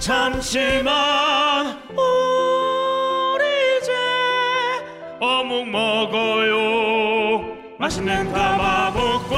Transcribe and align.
잠시만 0.00 1.76
우리 1.90 3.44
이제 3.78 3.92
어묵 5.20 5.68
먹어요 5.68 7.54
맛있는 7.78 8.32
가마복고 8.32 9.36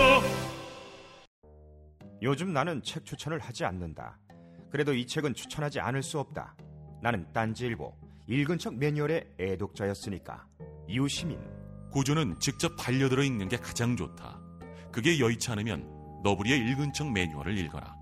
요즘 2.23 2.53
나는 2.53 2.81
책 2.85 3.05
추천을 3.05 3.41
하지 3.41 3.65
않는다. 3.65 4.17
그래도 4.71 4.95
이 4.95 5.05
책은 5.05 5.35
추천하지 5.35 5.81
않을 5.81 6.05
수 6.05 6.21
없다. 6.21 6.55
나는 7.03 7.27
딴지일보 7.33 7.93
읽은 8.29 8.59
척 8.59 8.77
매뉴얼의 8.77 9.35
애독자였으니까. 9.41 10.47
이웃시민 10.87 11.41
고전은 11.91 12.39
직접 12.39 12.77
반려들어 12.77 13.25
읽는 13.25 13.49
게 13.49 13.57
가장 13.57 13.97
좋다. 13.97 14.41
그게 14.93 15.19
여의치 15.19 15.51
않으면 15.51 16.23
너부리의 16.23 16.61
읽은 16.71 16.93
척 16.93 17.11
매뉴얼을 17.11 17.59
읽어라. 17.59 18.02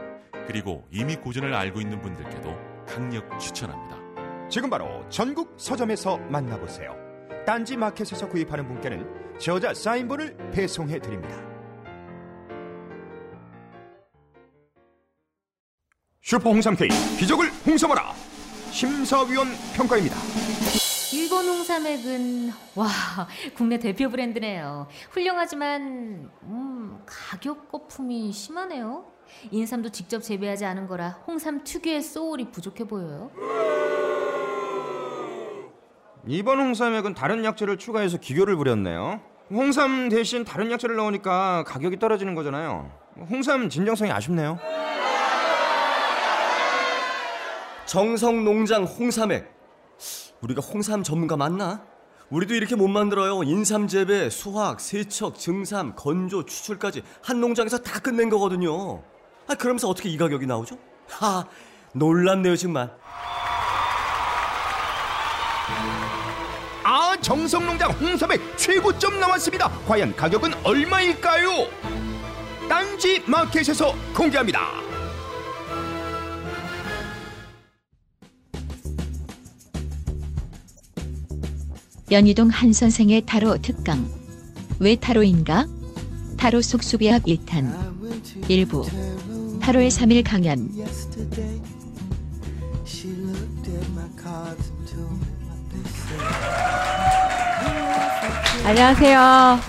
그리고 0.47 0.85
이미 0.91 1.15
고전을 1.15 1.53
알고 1.53 1.81
있는 1.81 2.01
분들께도 2.01 2.85
강력 2.87 3.39
추천합니다. 3.39 3.97
지금 4.49 4.69
바로 4.69 5.07
전국 5.09 5.53
서점에서 5.57 6.17
만나보세요. 6.17 6.95
딴지 7.45 7.77
마켓에서 7.77 8.27
구입하는 8.27 8.67
분께는 8.67 9.37
저자 9.39 9.73
사인본을 9.73 10.51
배송해 10.51 10.99
드립니다. 10.99 11.35
슈퍼 16.21 16.51
홍삼 16.51 16.75
K 16.75 16.87
기적을 17.19 17.49
홍삼하라 17.65 18.13
심사위원 18.71 19.47
평가입니다. 19.75 20.15
일본 21.13 21.45
홍삼액은 21.45 22.51
와 22.75 22.87
국내 23.55 23.79
대표 23.79 24.09
브랜드네요. 24.09 24.87
훌륭하지만 25.09 26.29
음, 26.43 27.01
가격 27.05 27.69
거품이 27.69 28.31
심하네요. 28.31 29.10
인삼도 29.51 29.89
직접 29.89 30.21
재배하지 30.21 30.65
않은 30.65 30.87
거라 30.87 31.19
홍삼 31.27 31.63
특유의 31.63 32.01
소울이 32.01 32.51
부족해 32.51 32.85
보여요. 32.85 33.31
이번 36.27 36.59
홍삼액은 36.59 37.15
다른 37.15 37.43
약재를 37.43 37.77
추가해서 37.77 38.17
기교를 38.17 38.55
부렸네요. 38.55 39.21
홍삼 39.49 40.09
대신 40.09 40.45
다른 40.45 40.71
약재를 40.71 40.95
넣으니까 40.95 41.63
가격이 41.65 41.99
떨어지는 41.99 42.35
거잖아요. 42.35 42.91
홍삼 43.29 43.69
진정성이 43.69 44.11
아쉽네요. 44.11 44.59
정성 47.85 48.45
농장 48.45 48.83
홍삼액. 48.83 49.51
우리가 50.41 50.61
홍삼 50.61 51.03
전문가 51.03 51.35
맞나? 51.35 51.83
우리도 52.29 52.53
이렇게 52.53 52.77
못 52.77 52.87
만들어요. 52.87 53.43
인삼 53.43 53.87
재배, 53.87 54.29
수확, 54.29 54.79
세척, 54.79 55.37
증삼, 55.37 55.95
건조, 55.97 56.45
추출까지 56.45 57.03
한 57.21 57.41
농장에서 57.41 57.79
다 57.79 57.99
끝낸 57.99 58.29
거거든요. 58.29 59.03
아, 59.47 59.55
그러면서 59.55 59.87
어떻게 59.89 60.09
이 60.09 60.17
가격이 60.17 60.45
나오죠? 60.45 60.77
하, 61.09 61.45
놀랍네요, 61.93 62.55
정말. 62.55 62.91
아 66.83 67.15
정성농장 67.21 67.91
홍삼의 67.91 68.39
최고점 68.57 69.19
나왔습니다. 69.19 69.69
과연 69.87 70.15
가격은 70.15 70.53
얼마일까요? 70.65 71.67
딴지 72.67 73.21
마켓에서 73.27 73.93
공개합니다. 74.15 74.61
연희동 82.11 82.49
한 82.49 82.73
선생의 82.73 83.21
타로 83.25 83.57
특강. 83.61 84.05
왜 84.79 84.95
타로인가? 84.95 85.65
타로 86.37 86.61
속 86.61 86.83
수비학 86.83 87.23
1탄. 87.23 88.49
일부. 88.49 88.85
타로의 89.71 89.89
3일 89.89 90.21
강연. 90.25 90.69
안녕하세요. 98.65 99.59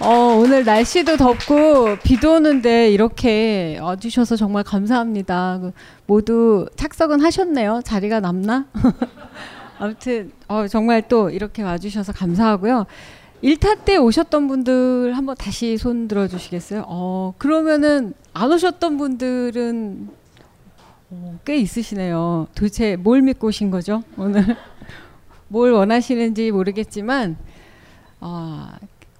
어, 0.00 0.10
오늘 0.38 0.64
날씨도 0.64 1.18
덥고 1.18 1.98
비도 2.02 2.36
오는데 2.36 2.90
이렇게 2.90 3.78
와주셔서 3.78 4.36
정말 4.36 4.64
감사합니다. 4.64 5.58
그 5.60 5.72
모두 6.06 6.66
착석은 6.76 7.20
하셨네요. 7.20 7.82
자리가 7.84 8.20
남나? 8.20 8.64
아무튼 9.78 10.32
어, 10.48 10.66
정말 10.66 11.06
또 11.08 11.28
이렇게 11.28 11.62
와주셔서 11.62 12.14
감사하고요. 12.14 12.86
1타 13.42 13.84
때 13.84 13.96
오셨던 13.96 14.46
분들 14.46 15.16
한번 15.16 15.34
다시 15.36 15.76
손 15.76 16.06
들어 16.06 16.28
주시겠어요? 16.28 16.84
어, 16.86 17.34
그러면은 17.38 18.14
안 18.32 18.52
오셨던 18.52 18.98
분들은 18.98 20.08
어, 21.10 21.38
꽤 21.44 21.56
있으시네요. 21.56 22.46
도대체 22.54 22.96
뭘 22.96 23.20
믿고 23.20 23.48
오신 23.48 23.70
거죠? 23.70 24.04
오늘 24.16 24.56
뭘 25.48 25.72
원하시는지 25.72 26.52
모르겠지만 26.52 27.36
어, 28.20 28.68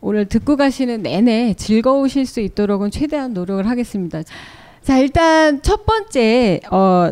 오늘 0.01 0.27
듣고 0.27 0.57
가시는 0.57 1.03
내내 1.03 1.55
즐거우실 1.55 2.25
수 2.25 2.41
있도록은 2.41 2.93
최대한 2.93 3.35
노력을 3.35 3.69
하겠습니다. 3.69 4.23
자, 4.83 4.99
일단 4.99 5.63
첫 5.63 5.85
번째 5.85 6.61
어, 6.71 7.11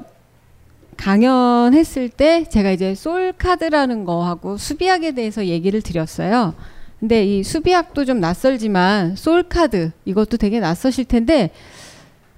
강연했을 0.97 2.09
때 2.09 2.45
제가 2.45 2.71
이제 2.71 2.95
솔 2.95 3.33
카드라는 3.33 4.05
거하고 4.05 4.57
수비학에 4.57 5.13
대해서 5.13 5.47
얘기를 5.47 5.83
드렸어요. 5.83 6.55
근데 7.01 7.25
이 7.25 7.43
수비학도 7.43 8.05
좀 8.05 8.21
낯설지만 8.21 9.17
솔 9.17 9.43
카드 9.43 9.91
이것도 10.05 10.37
되게 10.37 10.61
낯서실 10.61 11.07
텐데 11.07 11.51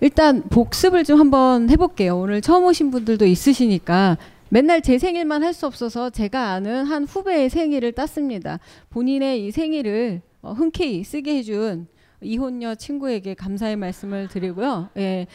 일단 0.00 0.42
복습을 0.48 1.04
좀 1.04 1.18
한번 1.20 1.68
해볼게요. 1.68 2.16
오늘 2.18 2.40
처음 2.40 2.64
오신 2.64 2.90
분들도 2.90 3.26
있으시니까 3.26 4.18
맨날 4.48 4.80
제 4.82 4.98
생일만 4.98 5.42
할 5.42 5.52
수 5.52 5.66
없어서 5.66 6.10
제가 6.10 6.50
아는 6.52 6.84
한 6.84 7.04
후배의 7.04 7.50
생일을 7.50 7.92
땄습니다. 7.92 8.58
본인의 8.90 9.44
이 9.46 9.50
생일을 9.50 10.20
어, 10.42 10.52
흔쾌히 10.52 11.04
쓰게 11.04 11.36
해준 11.38 11.86
이혼녀 12.20 12.74
친구에게 12.74 13.34
감사의 13.34 13.76
말씀을 13.76 14.28
드리고요. 14.28 14.90
예. 14.96 15.26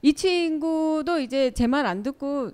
이 0.00 0.12
친구도 0.14 1.20
이제 1.20 1.50
제 1.50 1.66
말 1.66 1.86
안 1.86 2.02
듣고 2.02 2.50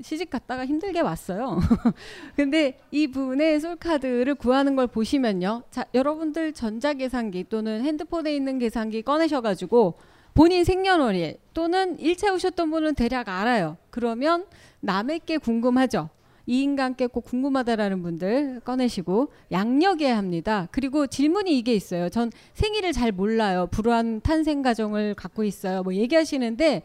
시집 0.00 0.30
갔다가 0.30 0.64
힘들게 0.64 1.00
왔어요. 1.00 1.58
근데 2.36 2.78
이 2.90 3.08
분의 3.08 3.60
솔카드를 3.60 4.34
구하는 4.36 4.76
걸 4.76 4.86
보시면요. 4.86 5.62
자, 5.70 5.84
여러분들 5.94 6.52
전자계산기 6.52 7.46
또는 7.48 7.82
핸드폰에 7.82 8.34
있는 8.34 8.58
계산기 8.58 9.02
꺼내셔가지고 9.02 9.94
본인 10.34 10.64
생년월일 10.64 11.38
또는 11.52 11.96
1차 11.96 12.32
오셨던 12.32 12.70
분은 12.70 12.94
대략 12.94 13.28
알아요. 13.28 13.76
그러면 13.90 14.46
남에게 14.80 15.38
궁금하죠. 15.38 16.10
이 16.46 16.62
인간께 16.62 17.08
꼭 17.08 17.24
궁금하다라는 17.24 18.02
분들 18.02 18.60
꺼내시고 18.64 19.32
양력해야 19.52 20.16
합니다. 20.16 20.66
그리고 20.70 21.06
질문이 21.06 21.58
이게 21.58 21.74
있어요. 21.74 22.08
전 22.08 22.30
생일을 22.54 22.92
잘 22.92 23.12
몰라요. 23.12 23.68
불우한 23.70 24.22
탄생 24.22 24.62
가정을 24.62 25.14
갖고 25.14 25.44
있어요. 25.44 25.82
뭐 25.82 25.92
얘기하시는데 25.92 26.84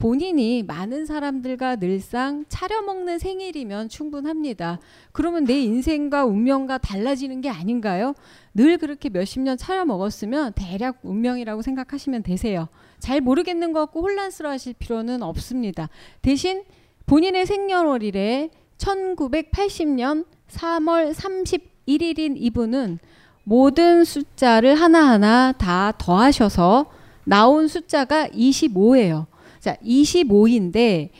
본인이 0.00 0.62
많은 0.62 1.04
사람들과 1.04 1.76
늘상 1.76 2.46
차려 2.48 2.80
먹는 2.80 3.18
생일이면 3.18 3.90
충분합니다. 3.90 4.80
그러면 5.12 5.44
내 5.44 5.60
인생과 5.60 6.24
운명과 6.24 6.78
달라지는 6.78 7.42
게 7.42 7.50
아닌가요? 7.50 8.14
늘 8.54 8.78
그렇게 8.78 9.10
몇십 9.10 9.42
년 9.42 9.58
차려 9.58 9.84
먹었으면 9.84 10.54
대략 10.54 11.00
운명이라고 11.02 11.60
생각하시면 11.60 12.22
되세요. 12.22 12.68
잘 12.98 13.20
모르겠는 13.20 13.74
것 13.74 13.80
같고 13.80 14.00
혼란스러워 14.00 14.54
하실 14.54 14.72
필요는 14.72 15.22
없습니다. 15.22 15.90
대신 16.22 16.64
본인의 17.04 17.44
생년월일에 17.44 18.48
1980년 18.78 20.24
3월 20.48 21.12
31일인 21.12 22.36
이분은 22.38 23.00
모든 23.44 24.04
숫자를 24.04 24.76
하나하나 24.76 25.52
다 25.52 25.92
더하셔서 25.98 26.90
나온 27.24 27.68
숫자가 27.68 28.28
25예요. 28.28 29.26
자, 29.60 29.76
25인데 29.84 31.10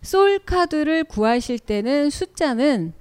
솔 0.00 0.38
카드를 0.38 1.04
구하실 1.04 1.58
때는 1.58 2.08
숫자는 2.08 2.92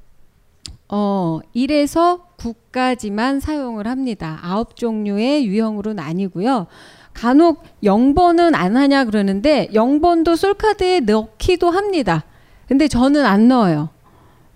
어, 0.89 1.39
1에서 1.56 2.21
9까지만 2.38 3.39
사용을 3.39 3.88
합니다. 3.88 4.39
아홉 4.41 4.75
종류의 4.75 5.45
유형으로 5.45 5.94
나뉘고요. 5.94 6.65
간혹 7.13 7.63
0번은 7.83 8.56
안 8.56 8.75
하냐 8.75 9.06
그러는데 9.06 9.69
0번도 9.74 10.36
솔카드에 10.36 11.01
넣기도 11.01 11.69
합니다. 11.69 12.24
근데 12.68 12.88
저는 12.88 13.25
안 13.25 13.47
넣어요. 13.47 13.89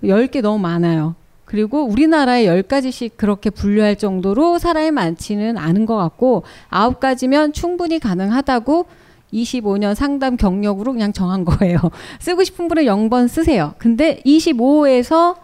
10개 0.04 0.42
너무 0.42 0.60
많아요. 0.60 1.16
그리고 1.46 1.84
우리나라에 1.84 2.46
10가지씩 2.46 3.12
그렇게 3.16 3.50
분류할 3.52 3.98
정도로 3.98 4.58
사람이 4.58 4.92
많지는 4.92 5.58
않은 5.58 5.86
것 5.86 5.96
같고 5.98 6.44
9가지면 6.72 7.54
충분히 7.54 8.00
가능하다고 8.00 8.86
25년 9.34 9.96
상담 9.96 10.38
경력으로 10.38 10.94
그냥 10.94 11.12
정한 11.12 11.44
거예요. 11.44 11.80
쓰고 12.22 12.44
싶은 12.44 12.68
분은 12.68 12.84
0번 12.84 13.28
쓰세요. 13.28 13.74
근데 13.78 14.22
25에서 14.26 15.36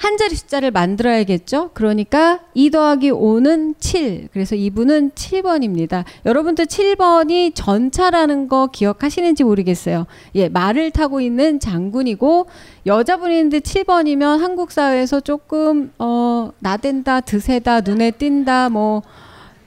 한 0.00 0.16
자리 0.16 0.34
숫자를 0.34 0.70
만들어야겠죠? 0.70 1.72
그러니까 1.74 2.40
2 2.54 2.70
더하기 2.70 3.10
5는 3.10 3.74
7. 3.78 4.28
그래서 4.32 4.54
이분은 4.54 5.10
7번입니다. 5.10 6.04
여러분들 6.24 6.64
7번이 6.64 7.52
전차라는 7.54 8.48
거 8.48 8.68
기억하시는지 8.72 9.44
모르겠어요. 9.44 10.06
예, 10.36 10.48
말을 10.48 10.90
타고 10.90 11.20
있는 11.20 11.60
장군이고 11.60 12.46
여자분인데 12.86 13.60
7번이면 13.60 14.38
한국 14.38 14.72
사회에서 14.72 15.20
조금 15.20 15.92
어 15.98 16.50
나댄다, 16.60 17.20
드세다, 17.20 17.82
눈에 17.82 18.10
띈다 18.12 18.70
뭐 18.70 19.02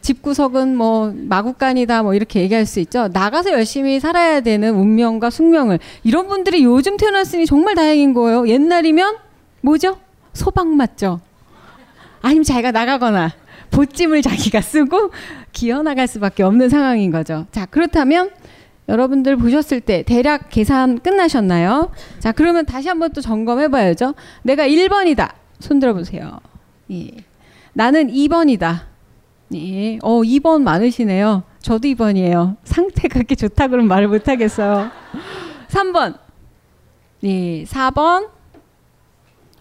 집구석은 0.03 0.75
뭐 0.75 1.13
마구간이다 1.15 2.03
뭐 2.03 2.13
이렇게 2.13 2.41
얘기할 2.41 2.65
수 2.65 2.79
있죠. 2.81 3.07
나가서 3.07 3.51
열심히 3.51 3.99
살아야 3.99 4.41
되는 4.41 4.75
운명과 4.75 5.29
숙명을 5.29 5.79
이런 6.03 6.27
분들이 6.27 6.63
요즘 6.63 6.97
태어났으니 6.97 7.45
정말 7.45 7.73
다행인 7.75 8.13
거예요. 8.13 8.47
옛날이면 8.47 9.15
뭐죠? 9.61 9.97
소방 10.33 10.75
맞죠? 10.75 11.21
아니면 12.21 12.43
자기가 12.43 12.71
나가거나 12.71 13.31
보찜을 13.71 14.21
자기가 14.21 14.61
쓰고 14.61 15.11
기어 15.53 15.81
나갈 15.81 16.07
수밖에 16.07 16.43
없는 16.43 16.69
상황인 16.69 17.09
거죠. 17.09 17.47
자, 17.51 17.65
그렇다면 17.65 18.29
여러분들 18.89 19.37
보셨을 19.37 19.79
때 19.79 20.03
대략 20.03 20.49
계산 20.49 20.99
끝나셨나요? 20.99 21.91
자, 22.19 22.33
그러면 22.33 22.65
다시 22.65 22.89
한번 22.89 23.13
또 23.13 23.21
점검해 23.21 23.69
봐야죠. 23.69 24.15
내가 24.41 24.67
1번이다. 24.67 25.31
손 25.59 25.79
들어 25.79 25.93
보세요. 25.93 26.39
예. 26.91 27.09
나는 27.71 28.11
2번이다. 28.11 28.92
예. 29.53 29.97
어, 30.01 30.21
2번 30.21 30.61
많으시네요. 30.63 31.43
저도 31.61 31.87
2번이에요. 31.89 32.57
상태가 32.63 33.13
그렇게 33.13 33.35
좋다 33.35 33.67
그러면 33.67 33.87
말을 33.87 34.07
못 34.07 34.27
하겠어요. 34.27 34.89
3번. 35.69 36.17
예. 37.23 37.63
4번. 37.65 38.29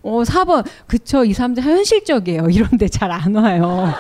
어, 0.03 0.23
4번. 0.23 0.65
그쵸. 0.87 1.25
이 1.25 1.33
사람들 1.33 1.63
현실적이에요. 1.63 2.49
이런데 2.51 2.89
잘 2.89 3.11
안 3.11 3.35
와요. 3.35 3.93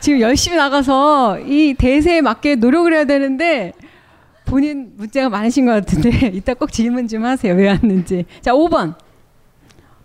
지금 0.00 0.20
열심히 0.20 0.56
나가서 0.56 1.40
이 1.40 1.74
대세에 1.74 2.20
맞게 2.20 2.54
노력을 2.56 2.92
해야 2.92 3.04
되는데 3.04 3.72
본인 4.46 4.92
문제가 4.96 5.28
많으신 5.28 5.66
것 5.66 5.72
같은데 5.72 6.28
이따 6.32 6.54
꼭 6.54 6.72
질문 6.72 7.08
좀 7.08 7.24
하세요. 7.24 7.52
왜 7.54 7.68
왔는지. 7.68 8.24
자, 8.40 8.52
5번. 8.52 8.94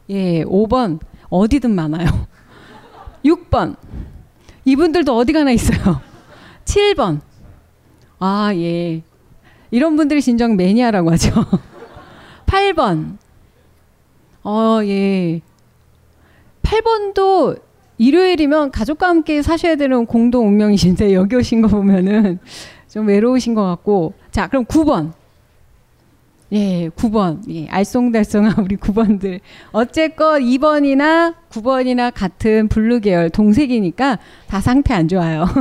예, 0.10 0.44
5번. 0.44 1.00
어디든 1.30 1.72
많아요. 1.74 2.08
6번. 3.26 3.76
이분들도 4.66 5.16
어디 5.16 5.34
가나 5.34 5.52
있어요. 5.52 6.02
7번. 6.66 7.22
아, 8.20 8.52
예. 8.56 9.02
이런 9.72 9.96
분들이 9.96 10.22
진정 10.22 10.56
매니아라고 10.56 11.12
하죠. 11.12 11.32
8번. 12.46 13.18
어, 14.44 14.80
예. 14.84 15.42
8번도 16.62 17.60
일요일이면 17.98 18.72
가족과 18.72 19.08
함께 19.08 19.42
사셔야 19.42 19.76
되는 19.76 20.06
공동 20.06 20.48
운명이신데 20.48 21.14
여기 21.14 21.36
오신 21.36 21.62
거 21.62 21.68
보면은 21.68 22.40
좀 22.88 23.08
외로우신 23.08 23.54
것 23.54 23.64
같고. 23.64 24.14
자, 24.32 24.48
그럼 24.48 24.66
9번. 24.66 25.12
예, 26.54 26.90
9번. 26.90 27.40
예, 27.50 27.68
알쏭달쏭한 27.68 28.64
우리 28.64 28.76
9번들. 28.78 29.40
어쨌건 29.72 30.42
2번이나 30.44 31.34
9번이나 31.50 32.14
같은 32.14 32.68
blue 32.68 33.00
계열 33.00 33.30
동색이니까 33.32 34.20
다 34.48 34.62
상태 34.62 34.94
안 34.94 35.08
좋아요. 35.08 35.46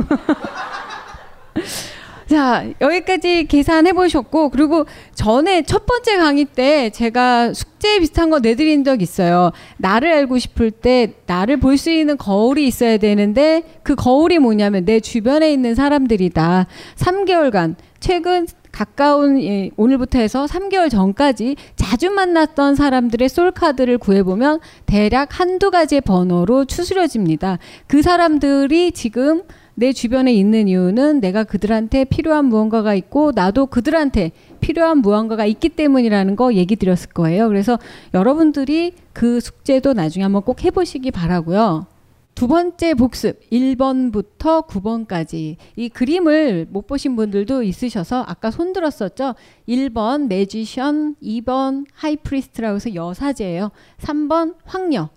자, 2.27 2.65
여기까지 2.81 3.45
계산해 3.45 3.93
보셨고, 3.93 4.49
그리고 4.49 4.85
전에 5.13 5.61
첫 5.63 5.85
번째 5.85 6.17
강의 6.17 6.45
때 6.45 6.89
제가 6.89 7.53
숙제 7.53 7.99
비슷한 7.99 8.29
거 8.29 8.39
내드린 8.39 8.83
적 8.83 9.01
있어요. 9.01 9.51
나를 9.77 10.11
알고 10.11 10.39
싶을 10.39 10.71
때 10.71 11.13
나를 11.27 11.57
볼 11.57 11.77
수 11.77 11.91
있는 11.91 12.17
거울이 12.17 12.65
있어야 12.65 12.97
되는데, 12.97 13.63
그 13.83 13.93
거울이 13.95 14.39
뭐냐면 14.39 14.85
내 14.85 14.99
주변에 14.99 15.51
있는 15.51 15.75
사람들이다. 15.75 16.65
3개월간, 16.95 17.75
최근 17.99 18.47
가까운 18.73 19.39
예, 19.41 19.69
오늘부터 19.77 20.19
해서 20.19 20.45
3개월 20.45 20.89
전까지 20.89 21.55
자주 21.75 22.09
만났던 22.09 22.75
사람들의 22.75 23.29
솔카드를 23.29 23.99
구해보면 23.99 24.59
대략 24.85 25.39
한두 25.39 25.71
가지의 25.71 26.01
번호로 26.01 26.65
추스려집니다. 26.65 27.59
그 27.87 28.01
사람들이 28.01 28.91
지금 28.91 29.43
내 29.75 29.93
주변에 29.93 30.33
있는 30.33 30.67
이유는 30.67 31.19
내가 31.19 31.43
그들한테 31.43 32.05
필요한 32.05 32.45
무언가가 32.45 32.93
있고 32.95 33.31
나도 33.33 33.67
그들한테 33.67 34.31
필요한 34.59 34.99
무언가가 34.99 35.45
있기 35.45 35.69
때문이라는 35.69 36.35
거 36.35 36.53
얘기 36.53 36.75
드렸을 36.75 37.09
거예요. 37.09 37.47
그래서 37.47 37.77
여러분들이 38.13 38.93
그 39.13 39.39
숙제도 39.39 39.93
나중에 39.93 40.23
한번 40.23 40.41
꼭 40.41 40.63
해보시기 40.63 41.11
바라고요. 41.11 41.92
두 42.35 42.47
번째 42.47 42.95
복습 42.95 43.39
1번부터 43.51 44.65
9번까지 44.67 45.55
이 45.75 45.89
그림을 45.89 46.67
못 46.69 46.87
보신 46.87 47.15
분들도 47.15 47.63
있으셔서 47.63 48.23
아까 48.27 48.49
손 48.51 48.73
들었었죠. 48.73 49.35
1번 49.67 50.27
Magician, 50.27 51.15
2번 51.21 51.85
High 51.93 52.16
Priest라고 52.16 52.75
해서 52.75 52.93
여사제예요. 52.95 53.69
3번 53.99 54.55
황녀, 54.65 55.09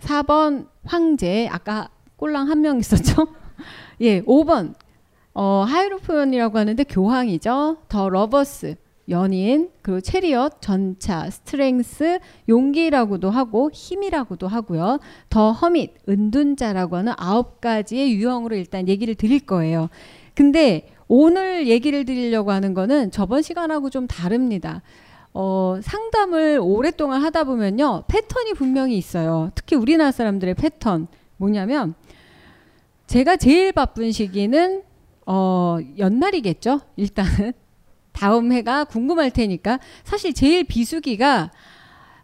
4번 0.00 0.66
황제 0.84 1.46
아까 1.50 1.90
꼴랑 2.16 2.48
한 2.48 2.60
명 2.62 2.78
있었죠. 2.78 3.26
예, 4.00 4.22
5번 4.22 4.74
어, 5.34 5.64
Hierophant이라고 5.68 6.58
하는데 6.58 6.84
교황이죠. 6.84 7.78
The 7.88 8.08
Lovers 8.08 8.76
연인 9.08 9.70
그리고 9.82 10.00
Chariot 10.00 10.62
전차 10.62 11.28
Strength 11.30 12.18
용기라고도 12.48 13.30
하고 13.30 13.70
힘이라고도 13.72 14.48
하고요. 14.48 14.98
The 15.28 15.52
Hermit 15.52 16.08
은둔자라고 16.08 16.96
하는 16.96 17.12
아홉 17.16 17.60
가지의 17.60 18.14
유형으로 18.14 18.56
일단 18.56 18.88
얘기를 18.88 19.14
드릴 19.14 19.40
거예요. 19.40 19.88
근데 20.34 20.88
오늘 21.06 21.68
얘기를 21.68 22.04
드리려고 22.04 22.50
하는 22.50 22.74
거는 22.74 23.10
저번 23.10 23.42
시간하고 23.42 23.90
좀 23.90 24.06
다릅니다. 24.06 24.82
어, 25.32 25.78
상담을 25.82 26.60
오랫동안 26.62 27.22
하다 27.22 27.44
보면요. 27.44 28.04
패턴이 28.08 28.54
분명히 28.54 28.96
있어요. 28.96 29.50
특히 29.54 29.76
우리나라 29.76 30.12
사람들의 30.12 30.54
패턴. 30.54 31.08
뭐냐면 31.36 31.94
제가 33.06 33.36
제일 33.36 33.72
바쁜 33.72 34.12
시기는 34.12 34.82
어, 35.26 35.78
연날이겠죠. 35.98 36.80
일단은 36.96 37.52
다음 38.14 38.52
해가 38.52 38.84
궁금할 38.84 39.30
테니까 39.30 39.78
사실 40.04 40.32
제일 40.32 40.64
비수기가 40.64 41.50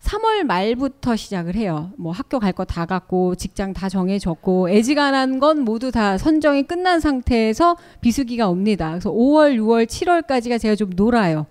3월 0.00 0.44
말부터 0.44 1.14
시작을 1.14 1.56
해요. 1.56 1.90
뭐 1.98 2.10
학교 2.12 2.38
갈 2.38 2.52
거 2.52 2.64
다 2.64 2.86
갔고 2.86 3.34
직장 3.34 3.74
다 3.74 3.90
정해졌고 3.90 4.70
애지간한 4.70 5.40
건 5.40 5.60
모두 5.60 5.90
다 5.92 6.16
선정이 6.16 6.62
끝난 6.62 7.00
상태에서 7.00 7.76
비수기가 8.00 8.48
옵니다. 8.48 8.90
그래서 8.90 9.10
5월, 9.10 9.56
6월, 9.56 9.84
7월까지가 9.86 10.58
제가 10.58 10.74
좀 10.74 10.88
놀아요. 10.96 11.46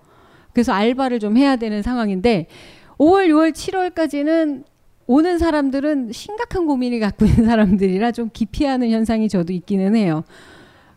그래서 0.52 0.72
알바를 0.72 1.20
좀 1.20 1.36
해야 1.36 1.54
되는 1.54 1.80
상황인데 1.82 2.48
5월, 2.98 3.28
6월, 3.28 3.52
7월까지는 3.52 4.64
오는 5.06 5.38
사람들은 5.38 6.10
심각한 6.12 6.66
고민을 6.66 6.98
갖고 7.00 7.24
있는 7.26 7.44
사람들이라 7.46 8.10
좀 8.12 8.30
기피하는 8.32 8.90
현상이 8.90 9.28
저도 9.28 9.52
있기는 9.52 9.94
해요. 9.94 10.24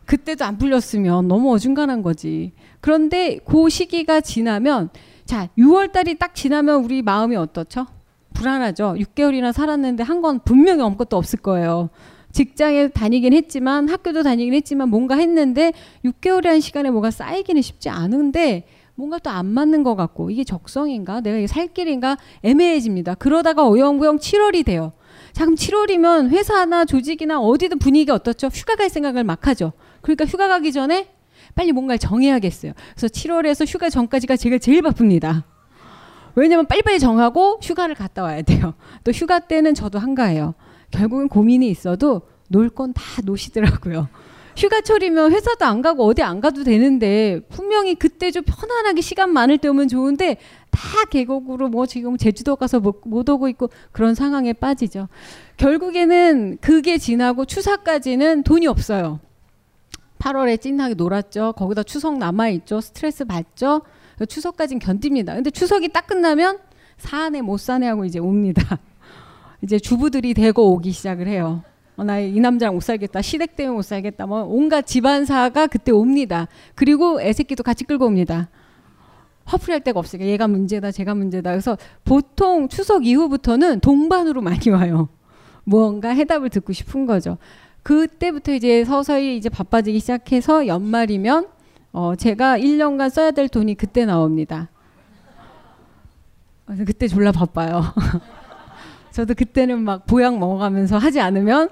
그때도 0.06 0.44
안 0.44 0.58
풀렸으면 0.58 1.28
너무 1.28 1.52
어중간한 1.54 2.02
거지. 2.02 2.52
그런데 2.80 3.38
그 3.44 3.68
시기가 3.68 4.20
지나면 4.20 4.90
자, 5.24 5.48
6월 5.56 5.90
달이 5.92 6.16
딱 6.18 6.34
지나면 6.34 6.84
우리 6.84 7.00
마음이 7.02 7.34
어떻죠? 7.36 7.86
불안하죠. 8.34 8.96
6개월이나 8.98 9.52
살았는데 9.52 10.02
한 10.02 10.20
건 10.20 10.40
분명히 10.44 10.82
아무것도 10.82 11.16
없을 11.16 11.38
거예요. 11.40 11.88
직장에 12.32 12.88
다니긴 12.88 13.32
했지만 13.32 13.88
학교도 13.88 14.22
다니긴 14.24 14.54
했지만 14.54 14.88
뭔가 14.88 15.16
했는데 15.16 15.72
6개월이라는 16.04 16.60
시간에 16.60 16.90
뭐가 16.90 17.10
쌓이기는 17.10 17.62
쉽지 17.62 17.88
않은데 17.90 18.66
뭔가 18.96 19.18
또 19.18 19.30
안 19.30 19.46
맞는 19.46 19.82
것 19.84 19.94
같고 19.96 20.30
이게 20.30 20.44
적성인가 20.44 21.20
내가 21.20 21.36
이게 21.38 21.46
살 21.46 21.68
길인가 21.68 22.16
애매해집니다. 22.42 23.14
그러다가 23.14 23.66
어영부영 23.68 24.18
7월이 24.18 24.64
돼요. 24.64 24.92
자 25.32 25.44
그럼 25.44 25.54
7월이면 25.56 26.30
회사나 26.30 26.84
조직이나 26.84 27.40
어디든 27.40 27.78
분위기가 27.78 28.14
어떻죠? 28.14 28.48
휴가 28.48 28.74
갈 28.76 28.88
생각을 28.90 29.24
막 29.24 29.46
하죠. 29.46 29.72
그러니까 30.04 30.26
휴가 30.26 30.48
가기 30.48 30.70
전에 30.72 31.08
빨리 31.54 31.72
뭔가를 31.72 31.98
정해야겠어요. 31.98 32.72
그래서 32.94 33.06
7월에서 33.08 33.66
휴가 33.66 33.88
전까지가 33.90 34.36
제가 34.36 34.58
제일 34.58 34.82
바쁩니다. 34.82 35.44
왜냐면 36.36 36.66
빨리빨리 36.66 36.98
정하고 36.98 37.58
휴가를 37.62 37.94
갔다 37.94 38.22
와야 38.22 38.42
돼요. 38.42 38.74
또 39.02 39.12
휴가 39.12 39.38
때는 39.38 39.74
저도 39.74 39.98
한가해요. 39.98 40.54
결국은 40.90 41.28
고민이 41.28 41.68
있어도 41.68 42.22
놀 42.48 42.68
건 42.70 42.92
다 42.92 43.02
노시더라고요. 43.24 44.08
휴가철이면 44.56 45.32
회사도 45.32 45.64
안 45.64 45.82
가고 45.82 46.04
어디 46.04 46.22
안 46.22 46.40
가도 46.40 46.62
되는데 46.62 47.40
분명히 47.48 47.94
그때 47.96 48.30
좀 48.30 48.44
편안하게 48.44 49.00
시간 49.00 49.32
많을 49.32 49.58
때 49.58 49.66
오면 49.68 49.88
좋은데 49.88 50.36
다 50.70 50.80
계곡으로 51.10 51.68
뭐 51.68 51.86
지금 51.86 52.16
제주도 52.16 52.54
가서 52.54 52.78
못, 52.78 53.00
못 53.04 53.28
오고 53.28 53.48
있고 53.48 53.70
그런 53.90 54.14
상황에 54.14 54.52
빠지죠. 54.52 55.08
결국에는 55.56 56.58
그게 56.60 56.98
지나고 56.98 57.44
추사까지는 57.46 58.44
돈이 58.44 58.66
없어요. 58.68 59.18
8월에 60.24 60.58
찐하게 60.58 60.94
놀았죠. 60.94 61.52
거기다 61.52 61.82
추석 61.82 62.16
남아있죠. 62.16 62.80
스트레스 62.80 63.26
받죠. 63.26 63.82
추석까진 64.26 64.78
견딥니다. 64.78 65.34
근데 65.34 65.50
추석이 65.50 65.88
딱 65.88 66.06
끝나면 66.06 66.58
사내 66.96 67.42
못 67.42 67.60
사내 67.60 67.86
하고 67.86 68.06
이제 68.06 68.18
옵니다. 68.18 68.78
이제 69.60 69.78
주부들이 69.78 70.32
되고 70.32 70.72
오기 70.72 70.92
시작을 70.92 71.28
해요. 71.28 71.62
어, 71.96 72.04
나이 72.04 72.40
남자랑 72.40 72.74
못 72.74 72.80
살겠다. 72.80 73.20
시댁 73.20 73.54
때문에 73.54 73.76
못 73.76 73.82
살겠다. 73.82 74.26
뭐 74.26 74.44
온갖 74.44 74.86
집안사가 74.86 75.66
그때 75.66 75.92
옵니다. 75.92 76.48
그리고 76.74 77.20
애새끼도 77.20 77.62
같이 77.62 77.84
끌고 77.84 78.06
옵니다. 78.06 78.48
화풀이할 79.44 79.84
데가 79.84 80.00
없으니까 80.00 80.26
얘가 80.26 80.48
문제다, 80.48 80.90
제가 80.90 81.14
문제다. 81.14 81.50
그래서 81.50 81.76
보통 82.02 82.68
추석 82.68 83.04
이후부터는 83.04 83.80
동반으로 83.80 84.40
많이 84.40 84.70
와요. 84.70 85.10
무언가 85.64 86.10
해답을 86.10 86.48
듣고 86.48 86.72
싶은 86.72 87.04
거죠. 87.04 87.36
그때부터 87.84 88.52
이제 88.52 88.84
서서히 88.84 89.36
이제 89.36 89.48
바빠지기 89.48 90.00
시작해서 90.00 90.66
연말이면 90.66 91.48
어 91.92 92.16
제가 92.16 92.58
1년간 92.58 93.10
써야 93.10 93.30
될 93.30 93.48
돈이 93.48 93.76
그때 93.76 94.04
나옵니다. 94.04 94.70
그래서 96.64 96.84
그때 96.84 97.06
졸라 97.06 97.30
바빠요. 97.30 97.82
저도 99.12 99.34
그때는 99.34 99.84
막 99.84 100.06
보약 100.06 100.38
먹어가면서 100.38 100.98
하지 100.98 101.20
않으면 101.20 101.68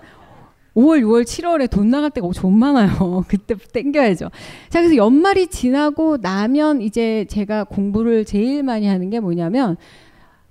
5월, 0.77 1.03
6월, 1.03 1.25
7월에 1.25 1.69
돈 1.69 1.91
나갈 1.91 2.11
때가 2.11 2.29
좀 2.33 2.59
많아요. 2.59 3.25
그때 3.29 3.55
땡겨야죠. 3.55 4.31
자, 4.69 4.81
그래서 4.81 4.97
연말이 4.97 5.47
지나고 5.49 6.19
나면 6.19 6.81
이제 6.81 7.27
제가 7.29 7.65
공부를 7.65 8.25
제일 8.25 8.63
많이 8.63 8.87
하는 8.87 9.11
게 9.11 9.21
뭐냐면, 9.21 9.77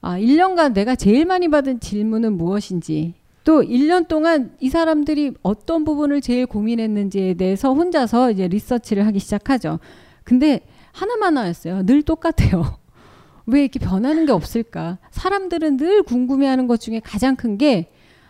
아, 0.02 0.20
1년간 0.20 0.74
내가 0.74 0.96
제일 0.96 1.26
많이 1.26 1.48
받은 1.48 1.80
질문은 1.80 2.38
무엇인지, 2.38 3.16
또 3.44 3.62
1년 3.64 4.08
동안 4.08 4.56
이 4.60 4.70
사람들이 4.70 5.34
어떤 5.42 5.84
부분을 5.84 6.22
제일 6.22 6.46
고민했는지에 6.46 7.34
대해서 7.36 7.74
혼자서 7.74 8.32
이제 8.32 8.48
리서치를 8.48 9.06
하기 9.08 9.20
시작하죠. 9.20 9.80
근데 10.24 10.62
하나만 10.92 11.34
나왔어요. 11.34 11.86
늘 11.86 12.04
똑같아요. 12.04 12.78
왜 13.48 13.62
이렇게 13.62 13.80
변하는 13.80 14.26
게 14.26 14.32
없을까? 14.32 15.00
사람들은 15.12 15.78
늘 15.78 16.04
궁금해하는 16.04 16.68
것 16.68 16.80
중에 16.80 17.00
가장 17.04 17.36
큰 17.36 17.58
게 17.58 17.90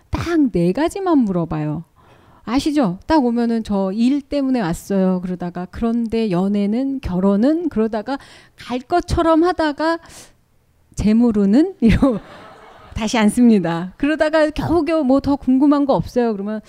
딱 0.09 0.51
네 0.51 0.71
가지만 0.73 1.19
물어봐요. 1.19 1.83
아시죠? 2.43 2.99
딱 3.07 3.23
오면은 3.23 3.63
저 3.63 3.91
일 3.93 4.21
때문에 4.21 4.59
왔어요. 4.61 5.21
그러다가 5.21 5.67
그런데 5.71 6.31
연애는 6.31 6.99
결혼은 7.01 7.69
그러다가 7.69 8.17
갈 8.57 8.79
것처럼 8.79 9.43
하다가 9.43 9.99
재물은 10.95 11.75
이러 11.81 12.19
다시 13.01 13.17
앉습니다. 13.17 13.93
그러다가 13.97 14.51
겨우겨우 14.51 15.03
뭐 15.03 15.21
더 15.21 15.35
궁금한 15.35 15.85
거 15.85 15.95
없어요. 15.95 16.33
그러면 16.33 16.61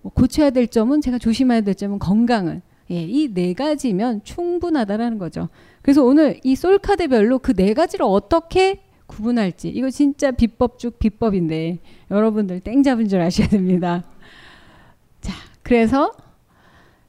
뭐 0.00 0.10
고쳐야 0.14 0.48
될 0.48 0.66
점은 0.66 1.02
제가 1.02 1.18
조심해야 1.18 1.60
될 1.60 1.74
점은 1.74 1.98
건강을 1.98 2.62
예, 2.90 3.02
이 3.02 3.28
네 3.34 3.52
가지면 3.52 4.22
충분하다라는 4.24 5.18
거죠. 5.18 5.50
그래서 5.82 6.02
오늘 6.02 6.40
이 6.42 6.56
솔카드별로 6.56 7.38
그 7.40 7.52
네 7.54 7.74
가지를 7.74 8.06
어떻게 8.08 8.80
구분할지 9.06 9.68
이거 9.68 9.90
진짜 9.90 10.30
비법 10.30 10.78
중 10.78 10.90
비법인데 10.98 11.80
여러분들 12.10 12.60
땡 12.60 12.82
잡은 12.82 13.06
줄 13.06 13.20
아셔야 13.20 13.48
됩니다. 13.48 14.04
자, 15.20 15.34
그래서 15.62 16.12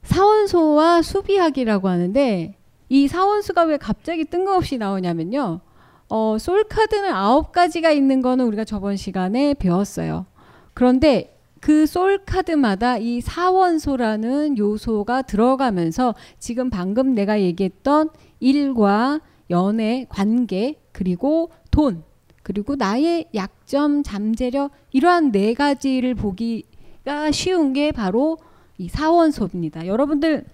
사원소와 0.02 1.00
수비학이라고 1.00 1.88
하는데 1.88 2.54
이 2.90 3.08
사원수가 3.08 3.62
왜 3.64 3.78
갑자기 3.78 4.26
뜬금없이 4.26 4.76
나오냐면요. 4.76 5.60
어, 6.08 6.36
솔 6.38 6.64
카드는 6.64 7.10
아홉 7.12 7.52
가지가 7.52 7.90
있는 7.90 8.22
거는 8.22 8.44
우리가 8.46 8.64
저번 8.64 8.96
시간에 8.96 9.54
배웠어요. 9.54 10.26
그런데 10.74 11.36
그 11.60 11.84
솔 11.86 12.18
카드마다 12.24 12.98
이 12.98 13.20
사원소라는 13.20 14.58
요소가 14.58 15.22
들어가면서 15.22 16.14
지금 16.38 16.70
방금 16.70 17.14
내가 17.14 17.40
얘기했던 17.40 18.10
일과 18.38 19.20
연애, 19.50 20.06
관계, 20.08 20.76
그리고 20.92 21.50
돈, 21.70 22.04
그리고 22.42 22.76
나의 22.76 23.26
약점, 23.34 24.02
잠재력 24.02 24.70
이러한 24.92 25.32
네 25.32 25.54
가지를 25.54 26.14
보기가 26.14 27.32
쉬운 27.32 27.72
게 27.72 27.90
바로 27.90 28.38
이 28.78 28.88
사원소입니다. 28.88 29.86
여러분들 29.86 30.44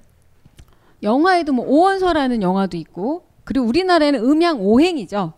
영화에도 1.03 1.53
뭐 1.53 1.67
오원서라는 1.67 2.41
영화도 2.41 2.77
있고 2.79 3.25
그리고 3.45 3.67
우리나라에는 3.67 4.25
음양 4.25 4.61
오행이죠. 4.61 5.35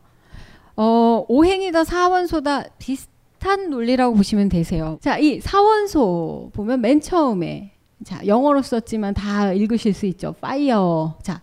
어, 0.77 1.25
오행이다 1.29 1.85
사원소다 1.85 2.65
비슷한 2.79 3.71
논리라고 3.71 4.15
보시면 4.15 4.49
되세요. 4.49 4.99
자, 5.01 5.19
이 5.19 5.41
사원소 5.41 6.51
보면 6.53 6.81
맨 6.81 7.01
처음에 7.01 7.73
자, 8.05 8.27
영어로 8.27 8.63
썼지만 8.63 9.15
다 9.15 9.53
읽으실 9.53 9.95
수 9.95 10.07
있죠. 10.07 10.35
파이어. 10.41 11.17
자, 11.23 11.41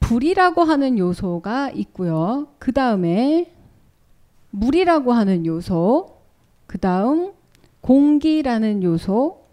불이라고 0.00 0.64
하는 0.64 0.98
요소가 0.98 1.70
있고요. 1.70 2.48
그 2.58 2.72
다음에 2.72 3.52
물이라고 4.50 5.12
하는 5.12 5.44
요소, 5.44 6.16
그 6.66 6.78
다음 6.78 7.32
공기라는 7.82 8.82
요소, 8.82 9.44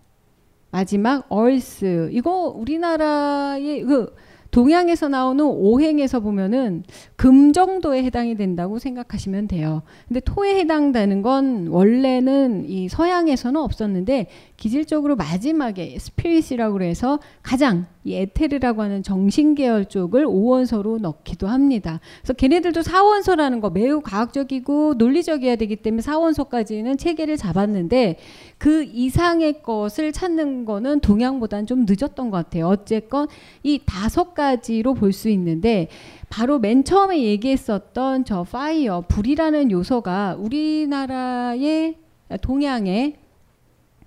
마지막 0.71 1.25
얼스. 1.29 2.09
이거 2.11 2.53
우리나라의 2.55 3.83
그 3.83 4.15
동양에서 4.53 5.09
나오는 5.09 5.43
오행에서 5.43 6.19
보면은 6.19 6.83
금 7.15 7.53
정도에 7.53 8.03
해당이 8.03 8.37
된다고 8.37 8.77
생각하시면 8.77 9.47
돼요. 9.47 9.81
근데 10.07 10.19
토에 10.19 10.59
해당되는 10.59 11.23
건 11.23 11.67
원래는 11.69 12.69
이 12.69 12.87
서양에서는 12.87 13.59
없었는데 13.59 14.27
기질적으로 14.55 15.15
마지막에 15.15 15.97
spirit이라고 15.97 16.83
해서 16.83 17.19
가장 17.41 17.87
이 18.03 18.13
에테르라고 18.15 18.83
하는 18.83 19.01
정신계열 19.01 19.85
쪽을 19.85 20.25
오원소로 20.27 20.99
넣기도 20.99 21.47
합니다. 21.47 21.99
그래서 22.21 22.33
걔네들도 22.33 22.83
사원소라는 22.83 23.59
거 23.59 23.71
매우 23.71 24.01
과학적이고 24.01 24.95
논리적이어야 24.99 25.55
되기 25.55 25.77
때문에 25.77 26.03
사원소까지는 26.03 26.97
체계를 26.97 27.37
잡았는데 27.37 28.17
그 28.63 28.85
이상의 28.85 29.61
것을 29.61 30.13
찾는 30.13 30.63
거는 30.63 31.01
동양보다는 31.01 31.65
좀 31.65 31.85
늦었던 31.85 32.31
것 32.31 32.37
같아요. 32.37 32.67
어쨌건 32.67 33.27
이 33.61 33.81
다섯 33.85 34.33
가지로 34.33 34.93
볼 34.93 35.11
수 35.11 35.27
있는데 35.27 35.89
바로 36.29 36.59
맨 36.59 36.85
처음에 36.85 37.21
얘기했었던 37.23 38.23
저 38.23 38.43
fire 38.43 39.03
불이라는 39.09 39.69
요소가 39.69 40.37
우리나라의 40.39 41.97
동양의 42.41 43.17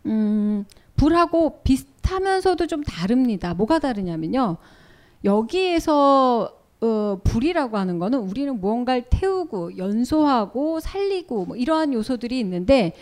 음, 0.06 0.64
불하고 0.96 1.60
비슷하면서도 1.62 2.66
좀 2.66 2.82
다릅니다. 2.82 3.52
뭐가 3.52 3.78
다르냐면요. 3.78 4.56
여기에서 5.22 6.50
어, 6.80 7.20
불이라고 7.24 7.76
하는 7.76 7.98
거는 7.98 8.20
우리는 8.20 8.58
무언가를 8.58 9.04
태우고 9.10 9.76
연소하고 9.76 10.80
살리고 10.80 11.44
뭐 11.44 11.56
이러한 11.56 11.92
요소들이 11.92 12.38
있는데 12.40 12.94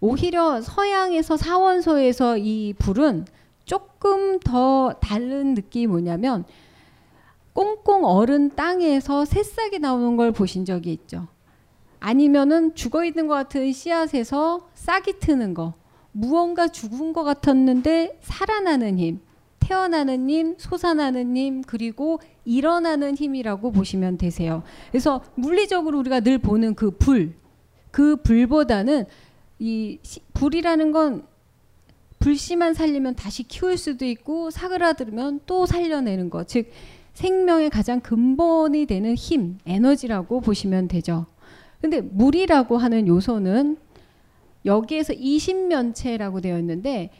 오히려 0.00 0.60
서양에서 0.60 1.36
사원소에서 1.36 2.38
이 2.38 2.74
불은 2.78 3.26
조금 3.64 4.40
더 4.40 4.94
다른 5.00 5.54
느낌이 5.54 5.86
뭐냐면 5.86 6.44
꽁꽁 7.52 8.04
얼은 8.04 8.56
땅에서 8.56 9.24
새싹이 9.24 9.78
나오는 9.78 10.16
걸 10.16 10.32
보신 10.32 10.64
적이 10.64 10.92
있죠. 10.92 11.28
아니면은 11.98 12.74
죽어 12.74 13.04
있는 13.04 13.26
것 13.26 13.34
같은 13.34 13.72
씨앗에서 13.72 14.68
싹이 14.74 15.18
트는 15.20 15.54
거. 15.54 15.74
무언가 16.12 16.68
죽은 16.68 17.12
것 17.12 17.22
같았는데 17.22 18.18
살아나는 18.22 18.98
힘. 18.98 19.20
태어나는 19.60 20.28
힘, 20.28 20.56
솟아나는 20.58 21.36
힘, 21.36 21.62
그리고 21.62 22.18
일어나는 22.44 23.14
힘이라고 23.14 23.70
보시면 23.70 24.18
되세요. 24.18 24.64
그래서 24.90 25.22
물리적으로 25.36 25.98
우리가 26.00 26.20
늘 26.20 26.38
보는 26.38 26.74
그 26.74 26.90
불, 26.90 27.34
그 27.92 28.16
불보다는 28.16 29.06
이 29.60 29.98
시, 30.02 30.20
불이라는 30.34 30.90
건 30.90 31.26
불씨만 32.18 32.74
살리면 32.74 33.14
다시 33.14 33.44
키울 33.44 33.78
수도 33.78 34.04
있고 34.04 34.50
사그라들면 34.50 35.40
또 35.46 35.66
살려내는 35.66 36.30
것. 36.30 36.48
즉 36.48 36.70
생명의 37.14 37.70
가장 37.70 38.00
근본이 38.00 38.86
되는 38.86 39.14
힘, 39.14 39.58
에너지라고 39.66 40.40
보시면 40.40 40.88
되죠. 40.88 41.26
근데 41.80 42.00
물이라고 42.00 42.78
하는 42.78 43.06
요소는 43.06 43.76
여기에서 44.64 45.12
20면체라고 45.14 46.42
되어 46.42 46.58
있는데 46.58 47.10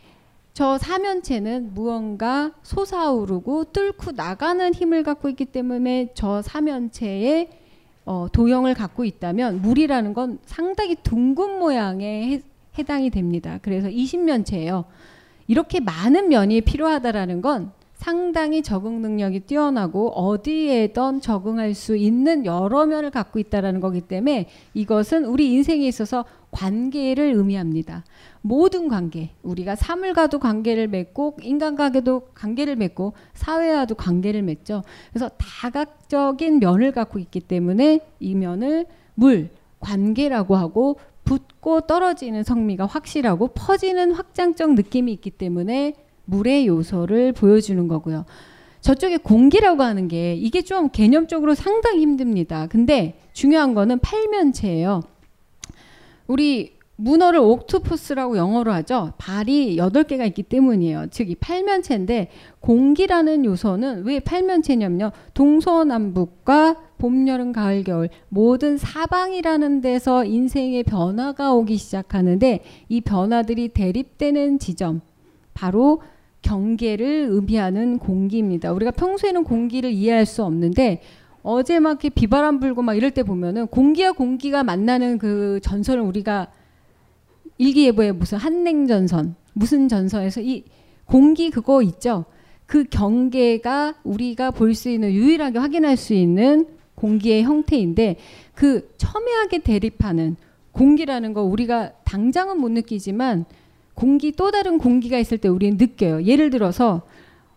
저 0.53 0.77
사면체는 0.79 1.75
무언가 1.75 2.53
솟아오르고 2.63 3.73
뚫고 3.73 4.13
나가는 4.13 4.75
힘을 4.75 5.03
갖고 5.03 5.29
있기 5.29 5.47
때문에 5.47 6.09
저 6.15 6.43
사면체에 6.43 7.60
어, 8.05 8.27
도형을 8.33 8.75
갖고 8.75 9.05
있다면 9.05 9.63
물이라는 9.63 10.15
건 10.15 10.39
상당히 10.45 10.97
둥근 11.03 11.59
모양의 11.59 12.33
해, 12.33 12.43
해당이 12.79 13.11
됩니다. 13.11 13.59
그래서 13.63 13.89
20면체예요. 13.89 14.85
이렇게 15.47 15.81
많은 15.81 16.29
면이 16.29 16.61
필요하다라는 16.61 17.41
건 17.41 17.73
상당히 18.01 18.63
적응 18.63 19.03
능력이 19.03 19.41
뛰어나고 19.41 20.13
어디에든 20.13 21.21
적응할 21.21 21.75
수 21.75 21.97
있는 21.97 22.47
여러 22.47 22.87
면을 22.87 23.11
갖고 23.11 23.39
있다라는 23.39 23.81
거기 23.81 24.01
때문에 24.01 24.49
이것은 24.73 25.27
우리 25.27 25.53
인생에 25.53 25.87
있어서 25.87 26.25
관계를 26.51 27.35
의미합니다. 27.35 28.05
모든 28.41 28.89
관계, 28.89 29.33
우리가 29.43 29.77
사물과도 29.77 30.39
관계를 30.39 30.89
맺고 30.89 31.37
인간과도 31.43 32.29
관계를 32.35 32.77
맺고 32.77 33.13
사회와도 33.35 33.97
관계를 33.97 34.41
맺죠. 34.41 34.83
그래서 35.11 35.29
다각적인 35.37 36.59
면을 36.59 36.93
갖고 36.93 37.19
있기 37.19 37.41
때문에 37.41 38.01
이 38.19 38.35
면을 38.35 38.87
물, 39.15 39.51
관계라고 39.79 40.57
하고 40.57 40.99
붙고 41.25 41.83
떨어지는 41.83 42.45
성미가 42.45 42.87
확실하고 42.87 43.49
퍼지는 43.49 44.13
확장적 44.13 44.73
느낌이 44.73 45.13
있기 45.13 45.31
때문에 45.33 45.97
물의 46.31 46.67
요소를 46.67 47.33
보여주는 47.33 47.87
거고요. 47.89 48.25
저쪽에 48.81 49.19
공기라고 49.19 49.83
하는 49.83 50.09
게 50.09 50.35
이게 50.35 50.63
좀 50.63 50.89
개념적으로 50.89 51.55
상당히 51.55 52.01
힘듭니다. 52.01 52.67
근데 52.67 53.19
중요한 53.33 53.75
거는 53.75 53.99
팔면체예요. 53.99 55.03
우리 56.27 56.81
문어를 57.01 57.41
옥토퍼스라고 57.41 58.37
영어로 58.37 58.73
하죠. 58.73 59.13
발이 59.17 59.77
8개가 59.77 60.27
있기 60.29 60.43
때문이에요. 60.43 61.07
즉, 61.11 61.31
이 61.31 61.35
팔면체인데, 61.35 62.29
공기라는 62.61 63.47
요소는 63.47 64.05
왜 64.05 64.21
팔면체냐면요. 64.21 65.11
동서남북과 65.33 66.77
봄, 66.99 67.27
여름, 67.27 67.53
가을, 67.53 67.85
겨울, 67.85 68.11
모든 68.29 68.77
사방이라는 68.77 69.81
데서 69.81 70.27
인생의 70.27 70.83
변화가 70.85 71.55
오기 71.55 71.79
시작하는데, 71.79 72.61
이 72.91 73.01
변화들이 73.01 73.69
대립되는 73.69 74.59
지점, 74.59 75.01
바로 75.55 76.03
경계를 76.43 77.29
의미하는 77.31 77.99
공기입니다. 77.99 78.73
우리가 78.73 78.91
평소에는 78.93 79.45
공기를 79.45 79.93
이해할 79.93 80.27
수 80.27 80.43
없는데 80.45 81.03
어제 81.43 81.81
막 81.81 81.91
이렇게 81.91 82.09
비바람 82.11 82.61
불고 82.61 82.83
막 82.83 82.95
이럴 82.95 83.11
때 83.11 83.23
보면은 83.23 83.67
공기와 83.67 84.13
공기가 84.13 84.63
만나는 84.63 85.19
그 85.19 85.61
전선을 85.63 86.03
우리가 86.03 86.49
일기예보에 87.59 88.13
무슨 88.13 88.39
한냉 88.39 88.87
전선 88.87 89.35
무슨 89.53 89.89
전선에서 89.89 90.41
이 90.41 90.65
공기 91.05 91.51
그거 91.51 91.83
있죠. 91.83 92.25
그 92.67 92.85
경계가 92.85 93.97
우리가 94.05 94.53
볼 94.53 94.75
수 94.75 94.89
있는 94.89 95.13
유일하게 95.13 95.59
확인할 95.59 95.97
수 95.97 96.15
있는 96.15 96.67
공기의 96.95 97.43
형태인데 97.43 98.17
그 98.55 98.95
첨예하게 98.97 99.61
대립하는 99.61 100.37
공기라는 100.73 101.33
거 101.33 101.43
우리가 101.43 101.93
당장은 102.05 102.61
못 102.61 102.71
느끼지만 102.71 103.45
공기 104.01 104.33
또 104.33 104.51
다른 104.51 104.79
공기가 104.79 105.19
있을 105.19 105.37
때 105.39 105.49
우리는 105.49 105.77
느껴요. 105.77 106.23
예를 106.25 106.49
들어서 106.49 107.03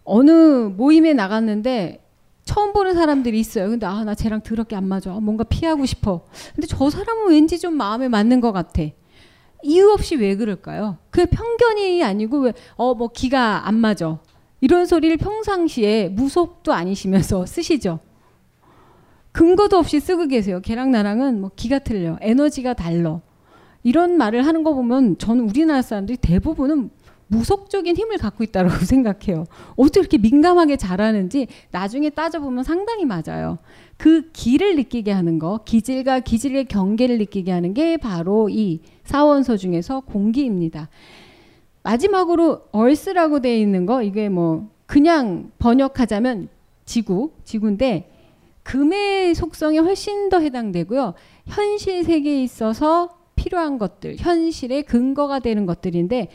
어느 0.03 0.31
모임에 0.31 1.13
나갔는데 1.13 2.03
처음 2.43 2.73
보는 2.73 2.93
사람들이 2.95 3.39
있어요. 3.39 3.69
근데 3.69 3.85
아 3.85 4.03
나 4.03 4.13
쟤랑 4.13 4.41
더럽게 4.41 4.75
안 4.75 4.85
맞아. 4.85 5.11
뭔가 5.13 5.45
피하고 5.45 5.85
싶어. 5.85 6.25
근데 6.53 6.67
저 6.67 6.89
사람은 6.89 7.29
왠지 7.29 7.57
좀 7.59 7.75
마음에 7.75 8.09
맞는 8.09 8.41
것 8.41 8.51
같아. 8.51 8.83
이유 9.63 9.91
없이 9.91 10.17
왜 10.17 10.35
그럴까요? 10.35 10.97
그 11.09 11.25
편견이 11.27 12.03
아니고 12.03 12.39
왜 12.39 12.53
어 12.75 12.93
뭐 12.93 13.07
기가 13.07 13.65
안 13.65 13.75
맞아. 13.75 14.19
이런 14.59 14.85
소리를 14.85 15.15
평상시에 15.15 16.09
무속도 16.09 16.73
아니시면서 16.73 17.45
쓰시죠. 17.47 17.99
근거도 19.31 19.77
없이 19.77 19.99
쓰고 20.01 20.27
계세요. 20.27 20.59
걔랑 20.61 20.91
나랑은 20.91 21.39
뭐 21.39 21.51
기가 21.55 21.79
틀려. 21.79 22.17
에너지가 22.21 22.73
달러. 22.73 23.21
이런 23.83 24.17
말을 24.17 24.45
하는 24.45 24.63
거 24.63 24.73
보면 24.73 25.17
저는 25.17 25.49
우리나라 25.49 25.81
사람들이 25.81 26.17
대부분은 26.17 26.89
무속적인 27.27 27.95
힘을 27.95 28.17
갖고 28.17 28.43
있다고 28.43 28.69
생각해요. 28.85 29.45
어떻게 29.75 29.99
이렇게 29.99 30.17
민감하게 30.17 30.77
잘하는지 30.77 31.47
나중에 31.71 32.09
따져보면 32.09 32.63
상당히 32.63 33.05
맞아요. 33.05 33.57
그 33.97 34.29
기를 34.33 34.75
느끼게 34.75 35.11
하는 35.11 35.39
거, 35.39 35.61
기질과 35.65 36.21
기질의 36.21 36.65
경계를 36.65 37.17
느끼게 37.19 37.51
하는 37.51 37.73
게 37.73 37.97
바로 37.97 38.49
이 38.49 38.81
사원소 39.03 39.57
중에서 39.57 40.01
공기입니다. 40.01 40.89
마지막으로 41.83 42.61
얼스라고 42.71 43.41
되어 43.41 43.55
있는 43.55 43.85
거, 43.85 44.03
이게 44.03 44.29
뭐 44.29 44.69
그냥 44.85 45.51
번역하자면 45.59 46.49
지구, 46.85 47.31
지구인데 47.43 48.09
금의 48.63 49.35
속성에 49.35 49.79
훨씬 49.79 50.29
더 50.29 50.39
해당되고요. 50.39 51.13
현실 51.47 52.03
세계에 52.03 52.41
있어서 52.43 53.09
필요한 53.43 53.77
것들, 53.77 54.15
현실의 54.19 54.83
근거가 54.83 55.39
되는 55.39 55.65
것들인데 55.65 56.29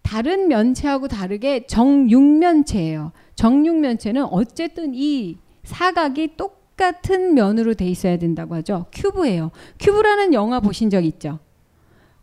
다른 0.00 0.48
면체하고 0.48 1.08
다르게 1.08 1.66
정육면체예요. 1.66 3.12
정육면체는 3.34 4.24
어쨌든 4.24 4.92
이 4.94 5.36
사각이 5.64 6.36
똑같은 6.38 7.34
면으로 7.34 7.74
돼 7.74 7.86
있어야 7.86 8.16
된다고 8.16 8.54
하죠. 8.56 8.86
큐브예요. 8.92 9.50
큐브라는 9.78 10.32
영화 10.32 10.60
보신 10.60 10.88
적 10.88 11.04
있죠? 11.04 11.38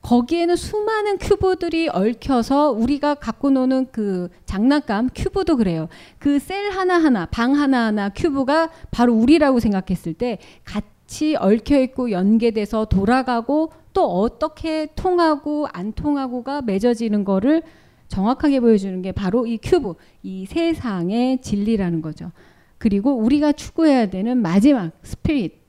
거기에는 0.02 0.56
수많은 0.56 1.20
큐브들이 1.20 1.90
얽혀서 1.90 2.72
우리가 2.72 3.14
갖고 3.16 3.52
노는 3.52 3.90
그 3.92 4.30
장난감 4.46 5.10
큐브도 5.14 5.58
그래요. 5.58 5.88
그 6.18 6.40
cell 6.40 6.72
하나하나, 6.72 7.28
방 7.28 7.56
하나하나 7.56 8.10
cube가 8.10 8.72
바로 8.90 9.14
우리라고 9.14 9.60
생각했을 9.60 10.16
때 10.16 10.40
같이 10.64 11.36
얽혀 11.36 11.80
있고 11.82 12.10
연계돼서 12.10 12.86
돌아가고 12.86 13.72
또 13.94 14.06
어떻게 14.06 14.88
통하고 14.96 15.68
안 15.72 15.94
통하고가 15.94 16.62
맺어지는 16.62 17.24
거를 17.24 17.64
정확하게 18.08 18.60
보여주는 18.60 19.02
게 19.02 19.12
바로 19.12 19.48
이 19.48 19.58
큐브, 19.58 19.96
이 20.22 20.46
세상의 20.46 21.42
진리라는 21.42 22.02
거죠. 22.02 22.32
그리고 22.78 23.14
우리가 23.16 23.54
추구해야 23.54 24.10
되는 24.10 24.38
마지막 24.38 24.92
spirit, 25.04 25.62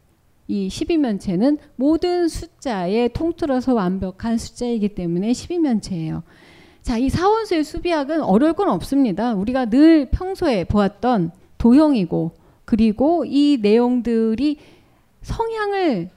이 0.49 0.69
12면체는 0.69 1.59
모든 1.77 2.29
숫자에 2.29 3.09
통틀어서 3.09 3.75
완벽한 3.75 4.39
숫자이기 4.39 4.91
때문에 4.95 5.31
12면체예요. 5.31 6.23
자, 6.83 6.99
이 6.99 7.09
사원수의 7.09 7.63
수비학은 7.63 8.23
어려울 8.23 8.55
건 8.55 8.69
없습니다. 8.71 9.35
우리가 9.35 9.67
늘 9.67 10.07
평소에 10.11 10.65
보았던 10.65 11.31
도형이고, 11.59 12.33
그리고 12.65 13.25
이 13.25 13.59
내용들이 13.63 14.59
성향을 15.23 16.11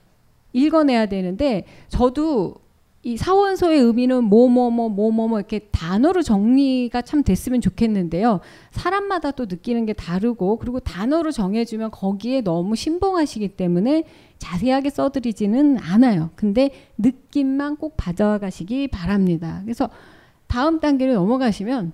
읽어내야 0.56 1.06
되는데 1.06 1.64
저도 1.88 2.54
이 3.02 3.16
사원서의 3.16 3.78
의미는 3.78 4.24
뭐뭐뭐 4.24 4.88
뭐뭐뭐 4.88 5.38
이렇게 5.38 5.60
단어로 5.70 6.22
정리가 6.22 7.02
참 7.02 7.22
됐으면 7.22 7.60
좋겠는데요. 7.60 8.40
사람마다 8.72 9.30
또 9.30 9.44
느끼는 9.44 9.86
게 9.86 9.92
다르고 9.92 10.56
그리고 10.58 10.80
단어로 10.80 11.30
정해주면 11.30 11.92
거기에 11.92 12.40
너무 12.40 12.74
신봉하시기 12.74 13.48
때문에 13.50 14.04
자세하게 14.38 14.90
써드리지는 14.90 15.78
않아요. 15.78 16.30
근데 16.34 16.70
느낌만 16.98 17.76
꼭 17.76 17.96
받아가시기 17.96 18.88
바랍니다. 18.88 19.60
그래서 19.62 19.88
다음 20.48 20.80
단계로 20.80 21.14
넘어가시면 21.14 21.92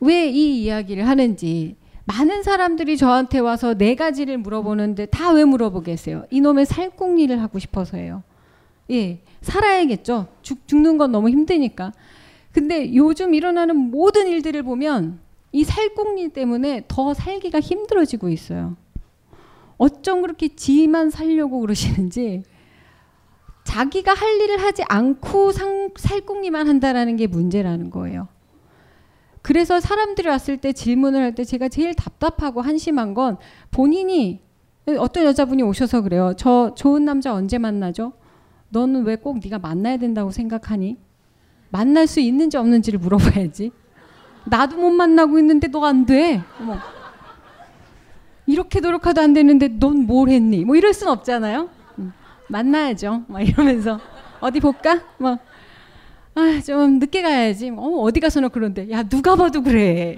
왜 0.00 0.30
이 0.30 0.62
이야기를 0.62 1.06
하는지 1.06 1.76
많은 2.04 2.42
사람들이 2.42 2.96
저한테 2.96 3.38
와서 3.38 3.74
네 3.74 3.94
가지를 3.94 4.38
물어보는데 4.38 5.06
다 5.06 5.32
왜 5.32 5.44
물어보겠어요? 5.44 6.26
이놈의 6.30 6.66
살궁리를 6.66 7.40
하고 7.40 7.58
싶어서예요. 7.58 8.22
예, 8.90 9.20
살아야겠죠. 9.40 10.26
죽, 10.42 10.66
죽는 10.66 10.98
건 10.98 11.12
너무 11.12 11.30
힘드니까. 11.30 11.92
근데 12.52 12.94
요즘 12.94 13.34
일어나는 13.34 13.76
모든 13.76 14.26
일들을 14.26 14.62
보면 14.62 15.20
이 15.52 15.64
살궁리 15.64 16.30
때문에 16.30 16.84
더 16.88 17.14
살기가 17.14 17.60
힘들어지고 17.60 18.28
있어요. 18.28 18.76
어쩜 19.78 20.22
그렇게 20.22 20.48
지만 20.48 21.10
살려고 21.10 21.60
그러시는지 21.60 22.42
자기가 23.64 24.12
할 24.12 24.40
일을 24.40 24.58
하지 24.62 24.82
않고 24.88 25.52
상, 25.52 25.90
살궁리만 25.96 26.68
한다라는 26.68 27.16
게 27.16 27.26
문제라는 27.26 27.90
거예요. 27.90 28.28
그래서 29.42 29.80
사람들이 29.80 30.28
왔을 30.28 30.56
때 30.56 30.72
질문을 30.72 31.20
할 31.20 31.34
때 31.34 31.44
제가 31.44 31.68
제일 31.68 31.94
답답하고 31.94 32.60
한심한 32.60 33.14
건 33.14 33.36
본인이 33.70 34.40
어떤 34.98 35.24
여자분이 35.24 35.62
오셔서 35.62 36.02
그래요. 36.02 36.32
저 36.36 36.74
좋은 36.76 37.04
남자 37.04 37.32
언제 37.34 37.58
만나죠? 37.58 38.12
너는 38.70 39.04
왜 39.04 39.16
꼭 39.16 39.38
네가 39.42 39.58
만나야 39.58 39.96
된다고 39.98 40.30
생각하니? 40.30 40.96
만날 41.70 42.06
수 42.06 42.20
있는지 42.20 42.56
없는지를 42.56 42.98
물어봐야지. 42.98 43.70
나도 44.44 44.76
못 44.76 44.90
만나고 44.90 45.38
있는데 45.38 45.68
너 45.68 45.84
안 45.84 46.04
돼. 46.06 46.42
어머. 46.60 46.76
이렇게 48.46 48.80
노력해도 48.80 49.20
안 49.20 49.32
되는데 49.32 49.68
넌 49.68 50.06
뭘 50.06 50.28
했니? 50.28 50.64
뭐 50.64 50.74
이럴 50.76 50.92
순 50.92 51.08
없잖아요. 51.08 51.68
음, 51.98 52.12
만나야죠. 52.48 53.24
막 53.28 53.40
이러면서 53.40 54.00
어디 54.40 54.58
볼까? 54.60 55.00
뭐 55.18 55.38
아, 56.34 56.60
좀 56.64 56.98
늦게 56.98 57.22
가야지. 57.22 57.70
어, 57.70 57.82
어디 58.00 58.20
가서는 58.20 58.48
그런데. 58.50 58.90
야, 58.90 59.02
누가 59.02 59.36
봐도 59.36 59.62
그래. 59.62 60.16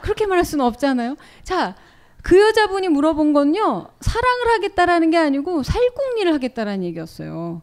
그렇게 0.00 0.26
말할 0.26 0.44
수는 0.44 0.64
없잖아요. 0.64 1.16
자, 1.42 1.74
그 2.22 2.40
여자분이 2.40 2.88
물어본 2.88 3.32
건요. 3.32 3.88
사랑을 4.00 4.48
하겠다라는 4.54 5.10
게 5.10 5.16
아니고 5.16 5.62
살궁리를 5.62 6.32
하겠다라는 6.34 6.84
얘기였어요. 6.84 7.62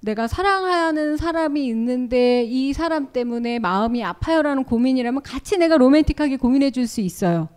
내가 0.00 0.26
사랑하는 0.26 1.16
사람이 1.16 1.64
있는데 1.66 2.42
이 2.42 2.72
사람 2.72 3.12
때문에 3.12 3.58
마음이 3.60 4.02
아파요라는 4.02 4.64
고민이라면 4.64 5.22
같이 5.22 5.58
내가 5.58 5.76
로맨틱하게 5.76 6.38
고민해 6.38 6.70
줄 6.72 6.86
수 6.86 7.00
있어요. 7.00 7.48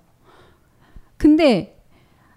근데 1.18 1.75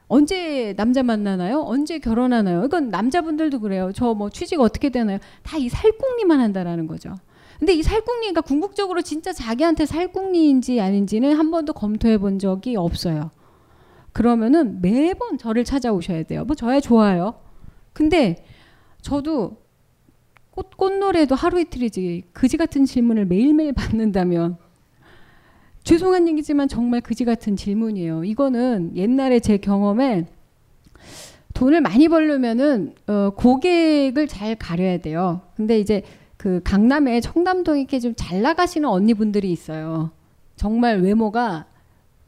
언제 0.08 0.74
남자 0.76 1.02
만나나요? 1.02 1.60
언제 1.66 1.98
결혼하나요? 1.98 2.64
이건 2.64 2.88
남자분들도 2.88 3.60
그래요. 3.60 3.92
저 3.92 4.14
뭐 4.14 4.30
취직 4.30 4.60
어떻게 4.60 4.88
되나요? 4.88 5.18
다 5.42 5.58
이 5.58 5.68
살궁리만 5.68 6.40
한다라는 6.40 6.86
거죠. 6.86 7.14
근데 7.58 7.74
이 7.74 7.82
살궁리가 7.82 8.40
궁극적으로 8.42 9.02
진짜 9.02 9.32
자기한테 9.32 9.84
살궁리인지 9.84 10.80
아닌지는 10.80 11.34
한 11.36 11.50
번도 11.50 11.72
검토해 11.74 12.18
본 12.18 12.38
적이 12.38 12.76
없어요. 12.76 13.30
그러면은 14.12 14.80
매번 14.80 15.36
저를 15.38 15.64
찾아오셔야 15.64 16.22
돼요. 16.22 16.44
뭐 16.44 16.54
저야 16.56 16.80
좋아요. 16.80 17.34
근데 17.92 18.44
저도 19.02 19.58
꽃, 20.52 20.76
꽃노래도 20.76 21.34
하루 21.34 21.60
이틀이지 21.60 22.24
그지 22.32 22.56
같은 22.56 22.84
질문을 22.84 23.26
매일매일 23.26 23.72
받는다면 23.72 24.56
죄송한 25.88 26.28
얘기지만 26.28 26.68
정말 26.68 27.00
그지 27.00 27.24
같은 27.24 27.56
질문이에요. 27.56 28.22
이거는 28.24 28.94
옛날에 28.94 29.40
제 29.40 29.56
경험에 29.56 30.26
돈을 31.54 31.80
많이 31.80 32.08
벌려면은 32.08 32.94
어, 33.06 33.30
고객을 33.30 34.28
잘 34.28 34.54
가려야 34.54 34.98
돼요. 34.98 35.40
근데 35.56 35.80
이제 35.80 36.02
그 36.36 36.60
강남에 36.62 37.22
청담동 37.22 37.78
이렇게 37.78 38.00
좀 38.00 38.12
잘 38.14 38.42
나가시는 38.42 38.86
언니분들이 38.86 39.50
있어요. 39.50 40.10
정말 40.56 41.00
외모가 41.00 41.64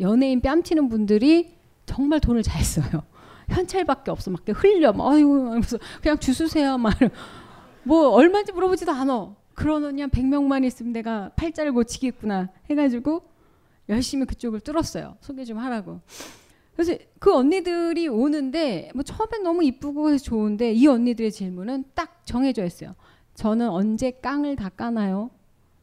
연예인 0.00 0.40
뺨치는 0.40 0.88
분들이 0.88 1.52
정말 1.84 2.18
돈을 2.18 2.42
잘 2.42 2.62
써요. 2.64 3.02
현찰밖에 3.50 4.10
없어. 4.10 4.30
막 4.30 4.40
흘려. 4.46 4.94
막 4.94 5.12
아이고 5.12 5.50
그냥 6.00 6.18
주수세요. 6.18 6.78
막뭐 6.78 8.08
얼마인지 8.08 8.52
물어보지도 8.52 8.90
않아. 8.90 9.34
그러느냐 9.52 10.06
100명만 10.06 10.64
있으면 10.64 10.94
내가 10.94 11.30
팔자를 11.36 11.72
고치겠구나 11.74 12.48
해가지고 12.70 13.28
열심히 13.90 14.24
그쪽을 14.24 14.60
뚫었어요. 14.60 15.16
소개 15.20 15.44
좀 15.44 15.58
하라고. 15.58 16.00
그래서 16.74 16.96
그 17.18 17.34
언니들이 17.34 18.08
오는데 18.08 18.90
뭐 18.94 19.02
처음엔 19.02 19.42
너무 19.42 19.62
이쁘고 19.64 20.16
좋은데 20.16 20.72
이 20.72 20.86
언니들의 20.86 21.30
질문은 21.30 21.84
딱 21.94 22.22
정해져 22.24 22.64
있어요. 22.64 22.94
저는 23.34 23.68
언제 23.68 24.10
깡을 24.10 24.56
다 24.56 24.68
까나요? 24.70 25.30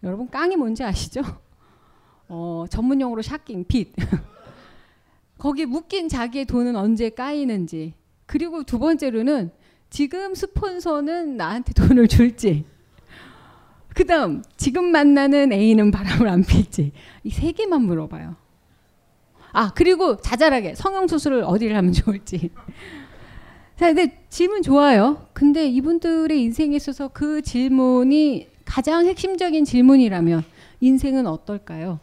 여러분 0.04 0.30
깡이 0.30 0.56
뭔지 0.56 0.84
아시죠? 0.84 1.22
어, 2.30 2.66
전문 2.70 3.00
용어로 3.00 3.22
샤킹, 3.22 3.66
빚. 3.68 3.94
거기에 5.38 5.66
묶인 5.66 6.10
자기의 6.10 6.46
돈은 6.46 6.76
언제 6.76 7.10
까이는지. 7.10 7.94
그리고 8.26 8.64
두 8.64 8.80
번째로는 8.80 9.52
지금 9.90 10.34
스폰서는 10.34 11.38
나한테 11.38 11.74
돈을 11.74 12.08
줄지. 12.08 12.66
그 13.98 14.06
다음, 14.06 14.44
지금 14.58 14.92
만나는 14.92 15.52
애인은 15.52 15.90
바람을 15.90 16.28
안 16.28 16.44
필지. 16.44 16.92
이 17.24 17.32
세 17.32 17.52
개만 17.52 17.82
물어봐요. 17.82 18.36
아, 19.54 19.72
그리고 19.74 20.18
자잘하게 20.18 20.76
성형수술을 20.76 21.44
어디를 21.44 21.76
하면 21.78 21.94
좋을지. 21.94 22.52
자, 23.76 23.88
근데 23.88 24.24
질문 24.30 24.62
좋아요. 24.62 25.26
근데 25.34 25.66
이분들의 25.68 26.40
인생에 26.40 26.76
있어서 26.76 27.08
그 27.12 27.42
질문이 27.42 28.48
가장 28.66 29.08
핵심적인 29.08 29.66
질문이라면 29.66 30.44
인생은 30.80 31.26
어떨까요? 31.26 32.00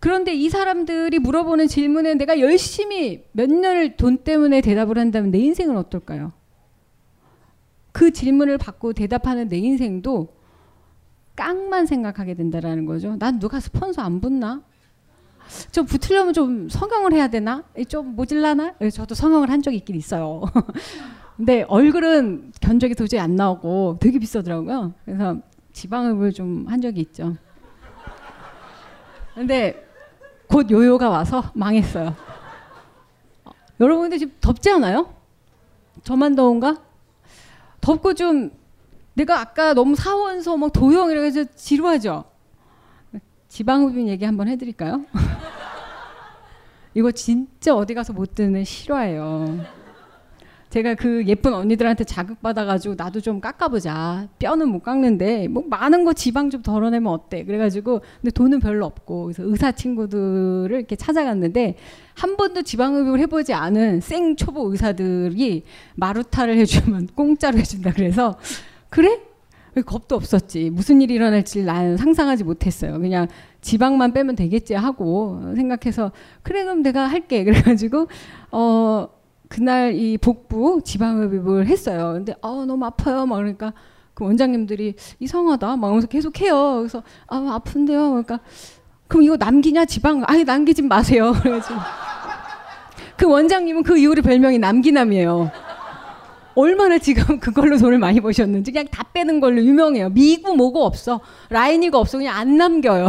그런데 0.00 0.34
이 0.34 0.50
사람들이 0.50 1.20
물어보는 1.20 1.68
질문에 1.68 2.14
내가 2.14 2.40
열심히 2.40 3.22
몇 3.30 3.48
년을 3.48 3.96
돈 3.96 4.16
때문에 4.18 4.60
대답을 4.60 4.98
한다면 4.98 5.30
내 5.30 5.38
인생은 5.38 5.76
어떨까요? 5.76 6.32
그 7.92 8.10
질문을 8.10 8.58
받고 8.58 8.92
대답하는 8.94 9.48
내 9.48 9.58
인생도 9.58 10.41
깡만 11.34 11.86
생각하게 11.86 12.34
된다라는 12.34 12.84
거죠. 12.86 13.16
난 13.18 13.38
누가 13.38 13.58
스폰서 13.60 14.02
안 14.02 14.20
붙나? 14.20 14.62
좀 15.70 15.86
붙으려면 15.86 16.32
좀 16.32 16.68
성형을 16.68 17.12
해야 17.12 17.28
되나? 17.28 17.64
좀 17.88 18.14
모질라나? 18.14 18.74
예, 18.80 18.90
저도 18.90 19.14
성형을 19.14 19.50
한 19.50 19.60
적이 19.62 19.78
있긴 19.78 19.96
있어요. 19.96 20.42
근데 21.36 21.62
얼굴은 21.68 22.52
견적이 22.60 22.94
도저히 22.94 23.20
안 23.20 23.34
나오고 23.36 23.98
되게 24.00 24.18
비싸더라고요. 24.18 24.92
그래서 25.04 25.38
지방흡을 25.72 26.32
좀 26.32 26.66
한 26.68 26.80
적이 26.80 27.00
있죠. 27.00 27.34
근데 29.34 29.86
곧 30.46 30.70
요요가 30.70 31.08
와서 31.08 31.42
망했어요. 31.54 32.14
여러분들 33.80 34.18
지금 34.18 34.34
덥지 34.40 34.70
않아요? 34.70 35.12
저만 36.04 36.34
더운가? 36.34 36.76
덥고 37.80 38.14
좀 38.14 38.50
내가 39.14 39.40
아까 39.40 39.74
너무 39.74 39.94
사원서 39.94 40.56
막 40.56 40.72
도형 40.72 41.10
이라고 41.10 41.26
해서 41.26 41.44
지루하죠? 41.54 42.24
지방흡입 43.48 44.08
얘기 44.08 44.24
한번 44.24 44.48
해드릴까요? 44.48 45.04
이거 46.94 47.10
진짜 47.10 47.74
어디 47.74 47.94
가서 47.94 48.12
못 48.12 48.34
듣는 48.34 48.64
실화예요. 48.64 49.82
제가 50.72 50.94
그 50.94 51.22
예쁜 51.26 51.52
언니들한테 51.52 52.04
자극받아가지고 52.04 52.94
나도 52.96 53.20
좀 53.20 53.42
깎아보자. 53.42 54.28
뼈는 54.38 54.68
못 54.68 54.82
깎는데 54.82 55.48
뭐 55.48 55.62
많은 55.68 56.06
거 56.06 56.14
지방 56.14 56.48
좀 56.48 56.62
덜어내면 56.62 57.12
어때? 57.12 57.44
그래가지고 57.44 58.00
근데 58.22 58.30
돈은 58.30 58.60
별로 58.60 58.86
없고 58.86 59.24
그래서 59.24 59.42
의사 59.44 59.72
친구들을 59.72 60.70
이렇게 60.74 60.96
찾아갔는데 60.96 61.76
한 62.14 62.38
번도 62.38 62.62
지방흡입을 62.62 63.20
해보지 63.20 63.52
않은 63.52 64.00
생 64.00 64.34
초보 64.34 64.70
의사들이 64.70 65.64
마루타를 65.96 66.56
해주면 66.56 67.08
공짜로 67.16 67.58
해준다 67.58 67.92
그래서 67.92 68.38
그래? 68.92 69.22
겁도 69.86 70.16
없었지. 70.16 70.68
무슨 70.68 71.00
일이 71.00 71.14
일어날지 71.14 71.64
난 71.64 71.96
상상하지 71.96 72.44
못했어요. 72.44 73.00
그냥 73.00 73.26
지방만 73.62 74.12
빼면 74.12 74.36
되겠지 74.36 74.74
하고 74.74 75.40
생각해서 75.56 76.12
그래 76.42 76.62
그럼 76.62 76.82
내가 76.82 77.06
할게. 77.06 77.42
그래가지고 77.44 78.08
어 78.50 79.08
그날 79.48 79.94
이 79.94 80.18
복부 80.18 80.82
지방흡입을 80.84 81.66
했어요. 81.68 82.12
근데 82.12 82.34
아 82.42 82.64
너무 82.66 82.84
아파요. 82.84 83.24
막 83.24 83.36
그러니까 83.36 83.72
그 84.12 84.24
원장님들이 84.24 84.94
이상하다. 85.20 85.76
막 85.76 85.88
하면서 85.88 86.06
계속 86.06 86.38
해요. 86.42 86.74
그래서 86.80 87.02
아 87.26 87.36
아픈데요. 87.54 88.10
그러니까 88.10 88.40
그럼 89.08 89.22
이거 89.22 89.36
남기냐 89.38 89.86
지방? 89.86 90.22
아니 90.26 90.44
남기지 90.44 90.82
마세요. 90.82 91.32
그래가지고 91.40 91.80
그 93.16 93.26
원장님은 93.26 93.84
그 93.84 93.96
이후로 93.96 94.20
별명이 94.20 94.58
남기남이에요. 94.58 95.71
얼마나 96.54 96.98
지금 96.98 97.38
그걸로 97.40 97.78
돈을 97.78 97.98
많이 97.98 98.20
버셨는지 98.20 98.72
그냥 98.72 98.86
다 98.90 99.04
빼는 99.12 99.40
걸로 99.40 99.62
유명해요. 99.62 100.10
미고 100.10 100.54
뭐고 100.54 100.84
없어. 100.84 101.20
라인이고 101.50 101.96
없어. 101.98 102.18
그냥 102.18 102.36
안 102.36 102.56
남겨요. 102.56 103.08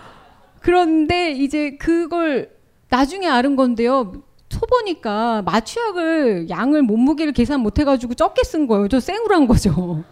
그런데 0.60 1.32
이제 1.32 1.76
그걸 1.78 2.50
나중에 2.88 3.26
아는 3.26 3.56
건데요. 3.56 4.12
초보니까 4.48 5.42
마취약을 5.42 6.48
양을 6.48 6.82
몸무게를 6.82 7.32
계산 7.32 7.60
못 7.60 7.78
해가지고 7.78 8.14
적게 8.14 8.44
쓴 8.44 8.66
거예요. 8.66 8.88
저 8.88 9.00
생으로 9.00 9.34
한 9.34 9.46
거죠. 9.46 10.04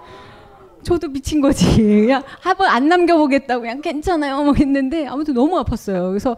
저도 0.82 1.08
미친 1.08 1.40
거지. 1.40 1.76
그냥 1.76 2.22
한번 2.40 2.68
안 2.68 2.88
남겨보겠다고 2.88 3.62
그냥 3.62 3.80
괜찮아요. 3.80 4.42
막 4.42 4.58
했는데 4.58 5.06
아무튼 5.06 5.34
너무 5.34 5.62
아팠어요. 5.62 6.08
그래서 6.08 6.36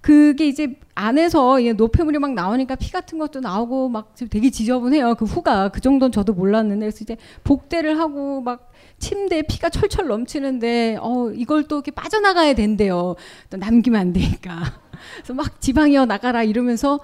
그게 0.00 0.46
이제 0.46 0.78
안에서 0.94 1.58
노폐물이 1.76 2.18
막 2.18 2.34
나오니까 2.34 2.76
피 2.76 2.90
같은 2.92 3.18
것도 3.18 3.40
나오고 3.40 3.88
막 3.88 4.14
되게 4.30 4.50
지저분해요. 4.50 5.16
그 5.16 5.24
후가 5.24 5.68
그 5.70 5.80
정도는 5.80 6.12
저도 6.12 6.32
몰랐는데 6.32 6.86
그래서 6.86 6.98
이제 7.02 7.16
복대를 7.44 7.98
하고 7.98 8.40
막 8.40 8.72
침대에 8.98 9.42
피가 9.42 9.70
철철 9.70 10.08
넘치는데 10.08 10.98
어 11.00 11.30
이걸 11.30 11.64
또 11.64 11.76
이렇게 11.76 11.90
빠져나가야 11.90 12.54
된대요. 12.54 13.16
또 13.50 13.56
남기면 13.56 14.00
안 14.00 14.12
되니까. 14.12 14.80
그래서 15.16 15.34
막 15.34 15.60
지방이어 15.60 16.06
나가라 16.06 16.42
이러면서 16.42 17.00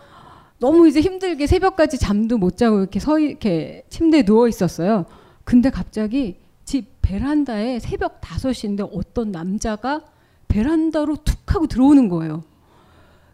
너무 0.58 0.88
이제 0.88 1.00
힘들게 1.00 1.46
새벽까지 1.46 1.98
잠도 1.98 2.38
못 2.38 2.56
자고 2.56 2.78
이렇게 2.78 3.00
서 3.00 3.18
이렇게 3.18 3.84
침대에 3.90 4.24
누워 4.24 4.48
있었어요. 4.48 5.04
근데 5.44 5.70
갑자기 5.70 6.36
집 6.64 6.86
베란다에 7.02 7.80
새벽 7.80 8.20
5시인데 8.20 8.88
어떤 8.92 9.30
남자가 9.30 10.00
베란다로 10.48 11.16
툭 11.24 11.54
하고 11.54 11.66
들어오는 11.66 12.08
거예요. 12.08 12.42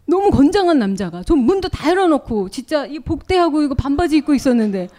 너무 0.05 0.29
건장한 0.31 0.79
남자가. 0.79 1.23
전 1.23 1.39
문도 1.39 1.69
다 1.69 1.89
열어놓고 1.89 2.49
진짜 2.49 2.85
이 2.85 2.99
복대하고 2.99 3.61
이거 3.63 3.75
반바지 3.75 4.17
입고 4.17 4.33
있었는데 4.33 4.89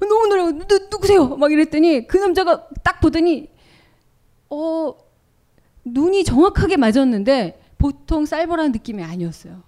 너무 0.00 0.26
놀라고 0.28 0.52
누, 0.66 0.78
누구세요? 0.90 1.28
막 1.36 1.52
이랬더니 1.52 2.06
그 2.06 2.16
남자가 2.18 2.66
딱 2.82 3.00
보더니 3.00 3.48
어 4.50 4.94
눈이 5.84 6.24
정확하게 6.24 6.76
맞았는데 6.76 7.60
보통 7.78 8.26
쌀벌한 8.26 8.72
느낌이 8.72 9.02
아니었어요. 9.02 9.62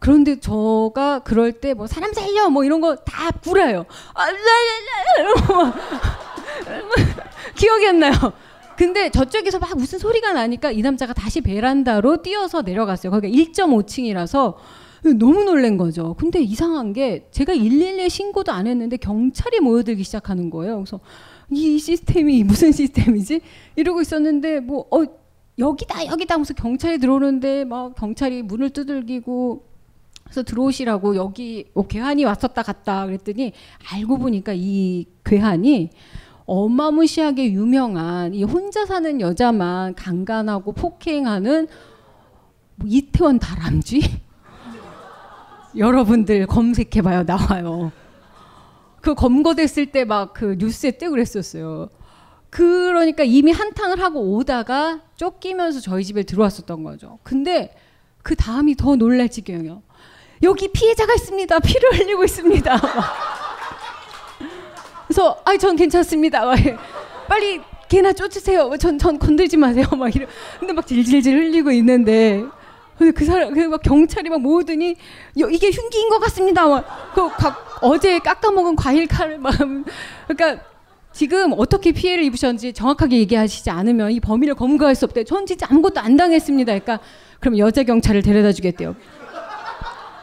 그런데 0.00 0.38
저가 0.38 1.20
그럴 1.20 1.52
때 1.52 1.74
뭐 1.74 1.86
사람 1.86 2.12
살려 2.12 2.48
뭐 2.50 2.64
이런 2.64 2.80
거다 2.80 3.30
구라요. 3.42 3.84
아, 4.14 4.26
이러고 5.18 5.72
기억이 7.56 7.88
안 7.88 7.98
나요. 7.98 8.12
근데 8.78 9.10
저쪽에서 9.10 9.58
막 9.58 9.76
무슨 9.76 9.98
소리가 9.98 10.32
나니까 10.34 10.70
이 10.70 10.82
남자가 10.82 11.12
다시 11.12 11.40
베란다로 11.40 12.22
뛰어서 12.22 12.62
내려갔어요. 12.62 13.10
거기가 13.10 13.36
1.5층이라서 13.36 14.54
너무 15.18 15.42
놀란 15.42 15.76
거죠. 15.76 16.14
근데 16.14 16.40
이상한 16.40 16.92
게 16.92 17.26
제가 17.32 17.54
112에 17.54 18.08
신고도 18.08 18.52
안 18.52 18.68
했는데 18.68 18.96
경찰이 18.96 19.58
모여들기 19.58 20.04
시작하는 20.04 20.48
거예요. 20.48 20.76
그래서 20.76 21.00
이 21.50 21.76
시스템이 21.80 22.44
무슨 22.46 22.70
시스템이지? 22.70 23.40
이러고 23.74 24.00
있었는데 24.00 24.60
뭐 24.60 24.86
어, 24.92 25.02
여기다 25.58 26.06
여기다 26.06 26.34
하면서 26.34 26.54
경찰이 26.54 26.98
들어오는데 26.98 27.64
막 27.64 27.96
경찰이 27.96 28.42
문을 28.42 28.70
두들기고 28.70 29.64
그래서 30.22 30.44
들어오시라고 30.44 31.16
여기 31.16 31.64
뭐 31.74 31.88
괴한이 31.88 32.24
왔었다 32.24 32.62
갔다 32.62 33.06
그랬더니 33.06 33.54
알고 33.90 34.18
보니까 34.18 34.52
이 34.54 35.06
괴한이 35.24 35.90
어마무시하게 36.48 37.52
유명한 37.52 38.34
이 38.34 38.42
혼자 38.42 38.86
사는 38.86 39.20
여자만 39.20 39.94
강간하고 39.94 40.72
폭행하는 40.72 41.68
뭐 42.76 42.88
이태원 42.90 43.38
다람쥐 43.38 44.00
여러분들 45.76 46.46
검색해봐요 46.46 47.24
나와요. 47.24 47.92
그 49.00 49.14
검거됐을 49.14 49.86
때 49.92 50.04
막 50.04 50.32
그 50.32 50.56
뉴스에 50.58 50.92
뜨고 50.92 51.12
그랬었어요. 51.12 51.90
그러니까 52.50 53.24
이미 53.24 53.52
한탕을 53.52 54.00
하고 54.00 54.34
오다가 54.34 55.02
쫓기면서 55.16 55.80
저희 55.80 56.02
집에 56.02 56.22
들어왔었던 56.22 56.82
거죠. 56.82 57.18
근데 57.22 57.74
그 58.22 58.34
다음이 58.34 58.74
더 58.76 58.96
놀랄 58.96 59.28
지경이요. 59.28 59.82
여기 60.44 60.68
피해자가 60.72 61.12
있습니다. 61.14 61.58
피를 61.60 61.98
흘리고 61.98 62.24
있습니다. 62.24 62.74
그래서 65.08 65.36
아이 65.44 65.58
전 65.58 65.74
괜찮습니다. 65.74 66.44
빨리 67.26 67.60
걔나 67.88 68.12
쫓으세요. 68.12 68.70
전, 68.78 68.98
전 68.98 69.18
건들지 69.18 69.56
마세요. 69.56 69.86
막 69.98 70.14
이러. 70.14 70.26
근데 70.60 70.74
막 70.74 70.86
질질질 70.86 71.34
흘리고 71.34 71.72
있는데 71.72 72.44
근데 72.98 73.12
그 73.12 73.24
사람 73.24 73.54
그막 73.54 73.80
경찰이 73.82 74.28
막 74.28 74.40
모으더니 74.40 74.96
이게 75.34 75.70
흉기인 75.70 76.10
것 76.10 76.18
같습니다. 76.18 76.66
막그 76.68 77.30
어제 77.80 78.18
깎아먹은 78.18 78.76
과일 78.76 79.06
칼을 79.06 79.38
막 79.38 79.54
그러니까 80.28 80.62
지금 81.12 81.54
어떻게 81.56 81.92
피해를 81.92 82.22
입으셨는지 82.24 82.72
정확하게 82.74 83.18
얘기하시지 83.18 83.70
않으면 83.70 84.12
이 84.12 84.20
범인을 84.20 84.54
검거할 84.54 84.94
수 84.94 85.06
없대. 85.06 85.24
전 85.24 85.46
진짜 85.46 85.66
아무것도 85.70 86.00
안 86.00 86.16
당했습니다. 86.16 86.78
그러니까 86.78 87.00
그럼 87.40 87.56
여자 87.56 87.82
경찰을 87.82 88.22
데려다 88.22 88.52
주겠대요. 88.52 88.94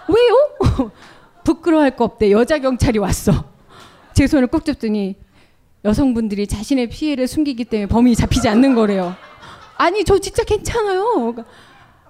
왜요? 0.07 0.91
부끄러워할 1.43 1.95
거 1.95 2.03
없대. 2.03 2.29
여자 2.31 2.59
경찰이 2.59 2.99
왔어. 2.99 3.54
제 4.15 4.25
손을 4.27 4.47
꼭 4.47 4.65
잡더니 4.65 5.15
여성분들이 5.83 6.47
자신의 6.47 6.89
피해를 6.89 7.27
숨기기 7.27 7.65
때문에 7.65 7.87
범인이 7.87 8.15
잡히지 8.15 8.47
않는 8.49 8.73
거래요. 8.73 9.13
아니 9.77 10.03
저 10.03 10.17
진짜 10.17 10.43
괜찮아요. 10.43 11.03
그러니까 11.33 11.43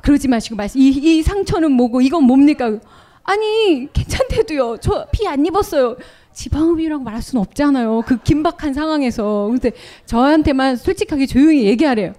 그러지 0.02 0.28
마시고 0.28 0.56
말씀. 0.56 0.80
이, 0.80 0.88
이 0.90 1.24
상처는 1.24 1.72
뭐고 1.72 2.00
이건 2.02 2.24
뭡니까? 2.24 2.80
아니 3.24 3.90
괜찮대도요. 3.92 4.78
저 4.78 5.08
피 5.12 5.28
안 5.28 5.46
입었어요. 5.46 5.98
지방흡입이라고 6.32 7.04
말할 7.04 7.22
수는 7.22 7.42
없잖아요. 7.42 8.04
그 8.06 8.18
긴박한 8.18 8.74
상황에서. 8.74 9.48
근데 9.50 9.72
저한테만 10.06 10.76
솔직하게 10.78 11.26
조용히 11.26 11.64
얘기하래요. 11.66 12.14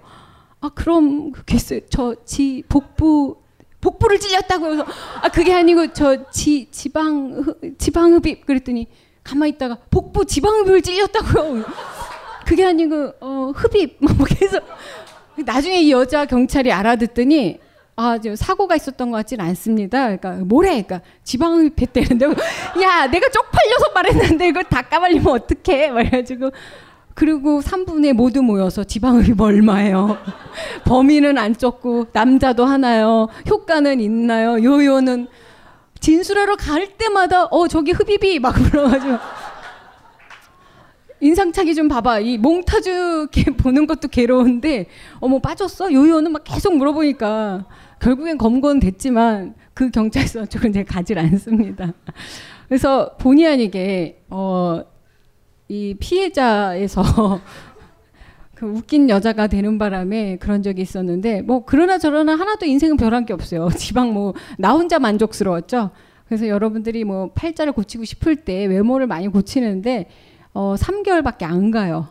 아 0.59 0.69
그럼 0.69 1.31
글쎄 1.45 1.81
저지 1.89 2.63
복부 2.67 3.37
복부를 3.79 4.19
찔렸다고 4.19 4.73
해서 4.73 4.85
아 5.21 5.29
그게 5.29 5.53
아니고 5.53 5.93
저 5.93 6.29
지 6.31 6.67
지방 6.71 7.43
지방흡입 7.77 8.45
그랬더니 8.45 8.87
가만히 9.27 9.51
있다가 9.51 9.77
복부 9.91 10.25
지방흡입을 10.25 10.81
찔렸다고요. 10.81 11.65
그게 12.45 12.65
아니고 12.65 13.13
어 13.19 13.51
흡입 13.53 13.97
뭐 13.99 14.25
계속 14.25 14.63
나중에 15.35 15.81
이 15.81 15.91
여자 15.91 16.25
경찰이 16.25 16.71
알아듣더니 16.71 17.59
아, 17.97 18.19
저 18.19 18.35
사고가 18.35 18.75
있었던 18.75 19.11
것 19.11 19.17
같지는 19.17 19.43
않습니다. 19.45 20.03
그러니까 20.03 20.45
뭐래? 20.45 20.69
그러니까 20.69 21.01
지방흡입했대는데 21.23 22.25
야, 22.83 23.07
내가 23.07 23.27
쪽팔려서 23.29 23.91
말했는데 23.93 24.47
이걸 24.47 24.63
다 24.65 24.83
까발리면 24.83 25.27
어떡해? 25.27 25.89
말해가지고 25.89 26.51
그리고 27.15 27.59
3분에 27.59 28.13
모두 28.13 28.43
모여서 28.43 28.83
지방흡입 28.83 29.41
얼마예요? 29.41 30.17
범인은 30.85 31.37
안 31.39 31.57
쫓고 31.57 32.05
남자도 32.13 32.65
하나요? 32.65 33.27
효과는 33.49 33.99
있나요? 33.99 34.63
요요는 34.63 35.27
진술하러 35.99 36.55
갈 36.55 36.97
때마다 36.97 37.45
어 37.45 37.67
저기 37.67 37.91
흡입이 37.91 38.39
막 38.39 38.53
그러가지고 38.71 39.17
인상착의 41.19 41.73
좀 41.73 41.87
봐봐. 41.87 42.19
이 42.19 42.37
몽타주 42.37 43.29
보는 43.57 43.87
것도 43.87 44.07
괴로운데 44.07 44.87
어머 45.19 45.39
빠졌어? 45.39 45.91
요요는 45.91 46.31
막 46.31 46.43
계속 46.43 46.75
물어보니까 46.77 47.65
결국엔 47.99 48.37
검거는 48.37 48.79
됐지만 48.79 49.55
그 49.73 49.89
경찰서 49.89 50.45
쪽은 50.45 50.73
제가 50.73 50.93
가질 50.93 51.17
않습니다. 51.17 51.93
그래서 52.67 53.15
본의 53.17 53.47
아니게 53.47 54.23
어, 54.29 54.81
이 55.67 55.95
피해자에서 55.99 57.01
그 58.57 58.65
웃긴 58.65 59.07
여자가 59.07 59.45
되는 59.45 59.77
바람에 59.77 60.37
그런 60.37 60.63
적이 60.63 60.81
있었는데 60.81 61.43
뭐 61.43 61.63
그러나 61.63 61.99
저러나 61.99 62.33
하나도 62.33 62.65
인생은 62.65 62.97
별한 62.97 63.27
게 63.27 63.33
없어요. 63.33 63.69
지방 63.77 64.13
뭐 64.13 64.33
나 64.57 64.71
혼자 64.73 64.97
만족스러웠죠. 64.97 65.91
그래서 66.25 66.47
여러분들이 66.47 67.03
뭐 67.03 67.29
팔자를 67.35 67.71
고치고 67.73 68.03
싶을 68.03 68.35
때 68.37 68.65
외모를 68.65 69.05
많이 69.05 69.27
고치는데 69.27 70.07
어 70.55 70.73
3개월밖에 70.75 71.43
안 71.43 71.69
가요. 71.69 72.07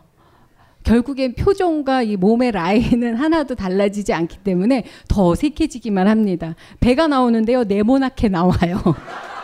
결국엔 0.85 1.35
표정과 1.35 2.03
이 2.03 2.17
몸의 2.17 2.53
라인은 2.53 3.17
하나도 3.19 3.57
달라지지 3.57 4.13
않기 4.13 4.39
때문에 4.39 4.85
더 5.09 5.27
어색해지기만 5.27 6.07
합니다. 6.07 6.55
배가 6.79 7.09
나오는데요. 7.09 7.65
네모나게 7.65 8.29
나와요. 8.29 8.81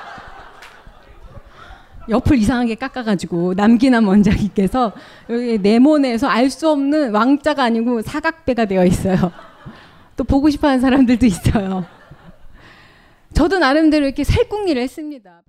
옆을 2.09 2.38
이상하게 2.38 2.75
깎아가지고 2.77 3.55
남기남 3.55 4.09
원장님께서 4.09 4.93
여기 5.31 5.59
네모네에서 5.59 6.29
알 6.29 6.51
수 6.51 6.69
없는 6.71 7.12
왕자가 7.12 7.62
아니고 7.65 8.03
사각배가 8.03 8.67
되어 8.67 8.85
있어요. 8.85 9.17
또 10.17 10.25
보고 10.25 10.51
싶어하는 10.51 10.81
사람들도 10.81 11.25
있어요. 11.27 11.87
저도 13.33 13.59
나름대로 13.59 14.05
이렇게 14.05 14.25
살궁리를 14.25 14.81
했습니다. 14.83 15.43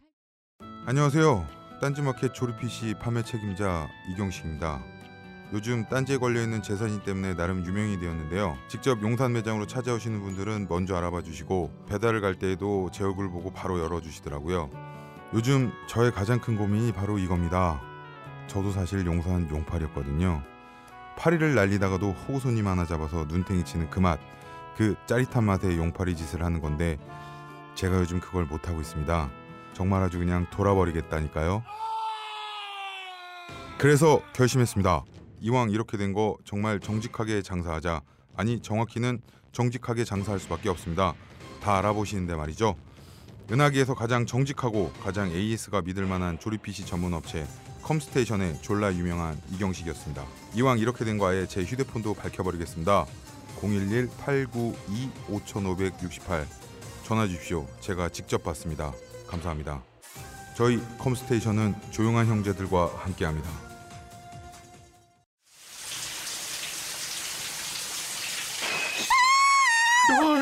안녕하세요. 0.85 1.45
딴지마켓 1.81 2.33
조립 2.33 2.59
PC 2.59 2.93
판매 3.01 3.23
책임자 3.23 3.89
이경식입니다. 4.11 4.81
요즘 5.53 5.85
딴지에 5.89 6.17
걸려있는 6.17 6.63
재산인 6.63 7.03
때문에 7.03 7.35
나름 7.35 7.65
유명이 7.65 7.99
되었는데요. 7.99 8.55
직접 8.69 9.01
용산 9.03 9.33
매장으로 9.33 9.67
찾아오시는 9.67 10.21
분들은 10.21 10.67
먼저 10.69 10.95
알아봐 10.95 11.21
주시고 11.23 11.71
배달을 11.89 12.21
갈 12.21 12.35
때에도 12.35 12.89
제 12.91 13.03
얼굴 13.03 13.29
보고 13.29 13.51
바로 13.51 13.79
열어주시더라고요. 13.79 14.92
요즘 15.33 15.71
저의 15.87 16.11
가장 16.11 16.39
큰 16.39 16.55
고민이 16.57 16.91
바로 16.91 17.17
이겁니다. 17.17 17.81
저도 18.47 18.71
사실 18.71 19.05
용산 19.05 19.49
용팔이었거든요. 19.49 20.43
파리를 21.17 21.55
날리다가도 21.55 22.11
호구 22.11 22.39
손님 22.39 22.67
하나 22.67 22.85
잡아서 22.85 23.25
눈탱이 23.25 23.65
치는 23.65 23.89
그 23.89 23.99
맛, 23.99 24.19
그 24.77 24.95
짜릿한 25.07 25.43
맛에 25.43 25.75
용팔이 25.77 26.15
짓을 26.15 26.43
하는 26.43 26.61
건데 26.61 26.97
제가 27.75 27.97
요즘 27.99 28.19
그걸 28.19 28.45
못하고 28.45 28.81
있습니다. 28.81 29.29
정말 29.73 30.03
아주 30.03 30.19
그냥 30.19 30.45
돌아버리겠다니까요. 30.51 31.63
그래서 33.79 34.21
결심했습니다. 34.33 35.03
이왕 35.41 35.71
이렇게 35.71 35.97
된 35.97 36.13
거 36.13 36.37
정말 36.45 36.79
정직하게 36.79 37.41
장사하자. 37.41 38.01
아니 38.35 38.61
정확히는 38.61 39.19
정직하게 39.51 40.03
장사할 40.03 40.39
수밖에 40.39 40.69
없습니다. 40.69 41.13
다 41.61 41.77
알아보시는데 41.79 42.35
말이죠. 42.35 42.75
은하계에서 43.53 43.93
가장 43.93 44.25
정직하고 44.25 44.91
가장 45.03 45.29
AS가 45.29 45.83
믿을 45.83 46.07
만한 46.07 46.39
조립 46.39 46.63
PC 46.63 46.87
전문 46.87 47.13
업체 47.13 47.45
컴스테이션의 47.83 48.63
졸라 48.63 48.91
유명한 48.91 49.39
이경식이었습니다. 49.51 50.25
이왕 50.55 50.79
이렇게 50.79 51.05
된 51.05 51.19
거에 51.19 51.45
제 51.45 51.61
휴대폰도 51.61 52.15
밝혀버리겠습니다. 52.15 53.05
011-892-5568 53.61 56.47
전화 57.03 57.27
주십시오. 57.27 57.67
제가 57.79 58.09
직접 58.09 58.43
받습니다. 58.43 58.91
감사합니다. 59.27 59.83
저희 60.55 60.81
컴스테이션은 60.97 61.75
조용한 61.91 62.25
형제들과 62.25 62.91
함께합니다. 62.97 63.62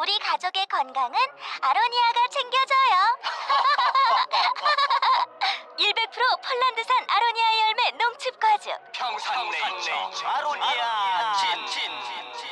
우리 0.00 0.18
가족의 0.18 0.64
건강은 0.66 1.14
아로니아가 1.60 2.28
챙겨줘요. 2.30 2.96
100% 5.76 6.40
폴란드산 6.40 6.96
아로니아 7.08 7.44
열매 7.60 7.90
농축 8.02 8.40
과즙. 8.40 8.72
평산네이처 8.92 9.92
아로니아 10.26 11.34
친 11.36 11.50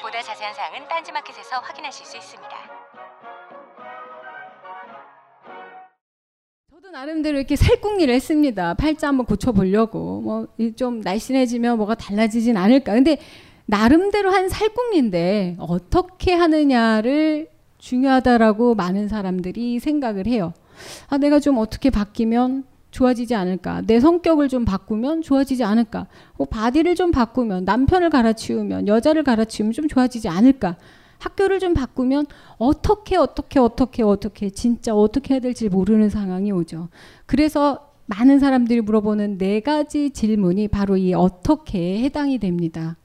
보다 0.02 0.20
자세한 0.22 0.52
사항은 0.54 0.86
딴지마켓에서 0.88 1.60
확인하실 1.60 2.04
수 2.04 2.16
있습니다. 2.18 2.54
저도 6.70 6.90
나름대로 6.90 7.38
이렇게 7.38 7.56
살궁리를 7.56 8.12
했습니다. 8.14 8.74
팔자 8.74 9.08
한번 9.08 9.24
고쳐보려고. 9.26 10.20
뭐 10.20 10.46
좀 10.76 11.00
날씬해지면 11.00 11.78
뭐가 11.78 11.94
달라지진 11.94 12.56
않을까. 12.58 12.92
근데 12.92 13.16
나름대로 13.70 14.30
한 14.30 14.48
살궁리인데 14.48 15.56
어떻게 15.58 16.32
하느냐를 16.32 17.48
중요하다라고 17.76 18.74
많은 18.74 19.08
사람들이 19.08 19.78
생각을 19.78 20.26
해요. 20.26 20.54
아, 21.08 21.18
내가 21.18 21.38
좀 21.38 21.58
어떻게 21.58 21.90
바뀌면 21.90 22.64
좋아지지 22.90 23.34
않을까? 23.34 23.82
내 23.86 24.00
성격을 24.00 24.48
좀 24.48 24.64
바꾸면 24.64 25.20
좋아지지 25.20 25.64
않을까? 25.64 26.06
뭐 26.38 26.46
바디를 26.46 26.94
좀 26.94 27.10
바꾸면 27.10 27.66
남편을 27.66 28.08
갈아치우면 28.08 28.88
여자를 28.88 29.22
갈아치우면 29.22 29.74
좀 29.74 29.86
좋아지지 29.86 30.28
않을까? 30.28 30.76
학교를 31.18 31.58
좀 31.58 31.74
바꾸면 31.74 32.24
어떻게 32.56 33.16
어떻게 33.16 33.58
어떻게 33.58 34.02
어떻게 34.02 34.48
진짜 34.48 34.94
어떻게 34.94 35.34
해야 35.34 35.40
될지 35.40 35.68
모르는 35.68 36.08
상황이 36.08 36.52
오죠. 36.52 36.88
그래서 37.26 37.90
많은 38.06 38.38
사람들이 38.38 38.80
물어보는 38.80 39.36
네 39.36 39.60
가지 39.60 40.08
질문이 40.08 40.68
바로 40.68 40.96
이 40.96 41.12
어떻게 41.12 41.98
해당이 41.98 42.38
됩니다. 42.38 42.96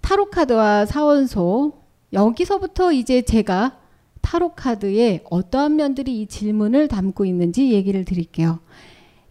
타로 0.00 0.30
카드와 0.30 0.86
사원소 0.86 1.72
여기서부터 2.12 2.92
이제 2.92 3.22
제가 3.22 3.78
타로 4.20 4.54
카드의 4.54 5.24
어떠한 5.30 5.76
면들이 5.76 6.20
이 6.20 6.26
질문을 6.26 6.88
담고 6.88 7.24
있는지 7.24 7.72
얘기를 7.72 8.04
드릴게요. 8.04 8.60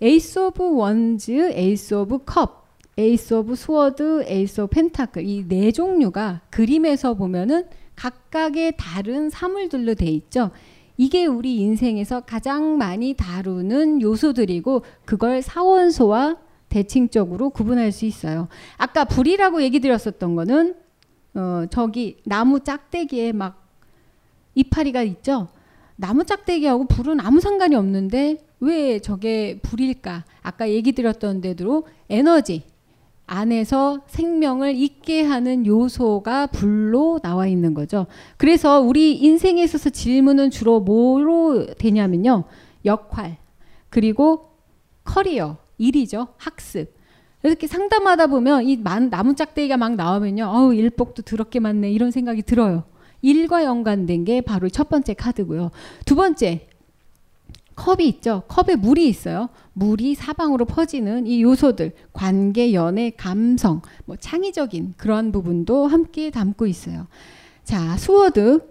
Ace 0.02 0.40
of 0.40 0.76
Wands, 0.76 1.52
Ace 1.54 1.94
of 1.96 2.20
Cup, 2.26 2.68
Ace 2.98 3.34
of 3.34 3.56
Sword, 3.56 4.26
Ace 4.28 4.62
of 4.62 4.70
Pentacle 4.72 5.24
이 5.26 5.48
네 5.48 5.72
종류가 5.72 6.42
그림에서 6.52 7.16
보면은 7.16 7.66
각각의 7.96 8.74
다른 8.78 9.30
사물들로 9.30 9.96
돼 9.96 10.06
있죠. 10.06 10.52
이게 10.98 11.26
우리 11.26 11.58
인생에서 11.58 12.22
가장 12.22 12.78
많이 12.78 13.14
다루는 13.16 14.02
요소들이고 14.02 14.84
그걸 15.06 15.42
사원소와 15.42 16.38
대칭적으로 16.78 17.50
구분할 17.50 17.92
수 17.92 18.06
있어요. 18.06 18.48
아까 18.78 19.04
불이라고 19.04 19.64
얘기 19.64 19.80
드렸었던 19.80 20.36
거는 20.36 20.76
어, 21.34 21.66
저기 21.72 22.18
나무 22.24 22.60
짝대기에 22.60 23.32
막 23.32 23.68
이파리가 24.54 25.02
있죠. 25.04 25.48
나무 25.96 26.24
짝대기하고 26.24 26.86
불은 26.86 27.20
아무 27.20 27.40
상관이 27.40 27.76
없는데 27.76 28.46
왜 28.60 29.00
저게 29.00 29.60
불일까? 29.64 30.26
아까 30.44 30.70
얘기 30.70 30.92
드렸던 30.92 31.42
대로 31.42 31.88
에너지 32.10 32.64
안에서 33.26 34.02
생명을 34.08 34.76
있게 34.76 35.24
하는 35.24 35.66
요소가 35.66 36.48
불로 36.48 37.20
나와 37.22 37.48
있는 37.48 37.74
거죠. 37.74 38.06
그래서 38.38 38.80
우리 38.80 39.16
인생에 39.16 39.64
있어서 39.64 39.90
질문은 39.90 40.52
주로 40.52 40.80
뭐로 40.80 41.74
되냐면요. 41.74 42.44
역할, 42.86 43.38
그리고 43.90 44.52
커리어, 45.04 45.58
일이죠. 45.78 46.28
학습. 46.38 46.96
이렇게 47.44 47.68
상담하다 47.68 48.28
보면 48.28 48.64
이 48.64 48.78
나무 48.78 49.36
짝대기가 49.36 49.78
막 49.78 49.96
나오면요. 49.96 50.46
어우, 50.46 50.74
일복도 50.74 51.22
더럽게 51.22 51.60
많네. 51.60 51.92
이런 51.92 52.12
생각이 52.12 52.42
들어요. 52.42 52.84
일과 53.22 53.64
연관된 53.64 54.26
게 54.26 54.42
바로 54.42 54.70
첫 54.70 54.90
번째 54.90 55.14
카드고요. 55.14 55.72
두 56.06 56.16
번째, 56.16 56.68
컵이 57.76 58.08
있죠. 58.08 58.44
컵에 58.48 58.76
물이 58.76 59.08
있어요. 59.08 59.50
물이 59.74 60.16
사방으로 60.16 60.66
퍼지는 60.66 61.28
이 61.28 61.44
요소들, 61.44 61.94
관계, 62.12 62.74
연애, 62.74 63.12
감성, 63.12 63.82
뭐 64.06 64.16
창의적인 64.16 64.96
그런 64.98 65.32
부분도 65.32 65.88
함께 65.88 66.32
담고 66.32 66.66
있어요. 66.66 67.08
자, 67.64 67.96
sword 67.98 68.68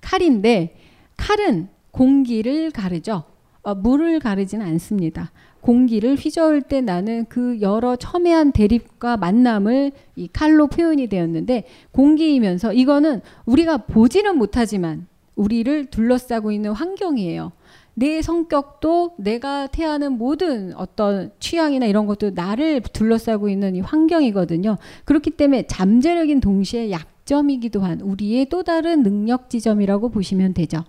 칼인데 0.00 0.76
칼은 1.16 1.68
공기를 1.92 2.72
가르죠. 2.72 3.24
어, 3.62 3.74
물을 3.74 4.18
가르지는 4.18 4.66
않습니다. 4.66 5.30
공기를 5.60 6.16
휘저을 6.16 6.62
때 6.62 6.80
나는 6.80 7.26
그 7.28 7.60
여러 7.60 7.96
첨예한 7.96 8.52
대립과 8.52 9.16
만남을 9.16 9.92
이 10.16 10.28
칼로 10.32 10.66
표현이 10.66 11.08
되었는데 11.08 11.64
공기이면서 11.92 12.72
이거는 12.72 13.20
우리가 13.46 13.78
보지는 13.78 14.36
못하지만 14.38 15.06
우리를 15.34 15.86
둘러싸고 15.86 16.52
있는 16.52 16.72
환경이에요. 16.72 17.52
내 17.94 18.22
성격도 18.22 19.14
내가 19.18 19.66
택하는 19.66 20.12
모든 20.12 20.72
어떤 20.76 21.32
취향이나 21.40 21.86
이런 21.86 22.06
것도 22.06 22.30
나를 22.30 22.80
둘러싸고 22.80 23.48
있는 23.48 23.74
이 23.74 23.80
환경이거든요. 23.80 24.76
그렇기 25.04 25.30
때문에 25.30 25.66
잠재력인 25.66 26.40
동시에 26.40 26.92
약점이기도 26.92 27.80
한 27.80 28.00
우리의 28.00 28.48
또 28.50 28.62
다른 28.62 29.02
능력 29.02 29.50
지점이라고 29.50 30.10
보시면 30.10 30.54
되죠. 30.54 30.84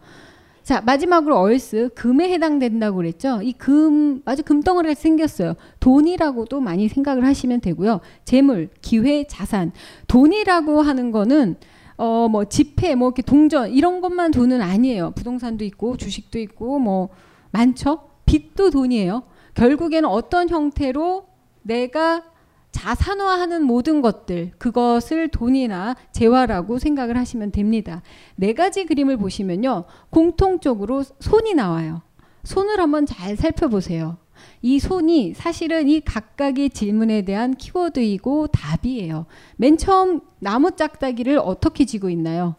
자 0.69 0.81
마지막으로 0.81 1.35
얼스 1.35 1.89
금에 1.95 2.29
해당된다고 2.29 2.97
그랬죠. 2.97 3.39
이 3.41 3.53
금 3.53 4.21
아주 4.25 4.43
금덩어리가 4.43 4.93
생겼어요. 4.93 5.55
돈이라고도 5.79 6.59
많이 6.59 6.87
생각을 6.87 7.25
하시면 7.25 7.61
되고요. 7.61 8.01
재물, 8.23 8.69
기회, 8.79 9.23
자산. 9.25 9.71
돈이라고 10.07 10.83
하는 10.83 11.11
거는 11.11 11.55
어 11.97 12.27
뭐 12.29 12.45
지폐, 12.45 12.93
뭐 12.93 13.07
이렇게 13.07 13.23
동전 13.23 13.71
이런 13.71 13.99
것만 13.99 14.29
돈은 14.29 14.61
아니에요. 14.61 15.09
부동산도 15.15 15.65
있고 15.65 15.97
주식도 15.97 16.37
있고 16.37 16.77
뭐 16.77 17.09
많죠. 17.49 18.01
빚도 18.27 18.69
돈이에요. 18.69 19.23
결국에는 19.55 20.07
어떤 20.07 20.49
형태로 20.49 21.25
내가 21.63 22.25
자산화하는 22.71 23.63
모든 23.63 24.01
것들 24.01 24.51
그것을 24.57 25.29
돈이나 25.29 25.95
재화라고 26.11 26.79
생각을 26.79 27.17
하시면 27.17 27.51
됩니다. 27.51 28.01
네 28.35 28.53
가지 28.53 28.85
그림을 28.85 29.17
보시면요. 29.17 29.85
공통적으로 30.09 31.03
손이 31.19 31.55
나와요. 31.55 32.01
손을 32.43 32.79
한번 32.79 33.05
잘 33.05 33.35
살펴보세요. 33.35 34.17
이 34.61 34.79
손이 34.79 35.33
사실은 35.33 35.89
이 35.89 35.99
각각의 35.99 36.69
질문에 36.69 37.23
대한 37.23 37.55
키워드이고 37.55 38.47
답이에요. 38.47 39.25
맨 39.57 39.77
처음 39.77 40.21
나무 40.39 40.71
짝다기를 40.71 41.37
어떻게 41.37 41.85
쥐고 41.85 42.09
있나요? 42.09 42.55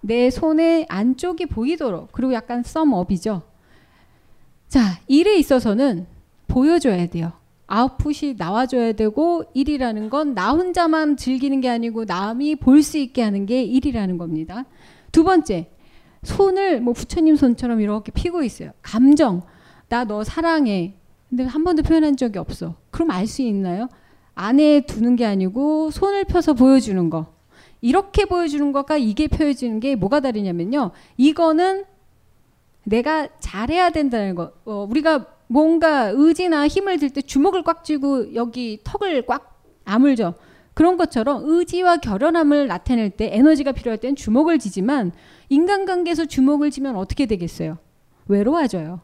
내 0.00 0.30
손의 0.30 0.86
안쪽이 0.88 1.46
보이도록 1.46 2.12
그리고 2.12 2.34
약간 2.34 2.62
썸업이죠. 2.62 3.42
자, 4.68 4.98
일에 5.06 5.36
있어서는 5.38 6.06
보여줘야 6.46 7.06
돼요. 7.06 7.32
아웃풋이 7.66 8.34
나와줘야 8.38 8.92
되고 8.92 9.44
일이라는 9.54 10.10
건 10.10 10.34
나 10.34 10.52
혼자만 10.52 11.16
즐기는 11.16 11.60
게 11.60 11.68
아니고 11.68 12.04
남이 12.04 12.56
볼 12.56 12.82
수 12.82 12.98
있게 12.98 13.22
하는 13.22 13.46
게 13.46 13.62
일이라는 13.62 14.18
겁니다. 14.18 14.64
두 15.12 15.24
번째, 15.24 15.70
손을 16.22 16.80
뭐 16.80 16.92
부처님 16.94 17.36
손처럼 17.36 17.80
이렇게 17.80 18.10
피고 18.12 18.42
있어요. 18.42 18.70
감정, 18.82 19.42
나 19.88 20.04
너 20.04 20.24
사랑해. 20.24 20.94
근데 21.28 21.44
한 21.44 21.64
번도 21.64 21.82
표현한 21.82 22.16
적이 22.16 22.38
없어. 22.38 22.74
그럼 22.90 23.10
알 23.10 23.26
수 23.26 23.42
있나요? 23.42 23.88
안에 24.34 24.82
두는 24.82 25.16
게 25.16 25.24
아니고 25.24 25.90
손을 25.90 26.24
펴서 26.24 26.54
보여주는 26.54 27.08
거. 27.10 27.32
이렇게 27.80 28.24
보여주는 28.24 28.72
것과 28.72 28.96
이게 28.96 29.28
펴주는 29.28 29.78
게 29.80 29.94
뭐가 29.94 30.20
다르냐면요. 30.20 30.90
이거는 31.16 31.84
내가 32.84 33.28
잘해야 33.40 33.90
된다는 33.90 34.34
거. 34.34 34.52
어, 34.64 34.86
우리가 34.88 35.26
뭔가 35.46 36.08
의지나 36.08 36.68
힘을 36.68 36.98
들 36.98 37.10
때 37.10 37.22
주먹을 37.22 37.62
꽉 37.62 37.84
쥐고 37.84 38.34
여기 38.34 38.80
턱을 38.84 39.26
꽉 39.26 39.60
아물죠. 39.84 40.34
그런 40.72 40.96
것처럼 40.96 41.42
의지와 41.44 41.98
결연함을 41.98 42.66
나타낼 42.66 43.10
때 43.10 43.30
에너지가 43.32 43.72
필요할 43.72 43.98
땐 43.98 44.16
주먹을 44.16 44.58
쥐지만 44.58 45.12
인간관계에서 45.48 46.24
주먹을 46.24 46.70
쥐면 46.70 46.96
어떻게 46.96 47.26
되겠어요? 47.26 47.78
외로워져요. 48.26 49.00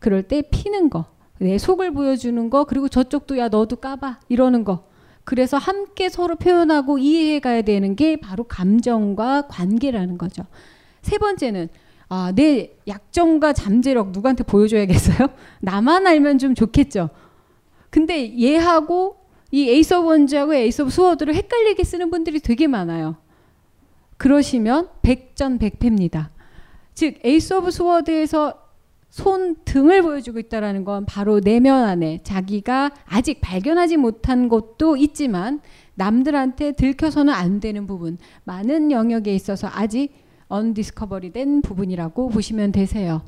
그럴 0.00 0.22
때 0.24 0.42
피는 0.50 0.90
거, 0.90 1.06
내 1.38 1.56
속을 1.58 1.92
보여주는 1.92 2.50
거, 2.50 2.64
그리고 2.64 2.88
저쪽도 2.88 3.38
야 3.38 3.48
너도 3.48 3.76
까봐 3.76 4.20
이러는 4.28 4.64
거. 4.64 4.86
그래서 5.24 5.56
함께 5.56 6.08
서로 6.08 6.36
표현하고 6.36 6.98
이해해 6.98 7.40
가야 7.40 7.62
되는 7.62 7.96
게 7.96 8.16
바로 8.16 8.44
감정과 8.44 9.46
관계라는 9.48 10.18
거죠. 10.18 10.44
세 11.02 11.18
번째는 11.18 11.68
아, 12.08 12.32
내 12.34 12.76
약점과 12.86 13.52
잠재력 13.52 14.10
누구한테 14.10 14.44
보여줘야겠어요? 14.44 15.28
나만 15.60 16.06
알면 16.06 16.38
좀 16.38 16.54
좋겠죠. 16.54 17.10
근데 17.90 18.38
얘하고 18.38 19.16
이 19.50 19.68
Ace 19.68 19.94
of 19.94 20.08
Wands하고 20.08 20.54
Ace 20.54 20.82
of 20.82 20.90
Sword를 20.90 21.34
헷갈리게 21.34 21.84
쓰는 21.84 22.10
분들이 22.10 22.40
되게 22.40 22.66
많아요. 22.66 23.16
그러시면 24.16 24.88
백전백패입니다. 25.02 26.30
즉 26.94 27.18
Ace 27.24 27.54
of 27.54 27.70
Sword에서 27.70 28.64
손 29.10 29.54
등을 29.64 30.02
보여주고 30.02 30.40
있다라는 30.40 30.84
건 30.84 31.04
바로 31.06 31.38
내면 31.38 31.84
안에 31.84 32.20
자기가 32.24 32.90
아직 33.06 33.40
발견하지 33.40 33.96
못한 33.96 34.48
것도 34.48 34.96
있지만 34.96 35.60
남들한테 35.94 36.72
들켜서는 36.72 37.32
안 37.32 37.60
되는 37.60 37.86
부분 37.86 38.18
많은 38.42 38.90
영역에 38.90 39.32
있어서 39.32 39.68
아직 39.72 40.23
언디스커버리 40.54 41.32
된 41.32 41.62
부분이라고 41.62 42.28
보시면 42.28 42.72
되세요. 42.72 43.22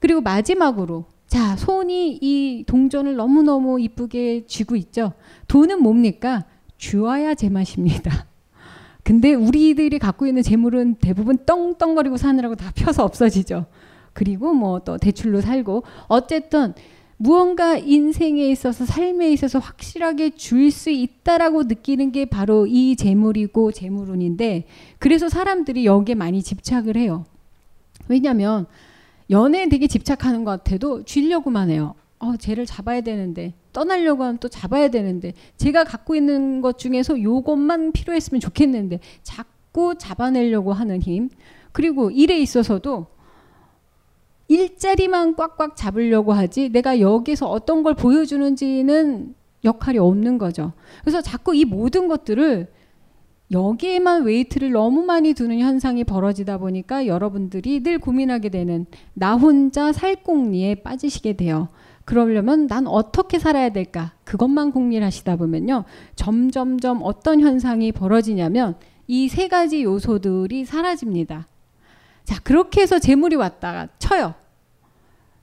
그리고 0.00 0.20
마지막으로 0.20 1.04
자 1.26 1.56
손이 1.56 2.18
이 2.20 2.64
동전을 2.66 3.16
너무너무 3.16 3.80
이쁘게 3.80 4.46
쥐고 4.46 4.76
있죠. 4.76 5.12
돈은 5.48 5.82
뭡니까? 5.82 6.44
주어야 6.76 7.34
제맛입니다. 7.34 8.26
근데 9.04 9.34
우리들이 9.34 9.98
갖고 9.98 10.26
있는 10.26 10.42
재물은 10.42 10.96
대부분 10.96 11.38
떵떵거리고 11.46 12.16
사느라고 12.16 12.56
다 12.56 12.72
펴서 12.74 13.04
없어지죠. 13.04 13.66
그리고 14.12 14.52
뭐 14.52 14.80
또 14.80 14.98
대출로 14.98 15.40
살고 15.40 15.84
어쨌든 16.08 16.74
무언가 17.22 17.76
인생에 17.76 18.48
있어서 18.48 18.84
삶에 18.84 19.30
있어서 19.30 19.60
확실하게 19.60 20.30
줄 20.30 20.72
수 20.72 20.90
있다라고 20.90 21.64
느끼는 21.64 22.10
게 22.10 22.24
바로 22.24 22.66
이 22.66 22.96
재물이고 22.96 23.70
재물운인데 23.70 24.64
그래서 24.98 25.28
사람들이 25.28 25.84
여기에 25.84 26.16
많이 26.16 26.42
집착을 26.42 26.96
해요. 26.96 27.24
왜냐하면 28.08 28.66
연애에 29.30 29.68
되게 29.68 29.86
집착하는 29.86 30.42
것 30.42 30.50
같아도 30.50 31.04
쥐려고만 31.04 31.70
해요. 31.70 31.94
어, 32.18 32.36
쟤를 32.36 32.66
잡아야 32.66 33.02
되는데 33.02 33.54
떠나려고 33.72 34.24
하면 34.24 34.38
또 34.38 34.48
잡아야 34.48 34.88
되는데 34.88 35.32
제가 35.58 35.84
갖고 35.84 36.16
있는 36.16 36.60
것 36.60 36.76
중에서 36.76 37.22
요것만 37.22 37.92
필요했으면 37.92 38.40
좋겠는데 38.40 38.98
자꾸 39.22 39.94
잡아내려고 39.96 40.72
하는 40.72 41.00
힘 41.00 41.30
그리고 41.70 42.10
일에 42.10 42.40
있어서도 42.40 43.06
일자리만 44.52 45.34
꽉꽉 45.36 45.76
잡으려고 45.76 46.32
하지 46.32 46.68
내가 46.68 47.00
여기서 47.00 47.48
어떤 47.48 47.82
걸 47.82 47.94
보여주는지는 47.94 49.34
역할이 49.64 49.98
없는 49.98 50.38
거죠. 50.38 50.72
그래서 51.02 51.20
자꾸 51.22 51.54
이 51.54 51.64
모든 51.64 52.08
것들을 52.08 52.68
여기에만 53.50 54.24
weight를 54.24 54.72
너무 54.72 55.02
많이 55.04 55.34
두는 55.34 55.58
현상이 55.58 56.04
벌어지다 56.04 56.58
보니까 56.58 57.06
여러분들이 57.06 57.82
늘 57.82 57.98
고민하게 57.98 58.48
되는 58.48 58.86
나 59.14 59.34
혼자 59.36 59.92
살 59.92 60.16
궁리에 60.16 60.76
빠지시게 60.76 61.34
돼요. 61.34 61.68
그러려면 62.04 62.66
난 62.66 62.86
어떻게 62.86 63.38
살아야 63.38 63.68
될까? 63.68 64.12
그것만 64.24 64.72
궁리하시다 64.72 65.36
보면요. 65.36 65.84
점점점 66.16 67.00
어떤 67.02 67.40
현상이 67.40 67.92
벌어지냐면 67.92 68.74
이 69.06 69.28
세 69.28 69.48
가지 69.48 69.82
요소들이 69.82 70.64
사라집니다. 70.64 71.46
자, 72.24 72.40
그렇게 72.42 72.80
해서 72.82 72.98
재물이 72.98 73.36
왔다 73.36 73.88
쳐요. 73.98 74.34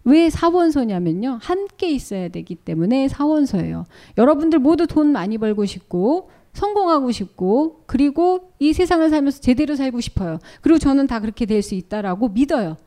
왜 0.06 0.30
사원소냐면요. 0.30 1.39
함께 1.41 1.91
있어야 1.91 2.30
되기 2.30 2.56
때문에 2.56 3.08
사원소예요. 3.08 3.86
여러분들 4.18 4.60
모두 4.60 4.88
돈 4.88 5.12
많이 5.12 5.38
벌고 5.38 5.66
싶고 5.66 6.30
성공하고 6.54 7.12
싶고 7.12 7.84
그리고 7.86 8.52
이 8.60 8.74
세상을 8.74 9.08
살면서 9.10 9.39
제대로 9.39 9.76
살고 9.76 10.02
싶어요. 10.02 10.39
그리고 10.62 10.80
저는 10.80 11.08
다 11.08 11.20
그렇게 11.20 11.45
될 11.45 11.62
수 11.62 11.76
있다라고 11.76 12.30
믿어요. 12.30 12.78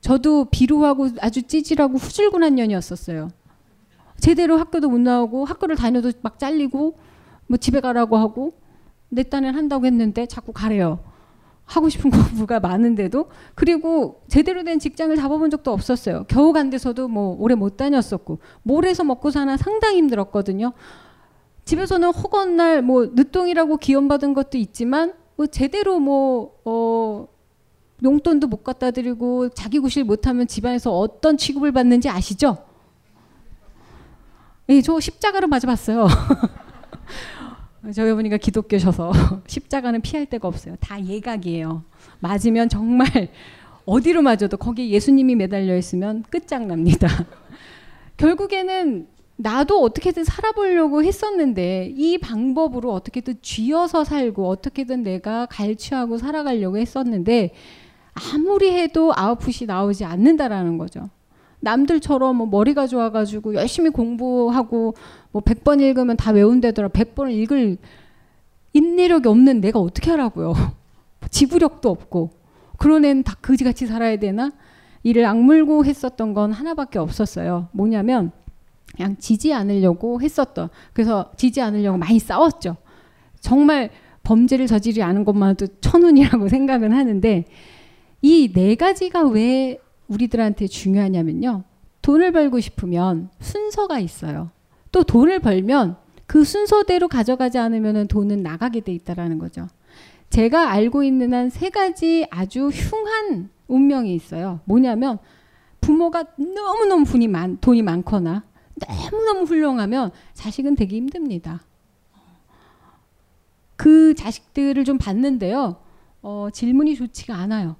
저도 0.00 0.46
비루하고 0.46 1.08
아주 1.20 1.42
찌질하고 1.42 1.98
후줄근한 1.98 2.54
년이었었어요. 2.54 3.30
제대로 4.20 4.56
학교도 4.58 4.88
못 4.88 4.98
나오고 5.00 5.44
학교를 5.44 5.76
다녀도 5.76 6.12
막 6.22 6.38
잘리고 6.38 6.96
뭐 7.46 7.56
집에 7.56 7.80
가라고 7.80 8.16
하고 8.16 8.52
내 9.08 9.22
딴엔 9.22 9.54
한다고 9.54 9.86
했는데 9.86 10.26
자꾸 10.26 10.52
가래요. 10.52 11.00
하고 11.68 11.88
싶은 11.88 12.10
공부가 12.10 12.58
많은데도 12.60 13.28
그리고 13.54 14.22
제대로 14.26 14.64
된 14.64 14.78
직장을 14.78 15.14
잡아본 15.14 15.50
적도 15.50 15.70
없었어요. 15.70 16.24
겨우 16.26 16.52
간 16.52 16.70
데서도 16.70 17.08
뭐 17.08 17.36
오래 17.38 17.54
못 17.54 17.76
다녔었고 17.76 18.38
몰에서 18.62 19.04
먹고 19.04 19.30
사나 19.30 19.56
상당히 19.56 19.98
힘들었거든요. 19.98 20.72
집에서는 21.66 22.10
허건 22.12 22.56
날 22.56 22.82
뭐 22.82 23.10
늦동이라고 23.12 23.76
기원받은 23.76 24.32
것도 24.32 24.56
있지만 24.56 25.12
뭐 25.36 25.46
제대로 25.46 26.00
뭐 26.00 26.54
어, 26.64 27.28
용돈도 28.02 28.46
못 28.46 28.64
갖다 28.64 28.90
드리고 28.90 29.50
자기 29.50 29.78
구실 29.78 30.04
못하면 30.04 30.46
집안에서 30.46 30.90
어떤 30.98 31.36
취급을 31.36 31.72
받는지 31.72 32.08
아시죠? 32.08 32.56
예, 34.70 34.80
저 34.80 34.98
십자가를 34.98 35.48
맞아봤어요. 35.48 36.06
저희 37.94 38.10
어머니가 38.10 38.36
기독교셔서 38.36 39.12
십자가는 39.46 40.00
피할 40.00 40.26
데가 40.26 40.48
없어요. 40.48 40.76
다 40.80 41.02
예각이에요. 41.02 41.84
맞으면 42.20 42.68
정말 42.68 43.08
어디로 43.86 44.22
맞아도 44.22 44.56
거기에 44.56 44.90
예수님이 44.90 45.36
매달려 45.36 45.76
있으면 45.76 46.24
끝장납니다. 46.28 47.08
결국에는 48.18 49.06
나도 49.36 49.80
어떻게든 49.82 50.24
살아보려고 50.24 51.04
했었는데 51.04 51.92
이 51.96 52.18
방법으로 52.18 52.92
어떻게든 52.92 53.36
쥐어서 53.40 54.02
살고 54.02 54.48
어떻게든 54.48 55.04
내가 55.04 55.46
갈취하고 55.46 56.18
살아가려고 56.18 56.76
했었는데 56.76 57.54
아무리 58.34 58.72
해도 58.72 59.12
아웃풋이 59.14 59.66
나오지 59.66 60.04
않는다라는 60.04 60.76
거죠. 60.76 61.08
남들처럼 61.60 62.36
뭐 62.36 62.46
머리가 62.46 62.86
좋아가지고 62.86 63.54
열심히 63.54 63.90
공부하고 63.90 64.94
뭐 65.32 65.42
100번 65.42 65.80
읽으면 65.80 66.16
다 66.16 66.30
외운다더라. 66.30 66.88
100번을 66.88 67.32
읽을 67.32 67.76
인내력이 68.72 69.28
없는 69.28 69.60
내가 69.60 69.78
어떻게 69.78 70.10
하라고요. 70.10 70.54
지구력도 71.30 71.88
없고. 71.88 72.30
그런 72.76 73.04
애는 73.04 73.24
다 73.24 73.34
그지같이 73.40 73.86
살아야 73.86 74.16
되나? 74.16 74.52
이를 75.02 75.24
악물고 75.24 75.84
했었던 75.84 76.34
건 76.34 76.52
하나밖에 76.52 76.98
없었어요. 76.98 77.68
뭐냐면 77.72 78.30
그냥 78.96 79.16
지지 79.18 79.52
않으려고 79.52 80.20
했었던. 80.20 80.68
그래서 80.92 81.32
지지 81.36 81.60
않으려고 81.60 81.98
많이 81.98 82.18
싸웠죠. 82.18 82.76
정말 83.40 83.90
범죄를 84.22 84.66
저지르지 84.66 85.02
않은 85.02 85.24
것만도 85.24 85.66
천운이라고 85.80 86.48
생각은 86.50 86.92
하는데 86.92 87.44
이 88.22 88.52
네 88.52 88.74
가지가 88.74 89.22
왜 89.28 89.78
우리들한테 90.08 90.66
중요하냐면요. 90.66 91.64
돈을 92.02 92.32
벌고 92.32 92.60
싶으면 92.60 93.30
순서가 93.40 93.98
있어요. 93.98 94.50
또 94.90 95.02
돈을 95.04 95.40
벌면 95.40 95.96
그 96.26 96.44
순서대로 96.44 97.08
가져가지 97.08 97.58
않으면 97.58 98.08
돈은 98.08 98.42
나가게 98.42 98.80
돼 98.80 98.92
있다라는 98.92 99.38
거죠. 99.38 99.68
제가 100.30 100.70
알고 100.70 101.04
있는 101.04 101.32
한 101.32 101.48
세 101.50 101.70
가지 101.70 102.26
아주 102.30 102.68
흉한 102.68 103.50
운명이 103.66 104.14
있어요. 104.14 104.60
뭐냐면 104.64 105.18
부모가 105.80 106.24
너무너무 106.36 107.04
돈이, 107.04 107.28
많, 107.28 107.58
돈이 107.60 107.82
많거나 107.82 108.44
너무너무 108.74 109.44
훌륭하면 109.44 110.10
자식은 110.34 110.74
되게 110.76 110.96
힘듭니다. 110.96 111.62
그 113.76 114.14
자식들을 114.14 114.84
좀 114.84 114.98
봤는데요. 114.98 115.76
어, 116.22 116.48
질문이 116.52 116.96
좋지가 116.96 117.34
않아요. 117.36 117.76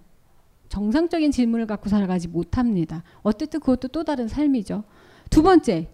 정상적인 0.69 1.31
질문을 1.31 1.67
갖고 1.67 1.89
살아가지 1.89 2.29
못합니다. 2.29 3.03
어쨌든 3.23 3.61
그것도 3.61 3.89
또 3.89 4.05
다른 4.05 4.29
삶이죠. 4.29 4.85
두 5.31 5.43
번째, 5.43 5.89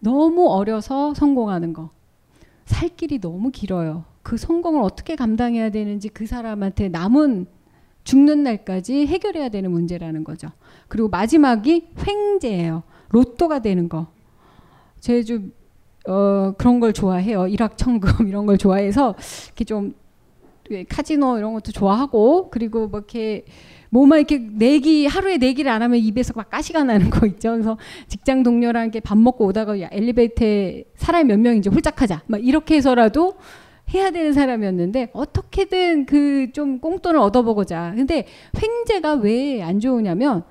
너무 0.00 0.48
어려서 0.48 1.14
성공하는 1.14 1.72
거. 1.72 1.90
살 2.64 2.88
길이 2.90 3.18
너무 3.20 3.50
길어요. 3.50 4.04
그 4.22 4.36
성공을 4.36 4.82
어떻게 4.82 5.16
감당해야 5.16 5.70
되는지 5.70 6.08
그 6.08 6.26
사람한테 6.26 6.88
남은 6.88 7.46
죽는 8.04 8.42
날까지 8.42 9.06
해결해야 9.06 9.48
되는 9.48 9.70
문제라는 9.70 10.24
거죠. 10.24 10.48
그리고 10.88 11.08
마지막이 11.08 11.88
횡재예요. 12.06 12.82
로또가 13.10 13.60
되는 13.60 13.88
거. 13.88 14.08
제좀 15.00 15.52
어, 16.06 16.52
그런 16.56 16.80
걸 16.80 16.92
좋아해요. 16.92 17.48
일확천금 17.48 18.28
이런 18.28 18.46
걸 18.46 18.58
좋아해서 18.58 19.14
이렇게 19.46 19.64
좀 19.64 19.94
카지노 20.88 21.38
이런 21.38 21.54
것도 21.54 21.72
좋아하고 21.72 22.50
그리고 22.50 22.88
뭐 22.88 23.00
이렇게 23.00 23.44
뭐만 23.90 24.18
이렇게 24.18 24.38
내기 24.38 25.06
하루에 25.06 25.38
내기를 25.38 25.70
안 25.70 25.82
하면 25.82 25.98
입에서 25.98 26.32
막 26.36 26.50
가시가 26.50 26.84
나는 26.84 27.10
거 27.10 27.26
있죠. 27.26 27.52
그래서 27.52 27.78
직장 28.06 28.42
동료랑 28.42 28.84
이렇게 28.84 29.00
밥 29.00 29.16
먹고 29.18 29.46
오다가 29.46 29.80
야, 29.80 29.88
엘리베이터에 29.90 30.84
사람이 30.96 31.24
몇 31.28 31.38
명인지 31.40 31.68
홀짝하자. 31.70 32.22
막 32.26 32.44
이렇게 32.44 32.76
해서라도 32.76 33.34
해야 33.94 34.10
되는 34.10 34.32
사람이었는데 34.34 35.10
어떻게든 35.14 36.06
그 36.06 36.50
좀 36.52 36.78
꽁돈을 36.80 37.18
얻어보고자. 37.20 37.94
근데 37.96 38.26
횡재가 38.62 39.14
왜 39.14 39.62
안 39.62 39.80
좋으냐면 39.80 40.44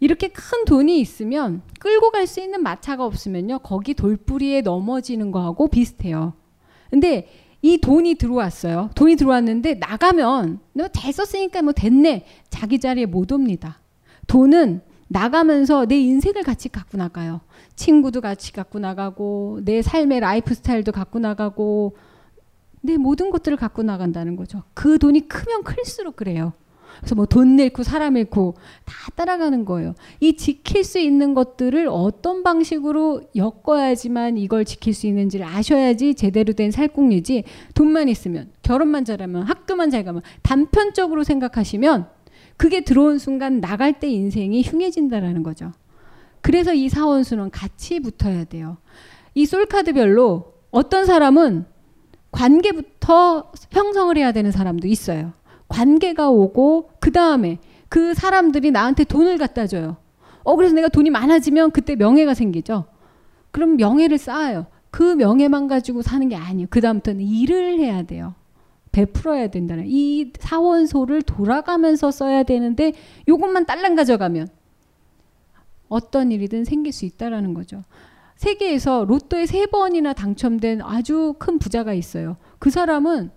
이렇게 0.00 0.28
큰 0.28 0.64
돈이 0.64 0.98
있으면 1.00 1.62
끌고 1.80 2.10
갈 2.10 2.26
수 2.26 2.40
있는 2.40 2.62
마차가 2.62 3.04
없으면요. 3.06 3.60
거기 3.60 3.94
돌뿌리에 3.94 4.62
넘어지는 4.62 5.30
거하고 5.30 5.68
비슷해요. 5.68 6.34
근데 6.90 7.28
이 7.64 7.78
돈이 7.78 8.16
들어왔어요. 8.16 8.90
돈이 8.94 9.16
들어왔는데 9.16 9.76
나가면 9.76 10.58
너잘 10.74 11.14
썼으니까 11.14 11.62
뭐 11.62 11.72
됐네. 11.72 12.26
자기 12.50 12.78
자리에 12.78 13.06
못 13.06 13.32
옵니다. 13.32 13.80
돈은 14.26 14.82
나가면서 15.08 15.86
내 15.86 15.98
인생을 15.98 16.42
같이 16.42 16.68
갖고 16.68 16.98
나가요. 16.98 17.40
친구도 17.74 18.20
같이 18.20 18.52
갖고 18.52 18.78
나가고 18.80 19.60
내 19.64 19.80
삶의 19.80 20.20
라이프 20.20 20.52
스타일도 20.52 20.92
갖고 20.92 21.18
나가고 21.18 21.96
내 22.82 22.98
모든 22.98 23.30
것들을 23.30 23.56
갖고 23.56 23.82
나간다는 23.82 24.36
거죠. 24.36 24.64
그 24.74 24.98
돈이 24.98 25.26
크면 25.28 25.62
클수록 25.62 26.16
그래요. 26.16 26.52
그래서 26.98 27.14
뭐 27.14 27.26
돈 27.26 27.58
잃고 27.58 27.82
사람 27.82 28.16
잃고 28.16 28.54
다 28.84 28.94
따라가는 29.14 29.64
거예요. 29.64 29.94
이 30.20 30.36
지킬 30.36 30.84
수 30.84 30.98
있는 30.98 31.34
것들을 31.34 31.88
어떤 31.90 32.42
방식으로 32.42 33.22
엮어야지만 33.36 34.38
이걸 34.38 34.64
지킬 34.64 34.94
수 34.94 35.06
있는지를 35.06 35.46
아셔야지 35.46 36.14
제대로 36.14 36.52
된 36.52 36.70
살궁리지 36.70 37.44
돈만 37.74 38.08
있으면 38.08 38.50
결혼만 38.62 39.04
잘하면 39.04 39.42
학교만 39.42 39.90
잘 39.90 40.04
가면 40.04 40.22
단편적으로 40.42 41.24
생각하시면 41.24 42.06
그게 42.56 42.82
들어온 42.82 43.18
순간 43.18 43.60
나갈 43.60 43.98
때 43.98 44.08
인생이 44.08 44.62
흉해진다라는 44.62 45.42
거죠. 45.42 45.72
그래서 46.40 46.74
이 46.74 46.88
사원수는 46.88 47.50
같이 47.50 48.00
붙어야 48.00 48.44
돼요. 48.44 48.76
이 49.34 49.46
솔카드별로 49.46 50.54
어떤 50.70 51.06
사람은 51.06 51.64
관계부터 52.30 53.52
형성을 53.70 54.16
해야 54.16 54.32
되는 54.32 54.50
사람도 54.50 54.86
있어요. 54.88 55.32
관계가 55.68 56.30
오고 56.30 56.90
그 57.00 57.10
다음에 57.12 57.58
그 57.88 58.14
사람들이 58.14 58.70
나한테 58.70 59.04
돈을 59.04 59.38
갖다 59.38 59.66
줘요. 59.66 59.96
어 60.42 60.56
그래서 60.56 60.74
내가 60.74 60.88
돈이 60.88 61.10
많아지면 61.10 61.70
그때 61.70 61.96
명예가 61.96 62.34
생기죠. 62.34 62.84
그럼 63.50 63.76
명예를 63.76 64.18
쌓아요. 64.18 64.66
그 64.90 65.02
명예만 65.14 65.68
가지고 65.68 66.02
사는 66.02 66.28
게 66.28 66.36
아니에요. 66.36 66.68
그 66.70 66.80
다음부터는 66.80 67.20
일을 67.22 67.78
해야 67.78 68.02
돼요. 68.02 68.34
베풀어야 68.92 69.48
된다는 69.48 69.84
이 69.88 70.32
사원소를 70.38 71.22
돌아가면서 71.22 72.12
써야 72.12 72.44
되는데 72.44 72.92
요것만 73.26 73.66
딸랑 73.66 73.96
가져가면 73.96 74.48
어떤 75.88 76.30
일이든 76.30 76.64
생길 76.64 76.92
수 76.92 77.04
있다라는 77.04 77.54
거죠. 77.54 77.82
세계에서 78.36 79.04
로또에 79.04 79.46
세 79.46 79.66
번이나 79.66 80.12
당첨된 80.12 80.82
아주 80.82 81.34
큰 81.38 81.58
부자가 81.58 81.92
있어요. 81.92 82.36
그 82.58 82.70
사람은 82.70 83.30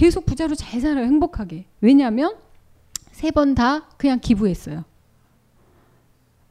계속 0.00 0.24
부자로 0.24 0.54
잘 0.54 0.80
살아요. 0.80 1.04
행복하게. 1.04 1.66
왜냐하면 1.82 2.34
세 3.12 3.30
번 3.32 3.54
다 3.54 3.82
그냥 3.98 4.18
기부했어요. 4.18 4.84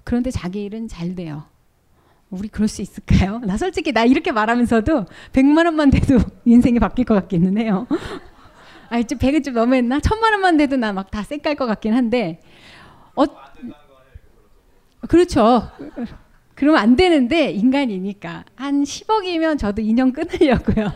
그런데 0.04 0.30
자기 0.30 0.64
일은 0.64 0.88
잘 0.88 1.16
돼요. 1.16 1.46
우리 2.30 2.48
그럴 2.48 2.68
수 2.68 2.84
있을까요? 2.84 3.40
나 3.40 3.58
솔직히 3.58 3.92
나 3.92 4.06
이렇게 4.06 4.32
말하면서도 4.32 5.06
100만 5.34 5.66
원만 5.66 5.90
돼도 5.90 6.20
인생이 6.46 6.78
바뀔 6.78 7.06
것 7.06 7.16
같기는 7.16 7.58
해요. 7.58 7.88
아, 8.92 9.02
좀 9.02 9.18
100은 9.18 9.44
좀 9.44 9.56
너무했나? 9.56 10.00
천만 10.00 10.34
원만 10.34 10.56
돼도 10.58 10.78
나 10.78 10.94
막 10.94 11.10
다 11.10 11.24
쌩깔 11.24 11.56
것 11.56 11.66
같긴 11.66 11.96
한데 11.96 12.40
어, 13.16 13.24
그렇죠. 15.08 15.72
그러면 16.54 16.82
안 16.82 16.96
되는데 16.96 17.50
인간이니까 17.50 18.46
한 18.56 18.84
10억이면 18.84 19.58
저도 19.58 19.82
인연 19.82 20.14
끊으려고요. 20.14 20.92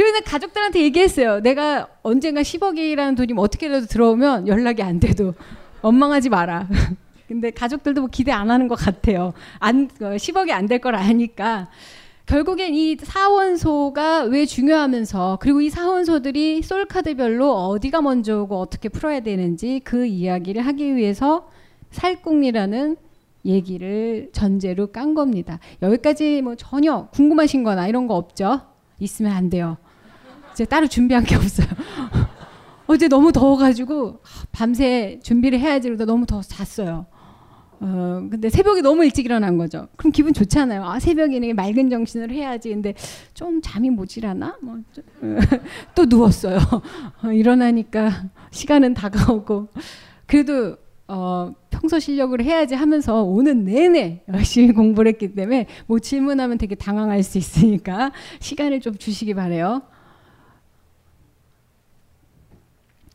그래서 0.00 0.20
가족들한테 0.24 0.80
얘기했어요. 0.80 1.40
내가 1.40 1.86
언젠가 2.02 2.40
10억이라는 2.40 3.18
돈이 3.18 3.34
뭐 3.34 3.44
어떻게라도 3.44 3.84
들어오면 3.84 4.48
연락이 4.48 4.82
안 4.82 4.98
돼도 4.98 5.34
원망하지 5.82 6.30
마라. 6.30 6.68
근데 7.28 7.50
가족들도 7.50 8.00
뭐 8.00 8.08
기대 8.10 8.32
안 8.32 8.50
하는 8.50 8.66
것 8.66 8.76
같아요. 8.76 9.34
안 9.58 9.88
10억이 9.88 10.52
어, 10.52 10.54
안될 10.54 10.78
걸 10.78 10.94
아니까. 10.94 11.68
결국엔 12.24 12.74
이 12.74 12.96
사원소가 12.96 14.22
왜 14.22 14.46
중요하면서 14.46 15.36
그리고 15.42 15.60
이 15.60 15.68
사원소들이 15.68 16.62
솔카드별로 16.62 17.52
어디가 17.66 18.00
먼저 18.00 18.40
오고 18.40 18.58
어떻게 18.58 18.88
풀어야 18.88 19.20
되는지 19.20 19.82
그 19.84 20.06
이야기를 20.06 20.64
하기 20.64 20.96
위해서 20.96 21.50
살궁리라는 21.90 22.96
얘기를 23.44 24.30
전제로 24.32 24.86
깐 24.86 25.12
겁니다. 25.12 25.58
여기까지 25.82 26.40
뭐 26.40 26.54
전혀 26.54 27.08
궁금하신 27.12 27.64
거나 27.64 27.86
이런 27.86 28.06
거 28.06 28.16
없죠? 28.16 28.62
있으면 28.98 29.32
안 29.32 29.50
돼요. 29.50 29.76
이제 30.52 30.64
따로 30.64 30.86
준비한 30.86 31.24
게 31.24 31.36
없어요. 31.36 31.66
어제 32.86 33.08
너무 33.08 33.32
더워가지고 33.32 34.20
밤새 34.50 35.20
준비를 35.22 35.60
해야지 35.60 35.88
그러다 35.88 36.04
너무 36.04 36.26
더워서 36.26 36.48
잤어요. 36.48 37.06
어, 37.82 38.28
근데 38.30 38.50
새벽에 38.50 38.82
너무 38.82 39.04
일찍 39.04 39.24
일어난 39.24 39.56
거죠. 39.56 39.88
그럼 39.96 40.12
기분 40.12 40.34
좋잖아요. 40.34 40.84
아, 40.84 40.98
새벽에는 41.00 41.56
맑은 41.56 41.88
정신으로 41.88 42.32
해야지. 42.34 42.68
근데 42.68 42.94
좀 43.32 43.62
잠이 43.62 43.88
모질하나? 43.88 44.58
뭐, 44.60 44.76
또 45.94 46.04
누웠어요. 46.04 46.58
어, 47.22 47.32
일어나니까 47.32 48.24
시간은 48.50 48.92
다가오고. 48.92 49.68
그래도, 50.26 50.76
어, 51.08 51.54
평소 51.70 51.98
실력으로 51.98 52.44
해야지 52.44 52.74
하면서 52.74 53.22
오는 53.22 53.64
내내 53.64 54.24
열심히 54.28 54.72
공부를 54.72 55.12
했기 55.12 55.34
때문에 55.34 55.66
뭐 55.86 55.98
질문하면 55.98 56.58
되게 56.58 56.74
당황할 56.74 57.22
수 57.22 57.38
있으니까 57.38 58.12
시간을 58.40 58.80
좀 58.80 58.94
주시기 58.96 59.32
바래요. 59.32 59.80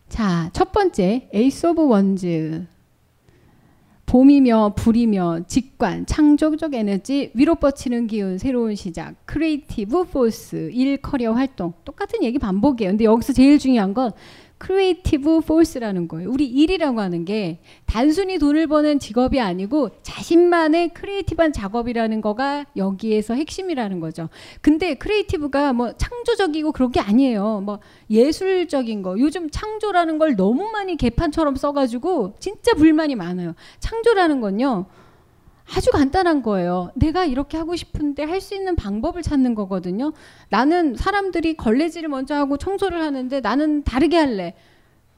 자, 0.09 0.49
첫 0.53 0.71
번째 0.71 1.29
Ace 1.33 1.67
of 1.67 1.87
Wands. 1.87 2.67
봄이며 4.05 4.75
불이며 4.77 5.41
직관, 5.47 6.05
창조적 6.05 6.75
에너지, 6.75 7.31
위로 7.33 7.55
뻗치는 7.55 8.07
기운, 8.07 8.37
새로운 8.37 8.75
시작, 8.75 9.15
creative 9.25 10.05
force, 10.05 10.69
일 10.71 10.97
커리어 10.97 11.33
활동. 11.33 11.73
똑같은 11.83 12.23
얘기 12.23 12.37
반복이에요. 12.37 12.91
근데 12.91 13.03
여기서 13.05 13.33
제일 13.33 13.57
중요한 13.57 13.93
건 13.93 14.11
creative 14.57 15.41
force라는 15.41 16.07
거예요. 16.07 16.29
우리 16.31 16.45
일이라고 16.45 17.01
하는 17.01 17.25
게 17.25 17.59
단순히 17.85 18.39
돈을 18.39 18.67
버는 18.67 18.99
직업이 18.99 19.39
아니고 19.39 19.89
자신만의 20.01 20.93
creative한 20.93 21.51
작업이라는 21.53 22.21
거가 22.21 22.65
여기에서 22.75 23.33
핵심이라는 23.33 23.99
거죠. 23.99 24.29
근데 24.61 24.95
creative가 24.95 25.73
뭐 25.73 25.93
창조적이고 25.93 26.71
그런 26.71 26.91
게 26.91 26.99
아니에요. 26.99 27.61
뭐 27.61 27.79
예술적인 28.09 29.01
거. 29.01 29.19
요즘 29.19 29.49
창조라는 29.49 30.17
걸 30.17 30.35
너무 30.35 30.71
많이 30.71 30.95
개판처럼 30.95 31.55
써가지고 31.55 32.35
진짜 32.39 32.73
불만이 32.73 33.15
많아요. 33.15 33.55
창조라는 33.79 34.41
건요. 34.41 34.85
아주 35.73 35.89
간단한 35.91 36.43
거예요. 36.43 36.91
내가 36.95 37.25
이렇게 37.25 37.57
하고 37.57 37.75
싶은데 37.75 38.23
할 38.23 38.39
수 38.39 38.53
있는 38.53 38.75
방법을 38.75 39.23
찾는 39.23 39.55
거거든요. 39.55 40.13
나는 40.49 40.95
사람들이 40.95 41.57
걸레질을 41.57 42.09
먼저 42.09 42.35
하고 42.35 42.57
청소를 42.57 43.01
하는데 43.01 43.39
나는 43.39 43.83
다르게 43.83 44.17
할래. 44.17 44.53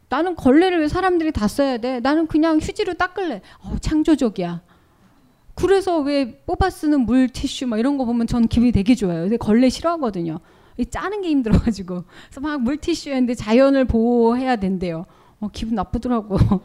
나는 0.10 0.36
걸레를 0.36 0.80
왜 0.80 0.88
사람들이 0.88 1.32
다 1.34 1.48
써야 1.50 1.78
돼? 1.78 2.00
나는 2.00 2.28
그냥 2.28 2.60
휴지로 2.60 2.94
닦을래. 2.94 3.42
어, 3.60 3.76
창조적이야. 3.82 4.62
그래서 5.56 6.00
왜 6.00 6.40
뽑아 6.46 6.70
쓰는 6.70 7.02
물 7.02 7.28
티슈 7.28 7.68
막 7.68 7.80
이런 7.80 7.98
거 7.98 8.06
보면 8.06 8.28
전 8.28 8.48
기분이 8.48 8.72
되게 8.72 8.96
좋아요. 8.96 9.24
근데 9.24 9.36
걸레 9.38 9.68
싫어하거든요. 9.70 10.40
이 10.78 10.86
짜는 10.86 11.22
게 11.24 11.30
힘들어가지고. 11.30 12.04
그래서 12.28 12.40
막 12.40 12.62
물티슈 12.62 13.10
했는데 13.10 13.34
자연을 13.34 13.86
보호해야 13.86 14.56
된대요. 14.58 15.06
어, 15.42 15.50
기분 15.52 15.76
나쁘더라고. 15.76 16.38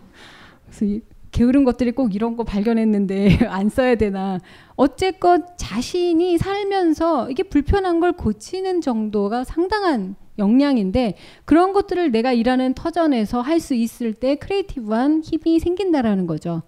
그래서 0.67 0.85
이, 0.85 1.01
게으른 1.33 1.65
것들이 1.65 1.93
꼭 1.93 2.15
이런 2.15 2.37
거 2.37 2.45
발견했는데 2.45 3.47
안 3.49 3.69
써야 3.69 3.97
되나. 3.97 4.39
어쨌건 4.77 5.47
자신이 5.57 6.39
살면서 6.39 7.31
이게 7.31 7.43
불편한 7.43 8.01
걸 8.01 8.13
고치는 8.13 8.81
정도가 8.81 9.45
상당한 9.45 10.15
역량인데 10.39 11.17
그런 11.45 11.73
것들을 11.73 12.11
내가 12.11 12.33
일하는 12.33 12.75
터전에서 12.75 13.41
할 13.41 13.61
수 13.61 13.75
있을 13.75 14.15
때 14.15 14.37
creative한 14.37 15.23
힘이 15.23 15.59
생긴다라는 15.59 16.27
거죠. 16.27 16.63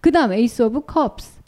그 0.00 0.10
다음 0.10 0.32
Ace 0.32 0.62
of 0.62 0.82
Cups. 0.86 1.40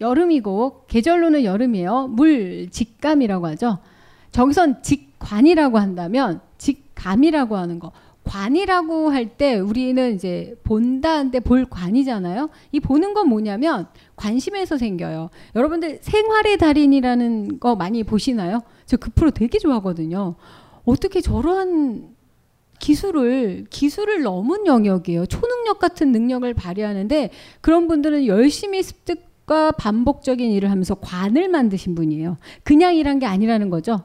여름이고 0.00 0.84
계절로는 0.86 1.44
여름이에요. 1.44 2.08
물 2.08 2.68
직감이라고 2.70 3.46
하죠. 3.48 3.78
저기선 4.30 4.82
직관이라고 4.82 5.78
한다면 5.78 6.40
직감이라고 6.58 7.56
하는 7.56 7.78
거. 7.80 7.92
관이라고 8.28 9.10
할 9.10 9.28
때 9.38 9.58
우리는 9.58 10.14
이제 10.14 10.54
본다는데 10.64 11.40
볼 11.40 11.64
관이잖아요. 11.68 12.50
이 12.72 12.80
보는 12.80 13.14
건 13.14 13.28
뭐냐면 13.28 13.86
관심에서 14.16 14.76
생겨요. 14.76 15.30
여러분들 15.56 15.98
생활의 16.02 16.58
달인이라는 16.58 17.58
거 17.60 17.74
많이 17.76 18.04
보시나요? 18.04 18.60
저 18.86 18.96
그 18.98 19.10
프로 19.14 19.30
되게 19.30 19.58
좋아하거든요. 19.58 20.34
어떻게 20.84 21.20
저러한 21.20 22.08
기술을 22.78 23.66
기술을 23.70 24.22
넘은 24.22 24.66
영역이에요. 24.66 25.26
초능력 25.26 25.78
같은 25.78 26.12
능력을 26.12 26.52
발휘하는데 26.54 27.30
그런 27.60 27.88
분들은 27.88 28.26
열심히 28.26 28.82
습득과 28.82 29.72
반복적인 29.72 30.50
일을 30.52 30.70
하면서 30.70 30.94
관을 30.94 31.48
만드신 31.48 31.94
분이에요. 31.94 32.36
그냥 32.62 32.94
일한 32.94 33.18
게 33.18 33.26
아니라는 33.26 33.70
거죠. 33.70 34.02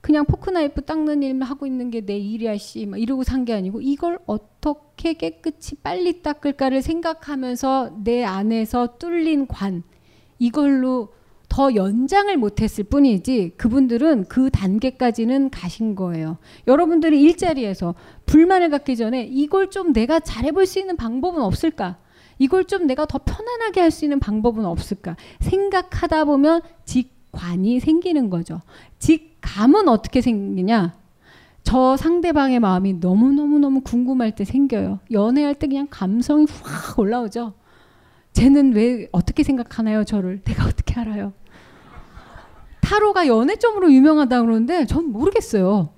그냥 0.00 0.24
포크나이프 0.24 0.82
닦는 0.82 1.22
일만 1.22 1.48
하고 1.48 1.66
있는 1.66 1.90
게 1.90 2.00
내 2.00 2.16
일이야 2.18 2.56
씨 2.56 2.86
막 2.86 2.98
이러고 2.98 3.22
산 3.22 3.44
게 3.44 3.52
아니고 3.54 3.80
이걸 3.80 4.18
어떻게 4.26 5.12
깨끗이 5.14 5.76
빨리 5.76 6.22
닦을까를 6.22 6.82
생각하면서 6.82 7.98
내 8.04 8.24
안에서 8.24 8.98
뚫린 8.98 9.46
관 9.46 9.82
이걸로 10.38 11.08
더 11.48 11.74
연장을 11.74 12.34
못했을 12.36 12.84
뿐이지 12.84 13.54
그분들은 13.56 14.26
그 14.28 14.50
단계까지는 14.50 15.50
가신 15.50 15.94
거예요. 15.96 16.38
여러분들이 16.68 17.20
일자리에서 17.22 17.94
불만을 18.26 18.70
갖기 18.70 18.96
전에 18.96 19.24
이걸 19.24 19.68
좀 19.70 19.92
내가 19.92 20.20
잘해볼 20.20 20.64
수 20.66 20.78
있는 20.78 20.96
방법은 20.96 21.42
없을까? 21.42 21.98
이걸 22.38 22.64
좀 22.64 22.86
내가 22.86 23.04
더 23.04 23.18
편안하게 23.18 23.80
할 23.80 23.90
수 23.90 24.04
있는 24.04 24.20
방법은 24.20 24.64
없을까? 24.64 25.16
생각하다 25.40 26.24
보면 26.24 26.62
직관이 26.84 27.80
생기는 27.80 28.30
거죠. 28.30 28.60
직 29.00 29.29
감은 29.40 29.88
어떻게 29.88 30.20
생기냐? 30.20 30.94
저 31.62 31.96
상대방의 31.96 32.60
마음이 32.60 32.94
너무너무너무 32.94 33.82
궁금할 33.82 34.34
때 34.34 34.44
생겨요. 34.44 35.00
연애할 35.10 35.54
때 35.54 35.66
그냥 35.66 35.86
감성이 35.90 36.46
확 36.62 36.98
올라오죠. 36.98 37.54
쟤는 38.32 38.72
왜 38.72 39.08
어떻게 39.12 39.42
생각하나요, 39.42 40.04
저를? 40.04 40.42
내가 40.44 40.64
어떻게 40.66 40.98
알아요? 41.00 41.32
타로가 42.80 43.26
연애점으로 43.26 43.92
유명하다 43.92 44.40
그러는데 44.42 44.86
전 44.86 45.10
모르겠어요. 45.12 45.90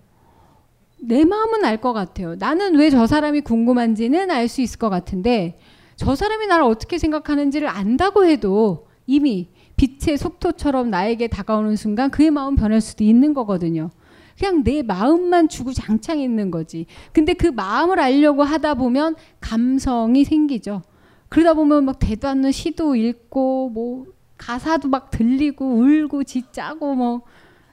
내 1.00 1.24
마음은 1.24 1.64
알 1.64 1.80
것 1.80 1.92
같아요. 1.92 2.34
나는 2.36 2.76
왜 2.76 2.90
저 2.90 3.06
사람이 3.06 3.40
궁금한지는 3.42 4.30
알 4.30 4.48
수 4.48 4.60
있을 4.60 4.78
것 4.78 4.88
같은데 4.90 5.58
저 5.96 6.14
사람이 6.14 6.46
나를 6.46 6.64
어떻게 6.64 6.98
생각하는지를 6.98 7.68
안다고 7.68 8.24
해도 8.26 8.88
이미 9.06 9.50
빛의 9.82 10.16
속도처럼 10.16 10.90
나에게 10.90 11.26
다가오는 11.26 11.74
순간 11.74 12.10
그의 12.10 12.30
마음 12.30 12.54
변할 12.54 12.80
수도 12.80 13.02
있는 13.02 13.34
거거든요. 13.34 13.90
그냥 14.38 14.62
내 14.62 14.82
마음만 14.82 15.48
주구장창 15.48 16.20
있는 16.20 16.52
거지. 16.52 16.86
근데 17.12 17.34
그 17.34 17.48
마음을 17.48 17.98
알려고 17.98 18.44
하다 18.44 18.74
보면 18.74 19.16
감성이 19.40 20.24
생기죠. 20.24 20.82
그러다 21.28 21.54
보면 21.54 21.84
막 21.84 21.98
대도 21.98 22.28
않는 22.28 22.52
시도 22.52 22.94
읽고 22.94 23.70
뭐 23.70 24.06
가사도 24.38 24.88
막 24.88 25.10
들리고 25.10 25.64
울고 25.74 26.24
지짜고 26.24 26.94
뭐 26.94 27.22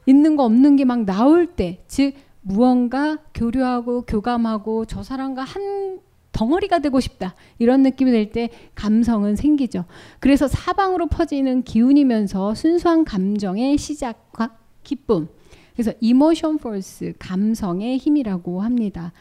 있는 0.05 0.35
거 0.35 0.45
없는 0.45 0.77
게 0.77 0.85
막 0.85 1.05
나올 1.05 1.45
때, 1.45 1.83
즉 1.87 2.13
무언가 2.41 3.17
교류하고 3.35 4.03
교감하고 4.03 4.85
저 4.85 5.03
사람과 5.03 5.43
한 5.43 5.99
덩어리가 6.31 6.79
되고 6.79 6.99
싶다 6.99 7.35
이런 7.57 7.83
느낌이 7.83 8.11
들 8.11 8.31
때 8.31 8.49
감성은 8.75 9.35
생기죠. 9.35 9.85
그래서 10.19 10.47
사방으로 10.47 11.07
퍼지는 11.07 11.63
기운이면서 11.63 12.55
순수한 12.55 13.05
감정의 13.05 13.77
시작과 13.77 14.57
기쁨. 14.83 15.27
그래서 15.73 15.93
emotion 16.01 16.57
force 16.57 17.13
감성의 17.19 17.97
힘이라고 17.97 18.61
합니다. 18.61 19.13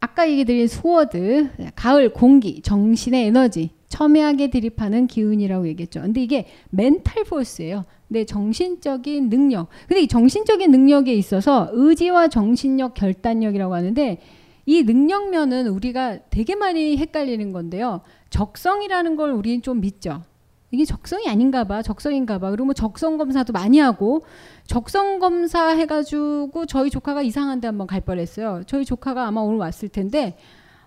아까 0.00 0.28
얘기 0.28 0.44
드린 0.44 0.66
Sword 0.66 1.48
가을 1.74 2.12
공기 2.12 2.60
정신의 2.60 3.26
에너지 3.26 3.70
첨예하게 3.88 4.50
대립하는 4.50 5.06
기운이라고 5.06 5.68
얘기했죠. 5.68 6.02
근데 6.02 6.20
이게 6.22 6.46
mental 6.70 7.24
force예요. 7.24 7.84
네, 8.08 8.24
정신적인 8.24 9.30
능력. 9.30 9.68
근데 9.88 10.02
이 10.02 10.08
정신적인 10.08 10.70
능력에 10.70 11.14
있어서 11.14 11.70
의지와 11.72 12.28
정신력, 12.28 12.94
결단력이라고 12.94 13.74
하는데 13.74 14.18
이 14.66 14.82
능력면은 14.82 15.68
우리가 15.68 16.18
되게 16.30 16.54
많이 16.54 16.96
헷갈리는 16.96 17.52
건데요. 17.52 18.00
적성이라는 18.30 19.16
걸 19.16 19.30
우리는 19.30 19.62
좀 19.62 19.80
믿죠. 19.80 20.22
이게 20.70 20.84
적성이 20.84 21.28
아닌가 21.28 21.64
봐, 21.64 21.82
적성인가 21.82 22.38
봐. 22.38 22.50
그리고 22.50 22.64
뭐 22.64 22.74
적성 22.74 23.16
검사도 23.16 23.52
많이 23.52 23.78
하고 23.78 24.24
적성 24.66 25.20
검사 25.20 25.68
해 25.68 25.86
가지고 25.86 26.66
저희 26.66 26.90
조카가 26.90 27.22
이상한데 27.22 27.68
한번 27.68 27.86
갈 27.86 28.00
뻔했어요. 28.00 28.62
저희 28.66 28.84
조카가 28.84 29.26
아마 29.26 29.40
오늘 29.40 29.58
왔을 29.58 29.88
텐데 29.88 30.36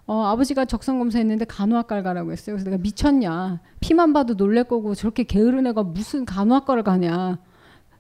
어, 0.05 0.23
아버지가 0.25 0.65
적성 0.65 0.99
검사했는데 0.99 1.45
간호학과를 1.45 2.03
가라고 2.03 2.31
했어요. 2.31 2.55
그래서 2.55 2.69
내가 2.69 2.81
미쳤냐? 2.81 3.61
피만 3.79 4.13
봐도 4.13 4.35
놀랄 4.35 4.63
거고 4.63 4.95
저렇게 4.95 5.23
게으른 5.23 5.67
애가 5.67 5.83
무슨 5.83 6.25
간호학과를 6.25 6.83
가냐? 6.83 7.39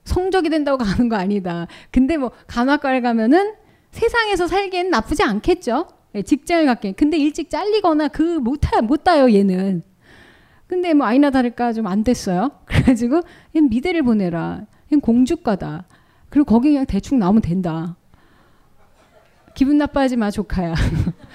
성적이 0.03 0.49
된다고 0.49 0.77
가는 0.77 1.09
거 1.09 1.17
아니다. 1.17 1.67
근데 1.91 2.17
뭐 2.17 2.31
간호학과를 2.47 3.01
가면은 3.01 3.53
세상에서 3.97 4.47
살기엔 4.47 4.89
나쁘지 4.91 5.23
않겠죠. 5.23 5.87
네, 6.13 6.21
직장을 6.21 6.65
갖기. 6.67 6.93
근데 6.93 7.17
일찍 7.17 7.49
잘리거나 7.49 8.09
그 8.09 8.21
못하 8.21 8.81
못 8.81 9.03
따요 9.03 9.31
얘는. 9.33 9.81
근데 10.67 10.93
뭐 10.93 11.07
아이나 11.07 11.29
다를까 11.31 11.73
좀 11.73 11.87
안 11.87 12.03
됐어요. 12.03 12.51
그래가지고 12.65 13.21
얘 13.55 13.61
미대를 13.61 14.03
보내라. 14.03 14.61
얘 14.93 14.97
공주과다. 14.97 15.85
그리고 16.29 16.45
거기 16.45 16.69
그냥 16.69 16.85
대충 16.85 17.17
나오면 17.19 17.41
된다. 17.41 17.95
기분 19.55 19.77
나빠하지 19.77 20.17
마 20.17 20.29
조카야. 20.29 20.75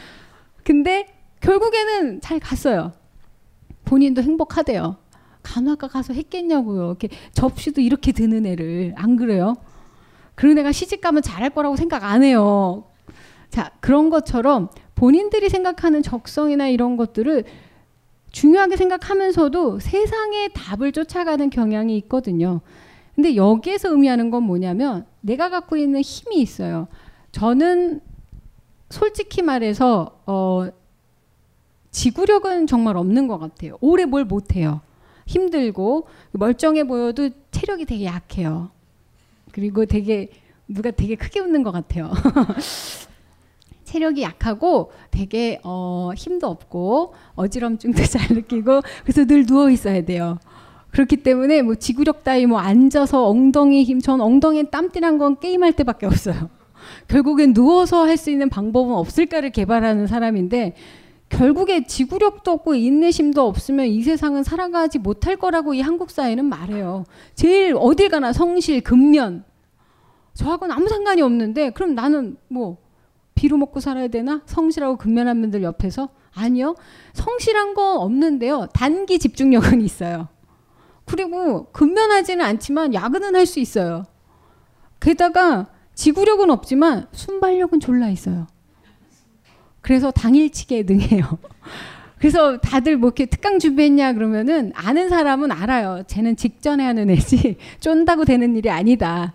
근데 0.65 1.07
결국에는 1.41 2.21
잘 2.21 2.39
갔어요. 2.39 2.93
본인도 3.85 4.23
행복하대요. 4.23 4.97
간호학과 5.43 5.89
가서 5.89 6.13
했겠냐고요. 6.13 6.87
이렇게 6.87 7.09
접시도 7.33 7.81
이렇게 7.81 8.13
드는 8.13 8.47
애를 8.47 8.95
안 8.97 9.17
그래요? 9.17 9.57
그런 10.35 10.59
애가 10.59 10.73
시집 10.73 11.01
가면 11.01 11.23
잘할 11.23 11.51
거라고 11.51 11.77
생각 11.77 12.05
안 12.05 12.23
해요. 12.23 12.85
자 13.51 13.71
그런 13.81 14.11
것처럼 14.11 14.69
본인들이 14.95 15.49
생각하는 15.49 16.03
적성이나 16.03 16.69
이런 16.69 16.97
것들을 16.97 17.45
중요하게 18.31 18.77
생각하면서도 18.77 19.79
세상의 19.79 20.51
답을 20.55 20.93
쫓아가는 20.93 21.51
경향이 21.51 21.97
있거든요. 21.99 22.61
근데 23.15 23.37
여기에서 23.37 23.91
의미하는 23.91 24.31
건 24.31 24.45
뭐냐면 24.45 25.07
내가 25.21 25.51
갖고 25.51 25.77
있는 25.77 26.01
힘이 26.01 26.41
있어요. 26.41 26.89
저는 27.31 28.01
솔직히 28.89 29.43
말해서 29.43 30.23
어, 30.27 30.69
지구력은 31.91 32.67
정말 32.67 32.97
없는 32.97 33.29
것 33.29 33.39
같아요. 33.39 33.77
오래 33.81 34.07
뭘 34.07 34.25
못해요. 34.25 34.81
힘들고 35.27 36.07
멀쩡해 36.33 36.85
보여도 36.85 37.31
체력이 37.51 37.85
되게 37.85 38.07
약해요. 38.07 38.71
그리고 39.53 39.87
되게 39.87 40.29
누가 40.67 40.91
되게 40.91 41.15
크게 41.15 41.41
웃는 41.41 41.63
것 41.63 41.71
같아요. 41.71 42.11
체력이 43.85 44.23
약하고 44.23 44.91
되게 45.11 45.61
어, 45.65 46.13
힘도 46.17 46.47
없고 46.49 47.13
어지럼증도 47.35 48.03
잘 48.05 48.35
느끼고 48.35 48.81
그래서 49.03 49.25
늘 49.27 49.45
누워 49.45 49.71
있어야 49.71 50.03
돼요. 50.03 50.39
그렇기 50.91 51.19
때문에 51.19 51.63
뭐 51.63 51.75
지구력 51.75 52.25
따위 52.25 52.47
뭐 52.47 52.59
앉아서 52.59 53.27
엉덩이 53.29 53.85
힘, 53.85 54.01
전 54.01 54.21
엉덩이에 54.21 54.65
땀띠란 54.65 55.19
건 55.19 55.39
게임할 55.41 55.73
때밖에 55.75 56.07
없어요. 56.07 56.49
결국엔 57.09 57.55
누워서 57.55 58.05
할 58.07 58.17
수 58.17 58.31
있는 58.31 58.49
방법은 58.49 58.95
없을까를 58.95 59.51
개발하는 59.51 60.07
사람인데 60.07 60.75
결국에 61.33 61.85
지구력도 61.85 62.51
없고 62.51 62.75
인내심도 62.75 63.47
없으면 63.47 63.87
이 63.87 64.03
세상은 64.03 64.43
살아가지 64.43 64.99
못할 64.99 65.37
거라고 65.37 65.73
이 65.75 65.81
한국 65.81 66.11
사회는 66.11 66.45
말해요. 66.45 67.05
제일 67.35 67.75
어딜 67.77 68.11
가나 68.11 68.33
성실, 68.33 68.83
근면 68.83 69.45
저하고는 70.35 70.75
아무 70.75 70.89
상관이 70.89 71.23
없는데 71.23 71.71
그럼 71.71 71.95
나는 71.95 72.37
뭐 72.49 72.77
비로 73.35 73.57
먹고 73.57 73.81
살아야 73.81 74.09
되나? 74.09 74.43
성실하고 74.45 74.97
근면한 74.99 75.41
분들 75.41 75.63
옆에서 75.63 76.11
아니요. 76.35 76.77
성실한 77.15 77.75
거 77.75 77.97
없는데요. 77.97 78.69
단기 78.75 79.19
집중력은 79.19 79.81
있어요. 79.83 80.29
그리고 81.07 81.71
근면하지는 81.73 82.45
않지만 82.45 82.93
야근은 82.95 83.35
할 83.35 83.47
수 83.47 83.59
있어요. 83.59 84.05
게다가 85.01 85.69
지구력은 85.95 86.51
없지만 86.51 87.07
순발력은 87.13 87.81
졸라 87.81 88.09
있어요. 88.09 88.47
그래서 89.83 90.11
당일치기에 90.11 90.85
능해요. 90.85 91.39
그래서 92.19 92.57
다들 92.59 92.97
뭐 92.97 93.09
이렇게 93.09 93.27
특강 93.27 93.59
준비했냐 93.59 94.13
그러면은 94.13 94.73
아는 94.75 95.09
사람은 95.09 95.51
알아요. 95.51 96.05
쟤는 96.07 96.37
직전에 96.37 96.85
하는 96.85 97.11
애지 97.11 97.57
쫀다고 97.81 98.25
되는 98.25 98.57
일이 98.57 98.71
아니다. 98.71 99.35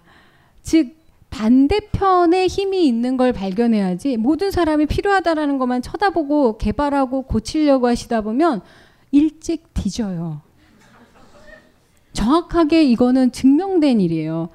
즉 0.64 0.96
반대편에 1.30 2.48
힘이 2.48 2.88
있는 2.88 3.18
걸 3.18 3.34
발견해야지 3.34 4.16
모든 4.16 4.50
사람이 4.50 4.86
필요하다라는 4.86 5.58
것만 5.58 5.82
쳐다보고 5.82 6.58
개발하고 6.58 7.24
고치려고 7.24 7.88
하시다 7.88 8.22
보면 8.22 8.62
일찍 9.12 9.74
뒤져요. 9.74 10.42
정확하게 12.14 12.84
이거는 12.86 13.32
증명된 13.32 14.00
일이에요. 14.02 14.50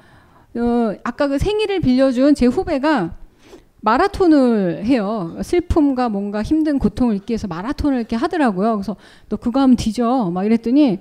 어, 0.56 0.94
아까 1.04 1.28
그 1.28 1.38
생일을 1.38 1.80
빌려준 1.80 2.34
제 2.34 2.46
후배가 2.46 3.14
마라톤을 3.82 4.84
해요. 4.86 5.36
슬픔과 5.42 6.08
뭔가 6.08 6.42
힘든 6.42 6.78
고통을 6.78 7.16
잊기 7.16 7.32
위해서 7.32 7.48
마라톤을 7.48 7.98
이렇게 7.98 8.16
하더라고요. 8.16 8.76
그래서 8.76 8.96
너 9.28 9.36
그거 9.36 9.60
하면 9.60 9.76
뒤져. 9.76 10.30
막 10.32 10.44
이랬더니 10.44 11.00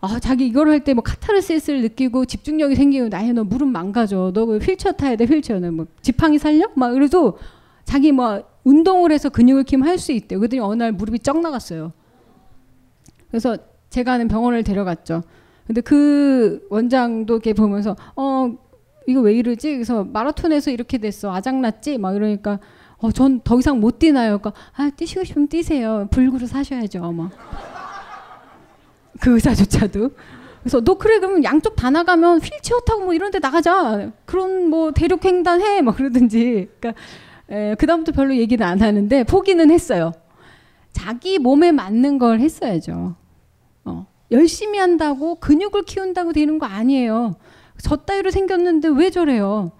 아, 0.00 0.20
자기 0.20 0.46
이걸 0.46 0.68
할 0.68 0.80
때 0.84 0.92
뭐 0.94 1.02
카타르시스를 1.02 1.80
느끼고 1.82 2.26
집중력이 2.26 2.74
생기고 2.76 3.08
나야 3.08 3.32
너 3.32 3.44
무릎 3.44 3.68
망가져. 3.70 4.30
너그 4.34 4.58
휠체어 4.58 4.92
타야 4.92 5.16
돼. 5.16 5.24
휠체어는 5.24 5.74
뭐 5.74 5.86
지팡이 6.02 6.38
살려? 6.38 6.66
막 6.74 6.92
그래도 6.92 7.38
자기 7.84 8.12
뭐 8.12 8.42
운동을 8.64 9.10
해서 9.10 9.28
근육을 9.30 9.64
키우면 9.64 9.88
할 9.88 9.98
수 9.98 10.12
있대. 10.12 10.36
그랬더니 10.36 10.60
어느 10.60 10.74
날 10.74 10.92
무릎이 10.92 11.20
쩍 11.20 11.40
나갔어요. 11.40 11.92
그래서 13.30 13.56
제가 13.88 14.12
아는 14.12 14.28
병원을 14.28 14.62
데려갔죠. 14.64 15.22
근데 15.66 15.80
그 15.80 16.64
원장도 16.70 17.34
이렇게 17.34 17.52
보면서 17.54 17.96
어 18.14 18.52
이거 19.06 19.20
왜 19.20 19.34
이러지? 19.34 19.72
그래서 19.72 20.04
마라톤에서 20.04 20.70
이렇게 20.70 20.98
됐어. 20.98 21.32
아작났지? 21.32 21.98
막 21.98 22.16
이러니까 22.16 22.58
어, 22.98 23.10
전 23.12 23.40
더 23.44 23.58
이상 23.58 23.78
못 23.80 23.98
뛰나요? 23.98 24.38
그러니까 24.38 24.52
아, 24.74 24.90
뛰시고 24.90 25.24
싶으면 25.24 25.48
뛰세요. 25.48 26.08
불구로 26.10 26.46
사셔야죠. 26.46 27.12
막. 27.12 27.30
그 29.20 29.34
의사조차도. 29.34 30.10
그래서 30.60 30.80
너 30.80 30.94
그래 30.98 31.18
그러면 31.20 31.44
양쪽 31.44 31.76
다 31.76 31.90
나가면 31.90 32.38
휠체어 32.40 32.80
타고 32.80 33.04
뭐 33.04 33.14
이런 33.14 33.30
데 33.30 33.38
나가자. 33.38 34.10
그런 34.24 34.68
뭐 34.68 34.90
대륙 34.92 35.24
횡단 35.24 35.60
해. 35.60 35.80
막 35.82 35.96
그러든지. 35.96 36.68
그러니까 36.80 37.00
에, 37.50 37.74
그다음부터 37.76 38.12
별로 38.16 38.34
얘기는 38.36 38.64
안 38.66 38.80
하는데 38.82 39.24
포기는 39.24 39.70
했어요. 39.70 40.12
자기 40.92 41.38
몸에 41.38 41.70
맞는 41.72 42.18
걸 42.18 42.40
했어야죠. 42.40 43.14
어. 43.84 44.06
열심히 44.32 44.78
한다고 44.78 45.36
근육을 45.36 45.82
키운다고 45.84 46.32
되는 46.32 46.58
거 46.58 46.66
아니에요. 46.66 47.36
저 47.78 47.96
따위로 47.96 48.30
생겼는데 48.30 48.88
왜 48.88 49.10
저래요? 49.10 49.72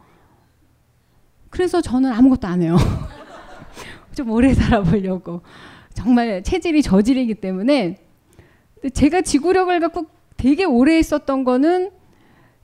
그래서 1.50 1.80
저는 1.80 2.12
아무것도 2.12 2.46
안 2.46 2.62
해요. 2.62 2.76
좀 4.14 4.30
오래 4.30 4.52
살아보려고. 4.54 5.42
정말 5.94 6.42
체질이 6.42 6.82
저질이기 6.82 7.34
때문에 7.36 7.98
제가 8.92 9.22
지구력을 9.22 9.78
갖고 9.80 10.06
되게 10.36 10.64
오래 10.64 10.98
있었던 10.98 11.44
거는 11.44 11.90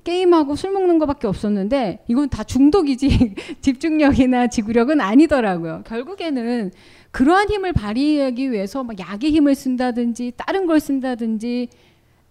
게임하고 0.05 0.57
술 0.57 0.73
먹는 0.73 0.99
거밖에 0.99 1.27
없었는데 1.27 2.05
이건 2.09 2.29
다 2.29 2.43
중독이지 2.43 3.35
집중력이나 3.63 4.49
지구력은 4.49 5.01
아니더라고요. 5.01 5.83
결국에는 5.87 6.73
그러한 7.11 7.51
힘을 7.51 7.73
발휘하기 7.73 8.51
위해서 8.51 8.83
막 8.83 8.99
약의 8.99 9.31
힘을 9.31 9.55
쓴다든지 9.55 10.33
다른 10.37 10.67
걸 10.67 10.81
쓴다든지 10.81 11.69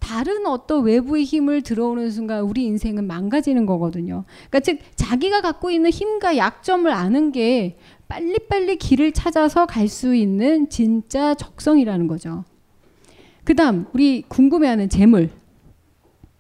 다른 0.01 0.45
어떤 0.47 0.83
외부의 0.83 1.23
힘을 1.23 1.61
들어오는 1.61 2.09
순간 2.09 2.41
우리 2.41 2.65
인생은 2.65 3.05
망가지는 3.05 3.65
거거든요. 3.65 4.25
그러니까 4.49 4.59
즉 4.59 4.79
자기가 4.95 5.41
갖고 5.41 5.69
있는 5.69 5.91
힘과 5.91 6.35
약점을 6.35 6.91
아는 6.91 7.31
게 7.31 7.77
빨리빨리 8.09 8.75
길을 8.75 9.13
찾아서 9.13 9.65
갈 9.65 9.87
수 9.87 10.13
있는 10.15 10.67
진짜 10.69 11.33
적성이라는 11.35 12.07
거죠. 12.07 12.43
그다음 13.45 13.85
우리 13.93 14.23
궁금해하는 14.27 14.89
재물, 14.89 15.29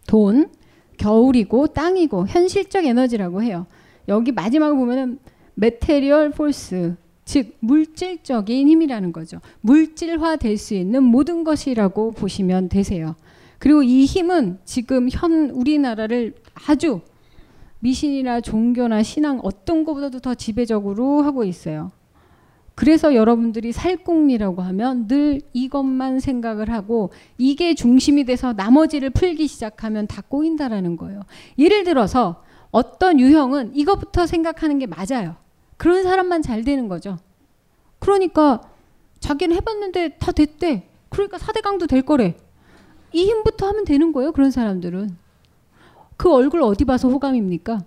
돈, 0.07 0.49
겨울이고 0.97 1.67
땅이고 1.67 2.27
현실적 2.27 2.85
에너지라고 2.85 3.41
해요. 3.43 3.67
여기 4.07 4.31
마지막을 4.31 4.75
보면은 4.75 5.19
material 5.53 6.31
force 6.31 6.95
즉 7.23 7.55
물질적인 7.59 8.67
힘이라는 8.67 9.13
거죠. 9.13 9.39
물질화 9.61 10.35
될 10.37 10.57
수 10.57 10.73
있는 10.73 11.03
모든 11.03 11.43
것이라고 11.43 12.11
보시면 12.11 12.67
되세요. 12.69 13.15
그리고 13.61 13.83
이 13.83 14.05
힘은 14.05 14.57
지금 14.65 15.07
현 15.11 15.51
우리나라를 15.51 16.33
아주 16.67 17.01
미신이나 17.77 18.41
종교나 18.41 19.03
신앙 19.03 19.39
어떤 19.43 19.83
것보다도 19.83 20.19
더 20.19 20.33
지배적으로 20.33 21.21
하고 21.21 21.43
있어요. 21.43 21.91
그래서 22.73 23.13
여러분들이 23.13 23.71
살궁리라고 23.71 24.63
하면 24.63 25.07
늘 25.07 25.41
이것만 25.53 26.19
생각을 26.19 26.71
하고 26.71 27.11
이게 27.37 27.75
중심이 27.75 28.23
돼서 28.23 28.53
나머지를 28.53 29.11
풀기 29.11 29.45
시작하면 29.45 30.07
다 30.07 30.23
꼬인다라는 30.27 30.97
거예요. 30.97 31.21
예를 31.59 31.83
들어서 31.83 32.41
어떤 32.71 33.19
유형은 33.19 33.75
이것부터 33.75 34.25
생각하는 34.25 34.79
게 34.79 34.87
맞아요. 34.87 35.35
그런 35.77 36.01
사람만 36.01 36.41
잘 36.41 36.63
되는 36.63 36.87
거죠. 36.87 37.19
그러니까 37.99 38.61
자기는 39.19 39.55
해봤는데 39.55 40.17
다 40.17 40.31
됐대. 40.31 40.89
그러니까 41.09 41.37
사대강도 41.37 41.85
될 41.85 42.01
거래. 42.01 42.35
이 43.13 43.25
힘부터 43.25 43.67
하면 43.67 43.85
되는 43.85 44.11
거예요. 44.13 44.31
그런 44.31 44.51
사람들은. 44.51 45.17
그 46.17 46.31
얼굴 46.33 46.61
어디 46.61 46.85
봐서 46.85 47.09
호감입니까? 47.09 47.79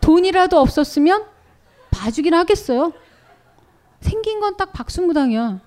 돈이라도 0.00 0.58
없었으면 0.58 1.24
봐주긴 1.90 2.34
하겠어요. 2.34 2.92
생긴 4.00 4.40
건 4.40 4.56
딱 4.56 4.72
박수무당이야. 4.72 5.60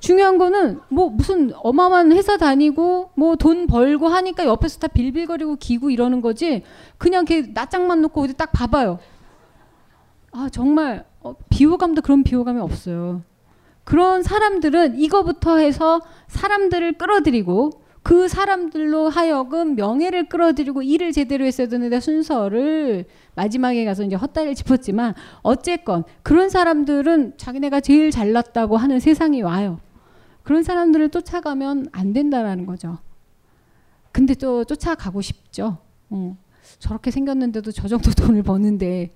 중요한 0.00 0.38
거는 0.38 0.80
뭐 0.90 1.08
무슨 1.10 1.50
어마어마한 1.56 2.12
회사 2.12 2.36
다니고 2.36 3.10
뭐 3.14 3.34
돈 3.34 3.66
벌고 3.66 4.06
하니까 4.06 4.44
옆에서 4.44 4.78
다 4.78 4.86
빌빌거리고 4.88 5.56
기고 5.56 5.90
이러는 5.90 6.20
거지. 6.20 6.62
그냥 6.98 7.24
걔 7.24 7.42
낯짝만 7.42 8.00
놓고 8.02 8.22
어디 8.22 8.34
딱 8.34 8.52
봐봐요. 8.52 9.00
아 10.30 10.48
정말 10.52 11.04
어, 11.20 11.34
비호감도 11.50 12.02
그런 12.02 12.22
비호감이 12.22 12.60
없어요. 12.60 13.22
그런 13.88 14.22
사람들은 14.22 14.98
이거부터 14.98 15.56
해서 15.56 16.02
사람들을 16.26 16.98
끌어들이고 16.98 17.70
그 18.02 18.28
사람들로 18.28 19.08
하여금 19.08 19.76
명예를 19.76 20.28
끌어들이고 20.28 20.82
일을 20.82 21.12
제대로 21.12 21.46
했어야 21.46 21.68
되는데 21.68 21.98
순서를 21.98 23.06
마지막에 23.34 23.86
가서 23.86 24.04
이제 24.04 24.14
헛다리를 24.14 24.54
짚었지만 24.56 25.14
어쨌건 25.40 26.04
그런 26.22 26.50
사람들은 26.50 27.38
자기네가 27.38 27.80
제일 27.80 28.10
잘났다고 28.10 28.76
하는 28.76 29.00
세상이 29.00 29.40
와요. 29.40 29.80
그런 30.42 30.62
사람들을 30.62 31.08
쫓아가면 31.08 31.86
안 31.92 32.12
된다라는 32.12 32.66
거죠. 32.66 32.98
근데 34.12 34.34
또 34.34 34.64
쫓아가고 34.64 35.22
싶죠. 35.22 35.78
어. 36.10 36.36
저렇게 36.78 37.10
생겼는데도 37.10 37.72
저 37.72 37.88
정도 37.88 38.10
돈을 38.10 38.42
버는데 38.42 39.14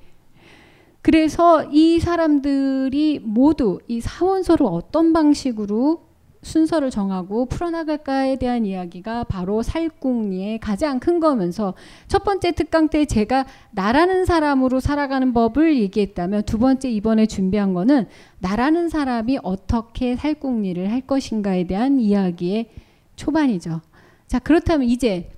그래서 1.03 1.65
이 1.65 1.99
사람들이 1.99 3.21
모두 3.23 3.81
이 3.89 4.01
사원서를 4.01 4.67
어떤 4.67 5.13
방식으로 5.13 6.13
순서를 6.43 6.91
정하고 6.91 7.47
풀어나갈까에 7.47 8.37
대한 8.37 8.67
이야기가 8.67 9.25
바로 9.25 9.63
살궁리의 9.63 10.59
가장 10.59 10.99
큰 10.99 11.21
거면서 11.21 11.75
첫 12.09 12.25
번째 12.25 12.53
특강 12.53 12.89
때 12.89 13.05
제가 13.05 13.47
나라는 13.71 14.25
사람으로 14.25 14.81
살아가는 14.81 15.33
법을 15.33 15.77
얘기했다면 15.79 16.43
두 16.45 16.59
번째 16.59 16.91
이번에 16.91 17.27
준비한 17.27 17.75
거는 17.75 18.07
나라는 18.41 18.89
사람이 18.89 19.39
어떻게 19.43 20.17
살궁리를 20.17 20.91
할 20.91 21.01
것인가에 21.03 21.65
대한 21.65 22.01
이야기의 22.01 22.71
초반이죠. 23.15 23.81
자, 24.27 24.39
그렇다면 24.41 24.89
이제 24.89 25.31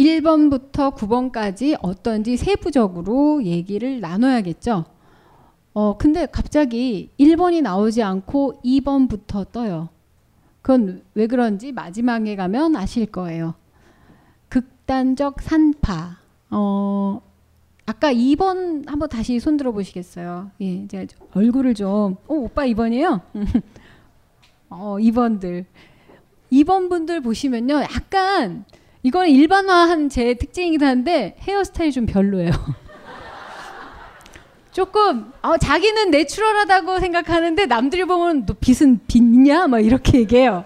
1번부터 0.00 0.94
9번까지 0.94 1.76
어떤지 1.82 2.36
세부적으로 2.36 3.44
얘기를 3.44 4.00
나눠야겠죠. 4.00 4.86
어, 5.74 5.98
근데 5.98 6.26
갑자기 6.26 7.10
1번이 7.18 7.60
나오지 7.62 8.02
않고 8.02 8.60
2번부터 8.64 9.52
떠요. 9.52 9.90
그건 10.62 11.02
왜 11.14 11.26
그런지 11.26 11.72
마지막에 11.72 12.34
가면 12.34 12.76
아실 12.76 13.06
거예요. 13.06 13.54
극단적 14.48 15.42
산파. 15.42 16.18
어, 16.50 17.22
아까 17.86 18.12
2번 18.12 18.88
한번 18.88 19.08
다시 19.08 19.38
손 19.38 19.56
들어 19.56 19.70
보시겠어요? 19.72 20.50
예, 20.62 20.86
제가 20.86 21.06
얼굴을 21.34 21.74
좀, 21.74 22.16
어, 22.26 22.34
오빠 22.34 22.64
2번이에요? 22.66 23.20
어, 24.70 24.96
2번들. 24.98 25.66
2번 26.52 26.88
분들 26.88 27.20
보시면요. 27.20 27.82
약간 27.82 28.64
이건 29.02 29.28
일반화한 29.28 30.08
제 30.08 30.34
특징이긴 30.34 30.82
한데 30.82 31.36
헤어스타일이 31.40 31.92
좀 31.92 32.06
별로예요. 32.06 32.50
조금 34.72 35.32
어, 35.42 35.56
자기는 35.56 36.10
내추럴하다고 36.10 37.00
생각하는데 37.00 37.66
남들이 37.66 38.04
보면 38.04 38.46
너 38.46 38.54
빗은 38.54 39.00
빗냐 39.06 39.66
막 39.68 39.80
이렇게 39.80 40.20
얘기해요. 40.20 40.64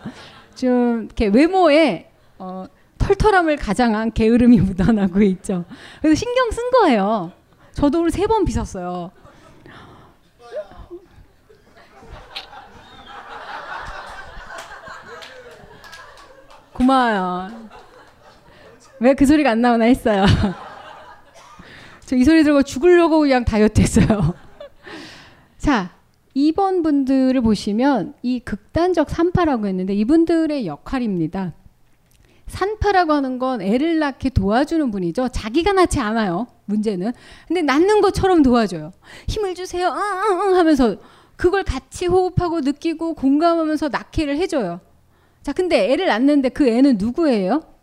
좀 0.55 1.05
이렇게 1.05 1.27
외모에 1.27 2.11
어, 2.39 2.67
털털함을 2.99 3.57
가장한 3.57 4.13
게으름이 4.13 4.59
묻어나고 4.61 5.23
있죠. 5.23 5.65
그래서 6.03 6.19
신경 6.19 6.51
쓴 6.51 6.71
거예요. 6.71 7.33
저도 7.73 8.01
오늘 8.01 8.11
세 8.11 8.27
번 8.27 8.45
빗었어요. 8.45 9.11
고마워요. 16.73 17.51
왜 19.05 19.15
그 19.15 19.27
소리가 19.27 19.51
안 19.51 19.61
나오나 19.61 19.85
했어요. 19.85 20.25
저 22.07 22.17
이 22.17 22.25
소리 22.25 22.43
들고 22.43 22.63
죽으려고 22.63 23.21
그냥 23.21 23.45
다이어트 23.45 23.81
했어요. 23.81 24.35
자, 25.59 25.91
2번 26.35 26.83
분들을 26.83 27.39
보시면 27.43 28.15
이 28.23 28.41
극단적 28.41 29.11
산파라고 29.11 29.67
했는데 29.67 29.95
이분들의 29.95 30.67
역할입니다. 30.67 31.53
산파라고 32.47 33.13
하는 33.13 33.39
건 33.39 33.61
애를 33.63 33.99
낳게 33.99 34.31
도와주는 34.31 34.91
분이죠. 34.91 35.29
자기가 35.29 35.73
낳지 35.73 36.01
않아요. 36.01 36.47
문제는. 36.67 37.13
근데 37.49 37.63
낳는 37.63 38.01
것처럼 38.01 38.43
도와줘요. 38.43 38.93
힘을 39.29 39.55
주세요. 39.55 39.89
응, 39.89 39.97
응, 39.97 40.41
응 40.41 40.57
하면서 40.57 40.97
그걸 41.37 41.63
같이 41.63 42.07
호흡하고 42.07 42.61
느끼고 42.61 43.15
공감하면서 43.15 43.89
낳기를 43.89 44.37
해줘요. 44.39 44.81
자, 45.43 45.53
근데 45.53 45.91
애를 45.93 46.07
낳는데 46.07 46.49
그 46.49 46.67
애는 46.67 46.97
누구예요? 46.99 47.74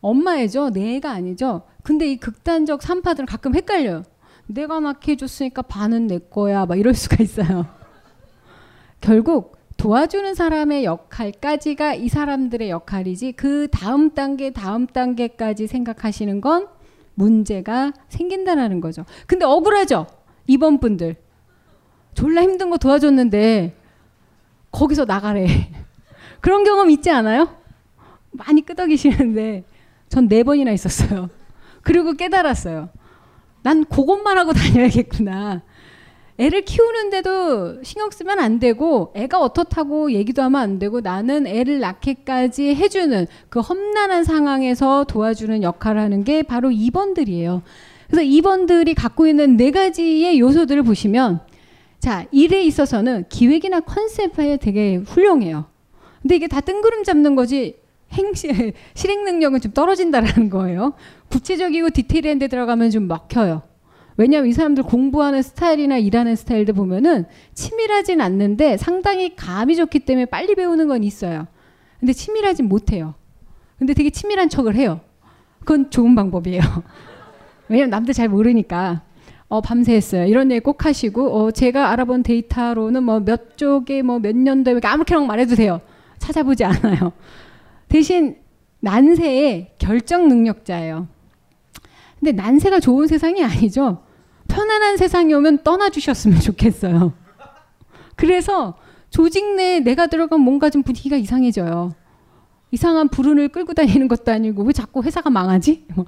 엄마애죠. 0.00 0.70
내 0.70 0.96
애가 0.96 1.10
아니죠. 1.10 1.62
근데 1.82 2.10
이 2.10 2.16
극단적 2.16 2.82
산파들은 2.82 3.26
가끔 3.26 3.54
헷갈려요. 3.54 4.02
내가 4.46 4.80
낳게 4.80 5.12
해줬으니까 5.12 5.62
반은 5.62 6.06
내 6.06 6.18
거야. 6.18 6.66
막 6.66 6.78
이럴 6.78 6.94
수가 6.94 7.22
있어요. 7.22 7.66
결국 9.00 9.56
도와주는 9.76 10.34
사람의 10.34 10.84
역할까지가 10.84 11.94
이 11.94 12.08
사람들의 12.08 12.68
역할이지 12.68 13.32
그 13.32 13.68
다음 13.70 14.10
단계 14.10 14.52
다음 14.52 14.86
단계까지 14.86 15.66
생각하시는 15.66 16.40
건 16.40 16.68
문제가 17.14 17.92
생긴다라는 18.08 18.80
거죠. 18.80 19.04
근데 19.26 19.44
억울하죠. 19.44 20.06
이번 20.46 20.80
분들 20.80 21.16
졸라 22.14 22.42
힘든 22.42 22.70
거 22.70 22.76
도와줬는데 22.76 23.74
거기서 24.70 25.04
나가래. 25.04 25.46
그런 26.40 26.64
경험 26.64 26.90
있지 26.90 27.10
않아요? 27.10 27.56
많이 28.32 28.60
끄덕이시는데 28.62 29.64
전 30.10 30.28
네 30.28 30.42
번이나 30.42 30.72
있었어요. 30.72 31.30
그리고 31.82 32.12
깨달았어요. 32.12 32.90
난 33.62 33.84
그것만 33.84 34.36
하고 34.36 34.52
다녀야겠구나. 34.52 35.62
애를 36.38 36.62
키우는데도 36.62 37.82
신경 37.82 38.10
쓰면 38.10 38.38
안 38.38 38.58
되고 38.58 39.12
애가 39.14 39.38
어떻다고 39.40 40.12
얘기도 40.12 40.42
하면 40.42 40.60
안 40.60 40.78
되고 40.78 41.00
나는 41.00 41.46
애를 41.46 41.80
낳기까지 41.80 42.74
해주는 42.74 43.26
그 43.50 43.60
험난한 43.60 44.24
상황에서 44.24 45.04
도와주는 45.04 45.62
역할을 45.62 46.00
하는 46.00 46.24
게 46.24 46.42
바로 46.42 46.70
2번들이에요. 46.70 47.60
그래서 48.08 48.22
2번들이 48.22 48.94
갖고 48.96 49.26
있는 49.26 49.58
네 49.58 49.70
가지의 49.70 50.40
요소들을 50.40 50.82
보시면 50.82 51.40
자 51.98 52.24
일에 52.32 52.62
있어서는 52.64 53.26
기획이나 53.28 53.80
컨셉에 53.80 54.56
되게 54.56 54.96
훌륭해요. 54.96 55.66
근데 56.22 56.36
이게 56.36 56.48
다 56.48 56.62
뜬구름 56.62 57.04
잡는 57.04 57.36
거지 57.36 57.76
행시, 58.12 58.72
실행 58.94 59.24
능력은 59.24 59.60
좀 59.60 59.72
떨어진다라는 59.72 60.50
거예요. 60.50 60.94
구체적이고 61.30 61.90
디테일한 61.90 62.38
데 62.38 62.48
들어가면 62.48 62.90
좀 62.90 63.06
막혀요. 63.06 63.62
왜냐하면 64.16 64.50
이 64.50 64.52
사람들 64.52 64.82
공부하는 64.84 65.40
스타일이나 65.42 65.96
일하는 65.96 66.36
스타일들 66.36 66.74
보면은 66.74 67.24
치밀하진 67.54 68.20
않는데 68.20 68.76
상당히 68.76 69.34
감이 69.36 69.76
좋기 69.76 70.00
때문에 70.00 70.26
빨리 70.26 70.54
배우는 70.54 70.88
건 70.88 71.04
있어요. 71.04 71.46
근데 71.98 72.12
치밀하진 72.12 72.68
못해요. 72.68 73.14
근데 73.78 73.94
되게 73.94 74.10
치밀한 74.10 74.48
척을 74.50 74.74
해요. 74.74 75.00
그건 75.60 75.90
좋은 75.90 76.14
방법이에요. 76.14 76.60
왜냐면 77.68 77.90
남들 77.90 78.12
잘 78.12 78.28
모르니까. 78.28 79.02
어, 79.48 79.60
밤새 79.60 79.94
했어요. 79.94 80.26
이런 80.26 80.50
얘기 80.50 80.60
꼭 80.60 80.84
하시고, 80.84 81.36
어, 81.36 81.50
제가 81.50 81.90
알아본 81.90 82.22
데이터로는 82.22 83.02
뭐 83.02 83.20
몇 83.20 83.56
쪽에 83.56 84.02
뭐 84.02 84.18
몇 84.18 84.36
년도에 84.36 84.80
아무렇게나 84.82 85.22
말해도 85.22 85.56
돼요. 85.56 85.80
찾아보지 86.18 86.64
않아요. 86.64 87.12
대신 87.90 88.36
난세의 88.80 89.72
결정 89.78 90.28
능력자예요. 90.28 91.08
근데 92.18 92.32
난세가 92.32 92.80
좋은 92.80 93.06
세상이 93.06 93.44
아니죠. 93.44 94.02
편안한 94.48 94.96
세상이 94.96 95.34
오면 95.34 95.64
떠나주셨으면 95.64 96.40
좋겠어요. 96.40 97.12
그래서 98.16 98.76
조직 99.10 99.54
내에 99.56 99.80
내가 99.80 100.06
들어간 100.06 100.40
뭔가 100.40 100.70
좀 100.70 100.82
분위기가 100.82 101.16
이상해져요. 101.16 101.94
이상한 102.70 103.08
불운을 103.08 103.48
끌고 103.48 103.74
다니는 103.74 104.06
것도 104.06 104.30
아니고 104.30 104.62
왜 104.62 104.72
자꾸 104.72 105.02
회사가 105.02 105.28
망하지? 105.28 105.86
뭐. 105.94 106.06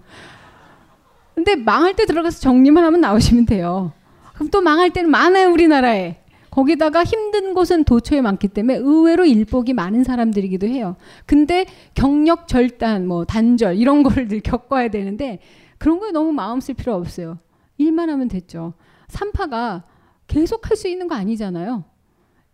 근데 1.35 1.57
망할 1.57 1.97
때 1.97 2.07
들어가서 2.07 2.39
정리만 2.41 2.85
하면 2.85 3.01
나오시면 3.01 3.47
돼요. 3.47 3.93
그럼 4.35 4.51
또 4.51 4.61
망할 4.61 4.91
때는 4.91 5.11
많아요 5.11 5.51
우리나라에. 5.51 6.22
거기다가 6.53 7.03
힘든 7.03 7.55
곳은 7.55 7.85
도처에 7.85 8.21
많기 8.21 8.47
때문에 8.47 8.77
의외로 8.77 9.25
일복이 9.25 9.73
많은 9.73 10.05
사람들이기도 10.05 10.67
해요. 10.67 10.97
근데 11.25 11.65
경력 11.95 12.47
절단, 12.47 13.07
뭐 13.07 13.25
단절 13.25 13.77
이런 13.77 14.03
거를 14.05 14.29
늘 14.29 14.41
겪어야 14.41 14.89
되는데 14.89 15.39
그런 15.79 15.99
거에 15.99 16.11
너무 16.11 16.33
마음 16.33 16.61
쓸 16.61 16.75
필요 16.75 16.95
없어요. 16.95 17.39
일만 17.79 18.11
하면 18.11 18.29
됐죠. 18.29 18.75
산파가 19.09 19.85
계속 20.27 20.69
할 20.69 20.77
수 20.77 20.89
있는 20.89 21.09
거 21.09 21.15
아니잖아요. 21.15 21.85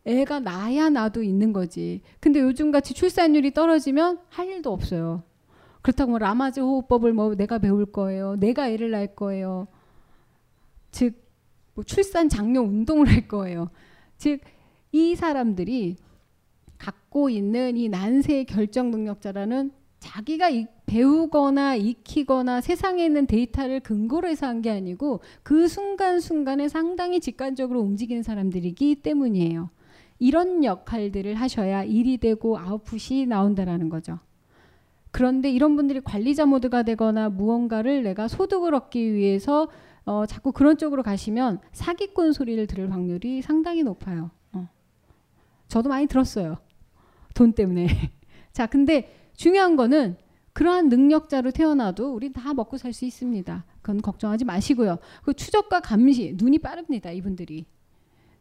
애가 0.04 0.40
나야 0.40 0.88
나도 0.90 1.24
있는 1.24 1.52
거지. 1.52 2.00
근데 2.20 2.40
요즘 2.40 2.70
같이 2.70 2.94
출산율이 2.94 3.52
떨어지면 3.52 4.20
할 4.28 4.48
일도 4.48 4.72
없어요. 4.72 5.24
그렇다고 5.82 6.12
뭐 6.12 6.18
라마즈 6.18 6.60
호흡법을 6.60 7.12
뭐 7.12 7.34
내가 7.34 7.58
배울 7.58 7.84
거예요. 7.84 8.36
내가 8.36 8.68
애를 8.68 8.92
낳을 8.92 9.16
거예요. 9.16 9.66
즉 10.92 11.28
뭐 11.78 11.84
출산 11.84 12.28
장려 12.28 12.60
운동을 12.60 13.08
할 13.08 13.28
거예요. 13.28 13.70
즉 14.18 14.40
이 14.92 15.14
사람들이 15.16 15.96
갖고 16.78 17.28
있는 17.28 17.76
이 17.76 17.88
난세의 17.88 18.46
결정 18.46 18.90
능력자라는 18.90 19.70
자기가 20.00 20.48
배우거나 20.86 21.74
익히거나 21.74 22.60
세상에 22.62 23.04
있는 23.04 23.26
데이터를 23.26 23.80
근거로 23.80 24.28
해서 24.28 24.46
한 24.46 24.62
게 24.62 24.70
아니고 24.70 25.20
그 25.42 25.68
순간순간에 25.68 26.68
상당히 26.68 27.20
직관적으로 27.20 27.80
움직이는 27.80 28.22
사람들이기 28.22 28.96
때문이에요. 29.02 29.70
이런 30.20 30.64
역할들을 30.64 31.34
하셔야 31.34 31.84
일이 31.84 32.16
되고 32.16 32.58
아웃풋이 32.58 33.26
나온다라는 33.26 33.88
거죠. 33.88 34.18
그런데 35.10 35.50
이런 35.50 35.76
분들이 35.76 36.00
관리자 36.00 36.46
모드가 36.46 36.82
되거나 36.82 37.28
무언가를 37.28 38.02
내가 38.04 38.28
소득을 38.28 38.74
얻기 38.74 39.12
위해서 39.14 39.68
어, 40.08 40.24
자꾸 40.24 40.52
그런 40.52 40.78
쪽으로 40.78 41.02
가시면 41.02 41.60
사기꾼 41.72 42.32
소리를 42.32 42.66
들을 42.66 42.90
확률이 42.90 43.42
상당히 43.42 43.82
높아요. 43.82 44.30
어. 44.52 44.66
저도 45.68 45.90
많이 45.90 46.06
들었어요. 46.06 46.56
돈 47.34 47.52
때문에. 47.52 47.86
자, 48.52 48.64
근데 48.64 49.12
중요한 49.34 49.76
거는 49.76 50.16
그러한 50.54 50.88
능력자로 50.88 51.50
태어나도 51.50 52.14
우리 52.14 52.32
다 52.32 52.54
먹고 52.54 52.78
살 52.78 52.94
수 52.94 53.04
있습니다. 53.04 53.66
그건 53.82 54.00
걱정하지 54.00 54.46
마시고요. 54.46 54.96
그 55.24 55.34
추적과 55.34 55.80
감시, 55.80 56.34
눈이 56.38 56.60
빠릅니다. 56.60 57.10
이분들이. 57.10 57.66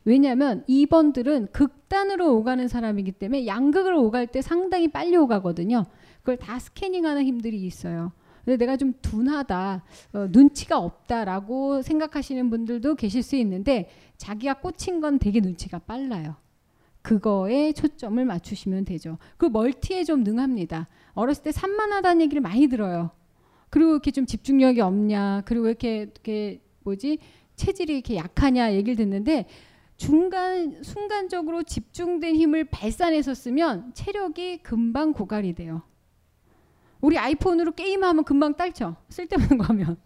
왜냐하면 0.05 0.63
2번들은 0.69 1.51
극단으로 1.51 2.33
오가는 2.37 2.65
사람이기 2.69 3.11
때문에 3.11 3.45
양극을 3.45 3.93
오갈 3.93 4.27
때 4.27 4.41
상당히 4.41 4.87
빨리 4.87 5.17
오가거든요. 5.17 5.83
그걸 6.19 6.37
다 6.37 6.59
스캐닝하는 6.59 7.25
힘들이 7.25 7.61
있어요. 7.65 8.13
근데 8.47 8.55
내가 8.63 8.77
좀 8.77 8.93
둔하다, 9.01 9.83
어, 10.13 10.27
눈치가 10.29 10.77
없다라고 10.77 11.81
생각하시는 11.81 12.49
분들도 12.49 12.95
계실 12.95 13.21
수 13.21 13.35
있는데 13.35 13.89
자기가 14.15 14.61
꽂힌 14.61 15.01
건 15.01 15.19
되게 15.19 15.41
눈치가 15.41 15.79
빨라요. 15.79 16.37
그거에 17.01 17.73
초점을 17.73 18.23
맞추시면 18.23 18.85
되죠. 18.85 19.17
그 19.35 19.47
멀티에 19.47 20.05
좀 20.05 20.23
능합니다. 20.23 20.87
어렸을 21.13 21.43
때 21.43 21.51
산만하다는 21.51 22.21
얘기를 22.21 22.41
많이 22.41 22.67
들어요. 22.67 23.11
그리고 23.69 23.91
이렇게 23.91 24.11
좀 24.11 24.25
집중력이 24.25 24.79
없냐, 24.79 25.41
그리고 25.45 25.65
왜 25.65 25.71
이렇게, 25.71 25.97
이렇게 26.03 26.61
뭐지 26.83 27.17
체질이 27.57 27.95
이렇게 27.95 28.15
약하냐 28.15 28.75
얘기를 28.75 28.95
듣는데 28.95 29.45
중간 29.97 30.83
순간적으로 30.83 31.63
집중된 31.63 32.37
힘을 32.37 32.63
발산해서 32.63 33.33
쓰면 33.33 33.93
체력이 33.93 34.59
금방 34.59 35.11
고갈이 35.11 35.53
돼요. 35.53 35.81
우리 37.01 37.17
아이폰으로 37.17 37.71
게임하면 37.73 38.23
금방 38.23 38.53
닳죠. 38.55 38.95
쓸데없는 39.09 39.57
거면. 39.57 39.97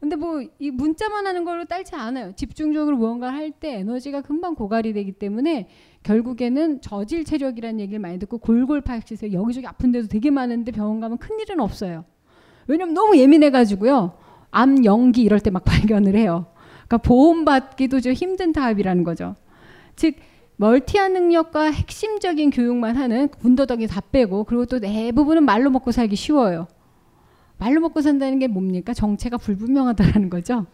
근데 0.00 0.16
뭐 0.16 0.42
이 0.58 0.70
문자만 0.70 1.26
하는 1.26 1.44
걸로 1.44 1.64
닳지 1.64 1.94
않아요. 1.94 2.32
집중적으로 2.36 2.96
무언가 2.96 3.32
할 3.32 3.50
때 3.52 3.78
에너지가 3.78 4.20
금방 4.22 4.54
고갈이 4.54 4.92
되기 4.92 5.12
때문에 5.12 5.68
결국에는 6.02 6.80
저질 6.82 7.24
체력이라는 7.24 7.80
얘기를 7.80 7.98
많이 8.00 8.18
듣고 8.18 8.38
골골 8.38 8.82
파엑시스 8.82 9.32
여기저기 9.32 9.66
아픈 9.66 9.92
데도 9.92 10.08
되게 10.08 10.30
많은데 10.30 10.72
병원 10.72 11.00
가면 11.00 11.18
큰일은 11.18 11.60
없어요. 11.60 12.04
왜냐면 12.66 12.94
너무 12.94 13.16
예민해 13.16 13.50
가지고요. 13.50 14.18
암 14.50 14.84
연기 14.84 15.22
이럴 15.22 15.40
때 15.40 15.50
막 15.50 15.64
발견을 15.64 16.14
해요. 16.16 16.46
그러니까 16.86 16.98
보험 16.98 17.44
받기도 17.46 18.00
좀 18.00 18.12
힘든 18.12 18.52
타입이라는 18.52 19.04
거죠. 19.04 19.36
즉 19.96 20.16
멀티한 20.56 21.12
능력과 21.12 21.70
핵심적인 21.70 22.50
교육만 22.50 22.96
하는 22.96 23.28
군더더기 23.28 23.86
다 23.88 24.00
빼고 24.00 24.44
그리고 24.44 24.66
또 24.66 24.78
대부분은 24.78 25.44
말로 25.44 25.70
먹고 25.70 25.90
살기 25.90 26.16
쉬워요. 26.16 26.68
말로 27.58 27.80
먹고 27.80 28.00
산다는 28.00 28.38
게 28.38 28.46
뭡니까? 28.46 28.94
정체가 28.94 29.38
불분명하다라는 29.38 30.30
거죠. 30.30 30.66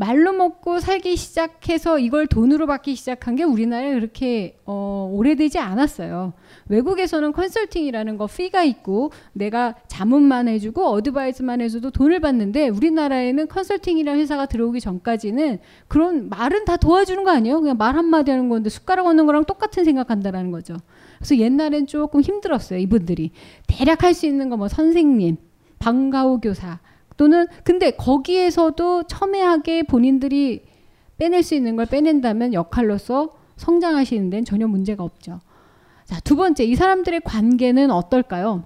말로 0.00 0.32
먹고 0.32 0.78
살기 0.78 1.16
시작해서 1.16 1.98
이걸 1.98 2.28
돈으로 2.28 2.68
받기 2.68 2.94
시작한 2.94 3.34
게 3.34 3.42
우리나라에 3.42 3.94
그렇게 3.94 4.56
어, 4.64 5.10
오래되지 5.12 5.58
않았어요. 5.58 6.34
외국에서는 6.68 7.32
컨설팅이라는 7.32 8.16
거 8.16 8.28
피가 8.28 8.62
있고 8.62 9.10
내가 9.32 9.74
자문만 9.88 10.46
해주고 10.46 10.86
어드바이스만 10.86 11.60
해줘도 11.62 11.90
돈을 11.90 12.20
받는데 12.20 12.68
우리나라에는 12.68 13.48
컨설팅이라는 13.48 14.20
회사가 14.20 14.46
들어오기 14.46 14.80
전까지는 14.80 15.58
그런 15.88 16.28
말은 16.28 16.64
다 16.64 16.76
도와주는 16.76 17.24
거 17.24 17.32
아니에요? 17.32 17.60
그냥 17.60 17.76
말 17.76 17.96
한마디 17.96 18.30
하는 18.30 18.48
건데 18.48 18.70
숟가락 18.70 19.04
얹는 19.04 19.26
거랑 19.26 19.46
똑같은 19.46 19.82
생각한다라는 19.84 20.52
거죠. 20.52 20.76
그래서 21.18 21.36
옛날엔 21.36 21.88
조금 21.88 22.20
힘들었어요. 22.20 22.78
이분들이 22.78 23.32
대략 23.66 24.04
할 24.04 24.14
수 24.14 24.26
있는 24.26 24.48
거 24.48 24.56
뭐 24.56 24.68
선생님, 24.68 25.38
방과후 25.80 26.40
교사 26.40 26.78
또는 27.18 27.48
근데 27.64 27.90
거기에서도 27.90 29.02
첨예하게 29.02 29.82
본인들이 29.82 30.64
빼낼 31.18 31.42
수 31.42 31.54
있는 31.54 31.76
걸 31.76 31.84
빼낸다면 31.84 32.54
역할로서 32.54 33.36
성장하시는 33.56 34.30
데는 34.30 34.44
전혀 34.44 34.68
문제가 34.68 35.02
없죠. 35.02 35.40
자, 36.04 36.20
두 36.20 36.36
번째, 36.36 36.64
이 36.64 36.76
사람들의 36.76 37.20
관계는 37.24 37.90
어떨까요? 37.90 38.62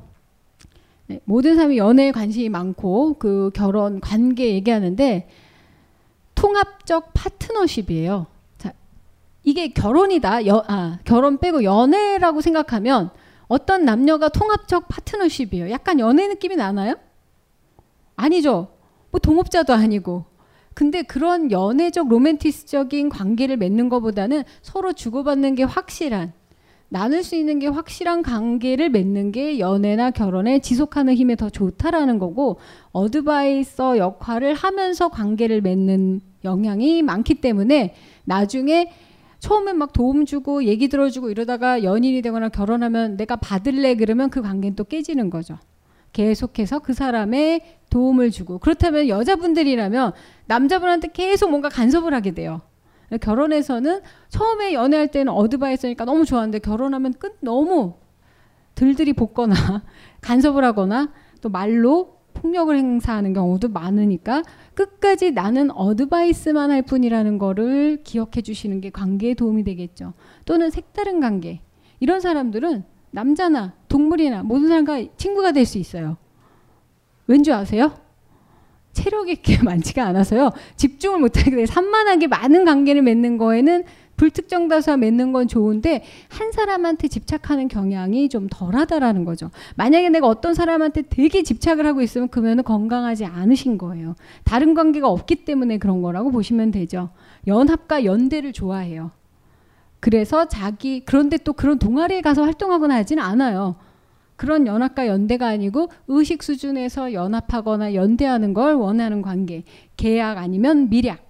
네, 1.07 1.21
모든 1.25 1.57
사람이 1.57 1.79
연애에 1.79 2.13
관심이 2.13 2.51
많고 2.51 3.15
그 3.19 3.51
결혼 3.55 4.01
관계 4.01 4.51
얘기하는데 4.51 5.29
통합적 6.35 7.13
파트너십이에요. 7.15 8.27
자, 8.59 8.75
이게 9.45 9.69
결혼이다. 9.69 10.47
여, 10.47 10.63
아, 10.69 10.99
결혼 11.05 11.39
빼고 11.39 11.65
연애라고 11.65 12.43
생각하면 12.43 13.11
어떤 13.49 13.87
남녀가 13.87 14.29
통합적 14.29 14.89
파트너십이에요. 14.89 15.71
약간 15.71 15.99
연애 16.01 16.29
느낌이 16.29 16.57
나나요? 16.57 16.97
아니죠. 18.17 18.69
뭐 19.11 19.21
동업자도 19.21 19.73
아니고. 19.73 20.25
근데 20.75 21.03
그런 21.03 21.51
연애적 21.51 22.09
로맨티스적인 22.09 23.11
관계를 23.11 23.57
맺는 23.59 23.89
것보다는 23.89 24.45
서로 24.63 24.93
주고받는 24.93 25.55
게 25.55 25.65
확실한 25.65 26.33
나눌 26.89 27.23
수 27.23 27.37
있는 27.37 27.59
게 27.59 27.69
확실한 27.69 28.23
관계를 28.23 28.91
맺는 28.91 29.33
게 29.33 29.59
연애나 29.59 30.11
결혼에 30.11 30.59
지속하는 30.59 31.15
힘에 31.15 31.37
더 31.37 31.49
좋다라는 31.49 32.19
거고 32.19 32.59
어드바이서 32.93 33.97
역할을 33.97 34.53
하면서 34.53 35.09
관계를 35.09 35.63
맺는 35.63 36.21
영향이 36.45 37.03
많기 37.03 37.37
때문에 37.37 37.95
나중에 38.25 38.93
처음에 39.39 39.73
막 39.73 39.93
도움 39.93 40.27
주고 40.27 40.65
얘기 40.65 40.89
들어주고 40.89 41.31
이러다가 41.31 41.83
연인이 41.83 42.21
되거나 42.23 42.51
결혼하면 42.51 43.17
내가 43.17 43.37
받을래 43.37 43.95
그러면 43.95 44.29
그 44.29 44.43
관계는 44.43 44.77
또 44.77 44.85
깨지는 44.85 45.31
거죠. 45.31 45.59
계속해서 46.13 46.81
그 46.81 46.93
사람의 46.93 47.79
도움을 47.91 48.31
주고 48.31 48.59
그렇다면 48.59 49.09
여자분들이라면 49.09 50.13
남자분한테 50.47 51.09
계속 51.09 51.51
뭔가 51.51 51.69
간섭을 51.69 52.15
하게 52.15 52.33
돼요. 52.33 52.63
결혼해서는 53.21 54.01
처음에 54.29 54.73
연애할 54.73 55.09
때는 55.09 55.33
어드바이스니까 55.33 56.05
너무 56.05 56.25
좋았는데 56.25 56.61
결혼하면 56.61 57.13
끝 57.15 57.37
너무 57.41 57.95
들들이 58.75 59.13
볶거나 59.13 59.55
간섭을 60.23 60.65
하거나 60.65 61.13
또 61.41 61.49
말로 61.49 62.23
폭력을 62.35 62.75
행사하는 62.77 63.35
경우도 63.35 63.69
많으니까 63.69 64.43
끝까지 64.75 65.33
나는 65.33 65.71
어드바이스만 65.71 66.71
할 66.71 66.83
뿐이라는 66.83 67.39
거를 67.39 68.03
기억해 68.03 68.41
주시는 68.43 68.81
게 68.81 68.91
관계에 68.91 69.35
도움이 69.35 69.65
되겠죠. 69.65 70.15
또는 70.45 70.71
색다른 70.71 71.21
관계. 71.21 71.61
이런 72.01 72.21
사람들은 72.21 72.85
남자나 73.11 73.75
동물이나 73.93 74.43
모든 74.43 74.69
사람과 74.69 75.05
친구가 75.17 75.53
될 75.53 75.67
수 75.67 75.79
있어요. 75.79 76.17
왠지 77.27 77.53
아세요? 77.53 77.93
체력이 78.93 79.37
꽤 79.43 79.59
많지가 79.63 80.05
않아서요. 80.07 80.51
집중을 80.77 81.19
못하게 81.19 81.57
돼 81.57 81.67
산만하게 81.67 82.27
많은 82.27 82.65
관계를 82.65 83.03
맺는 83.03 83.39
거에는 83.39 83.85
불특정 84.17 84.69
다수와 84.69 84.99
맺는 84.99 85.33
건 85.33 85.49
좋은데 85.49 86.05
한 86.29 86.53
사람한테 86.53 87.09
집착하는 87.09 87.69
경향이 87.69 88.29
좀 88.29 88.47
덜하다라는 88.51 89.25
거죠. 89.25 89.51
만약에 89.77 90.11
내가 90.11 90.27
어떤 90.27 90.55
사람한테 90.55 91.03
되게 91.09 91.43
집착을 91.43 91.87
하고 91.87 92.03
있으면 92.03 92.29
그러면 92.29 92.63
건강하지 92.63 93.25
않으신 93.25 93.79
거예요. 93.79 94.15
다른 94.45 94.75
관계가 94.75 95.09
없기 95.09 95.45
때문에 95.45 95.79
그런 95.79 96.03
거라고 96.03 96.31
보시면 96.31 96.71
되죠. 96.71 97.11
연합과 97.47 98.05
연대를 98.05 98.53
좋아해요. 98.53 99.11
그래서 100.03 100.47
자기 100.49 101.05
그런데 101.07 101.37
또 101.37 101.53
그런 101.53 101.79
동아리에 101.79 102.23
가서 102.23 102.43
활동하거나 102.43 102.93
하지는 102.97 103.23
않아요. 103.23 103.77
그런 104.35 104.67
연합과 104.67 105.07
연대가 105.07 105.47
아니고 105.47 105.91
의식 106.09 106.43
수준에서 106.43 107.13
연합하거나 107.13 107.95
연대하는 107.95 108.53
걸 108.53 108.75
원하는 108.75 109.23
관계. 109.23 109.63
계약 109.97 110.39
아니면 110.39 110.89
미략. 110.91 111.21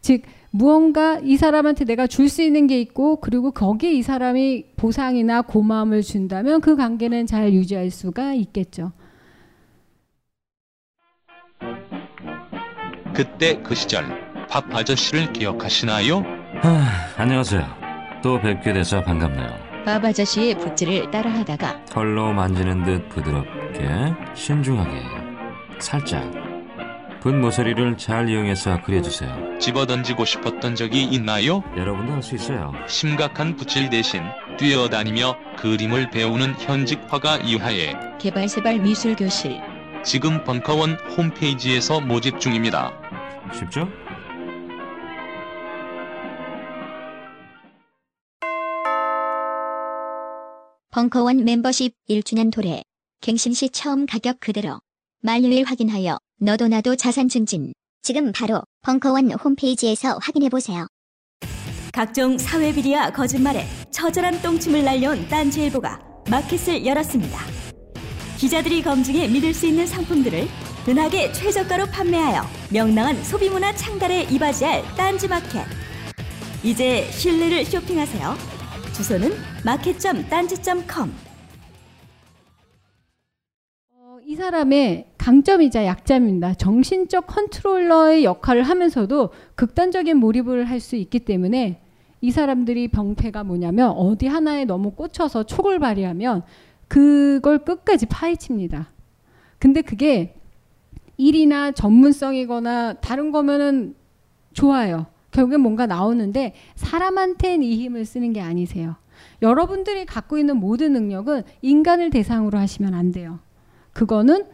즉 0.00 0.22
무언가 0.50 1.18
이 1.22 1.36
사람한테 1.36 1.84
내가 1.84 2.06
줄 2.06 2.30
수 2.30 2.40
있는 2.40 2.66
게 2.66 2.80
있고 2.80 3.16
그리고 3.16 3.50
거기에 3.50 3.92
이 3.92 4.00
사람이 4.00 4.68
보상이나 4.76 5.42
고마움을 5.42 6.00
준다면 6.00 6.62
그 6.62 6.76
관계는 6.76 7.26
잘 7.26 7.52
유지할 7.52 7.90
수가 7.90 8.32
있겠죠. 8.32 8.92
그때 13.12 13.60
그 13.62 13.74
시절 13.74 14.06
밥 14.48 14.74
아저씨를 14.74 15.34
기억하시나요? 15.34 16.20
하, 16.62 17.20
안녕하세요. 17.22 17.83
또 18.24 18.40
뵙게 18.40 18.72
돼서 18.72 19.02
반갑네요. 19.02 19.84
밥 19.84 20.02
아저씨의 20.02 20.54
붓질을 20.54 21.10
따라하다가 21.10 21.84
털로 21.84 22.32
만지는 22.32 22.82
듯 22.82 23.06
부드럽게 23.10 24.14
신중하게 24.32 25.02
살짝 25.78 26.24
붓 27.20 27.34
모서리를 27.34 27.98
잘 27.98 28.30
이용해서 28.30 28.80
그려주세요. 28.80 29.58
집어던지고 29.58 30.24
싶었던 30.24 30.74
적이 30.74 31.04
있나요? 31.04 31.62
여러분도 31.76 32.12
할 32.14 32.22
수 32.22 32.34
있어요. 32.34 32.72
심각한 32.86 33.56
붓질 33.56 33.90
대신 33.90 34.22
뛰어다니며 34.56 35.36
그림을 35.58 36.08
배우는 36.08 36.54
현직 36.58 37.02
화가 37.06 37.40
이하에 37.44 37.94
개발세발 38.18 38.78
미술교실 38.78 39.60
지금 40.02 40.42
벙커원 40.44 40.96
홈페이지에서 41.14 42.00
모집 42.00 42.40
중입니다. 42.40 42.90
쉽죠? 43.52 43.86
벙커원 50.94 51.44
멤버십 51.44 51.92
1주년 52.08 52.52
도래. 52.52 52.84
갱신 53.20 53.52
시 53.52 53.68
처음 53.68 54.06
가격 54.06 54.38
그대로. 54.38 54.78
만료일 55.22 55.64
확인하여 55.64 56.20
너도 56.38 56.68
나도 56.68 56.94
자산 56.94 57.28
증진. 57.28 57.72
지금 58.02 58.30
바로 58.30 58.62
벙커원 58.82 59.32
홈페이지에서 59.32 60.18
확인해보세요. 60.22 60.86
각종 61.92 62.38
사회 62.38 62.72
비리와 62.72 63.10
거짓말에 63.10 63.66
처절한 63.90 64.40
똥침을 64.40 64.84
날려온 64.84 65.26
딴지일보가 65.26 65.98
마켓을 66.30 66.86
열었습니다. 66.86 67.40
기자들이 68.38 68.80
검증해 68.80 69.26
믿을 69.26 69.52
수 69.52 69.66
있는 69.66 69.88
상품들을 69.88 70.46
은하계 70.86 71.32
최저가로 71.32 71.86
판매하여 71.86 72.42
명랑한 72.70 73.24
소비문화 73.24 73.74
창달에 73.74 74.28
이바지할 74.30 74.84
딴지마켓. 74.96 75.66
이제 76.62 77.10
신뢰를 77.10 77.64
쇼핑하세요. 77.64 78.53
주소는 78.94 79.30
마켓.딴지.com 79.64 81.10
어, 83.90 84.18
이 84.24 84.36
사람의 84.36 85.08
강점이자 85.18 85.84
약점입니다. 85.84 86.54
정신적 86.54 87.26
컨트롤러의 87.26 88.24
역할을 88.24 88.62
하면서도 88.62 89.30
극단적인 89.56 90.16
몰입을 90.18 90.66
할 90.66 90.80
수 90.80 90.94
있기 90.94 91.20
때문에 91.20 91.80
이 92.20 92.30
사람들이 92.30 92.88
병폐가 92.88 93.42
뭐냐면 93.42 93.90
어디 93.90 94.28
하나에 94.28 94.64
너무 94.64 94.92
꽂혀서 94.92 95.42
촉을 95.44 95.80
발휘하면 95.80 96.42
그걸 96.86 97.64
끝까지 97.64 98.06
파헤칩니다. 98.06 98.90
근데 99.58 99.82
그게 99.82 100.36
일이나 101.16 101.72
전문성이거나 101.72 102.94
다른 102.94 103.32
거면은 103.32 103.96
좋아요. 104.52 105.06
결국엔 105.34 105.60
뭔가 105.60 105.86
나오는데 105.86 106.54
사람한테는 106.76 107.64
이 107.64 107.76
힘을 107.76 108.04
쓰는 108.06 108.32
게 108.32 108.40
아니세요. 108.40 108.94
여러분들이 109.42 110.06
갖고 110.06 110.38
있는 110.38 110.56
모든 110.56 110.92
능력은 110.92 111.42
인간을 111.60 112.10
대상으로 112.10 112.56
하시면 112.56 112.94
안 112.94 113.12
돼요. 113.12 113.40
그거는 113.92 114.44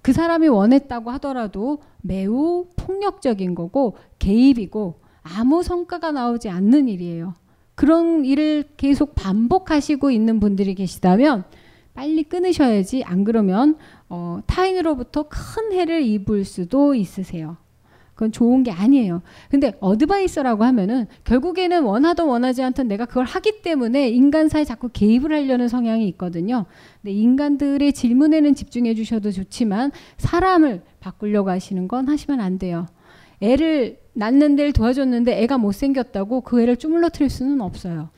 그 0.00 0.12
사람이 0.12 0.48
원했다고 0.48 1.10
하더라도 1.12 1.82
매우 2.00 2.66
폭력적인 2.76 3.54
거고 3.54 3.96
개입이고 4.18 5.00
아무 5.22 5.62
성과가 5.62 6.12
나오지 6.12 6.48
않는 6.48 6.88
일이에요. 6.88 7.34
그런 7.74 8.24
일을 8.24 8.64
계속 8.76 9.14
반복하시고 9.14 10.10
있는 10.10 10.40
분들이 10.40 10.74
계시다면 10.74 11.44
빨리 11.94 12.22
끊으셔야지 12.22 13.02
안 13.04 13.24
그러면 13.24 13.76
어, 14.08 14.40
타인으로부터 14.46 15.24
큰 15.28 15.72
해를 15.72 16.02
입을 16.02 16.44
수도 16.44 16.94
있으세요. 16.94 17.56
그건 18.22 18.30
좋은 18.30 18.62
게 18.62 18.70
아니에요. 18.70 19.20
근데 19.50 19.72
어드바이서라고 19.80 20.62
하면은 20.62 21.06
결국에는 21.24 21.82
원하든 21.82 22.24
원하지 22.26 22.62
않든 22.62 22.86
내가 22.86 23.04
그걸 23.04 23.24
하기 23.24 23.62
때문에 23.62 24.10
인간 24.10 24.48
사에 24.48 24.62
자꾸 24.62 24.88
개입을 24.92 25.32
하려는 25.32 25.66
성향이 25.66 26.06
있거든요. 26.10 26.66
근데 27.00 27.12
인간들의 27.14 27.92
질문에는 27.92 28.54
집중해 28.54 28.94
주셔도 28.94 29.32
좋지만 29.32 29.90
사람을 30.18 30.82
바꾸려고 31.00 31.50
하시는 31.50 31.88
건 31.88 32.08
하시면 32.08 32.38
안 32.38 32.60
돼요. 32.60 32.86
애를 33.40 33.98
낳는 34.12 34.54
데를 34.54 34.72
도와줬는데 34.72 35.42
애가 35.42 35.58
못생겼다고 35.58 36.42
그 36.42 36.62
애를 36.62 36.76
쭈물러트릴 36.76 37.28
수는 37.28 37.60
없어요. 37.60 38.10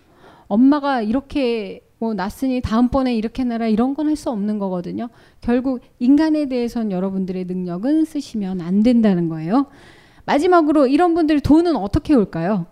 엄마가 0.49 1.01
이렇게 1.01 1.81
뭐 1.99 2.13
낳았으니 2.13 2.61
다음번에 2.61 3.15
이렇게 3.15 3.45
해라 3.45 3.67
이런 3.67 3.95
건 3.95 4.09
할 4.09 4.17
수 4.17 4.29
없는 4.29 4.59
거거든요. 4.59 5.09
결국 5.41 5.81
인간에 5.99 6.47
대해선 6.47 6.91
여러분들의 6.93 7.47
능력은 7.47 8.05
쓰시면 8.05 8.61
안 8.61 8.83
된다는 8.83 9.31
거예요. 9.31 9.67
마지막으로 10.27 10.87
이런 10.87 11.15
분들이 11.15 11.41
돈은 11.41 11.77
어떻게 11.77 12.15
올까요? 12.15 12.67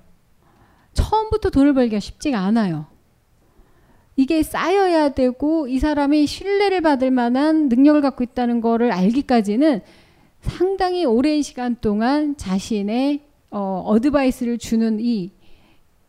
처음부터 0.95 1.51
돈을 1.51 1.75
벌기가 1.75 2.01
쉽지가 2.01 2.39
않아요. 2.39 2.87
이게 4.17 4.43
쌓여야 4.43 5.11
되고 5.11 5.67
이 5.67 5.79
사람이 5.79 6.27
신뢰를 6.27 6.83
받을 6.83 7.11
만한 7.11 7.69
능력을 7.69 8.01
갖고 8.03 8.23
있다는 8.25 8.61
거를 8.61 8.93
알기까지는 8.93 9.81
상당히 10.41 11.05
오랜 11.05 11.43
시간 11.43 11.77
동안 11.81 12.37
자신의 12.37 13.23
어, 13.51 13.83
어드바이스를 13.87 14.59
주는 14.59 14.99
이 15.01 15.31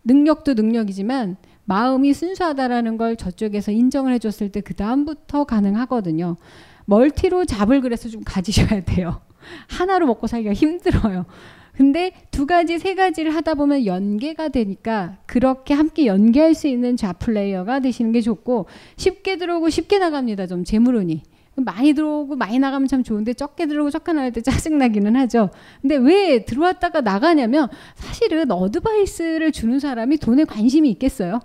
능력도 0.04 0.54
능력이지만 0.54 1.38
마음이 1.66 2.14
순수하다라는 2.14 2.98
걸 2.98 3.16
저쪽에서 3.16 3.72
인정을 3.72 4.12
해줬을 4.14 4.52
때 4.52 4.60
그 4.62 4.74
다음부터 4.74 5.46
가능하거든요. 5.46 6.36
멀티로 6.86 7.46
잡을 7.46 7.80
그래서 7.80 8.10
좀 8.10 8.22
가지셔야 8.26 8.84
돼요. 8.84 9.22
하나로 9.68 10.08
먹고 10.08 10.28
살기가 10.28 10.54
힘들어요. 10.54 11.26
근데 11.76 12.12
두 12.30 12.46
가지, 12.46 12.78
세 12.78 12.94
가지를 12.94 13.34
하다 13.34 13.56
보면 13.56 13.86
연계가 13.86 14.50
되니까 14.50 15.18
그렇게 15.26 15.74
함께 15.74 16.06
연계할 16.06 16.54
수 16.54 16.68
있는 16.68 16.96
좌 16.98 17.14
플레이어가 17.14 17.80
되시는 17.80 18.12
게 18.12 18.22
좋고 18.22 18.68
쉽게 18.96 19.38
들어오고 19.38 19.70
쉽게 19.70 19.98
나갑니다. 19.98 20.46
좀 20.46 20.64
재물운이. 20.64 21.24
많이 21.56 21.94
들어오고 21.94 22.36
많이 22.36 22.58
나가면 22.58 22.88
참 22.88 23.04
좋은데 23.04 23.34
적게 23.34 23.68
들어오고 23.68 23.92
적게 23.92 24.14
나갈 24.14 24.32
때 24.32 24.42
짜증나기는 24.42 25.16
하죠. 25.16 25.50
근데 25.82 25.96
왜 25.98 26.46
들어왔다가 26.46 27.02
나가냐면 27.02 27.70
사실은 27.96 28.52
어드바이스를 28.52 29.52
주는 29.52 29.80
사람이 29.80 30.18
돈에 30.18 30.46
관심이 30.46 30.90
있겠어요. 30.92 31.40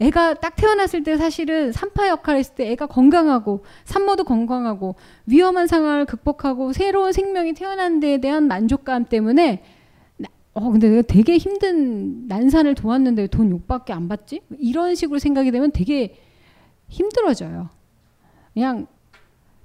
애가 0.00 0.34
딱 0.34 0.54
태어났을 0.54 1.02
때 1.02 1.16
사실은 1.16 1.72
산파 1.72 2.08
역할을 2.08 2.38
했을 2.38 2.54
때 2.54 2.70
애가 2.70 2.86
건강하고 2.86 3.64
산모도 3.84 4.24
건강하고 4.24 4.94
위험한 5.26 5.66
상황을 5.66 6.04
극복하고 6.06 6.72
새로운 6.72 7.12
생명이 7.12 7.54
태어난 7.54 7.98
데에 7.98 8.18
대한 8.18 8.46
만족감 8.46 9.06
때문에 9.06 9.64
어 10.54 10.70
근데 10.70 10.88
내가 10.88 11.02
되게 11.02 11.36
힘든 11.36 12.26
난산을 12.28 12.74
도왔는데 12.74 13.28
돈 13.28 13.50
욕밖에 13.50 13.92
안 13.92 14.08
받지? 14.08 14.40
이런 14.58 14.94
식으로 14.94 15.18
생각이 15.18 15.50
되면 15.50 15.70
되게 15.72 16.16
힘들어져요. 16.88 17.68
그냥 18.54 18.86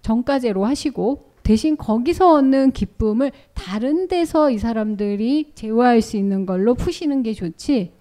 정가제로 0.02 0.66
하시고 0.66 1.32
대신 1.42 1.78
거기서 1.78 2.34
얻는 2.34 2.72
기쁨을 2.72 3.32
다른 3.54 4.08
데서 4.08 4.50
이 4.50 4.58
사람들이 4.58 5.52
제어할 5.56 6.02
수 6.02 6.18
있는 6.18 6.46
걸로 6.46 6.74
푸시는 6.74 7.24
게 7.24 7.34
좋지. 7.34 7.92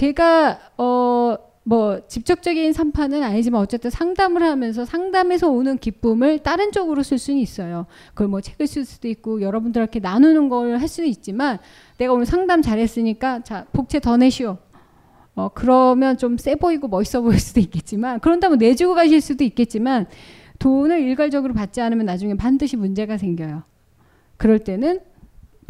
제가 0.00 0.58
어 0.78 1.36
뭐 1.62 2.00
직접적인 2.08 2.72
산파는 2.72 3.22
아니지만 3.22 3.60
어쨌든 3.60 3.90
상담을 3.90 4.42
하면서 4.42 4.84
상담에서 4.84 5.50
오는 5.50 5.76
기쁨을 5.76 6.38
다른 6.40 6.72
쪽으로 6.72 7.02
쓸 7.02 7.18
수는 7.18 7.38
있어요. 7.38 7.86
그걸 8.08 8.28
뭐 8.28 8.40
책을 8.40 8.66
쓸 8.66 8.84
수도 8.84 9.06
있고 9.08 9.42
여러분들한테 9.42 10.00
나누는 10.00 10.48
걸 10.48 10.74
할 10.80 10.88
수는 10.88 11.08
있지만 11.10 11.58
내가 11.98 12.12
오늘 12.14 12.24
상담 12.26 12.62
잘했으니까 12.62 13.44
자 13.44 13.66
복채 13.72 14.00
더 14.00 14.16
내시오. 14.16 14.56
어 15.36 15.50
그러면 15.54 16.16
좀 16.16 16.38
세 16.38 16.54
보이고 16.56 16.88
멋있어 16.88 17.20
보일 17.20 17.38
수도 17.38 17.60
있겠지만 17.60 18.20
그런다면 18.20 18.58
내주고 18.58 18.94
가실 18.94 19.20
수도 19.20 19.44
있겠지만 19.44 20.06
돈을 20.58 21.02
일괄적으로 21.02 21.52
받지 21.54 21.80
않으면 21.82 22.06
나중에 22.06 22.34
반드시 22.34 22.76
문제가 22.76 23.18
생겨요. 23.18 23.62
그럴 24.38 24.58
때는 24.60 25.00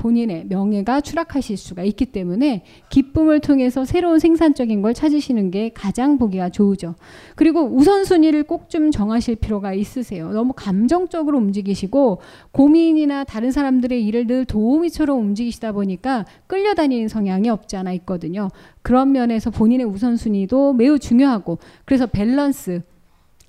본인의 0.01 0.46
명예가 0.48 1.03
추락하실 1.03 1.59
수가 1.59 1.82
있기 1.82 2.07
때문에 2.07 2.64
기쁨을 2.88 3.40
통해서 3.40 3.84
새로운 3.84 4.18
생산적인 4.18 4.80
걸 4.80 4.94
찾으시는 4.94 5.51
게 5.51 5.70
가장 5.74 6.16
보기가 6.16 6.48
좋으죠. 6.48 6.94
그리고 7.36 7.64
우선순위를 7.64 8.44
꼭 8.44 8.70
좀 8.70 8.90
정하실 8.90 9.36
필요가 9.36 9.74
있으세요. 9.74 10.30
너무 10.30 10.53
감정적으로 10.55 11.36
움직이시고 11.38 12.20
고민이나 12.53 13.24
다른 13.24 13.51
사람들의 13.51 14.07
일을 14.07 14.26
늘 14.26 14.44
도우미처럼 14.44 15.18
움직이시다 15.18 15.72
보니까 15.72 16.24
끌려다니는 16.46 17.09
성향이 17.09 17.48
없지 17.51 17.76
않아 17.76 17.92
있거든요. 17.94 18.48
그런 18.82 19.11
면에서 19.12 19.51
본인의 19.51 19.86
우선순위도 19.86 20.74
매우 20.74 20.98
중요하고 20.98 21.59
그래서 21.84 22.07
밸런스 22.07 22.82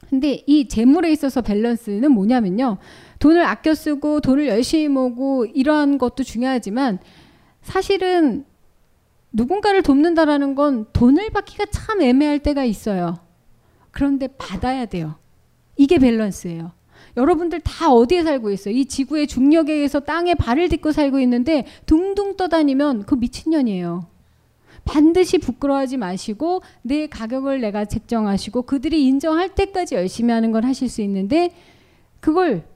근데 0.10 0.44
이 0.46 0.68
재물에 0.68 1.10
있어서 1.12 1.42
밸런스는 1.42 2.12
뭐냐면요. 2.12 2.78
돈을 3.22 3.46
아껴 3.46 3.76
쓰고 3.76 4.20
돈을 4.20 4.48
열심히 4.48 4.88
모으고 4.88 5.46
이러한 5.46 6.00
것도 6.00 6.24
중요하지만 6.24 6.98
사실은 7.62 8.46
누군가를 9.32 9.84
돕는다라는 9.84 10.56
건 10.56 10.88
돈을 10.92 11.30
받기가 11.30 11.68
참 11.68 12.02
애매할 12.02 12.40
때가 12.40 12.66
있어요. 12.66 13.20
그런데 13.92 14.28
받아야 14.28 14.86
돼요. 14.88 15.16
이게 15.78 16.00
밸런스예요. 16.00 16.72
여러분들 17.16 17.60
다 17.60 17.92
어디에 17.92 18.24
살고 18.24 18.50
있어요? 18.50 18.74
이 18.74 18.86
지구의 18.86 19.28
중력에 19.28 19.72
의해서 19.72 20.00
땅에 20.00 20.34
발을 20.34 20.70
딛고 20.70 20.92
살고 20.92 21.20
있는데 21.20 21.68
둥둥 21.86 22.38
떠다니면 22.38 23.04
그 23.04 23.14
미친년이에요. 23.16 24.08
반드시 24.84 25.38
부끄러워하지 25.38 25.98
마시고 25.98 26.64
내 26.82 27.06
가격을 27.06 27.62
내가 27.62 27.86
책정하시고 27.86 28.64
그들이 28.64 29.06
인정할 29.06 29.50
때까지 29.50 29.94
열심히 29.94 30.34
하는 30.34 30.52
걸 30.52 30.66
하실 30.66 30.90
수 30.90 31.04
있는데 31.04 31.54
그걸 32.20 32.71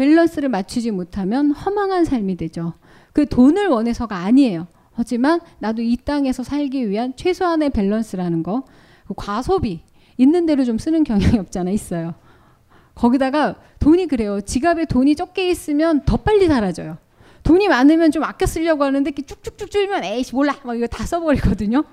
밸런스를 0.00 0.48
맞추지 0.48 0.92
못하면 0.92 1.50
허망한 1.50 2.06
삶이 2.06 2.36
되죠. 2.36 2.72
그 3.12 3.26
돈을 3.26 3.68
원해서가 3.68 4.16
아니에요. 4.16 4.66
하지만 4.92 5.40
나도 5.58 5.82
이 5.82 5.94
땅에서 5.98 6.42
살기 6.42 6.88
위한 6.88 7.14
최소한의 7.16 7.68
밸런스라는 7.68 8.42
거. 8.42 8.64
그 9.06 9.12
과소비 9.14 9.82
있는 10.16 10.46
대로 10.46 10.64
좀 10.64 10.78
쓰는 10.78 11.04
경향이 11.04 11.38
없잖아 11.38 11.70
있어요. 11.70 12.14
거기다가 12.94 13.56
돈이 13.78 14.06
그래요. 14.06 14.40
지갑에 14.40 14.86
돈이 14.86 15.16
적게 15.16 15.50
있으면 15.50 16.02
더 16.06 16.16
빨리 16.16 16.46
사라져요. 16.46 16.96
돈이 17.42 17.68
많으면 17.68 18.10
좀 18.10 18.24
아껴 18.24 18.46
쓰려고 18.46 18.84
하는데 18.84 19.10
쭉쭉쭉 19.10 19.70
줄면 19.70 20.04
에이씨 20.04 20.34
몰라 20.34 20.56
막 20.64 20.76
이거 20.76 20.86
다 20.86 21.04
써버리거든요. 21.04 21.84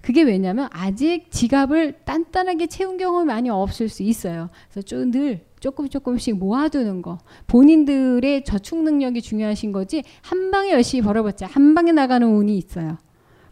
그게 0.00 0.22
왜냐면 0.22 0.68
아직 0.72 1.30
지갑을 1.30 2.04
단단하게 2.06 2.68
채운 2.68 2.96
경험이 2.96 3.26
많이 3.26 3.50
없을 3.50 3.90
수 3.90 4.02
있어요. 4.02 4.48
그래서 4.70 5.10
늘 5.10 5.44
조금 5.64 5.88
조금씩 5.88 6.36
모아두는 6.36 7.00
거. 7.00 7.16
본인들의 7.46 8.44
저축 8.44 8.82
능력이 8.82 9.22
중요하신 9.22 9.72
거지 9.72 10.04
한 10.20 10.50
방에 10.50 10.70
열심히 10.72 11.00
벌어봤자 11.00 11.46
한 11.46 11.74
방에 11.74 11.90
나가는 11.90 12.28
운이 12.28 12.54
있어요. 12.58 12.98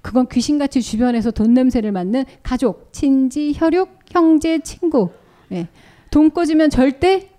그건 0.02 0.28
귀신같이 0.28 0.82
주변에서 0.82 1.30
돈 1.30 1.54
냄새를 1.54 1.90
맡는 1.90 2.26
가족, 2.42 2.92
친지, 2.92 3.54
혈육, 3.56 3.88
형제, 4.10 4.58
친구. 4.58 5.08
네. 5.48 5.68
돈 6.10 6.28
꽂으면 6.28 6.68
절대 6.68 7.30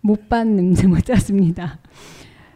못 0.00 0.30
받는 0.30 0.56
냄새 0.56 0.86
못 0.86 1.04
잡습니다. 1.04 1.78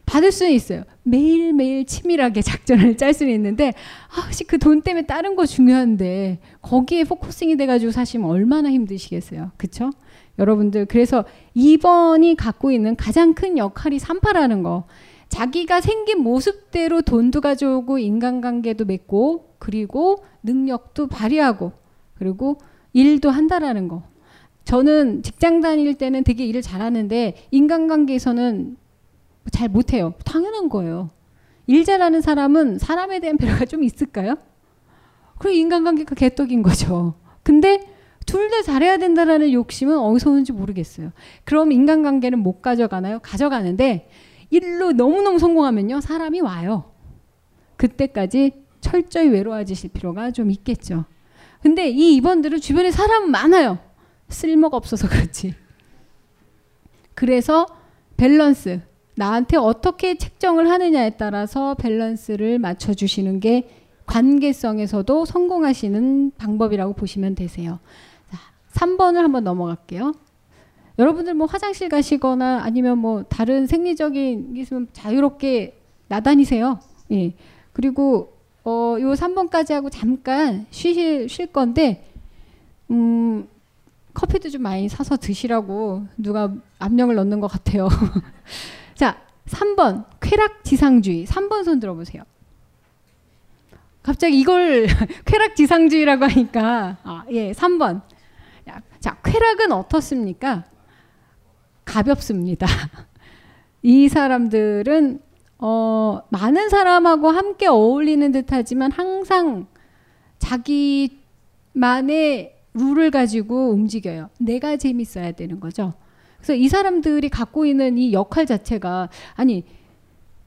받을 0.07 0.33
수는 0.33 0.53
있어요. 0.53 0.85
매일매일 1.03 1.85
치밀하게 1.85 2.41
작전을 2.41 2.97
짤 2.97 3.13
수는 3.13 3.35
있는데 3.35 3.75
아, 4.17 4.23
혹시 4.23 4.45
그 4.45 4.57
돈 4.57 4.81
때문에 4.81 5.05
다른 5.05 5.37
거 5.37 5.45
중요한데 5.45 6.39
거기에 6.63 7.05
focusing이 7.05 7.59
돼가지고 7.59 7.93
사시면 7.93 8.31
얼마나 8.31 8.71
힘드시겠어요. 8.71 9.51
그쵸? 9.59 9.91
여러분들 10.39 10.87
그래서 10.87 11.25
2번이 11.57 12.37
갖고 12.37 12.71
있는 12.71 12.97
가장 12.97 13.35
큰 13.35 13.59
역할이 13.59 13.99
3파라는 13.99 14.63
거. 14.63 14.85
자기가 15.29 15.81
생긴 15.81 16.21
모습대로 16.21 17.03
돈도 17.03 17.41
가져오고 17.41 17.99
인간관계도 17.99 18.85
맺고 18.85 19.57
그리고 19.59 20.25
능력도 20.43 21.09
발휘하고 21.09 21.73
그리고 22.15 22.59
일도 22.93 23.31
한다라는 23.31 23.89
거. 23.89 24.03
저는 24.65 25.23
직장 25.23 25.61
다닐 25.61 25.95
때는 25.95 26.25
되게 26.25 26.45
일을 26.45 26.63
잘하는데 26.63 27.37
인간관계에서는 27.51 28.77
잘 29.53 29.69
못해요. 29.69 30.15
당연한 30.25 30.69
거예요. 30.69 31.11
일 31.67 31.85
잘하는 31.85 32.21
사람은 32.21 32.79
사람에 32.79 33.21
대한 33.21 33.37
배려가 33.37 33.65
좀 33.65 33.83
있을까요? 33.83 34.37
그럼 35.39 35.55
인간관계가 35.55 36.15
개떡인 36.15 36.63
거죠. 36.63 37.15
근데 37.43 37.81
둘 38.27 38.51
다 38.51 38.63
잘해야 38.63 38.99
된다라는 38.99 39.53
욕심은 39.53 39.99
어디서 39.99 40.31
오는지 40.31 40.53
모르겠어요. 40.53 41.13
그럼 41.45 41.73
인간관계는 41.73 42.39
못 42.39 42.61
가져가나요? 42.61 43.19
가져가는데 43.23 44.09
일로 44.51 44.93
너무너무 44.93 45.39
성공하면요. 45.39 46.01
사람이 46.01 46.41
와요. 46.41 46.93
그때까지 47.77 48.53
철저히 48.81 49.29
외로워지실 49.29 49.91
필요가 49.91 50.31
좀 50.31 50.51
있겠죠. 50.51 51.05
근데 51.63 51.89
이 51.89 52.21
2번들은 52.21 52.61
주변에 52.61 52.91
사람은 52.91 53.31
많아요. 53.31 53.79
쓸모가 54.29 54.77
없어서 54.77 55.09
그렇지. 55.09 55.55
그래서 57.15 57.67
밸런스, 58.17 58.81
나한테 59.17 59.57
어떻게 59.57 60.17
책정을 60.17 60.69
하느냐에 60.71 61.11
따라서 61.17 61.75
밸런스를 61.75 62.59
맞춰주시는 62.59 63.41
게 63.41 63.69
관계성에서도 64.07 65.25
성공하시는 65.25 66.33
방법이라고 66.39 66.93
보시면 66.93 67.35
되세요. 67.35 67.81
자, 68.77 68.85
3번을 68.85 69.23
한번 69.23 69.43
넘어갈게요. 69.45 70.13
여러분들 70.99 71.33
뭐 71.35 71.47
화장실 71.47 71.89
가시거나 71.89 72.61
아니면 72.63 72.99
뭐 72.99 73.23
다른 73.25 73.67
생리적인 73.67 74.55
게 74.55 74.61
있으면 74.61 74.89
자유롭게 74.93 75.79
나다니세요. 76.09 76.79
예. 77.13 77.35
그리고 77.73 78.35
어, 78.65 78.97
요 79.01 79.13
3번까지 79.13 79.73
하고 79.73 79.89
잠깐 79.89 80.67
쉬실 80.71 81.29
쉴 81.29 81.47
건데 81.47 82.07
음, 82.91 83.49
커피도 84.15 84.51
좀 84.51 84.63
많이 84.63 84.89
사서 84.89 85.17
드시라고 85.17 86.07
누가 86.19 86.53
압력을 86.79 87.15
넣는 87.15 87.41
것 87.41 87.49
같아요. 87.49 87.89
자, 88.95 89.19
3번 89.47 90.05
쾌락 90.21 90.65
지상주의. 90.65 91.25
3번 91.27 91.65
손 91.65 91.81
들어보세요. 91.81 92.25
갑자기 94.03 94.39
이걸 94.39 94.87
쾌락 95.25 95.57
지상주의라고 95.57 96.25
하니까 96.27 96.99
아, 97.03 97.25
예, 97.31 97.53
3번. 97.53 98.03
자, 99.07 99.17
쾌락은 99.23 99.71
어떻습니까? 99.71 100.65
가볍습니다. 101.85 102.67
이 103.81 104.09
사람들은 104.09 105.21
어, 105.59 106.23
많은 106.31 106.69
사람하고 106.69 107.29
함께 107.29 107.69
어울리는 107.69 108.33
듯하지만 108.33 108.91
항상 108.91 109.69
자기만의 110.41 111.15
룰을 112.75 113.13
가지고 113.13 113.71
움직여요. 113.71 114.31
내가 114.41 114.77
재밌어야 114.77 115.31
되는 115.31 115.61
거죠. 115.61 115.95
그래서 116.39 116.55
이 116.55 116.67
사람들이 116.67 117.29
갖고 117.29 117.65
있는 117.65 117.99
이 117.99 118.13
역할 118.13 118.45
자체가 118.45 119.09
아니 119.35 119.65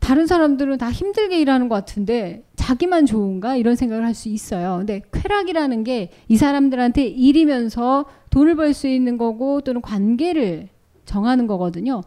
다른 0.09 0.25
사람들은 0.25 0.79
다 0.79 0.89
힘들게 0.89 1.39
일하는 1.39 1.69
것 1.69 1.75
같은데 1.75 2.43
자기만 2.55 3.05
좋은가 3.05 3.55
이런 3.55 3.75
생각을 3.75 4.03
할 4.03 4.15
수 4.15 4.27
있어요. 4.27 4.77
근데 4.79 5.03
쾌락이라는 5.11 5.83
게 5.83 6.09
이 6.27 6.35
사람들한테 6.35 7.05
일이면서 7.05 8.05
돈을 8.31 8.55
벌 8.55 8.73
수 8.73 8.87
있는 8.87 9.19
거고 9.19 9.61
또는 9.61 9.81
관계를 9.81 10.69
정하는 11.05 11.45
거거든요. 11.45 12.01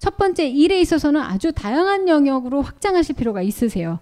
첫 0.00 0.16
번째 0.16 0.48
일에 0.48 0.80
있어서는 0.80 1.20
아주 1.20 1.52
다양한 1.52 2.08
영역으로 2.08 2.62
확장하실 2.62 3.14
필요가 3.14 3.42
있으세요. 3.42 4.00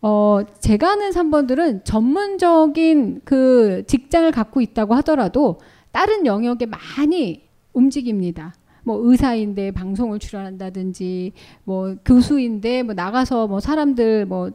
어, 0.00 0.40
제가 0.58 0.92
아는 0.92 1.10
3번들은 1.10 1.84
전문적인 1.84 3.20
그 3.26 3.84
직장을 3.86 4.30
갖고 4.32 4.62
있다고 4.62 4.94
하더라도 4.94 5.60
다른 5.92 6.24
영역에 6.24 6.64
많이 6.64 7.42
움직입니다. 7.74 8.54
뭐 8.84 8.98
의사인데 9.02 9.72
방송을 9.72 10.18
출연한다든지 10.18 11.32
뭐 11.64 11.96
교수인데 12.04 12.82
뭐 12.82 12.94
나가서 12.94 13.48
뭐 13.48 13.60
사람들 13.60 14.26
뭐 14.26 14.50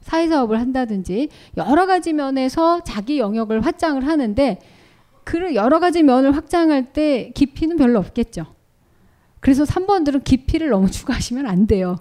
사회사업을 0.00 0.58
한다든지 0.58 1.28
여러 1.56 1.86
가지 1.86 2.12
면에서 2.12 2.82
자기 2.84 3.18
영역을 3.18 3.64
확장을 3.64 4.04
하는데 4.06 4.58
그 5.24 5.54
여러 5.54 5.78
가지 5.78 6.02
면을 6.02 6.34
확장할 6.34 6.92
때 6.92 7.30
깊이는 7.34 7.76
별로 7.76 7.98
없겠죠. 8.00 8.46
그래서 9.40 9.64
3번들은 9.64 10.24
깊이를 10.24 10.70
너무 10.70 10.90
추가하시면 10.90 11.46
안 11.46 11.66
돼요. 11.66 11.96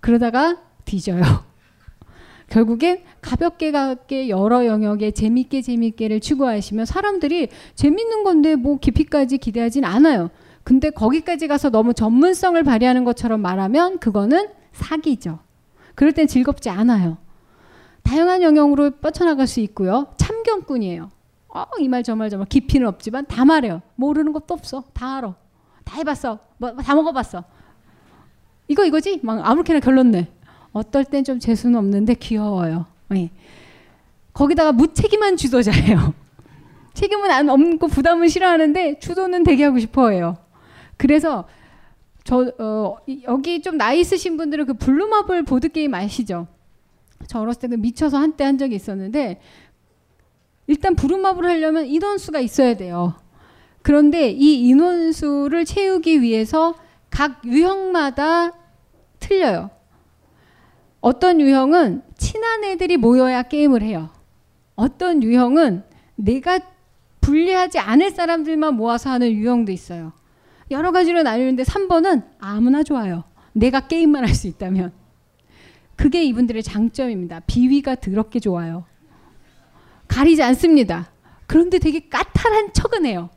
그러다가 0.00 0.58
뒤져요. 0.84 1.22
결국엔 2.50 3.02
가볍게 3.20 3.70
가볍게 3.72 4.28
여러 4.28 4.66
영역에 4.66 5.12
재밌게 5.12 5.62
재밌게를 5.62 6.20
추구하시면 6.20 6.84
사람들이 6.86 7.48
재밌는 7.74 8.24
건데 8.24 8.56
뭐 8.56 8.78
깊이까지 8.78 9.38
기대하진 9.38 9.84
않아요. 9.84 10.30
근데 10.64 10.90
거기까지 10.90 11.48
가서 11.48 11.70
너무 11.70 11.92
전문성을 11.94 12.62
발휘하는 12.62 13.04
것처럼 13.04 13.40
말하면 13.40 13.98
그거는 13.98 14.48
사기죠. 14.72 15.40
그럴 15.94 16.12
땐 16.12 16.26
즐겁지 16.26 16.70
않아요. 16.70 17.18
다양한 18.02 18.42
영역으로 18.42 18.92
뻗쳐나갈 18.92 19.46
수 19.46 19.60
있고요. 19.60 20.06
참견꾼이에요. 20.16 21.10
어, 21.54 21.64
이 21.80 21.88
말 21.88 22.02
저 22.02 22.14
말 22.16 22.30
저 22.30 22.36
말 22.38 22.46
깊이는 22.48 22.86
없지만 22.88 23.26
다 23.26 23.44
말해요. 23.44 23.82
모르는 23.96 24.32
것도 24.32 24.54
없어. 24.54 24.84
다 24.94 25.18
알아. 25.18 25.34
다 25.84 25.96
해봤어. 25.96 26.38
뭐, 26.58 26.72
다 26.76 26.94
먹어봤어. 26.94 27.44
이거 28.68 28.84
이거지? 28.84 29.20
막 29.22 29.44
아무렇게나 29.46 29.80
결론 29.80 30.10
내. 30.12 30.28
어떨 30.72 31.04
땐 31.04 31.24
좀 31.24 31.38
재수는 31.38 31.78
없는데 31.78 32.14
귀여워요. 32.14 32.86
네. 33.08 33.30
거기다가 34.32 34.72
무책임한 34.72 35.36
주도자예요. 35.36 36.14
책임은 36.94 37.30
안 37.30 37.48
없고 37.50 37.88
부담은 37.88 38.28
싫어하는데 38.28 38.98
주도는 38.98 39.44
되게 39.44 39.64
하고 39.64 39.78
싶어해요. 39.78 40.36
그래서 41.02 41.48
저 42.22 42.52
어, 42.60 42.96
여기 43.24 43.60
좀 43.60 43.76
나이 43.76 43.98
있으신 43.98 44.36
분들은 44.36 44.66
그 44.66 44.74
블루마블 44.74 45.42
보드 45.42 45.68
게임 45.68 45.94
아시죠? 45.94 46.46
저 47.26 47.40
어렸을 47.40 47.62
때그 47.62 47.74
미쳐서 47.74 48.18
한때 48.18 48.44
한 48.44 48.56
적이 48.56 48.76
있었는데 48.76 49.40
일단 50.68 50.94
블루마블 50.94 51.44
하려면 51.44 51.86
인원수가 51.86 52.38
있어야 52.38 52.76
돼요. 52.76 53.14
그런데 53.82 54.30
이 54.30 54.68
인원수를 54.68 55.64
채우기 55.64 56.22
위해서 56.22 56.76
각 57.10 57.44
유형마다 57.44 58.52
틀려요. 59.18 59.70
어떤 61.00 61.40
유형은 61.40 62.02
친한 62.16 62.62
애들이 62.62 62.96
모여야 62.96 63.42
게임을 63.42 63.82
해요. 63.82 64.10
어떤 64.76 65.20
유형은 65.24 65.82
내가 66.14 66.60
불리하지 67.20 67.80
않을 67.80 68.12
사람들만 68.12 68.74
모아서 68.74 69.10
하는 69.10 69.32
유형도 69.32 69.72
있어요. 69.72 70.12
여러 70.72 70.90
가지로 70.92 71.22
나뉘는데 71.22 71.62
3번은 71.62 72.24
아무나 72.40 72.82
좋아요. 72.82 73.24
내가 73.52 73.80
게임만 73.86 74.26
할 74.26 74.34
수 74.34 74.46
있다면. 74.48 74.92
그게 75.96 76.24
이분들의 76.24 76.62
장점입니다. 76.62 77.40
비위가 77.46 77.94
더럽게 77.96 78.40
좋아요. 78.40 78.84
가리지 80.08 80.42
않습니다. 80.42 81.10
그런데 81.46 81.78
되게 81.78 82.08
까탈한 82.08 82.72
척은 82.72 83.06
해요. 83.06 83.30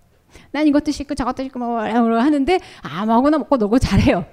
난 0.52 0.68
이것도 0.68 0.92
싫고 0.92 1.16
저것도 1.16 1.44
싫고 1.44 1.60
뭐 1.60 1.80
하는데 1.80 2.60
아무거나 2.82 3.38
먹고 3.38 3.58
놀고 3.58 3.80
잘해요. 3.80 4.26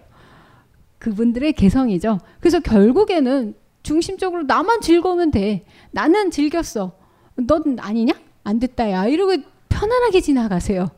그분들의 0.98 1.52
개성이죠. 1.54 2.18
그래서 2.40 2.60
결국에는 2.60 3.54
중심적으로 3.82 4.44
나만 4.44 4.80
즐거우면 4.80 5.32
돼. 5.32 5.64
나는 5.90 6.30
즐겼어. 6.30 6.92
넌 7.36 7.76
아니냐? 7.80 8.14
안 8.44 8.58
됐다 8.60 8.90
야. 8.90 9.06
이러고 9.06 9.34
편안하게 9.68 10.20
지나가세요. 10.20 10.90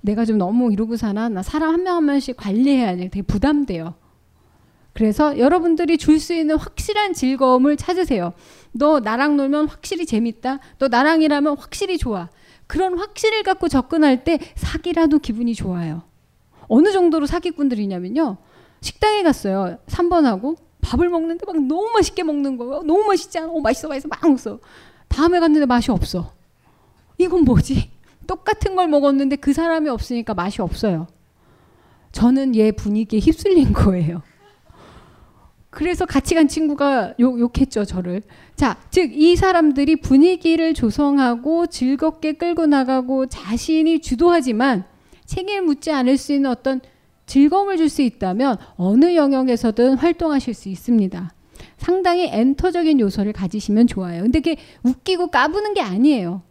내가 0.00 0.24
좀 0.24 0.38
너무 0.38 0.72
이러고 0.72 0.96
사나? 0.96 1.28
나 1.28 1.42
사람 1.42 1.72
한 1.72 1.82
명 1.82 1.96
한 1.96 2.04
명씩 2.06 2.36
관리해야 2.36 2.96
돼. 2.96 3.08
되게 3.08 3.22
부담돼요. 3.22 3.94
그래서 4.92 5.38
여러분들이 5.38 5.98
줄 5.98 6.18
수 6.18 6.32
있는 6.32 6.56
확실한 6.56 7.12
즐거움을 7.12 7.76
찾으세요. 7.76 8.32
너 8.72 9.00
나랑 9.00 9.36
놀면 9.36 9.68
확실히 9.68 10.06
재밌다. 10.06 10.58
너 10.78 10.88
나랑이라면 10.88 11.58
확실히 11.58 11.98
좋아. 11.98 12.28
그런 12.66 12.98
확신을 12.98 13.42
갖고 13.42 13.68
접근할 13.68 14.24
때 14.24 14.38
사기라도 14.56 15.18
기분이 15.18 15.54
좋아요. 15.54 16.02
어느 16.68 16.90
정도로 16.92 17.26
사기꾼들이냐면요. 17.26 18.38
식당에 18.80 19.22
갔어요. 19.22 19.78
3번하고 19.86 20.56
밥을 20.80 21.08
먹는데 21.10 21.44
막 21.46 21.56
너무 21.56 21.90
맛있게 21.94 22.22
먹는 22.22 22.56
거예요. 22.56 22.82
너무 22.82 23.04
맛있지 23.04 23.38
않아? 23.38 23.48
어, 23.52 23.60
맛있어, 23.60 23.88
맛있어. 23.88 24.08
막 24.08 24.20
먹어. 24.28 24.58
다음에 25.08 25.40
갔는데 25.40 25.66
맛이 25.66 25.90
없어. 25.90 26.32
이건 27.18 27.44
뭐지? 27.44 27.90
똑같은 28.26 28.76
걸 28.76 28.88
먹었는데 28.88 29.36
그 29.36 29.52
사람이 29.52 29.88
없으니까 29.88 30.34
맛이 30.34 30.62
없어요. 30.62 31.06
저는 32.12 32.56
얘 32.56 32.72
분위기에 32.72 33.20
휩쓸린 33.20 33.72
거예요. 33.72 34.22
그래서 35.70 36.06
같이 36.06 36.34
간 36.34 36.48
친구가 36.48 37.14
욕, 37.20 37.38
욕했죠, 37.38 37.84
저를. 37.84 38.22
자, 38.54 38.78
즉, 38.90 39.12
이 39.12 39.36
사람들이 39.36 39.96
분위기를 39.96 40.72
조성하고 40.72 41.66
즐겁게 41.66 42.32
끌고 42.32 42.64
나가고 42.64 43.26
자신이 43.26 44.00
주도하지만 44.00 44.84
책임을 45.26 45.62
묻지 45.62 45.92
않을 45.92 46.16
수 46.16 46.32
있는 46.32 46.50
어떤 46.50 46.80
즐거움을 47.26 47.76
줄 47.76 47.90
수 47.90 48.00
있다면 48.00 48.56
어느 48.76 49.16
영역에서든 49.16 49.98
활동하실 49.98 50.54
수 50.54 50.70
있습니다. 50.70 51.34
상당히 51.76 52.28
엔터적인 52.32 52.98
요소를 53.00 53.34
가지시면 53.34 53.86
좋아요. 53.86 54.22
근데 54.22 54.40
그게 54.40 54.56
웃기고 54.82 55.26
까부는 55.26 55.74
게 55.74 55.82
아니에요. 55.82 56.42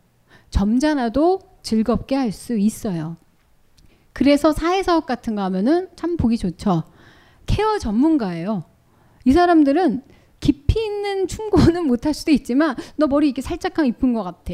점잖아도 0.52 1.40
즐겁게 1.66 2.16
할 2.16 2.32
수 2.32 2.58
있어요. 2.58 3.18
그래서 4.14 4.54
사회사업 4.54 5.06
같은 5.08 5.36
거 5.36 5.42
하면은 5.44 5.90
참 5.96 6.16
보기 6.16 6.38
좋죠. 6.38 6.84
케어 7.48 7.80
전문가예요. 7.80 8.64
이 9.26 9.34
사람들은 9.34 10.04
깊이 10.40 10.86
있는 10.86 11.28
충고는 11.28 11.88
못할 11.90 12.14
수도 12.14 12.32
있지만 12.32 12.76
너 12.96 13.08
머리 13.08 13.28
이렇게 13.28 13.42
살짝 13.42 13.74
이쁜 13.86 14.14
것 14.14 14.24
같아. 14.24 14.54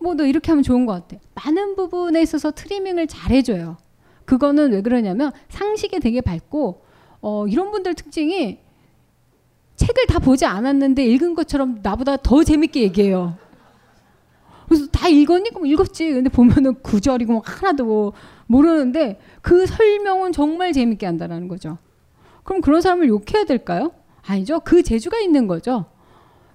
뭐 0.00 0.14
너 0.14 0.24
이렇게 0.26 0.52
하면 0.52 0.62
좋은 0.62 0.86
것 0.86 0.92
같아. 0.92 1.20
많은 1.34 1.74
부분에 1.76 2.20
있어서 2.22 2.50
트리밍을 2.50 3.06
잘 3.06 3.32
해줘요. 3.32 3.78
그거는 4.26 4.72
왜 4.72 4.82
그러냐면 4.82 5.32
상식이 5.48 5.98
되게 6.00 6.20
밝고 6.20 6.84
어, 7.22 7.46
이런 7.48 7.70
분들 7.70 7.94
특징이 7.94 8.58
책을 9.76 10.06
다 10.06 10.18
보지 10.18 10.44
않았는데 10.44 11.04
읽은 11.06 11.34
것처럼 11.34 11.80
나보다 11.82 12.18
더 12.18 12.44
재밌게 12.44 12.82
얘기해요. 12.82 13.38
그래서 14.68 14.86
다 14.88 15.08
읽었니까 15.08 15.58
뭐 15.58 15.66
읽었지. 15.66 16.12
근데 16.12 16.30
보면은 16.30 16.74
구절이고 16.82 17.32
뭐 17.32 17.42
하나도 17.44 17.84
뭐 17.84 18.12
모르는데 18.46 19.18
그 19.40 19.66
설명은 19.66 20.32
정말 20.32 20.72
재밌게 20.72 21.06
한다는 21.06 21.48
거죠. 21.48 21.78
그럼 22.44 22.60
그런 22.60 22.80
사람을 22.80 23.08
욕해야 23.08 23.44
될까요? 23.46 23.92
아니죠. 24.26 24.60
그 24.60 24.82
재주가 24.82 25.18
있는 25.18 25.46
거죠. 25.46 25.86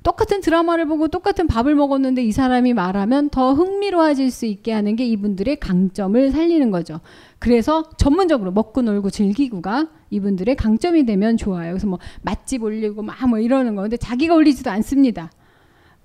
똑같은 0.04 0.42
드라마를 0.42 0.86
보고 0.86 1.08
똑같은 1.08 1.48
밥을 1.48 1.76
먹었는데 1.76 2.24
이 2.24 2.32
사람이 2.34 2.74
말하면 2.74 3.30
더 3.30 3.54
흥미로워질 3.54 4.32
수 4.32 4.46
있게 4.46 4.74
하는 4.74 4.98
게 4.98 5.06
이분들의 5.06 5.56
강점을 5.62 6.32
살리는 6.32 6.72
거죠. 6.72 7.00
그래서 7.40 7.84
전문적으로 7.98 8.52
먹고 8.52 8.82
놀고 8.82 9.10
즐기고가 9.10 9.88
이분들의 10.10 10.56
강점이 10.56 11.06
되면 11.06 11.38
좋아요. 11.38 11.72
그래서 11.72 11.88
뭐 11.88 12.00
맛집 12.22 12.64
올리고 12.64 13.02
막 13.02 13.28
뭐 13.28 13.40
이러는 13.40 13.76
거. 13.76 13.84
근데 13.84 13.96
자기가 13.96 14.36
올리지도 14.36 14.70
않습니다. 14.72 15.32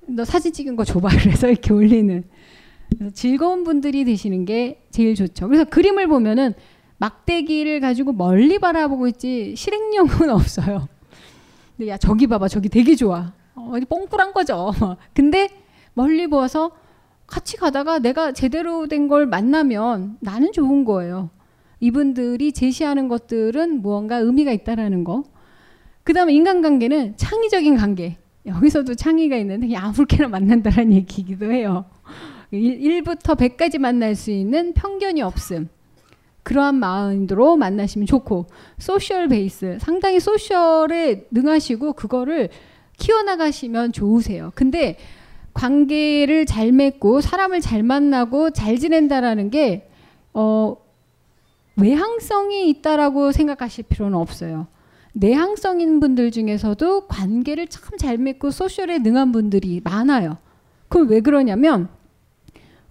너 0.09 0.25
사진 0.25 0.53
찍은 0.53 0.77
거 0.77 0.85
줘봐. 0.85 1.09
그래서 1.23 1.49
이렇게 1.49 1.73
올리는. 1.73 2.25
즐거운 3.13 3.65
분들이 3.65 4.05
되시는 4.05 4.45
게 4.47 4.83
제일 4.91 5.15
좋죠. 5.15 5.47
그래서 5.47 5.65
그림을 5.65 6.07
보면은 6.09 6.55
막대기를 6.99 7.81
가지고 7.81 8.13
멀리 8.13 8.59
바라보고 8.59 9.07
있지 9.09 9.55
실행력은 9.57 10.31
없어요. 10.31 10.89
근데 11.77 11.91
야 11.91 11.97
저기 11.97 12.27
봐봐 12.27 12.49
저기 12.49 12.69
되게 12.69 12.95
좋아. 12.97 13.33
어, 13.55 13.73
뻥꾸란 13.89 14.33
거죠. 14.33 14.73
근데 15.15 15.49
멀리 15.95 16.27
보아서 16.27 16.73
같이 17.27 17.57
가다가 17.57 17.99
내가 17.99 18.33
제대로 18.33 18.87
된 18.89 19.07
걸 19.09 19.27
만나면 19.27 20.17
나는 20.21 20.53
좋은 20.53 20.85
거예요. 20.85 21.31
이분들이 21.81 22.53
제시하는 22.53 23.07
것들은 23.09 23.83
무언가 23.83 24.17
의미가 24.17 24.51
있다라는 24.53 25.05
거. 25.05 25.25
그 26.03 26.13
다음에 26.15 26.33
인간관계는 26.33 27.17
창의적인 27.17 27.77
관계. 27.77 28.17
여기서도 28.49 28.95
창의가 28.95 29.37
있는데 29.37 29.75
아무렇게나 29.77 30.29
만난다는 30.29 30.93
얘기이기도 30.95 31.53
해요. 31.53 31.85
1, 32.51 33.03
부터 33.03 33.35
100까지 33.35 33.79
만날 33.79 34.15
수 34.15 34.31
있는 34.31 34.73
편견이 34.73 35.23
없음. 35.23 35.69
그러한 36.43 36.77
마음으로 36.77 37.57
만나시면 37.57 38.07
좋고 38.07 38.47
social 38.79 39.29
base 39.29 39.77
상당히 39.81 40.19
social에 40.19 41.27
능하시고 41.31 41.93
그거를 41.93 42.49
키워나가시면 42.97 43.93
좋으세요. 43.93 44.53
근데 44.55 44.97
관계를 45.53 46.47
잘 46.47 46.73
맺고 46.73 47.21
사람을 47.21 47.61
잘 47.61 47.83
만나고 47.83 48.51
잘 48.51 48.79
지낸다라는 48.79 49.51
게 49.51 49.91
어, 50.33 50.77
외향성이 51.77 52.71
있다라고 52.71 53.33
생각하실 53.33 53.85
필요는 53.89 54.17
없어요. 54.17 54.69
내향성인 55.19 55.99
분들 56.01 56.31
중에서도 56.31 57.09
관계를 57.09 57.67
참 57.67 57.99
잘 57.99 58.17
맺고 58.19 58.53
social에 58.53 58.99
능한 58.99 59.33
분들이 59.33 59.81
많아요. 59.83 60.39
그럼 60.89 61.09
왜 61.09 61.21
그러냐면 61.21 61.89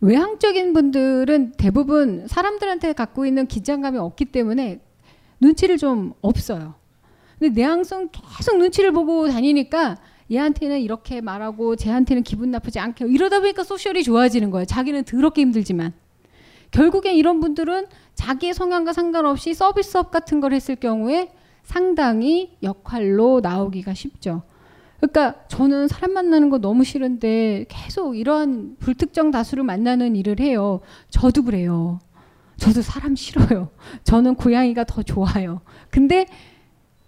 외향적인 0.01 0.73
분들은 0.73 1.53
대부분 1.57 2.27
사람들한테 2.27 2.91
갖고 2.91 3.25
있는 3.25 3.47
긴장감이 3.47 3.97
없기 3.97 4.25
때문에 4.25 4.81
눈치를 5.39 5.77
좀 5.77 6.13
없어요. 6.21 6.75
근데 7.39 7.61
내향성 7.61 8.09
계속 8.11 8.57
눈치를 8.57 8.91
보고 8.91 9.29
다니니까 9.29 9.95
얘한테는 10.29 10.81
이렇게 10.81 11.21
말하고 11.21 11.77
쟤한테는 11.77 12.23
기분 12.23 12.51
나쁘지 12.51 12.79
않게 12.79 13.05
이러다 13.07 13.39
보니까 13.39 13.63
소셜이 13.63 14.03
좋아지는 14.03 14.51
거예요. 14.51 14.65
자기는 14.65 15.05
더럽게 15.05 15.41
힘들지만 15.41 15.93
결국엔 16.71 17.15
이런 17.15 17.39
분들은 17.39 17.85
자기의 18.15 18.53
성향과 18.53 18.91
상관없이 18.91 19.53
서비스업 19.53 20.11
같은 20.11 20.41
걸 20.41 20.51
했을 20.51 20.75
경우에 20.75 21.31
상당히 21.67 22.55
역할로 22.63 23.41
나오기가 23.41 23.93
쉽죠. 23.93 24.43
그러니까 25.01 25.35
저는 25.49 25.89
사람 25.89 26.13
만나는 26.13 26.49
거 26.49 26.59
너무 26.59 26.85
싫은데 26.85 27.65
계속 27.67 28.17
이러한 28.17 28.77
불특정 28.79 29.31
다수를 29.31 29.65
만나는 29.65 30.15
일을 30.15 30.39
해요. 30.39 30.79
저도 31.09 31.43
그래요. 31.43 31.99
저도 32.55 32.81
사람 32.81 33.17
싫어요. 33.17 33.69
저는 34.05 34.35
고양이가 34.35 34.85
더 34.85 35.03
좋아요. 35.03 35.59
근데 35.89 36.25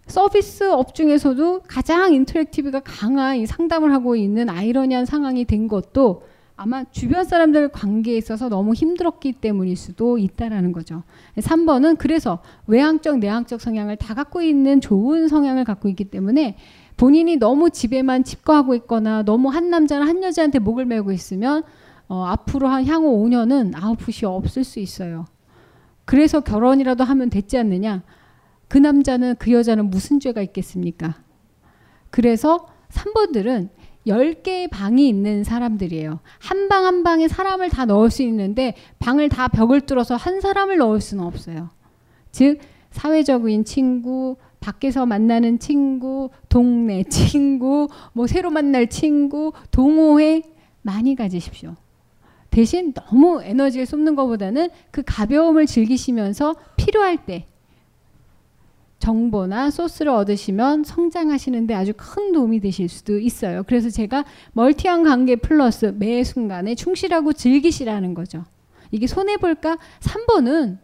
서비스 0.07 0.69
업 0.69 0.93
중에서도 0.93 1.61
가장 1.61 2.13
interactive가 2.13 2.81
강한 2.81 3.37
이 3.37 3.45
상담을 3.45 3.93
하고 3.93 4.17
있는 4.17 4.49
아이러니한 4.49 5.05
상황이 5.05 5.45
된 5.45 5.69
것도 5.69 6.23
아마 6.61 6.83
주변 6.91 7.23
사람들 7.23 7.69
관계에 7.69 8.17
있어서 8.17 8.49
너무 8.49 8.73
힘들었기 8.73 9.31
때문일 9.31 9.77
수도 9.77 10.17
있다라는 10.17 10.73
거죠. 10.73 11.03
3번은 11.37 11.97
그래서 11.97 12.39
외향적, 12.67 13.19
내향적 13.19 13.61
성향을 13.61 13.95
다 13.95 14.13
갖고 14.13 14.41
있는 14.41 14.81
좋은 14.81 15.29
성향을 15.29 15.63
갖고 15.63 15.87
있기 15.87 16.03
때문에 16.03 16.57
본인이 16.97 17.37
너무 17.37 17.69
집에만 17.69 18.25
칩거하고 18.25 18.75
있거나 18.75 19.23
너무 19.23 19.47
한 19.47 19.69
남자나 19.69 20.05
한 20.05 20.21
여자한테 20.21 20.59
목을 20.59 20.83
메고 20.83 21.13
있으면 21.13 21.63
어, 22.09 22.25
앞으로 22.25 22.67
한 22.67 22.85
향후 22.85 23.23
5년은 23.23 23.81
아웃풋이 23.81 24.25
없을 24.25 24.65
수 24.65 24.81
있어요. 24.81 25.27
그래서 26.03 26.41
결혼이라도 26.41 27.05
하면 27.05 27.29
됐지 27.29 27.57
않느냐? 27.57 28.03
그 28.67 28.77
남자는 28.77 29.35
그 29.39 29.53
여자는 29.53 29.89
무슨 29.89 30.19
죄가 30.19 30.41
있겠습니까? 30.41 31.15
그래서 32.09 32.67
3번들은 32.89 33.69
10개의 34.09 34.69
방이 34.69 35.07
있는 35.07 35.43
사람들이에요. 35.43 36.19
한방한 36.39 37.03
방에 37.03 37.27
사람을 37.27 37.69
다 37.69 37.85
넣을 37.85 38.09
수 38.09 38.23
있는데 38.23 38.75
방을 38.99 39.29
다 39.29 39.47
벽을 39.47 39.81
뚫어서 39.81 40.15
한 40.15 40.41
사람을 40.41 40.77
넣을 40.77 40.99
수는 40.99 41.23
없어요. 41.23 41.69
즉 42.31 42.59
사회적인 42.91 43.65
친구, 43.65 44.35
밖에서 44.59 45.05
만나는 45.05 45.59
친구, 45.59 46.29
동네 46.49 47.03
친구, 47.03 47.87
뭐 48.13 48.27
새로 48.27 48.49
만날 48.49 48.87
친구, 48.87 49.53
동호회 49.71 50.43
많이 50.81 51.15
가지십시오. 51.15 51.75
대신 52.49 52.93
너무 52.93 53.41
에너지를 53.43 53.85
쏟는 53.85 54.15
것보다는 54.15 54.69
그 54.91 55.03
가벼움을 55.05 55.67
즐기시면서 55.67 56.55
필요할 56.77 57.25
때 57.25 57.45
정보나 58.99 59.71
소스를 59.71 60.11
얻으시면 60.11 60.83
성장하시는데 60.83 61.73
아주 61.73 61.93
큰 61.95 62.31
도움이 62.33 62.59
되실 62.59 62.89
수도 62.89 63.17
있어요. 63.17 63.63
그래서 63.65 63.89
제가 63.89 64.25
멀티한 64.53 65.03
관계 65.03 65.35
플러스 65.37 65.95
매 65.97 66.23
순간에 66.23 66.75
충실하고 66.75 67.33
즐기시라는 67.33 68.13
거죠. 68.13 68.43
이게 68.91 69.07
손해볼까? 69.07 69.77
3번은 70.01 70.79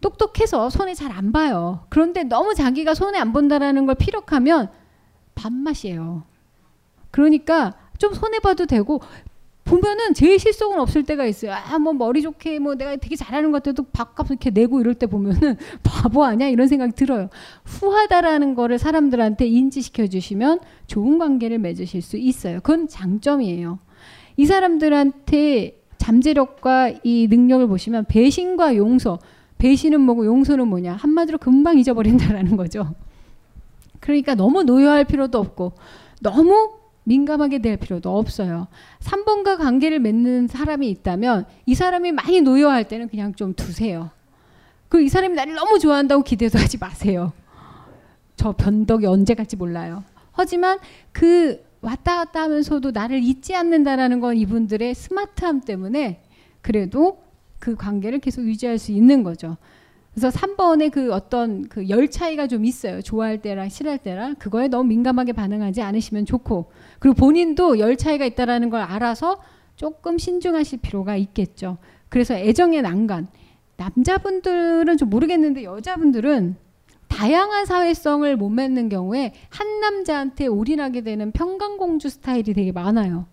똑똑해서 0.00 0.70
손에 0.70 0.94
잘 0.94 1.12
안 1.12 1.32
봐요. 1.32 1.86
그런데 1.88 2.22
너무 2.24 2.54
자기가 2.54 2.94
손에 2.94 3.18
안 3.18 3.32
본다라는 3.32 3.86
걸 3.86 3.94
피력하면 3.94 4.70
밥맛이에요. 5.34 6.24
그러니까 7.10 7.74
좀 7.98 8.14
손해 8.14 8.38
봐도 8.38 8.66
되고 8.66 9.00
보면은 9.68 10.14
제일 10.14 10.38
실속은 10.38 10.80
없을 10.80 11.02
때가 11.02 11.26
있어요. 11.26 11.52
아, 11.52 11.78
뭐 11.78 11.92
머리 11.92 12.22
좋게 12.22 12.58
뭐 12.58 12.74
내가 12.74 12.96
되게 12.96 13.16
잘하는 13.16 13.52
것 13.52 13.62
같아도 13.62 13.84
밥값 13.92 14.30
이렇게 14.30 14.50
내고 14.50 14.80
이럴 14.80 14.94
때 14.94 15.06
보면은 15.06 15.56
바보 15.84 16.24
아니야 16.24 16.48
이런 16.48 16.68
생각이 16.68 16.92
들어요. 16.92 17.28
후하다라는 17.64 18.54
거를 18.54 18.78
사람들한테 18.78 19.46
인지시켜 19.46 20.06
주시면 20.06 20.60
좋은 20.86 21.18
관계를 21.18 21.58
맺으실 21.58 22.00
수 22.00 22.16
있어요. 22.16 22.60
그건 22.60 22.88
장점이에요. 22.88 23.78
이 24.38 24.46
사람들한테 24.46 25.82
잠재력과 25.98 26.94
이 27.02 27.28
능력을 27.28 27.66
보시면 27.66 28.06
배신과 28.06 28.76
용서 28.76 29.18
배신은 29.58 30.00
뭐고 30.00 30.24
용서는 30.24 30.68
뭐냐 30.68 30.94
한마디로 30.94 31.38
금방 31.38 31.78
잊어버린다라는 31.78 32.56
거죠. 32.56 32.94
그러니까 34.00 34.34
너무 34.34 34.62
노여할 34.62 35.04
필요도 35.04 35.38
없고 35.38 35.72
너무 36.22 36.77
민감하게 37.08 37.60
될 37.60 37.78
필요도 37.78 38.16
없어요. 38.18 38.68
3번과 39.00 39.56
관계를 39.56 39.98
맺는 39.98 40.46
사람이 40.46 40.88
있다면 40.90 41.46
이 41.64 41.74
사람이 41.74 42.12
많이 42.12 42.42
노여할 42.42 42.86
때는 42.86 43.08
그냥 43.08 43.34
좀 43.34 43.54
두세요. 43.54 44.10
그리고 44.88 45.06
이 45.06 45.08
사람이 45.08 45.34
나를 45.34 45.54
너무 45.54 45.78
좋아한다고 45.78 46.22
기대도 46.22 46.58
하지 46.58 46.76
마세요. 46.76 47.32
저 48.36 48.52
변덕이 48.52 49.06
언제 49.06 49.34
갈지 49.34 49.56
몰라요. 49.56 50.04
하지만 50.32 50.78
그 51.10 51.64
왔다 51.80 52.16
갔다 52.16 52.42
하면서도 52.42 52.90
나를 52.90 53.22
잊지 53.22 53.54
않는다라는 53.54 54.20
건 54.20 54.36
이분들의 54.36 54.94
스마트함 54.94 55.62
때문에 55.62 56.22
그래도 56.60 57.22
그 57.58 57.74
관계를 57.74 58.18
계속 58.18 58.42
유지할 58.42 58.78
수 58.78 58.92
있는 58.92 59.22
거죠. 59.22 59.56
그래서 60.18 60.36
3번에 60.36 60.90
그 60.90 61.12
어떤 61.12 61.68
그 61.68 61.88
열 61.88 62.10
차이가 62.10 62.48
좀 62.48 62.64
있어요. 62.64 63.00
좋아할 63.00 63.40
때랑 63.40 63.68
싫어할 63.68 63.98
때랑 63.98 64.34
그거에 64.34 64.66
너무 64.66 64.88
민감하게 64.88 65.32
반응하지 65.32 65.80
않으시면 65.80 66.26
좋고 66.26 66.72
그리고 66.98 67.14
본인도 67.14 67.78
열 67.78 67.96
차이가 67.96 68.24
있다라는 68.24 68.68
걸 68.68 68.80
알아서 68.80 69.40
조금 69.76 70.18
신중하실 70.18 70.80
필요가 70.80 71.14
있겠죠. 71.16 71.78
그래서 72.08 72.34
애정의 72.34 72.82
난간 72.82 73.28
남자분들은 73.76 74.96
좀 74.96 75.08
모르겠는데 75.08 75.62
여자분들은 75.62 76.56
다양한 77.06 77.64
사회성을 77.64 78.36
못 78.36 78.48
맺는 78.48 78.88
경우에 78.88 79.34
한 79.50 79.78
남자한테 79.80 80.48
올인하게 80.48 81.02
되는 81.02 81.30
평강공주 81.30 82.08
스타일이 82.08 82.54
되게 82.54 82.72
많아요. 82.72 83.26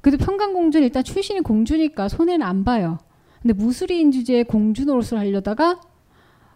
그래도 0.00 0.24
평강공주는 0.24 0.84
일단 0.84 1.04
출신이 1.04 1.42
공주니까 1.42 2.08
손해는 2.08 2.44
안 2.44 2.64
봐요. 2.64 2.98
근데 3.40 3.54
무술인 3.54 4.10
주제에 4.10 4.42
공주 4.42 4.84
노릇을 4.84 5.16
하려다가 5.16 5.80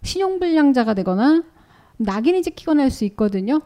신용불량자가 0.07 0.95
되거나 0.95 1.43
낙인이 1.99 2.43
찍히거나 2.43 2.83
할 2.83 2.91
수 2.91 3.05
있거든요. 3.07 3.61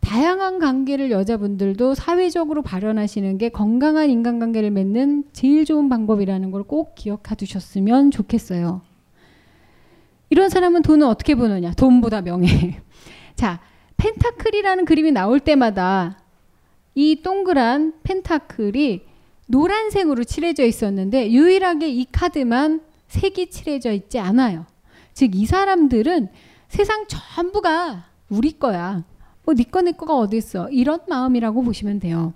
다양한 0.00 0.60
관계를 0.60 1.10
여자분들도 1.10 1.94
사회적으로 1.94 2.62
발현하시는 2.62 3.38
게 3.38 3.48
건강한 3.48 4.08
인간관계를 4.08 4.70
맺는 4.70 5.24
제일 5.32 5.64
좋은 5.64 5.88
방법이라는 5.88 6.50
걸 6.52 6.62
꼭 6.64 6.94
기억해 6.94 7.34
두셨으면 7.36 8.10
좋겠어요. 8.12 8.82
이런 10.30 10.48
사람은 10.48 10.82
돈을 10.82 11.06
어떻게 11.06 11.34
버느냐? 11.34 11.72
돈보다 11.72 12.20
명예. 12.22 12.80
자, 13.34 13.60
펜타클이라는 13.96 14.84
그림이 14.84 15.12
나올 15.12 15.40
때마다 15.40 16.18
이 16.94 17.22
동그란 17.22 17.94
펜타클이 18.02 19.02
노란색으로 19.48 20.24
칠해져 20.24 20.64
있었는데 20.64 21.30
유일하게 21.30 21.88
이 21.88 22.06
카드만 22.10 22.80
색이 23.08 23.50
칠해져 23.50 23.92
있지 23.92 24.18
않아요. 24.18 24.66
즉 25.16 25.34
이 25.34 25.46
사람들은 25.46 26.28
세상 26.68 27.06
전부가 27.08 28.04
우리 28.28 28.52
거야. 28.58 29.02
뭐 29.44 29.54
니꺼 29.54 29.80
내 29.80 29.92
거가 29.92 30.14
어디 30.18 30.36
있어? 30.36 30.68
이런 30.68 31.00
마음이라고 31.08 31.62
보시면 31.62 32.00
돼요. 32.00 32.34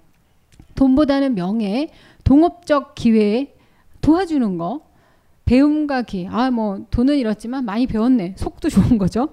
돈보다는 0.77 1.35
명예, 1.35 1.91
동업적 2.25 2.95
기회 2.95 3.55
도와주는 4.01 4.57
거, 4.57 4.81
배움과 5.45 6.03
기. 6.03 6.27
아, 6.31 6.51
뭐 6.51 6.87
돈은 6.91 7.19
잃었지만 7.19 7.67
많이 7.67 7.87
배웠네. 7.87 8.37
속도 8.39 8.71
좋은 8.71 8.97
거죠. 8.97 9.29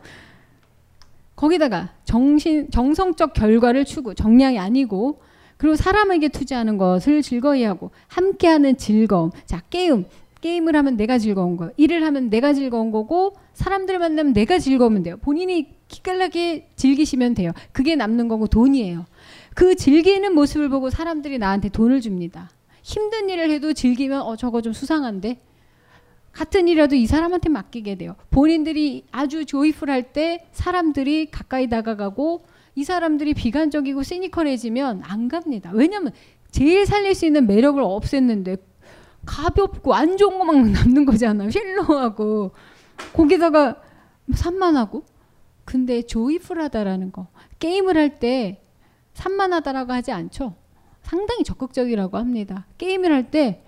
거기다가 1.37 1.93
정신 2.03 2.69
정성적 2.69 3.33
결과를 3.33 3.85
추구, 3.85 4.13
정량이 4.13 4.59
아니고 4.59 5.21
그리고 5.55 5.75
사람에게 5.77 6.27
투자하는 6.29 6.77
것을 6.77 7.21
즐거이 7.21 7.63
하고 7.63 7.91
함께하는 8.09 8.75
즐거움. 8.75 9.31
자, 9.45 9.61
게임. 9.69 10.05
게임을 10.41 10.75
하면 10.75 10.97
내가 10.97 11.17
즐거운 11.17 11.57
거. 11.57 11.71
일을 11.77 12.03
하면 12.03 12.29
내가 12.29 12.53
즐거운 12.53 12.91
거고 12.91 13.35
사람들 13.53 13.99
만나면 13.99 14.33
내가 14.33 14.59
즐거우면 14.59 15.03
돼요. 15.03 15.17
본인이 15.17 15.75
기깔나게 15.87 16.69
즐기시면 16.75 17.33
돼요. 17.33 17.51
그게 17.71 17.95
남는 17.95 18.27
거고 18.27 18.47
돈이에요. 18.47 19.05
그 19.55 19.75
즐기는 19.75 20.33
모습을 20.33 20.69
보고 20.69 20.89
사람들이 20.89 21.37
나한테 21.37 21.69
돈을 21.69 22.01
줍니다. 22.01 22.49
힘든 22.83 23.29
일을 23.29 23.49
해도 23.51 23.73
즐기면 23.73 24.21
어 24.21 24.35
저거 24.35 24.61
좀 24.61 24.73
수상한데 24.73 25.41
같은 26.31 26.67
일이라도 26.67 26.95
이 26.95 27.07
사람한테 27.07 27.49
맡기게 27.49 27.95
돼요. 27.95 28.15
본인들이 28.29 29.05
아주 29.11 29.45
조이풀할 29.45 30.13
때 30.13 30.45
사람들이 30.51 31.31
가까이 31.31 31.67
다가가고 31.67 32.45
이 32.75 32.83
사람들이 32.83 33.33
비관적이고 33.33 34.03
시니컬해지면 34.03 35.01
안 35.03 35.27
갑니다. 35.27 35.71
왜냐면 35.73 36.11
제일 36.51 36.85
살릴 36.85 37.15
수 37.15 37.25
있는 37.25 37.47
매력을 37.47 37.81
없앴는데 37.81 38.59
가볍고 39.27 39.93
안 39.93 40.17
좋은 40.17 40.39
것만 40.39 40.71
남는 40.73 41.05
거잖아요. 41.05 41.49
힐러하고 41.49 42.51
거기다가 43.13 43.75
산만하고 44.33 45.03
근데 45.65 46.01
조이풀하다라는 46.01 47.11
거 47.11 47.27
게임을 47.59 47.95
할 47.97 48.19
때 48.19 48.63
산만하다라고 49.13 49.93
하지 49.93 50.11
않죠. 50.11 50.55
상당히 51.03 51.43
적극적이라고 51.43 52.17
합니다. 52.17 52.65
게임을 52.77 53.11
할 53.11 53.29
때 53.29 53.61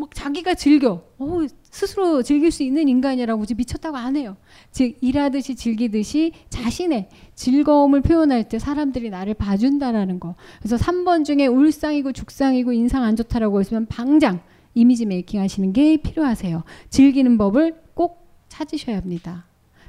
막 0.00 0.14
자기가 0.14 0.54
즐겨. 0.54 1.02
어, 1.18 1.40
스스로 1.62 2.22
즐길 2.22 2.50
수 2.50 2.62
있는 2.62 2.88
인간이라고 2.88 3.44
미쳤다고 3.54 3.98
안 3.98 4.16
해요. 4.16 4.36
즉 4.70 4.96
일하듯이 5.02 5.54
즐기듯이 5.54 6.32
자신의 6.48 7.10
즐거움을 7.34 8.00
표현할 8.00 8.48
때 8.48 8.58
사람들이 8.58 9.10
나를 9.10 9.34
봐준다라는 9.34 10.18
거. 10.18 10.36
그래서 10.62 10.76
3번 10.76 11.26
중에 11.26 11.46
울상이고 11.46 12.12
죽상이고 12.12 12.72
인상 12.72 13.02
안 13.02 13.14
좋다라고 13.14 13.60
했으면 13.60 13.84
방장 13.86 14.40
이미지 14.74 15.06
메이킹 15.06 15.40
하시는 15.40 15.72
게 15.72 15.96
필요하세요. 15.96 16.62
즐기는 16.90 17.38
법을 17.38 17.76
꼭 17.94 18.26
찾으셔야 18.48 18.96
합니다. 18.96 19.44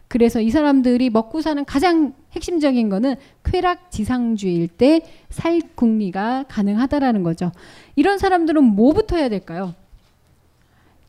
그래서 0.07 0.41
이 0.41 0.49
사람들이 0.49 1.09
먹고 1.09 1.41
사는 1.41 1.63
가장 1.63 2.13
핵심적인 2.33 2.89
거는 2.89 3.15
쾌락 3.45 3.91
지상주의일 3.91 4.67
때 4.67 5.01
살궁리가 5.29 6.45
가능하다라는 6.49 7.23
거죠. 7.23 7.51
이런 7.95 8.17
사람들은 8.17 8.61
뭐부터 8.61 9.15
해야 9.15 9.29
될까요? 9.29 9.73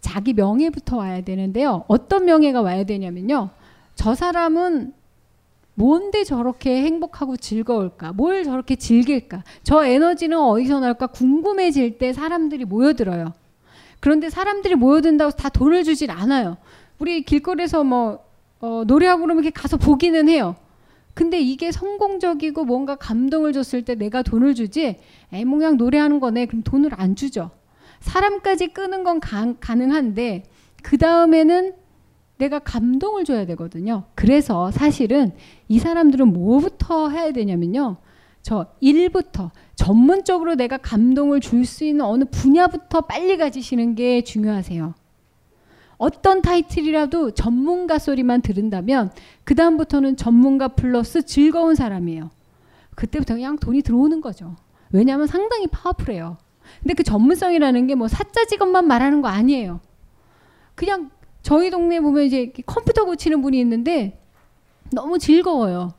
자기 0.01 0.33
명예부터 0.35 0.97
와야 0.99 1.21
되는데요. 1.21 1.85
어떤 1.89 2.27
명예가 2.27 2.61
와야 2.61 2.85
되냐면요. 2.85 3.51
저 3.97 4.15
사람은 4.15 4.93
뭔데 5.75 6.23
저렇게 6.23 6.83
행복하고 6.83 7.37
즐거울까? 7.37 8.13
뭘 8.13 8.45
저렇게 8.45 8.77
즐길까? 8.77 9.43
저 9.63 9.85
에너지는 9.85 10.39
어디서 10.39 10.81
날까? 10.81 11.09
궁금해질 11.09 11.99
때 11.99 12.13
사람들이 12.13 12.67
모여들어요. 12.67 13.33
그런데 14.03 14.31
사람들이 14.31 14.75
모여든다고 14.75 15.31
다 15.31 15.49
돈을 15.49 15.85
주질 15.85 16.11
않아요. 16.11 16.57
우리 16.99 17.23
길거리에서 17.23 17.85
뭐 17.85 18.25
어, 18.59 18.83
노래하고 18.85 19.23
그러면 19.23 19.45
이렇게 19.45 19.55
가서 19.55 19.77
보기는 19.77 20.29
해요. 20.29 20.57
근데 21.15 21.41
이게 21.41 21.71
성공적이고 21.71 22.65
뭔가 22.65 22.97
감동을 22.97 23.53
줬을 23.53 23.85
때 23.85 23.95
내가 23.95 24.23
돈을 24.23 24.57
주지 24.57 24.97
애몽양 25.31 25.77
노래하는 25.77 26.19
거네 26.19 26.47
그럼 26.47 26.65
돈을 26.65 26.91
안 26.95 27.15
주죠. 27.15 27.53
사람까지 28.01 28.69
끄는 28.69 29.05
건 29.05 29.21
가, 29.21 29.55
가능한데 29.61 30.47
그 30.83 30.99
다음에는 30.99 31.75
내가 32.39 32.59
감동을 32.59 33.25
줘야 33.25 33.47
되거든요. 33.47 34.03
그래서 34.17 34.73
사실은 34.73 35.31
이 35.69 35.79
사람들은 35.79 36.27
뭐부터 36.33 37.11
해야 37.11 37.31
되냐면요. 37.31 37.99
저 38.43 38.67
일부터 38.81 39.51
전문적으로 39.77 40.55
내가 40.57 40.77
감동을 40.77 41.41
줄 41.41 41.65
수 41.65 41.85
있는 41.85 42.05
어느 42.05 42.25
분야부터 42.25 43.03
빨리 43.03 43.37
가지시는 43.37 43.95
게 43.95 44.23
중요하세요. 44.23 44.95
어떤 45.97 46.43
타이틀이라도 46.43 47.31
전문가 47.31 47.99
소리만 47.99 48.43
들은다면 48.43 49.13
그 49.45 49.55
다음부터는 49.55 50.17
전문가 50.17 50.69
플러스 50.69 51.23
즐거운 51.23 51.77
사람이에요. 51.77 52.31
그때부터 52.97 53.35
그냥 53.35 53.57
돈이 53.57 53.83
들어오는 53.83 54.21
거죠. 54.21 54.57
왜냐하면 54.91 55.27
상당히 55.29 55.67
파워풀해요. 55.69 56.37
근데 56.81 56.95
그 56.95 57.03
전문성이라는 57.05 57.87
게 57.87 57.95
뭐 57.95 58.09
사자 58.09 58.45
직업만 58.45 58.87
말하는 58.87 59.23
거 59.23 59.29
아니에요. 59.29 59.81
그냥 60.75 61.11
저희 61.43 61.71
동네 61.71 62.01
보면 62.01 62.25
이제 62.25 62.53
컴퓨터 62.67 63.05
고치는 63.05 63.41
분이 63.43 63.59
있는데 63.61 64.21
너무 64.93 65.19
즐거워요. 65.19 65.95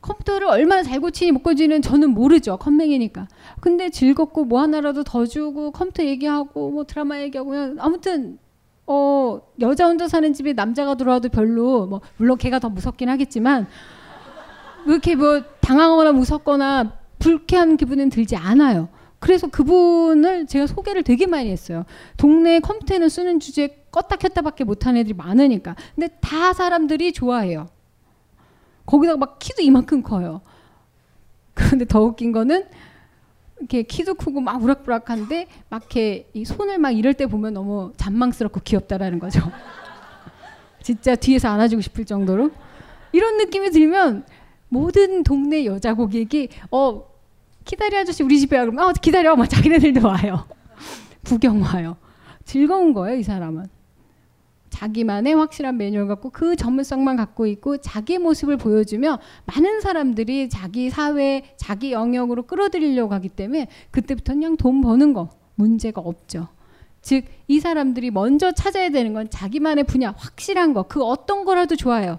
컴퓨터를 0.00 0.46
얼마나 0.46 0.82
잘 0.82 1.00
고치니 1.00 1.32
못 1.32 1.42
고치는 1.42 1.82
저는 1.82 2.10
모르죠. 2.10 2.56
컴맹이니까. 2.56 3.28
근데 3.60 3.90
즐겁고 3.90 4.44
뭐 4.44 4.60
하나라도 4.60 5.04
더 5.04 5.26
주고 5.26 5.72
컴퓨터 5.72 6.04
얘기하고 6.04 6.70
뭐 6.70 6.84
드라마 6.84 7.20
얘기하고 7.20 7.50
그냥 7.50 7.76
아무튼 7.78 8.38
어 8.86 9.40
여자 9.60 9.86
혼자 9.86 10.08
사는 10.08 10.32
집에 10.32 10.52
남자가 10.52 10.94
들어와도 10.94 11.28
별로 11.28 11.86
뭐 11.86 12.00
물론 12.16 12.38
걔가 12.38 12.58
더 12.58 12.68
무섭긴 12.68 13.08
하겠지만 13.08 13.66
그렇게 14.84 15.16
뭐 15.16 15.42
당황하거나 15.60 16.12
무섭거나 16.12 16.92
불쾌한 17.18 17.76
기분은 17.76 18.08
들지 18.10 18.36
않아요. 18.36 18.88
그래서 19.18 19.48
그분을 19.48 20.46
제가 20.46 20.68
소개를 20.68 21.02
되게 21.02 21.26
많이 21.26 21.50
했어요. 21.50 21.84
동네 22.16 22.60
컴퓨터는 22.60 23.08
쓰는 23.08 23.40
주제 23.40 23.84
껐다 23.90 24.18
켰다밖에 24.18 24.64
못하는 24.64 25.00
애들이 25.00 25.14
많으니까. 25.14 25.74
근데 25.94 26.08
다 26.20 26.52
사람들이 26.52 27.12
좋아해요. 27.12 27.66
거기다가 28.88 29.18
막 29.18 29.38
키도 29.38 29.60
이만큼 29.60 30.02
커요. 30.02 30.40
그런데 31.52 31.84
더 31.84 32.00
웃긴 32.00 32.32
거는 32.32 32.64
이렇게 33.58 33.82
키도 33.82 34.14
크고 34.14 34.40
막 34.40 34.62
우락부락한데 34.62 35.46
막 35.68 35.82
이렇게 35.82 36.30
이 36.32 36.44
손을 36.46 36.78
막 36.78 36.92
이럴 36.92 37.12
때 37.12 37.26
보면 37.26 37.52
너무 37.52 37.92
잔망스럽고 37.98 38.60
귀엽다라는 38.60 39.18
거죠. 39.18 39.40
진짜 40.82 41.14
뒤에서 41.14 41.48
안아주고 41.50 41.82
싶을 41.82 42.06
정도로 42.06 42.50
이런 43.12 43.36
느낌이 43.36 43.70
들면 43.70 44.24
모든 44.70 45.22
동네 45.22 45.66
여자 45.66 45.92
고객이 45.92 46.48
어 46.70 47.04
기다려 47.66 47.98
아저씨 47.98 48.22
우리 48.22 48.40
집에 48.40 48.56
와 48.56 48.64
그러면 48.64 48.86
어 48.86 48.92
기다려 48.92 49.36
막 49.36 49.50
자기네들도 49.50 50.06
와요. 50.06 50.46
구경 51.26 51.60
와요. 51.60 51.98
즐거운 52.46 52.94
거예요 52.94 53.18
이 53.18 53.22
사람은. 53.22 53.66
자기만의 54.70 55.34
확실한 55.34 55.76
매뉴얼 55.76 56.08
갖고 56.08 56.30
그 56.30 56.56
전문성만 56.56 57.16
갖고 57.16 57.46
있고 57.46 57.78
자기 57.78 58.18
모습을 58.18 58.56
보여주며 58.56 59.18
많은 59.46 59.80
사람들이 59.80 60.48
자기 60.48 60.90
사회, 60.90 61.42
자기 61.56 61.92
영역으로 61.92 62.46
끌어들이려고 62.46 63.14
하기 63.14 63.28
때문에 63.30 63.68
그때부터 63.90 64.34
그냥 64.34 64.56
돈 64.56 64.80
버는 64.80 65.12
거 65.12 65.30
문제가 65.54 66.00
없죠. 66.00 66.48
즉, 67.00 67.24
이 67.46 67.60
사람들이 67.60 68.10
먼저 68.10 68.52
찾아야 68.52 68.90
되는 68.90 69.14
건 69.14 69.30
자기만의 69.30 69.84
분야, 69.84 70.12
확실한 70.16 70.74
거, 70.74 70.82
그 70.84 71.02
어떤 71.02 71.44
거라도 71.44 71.76
좋아요. 71.76 72.18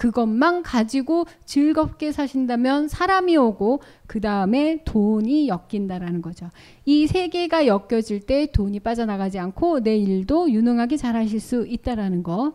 그것만 0.00 0.62
가지고 0.62 1.26
즐겁게 1.44 2.10
사신다면 2.10 2.88
사람이 2.88 3.36
오고 3.36 3.82
그 4.06 4.18
다음에 4.22 4.82
돈이 4.86 5.46
엮인다라는 5.48 6.22
거죠. 6.22 6.48
이 6.86 7.06
세 7.06 7.28
개가 7.28 7.66
엮여질 7.66 8.20
때 8.20 8.46
돈이 8.50 8.80
빠져나가지 8.80 9.38
않고 9.38 9.80
내 9.82 9.98
일도 9.98 10.50
유능하게 10.52 10.96
잘 10.96 11.16
하실 11.16 11.38
수 11.38 11.66
있다라는 11.68 12.22
거. 12.22 12.54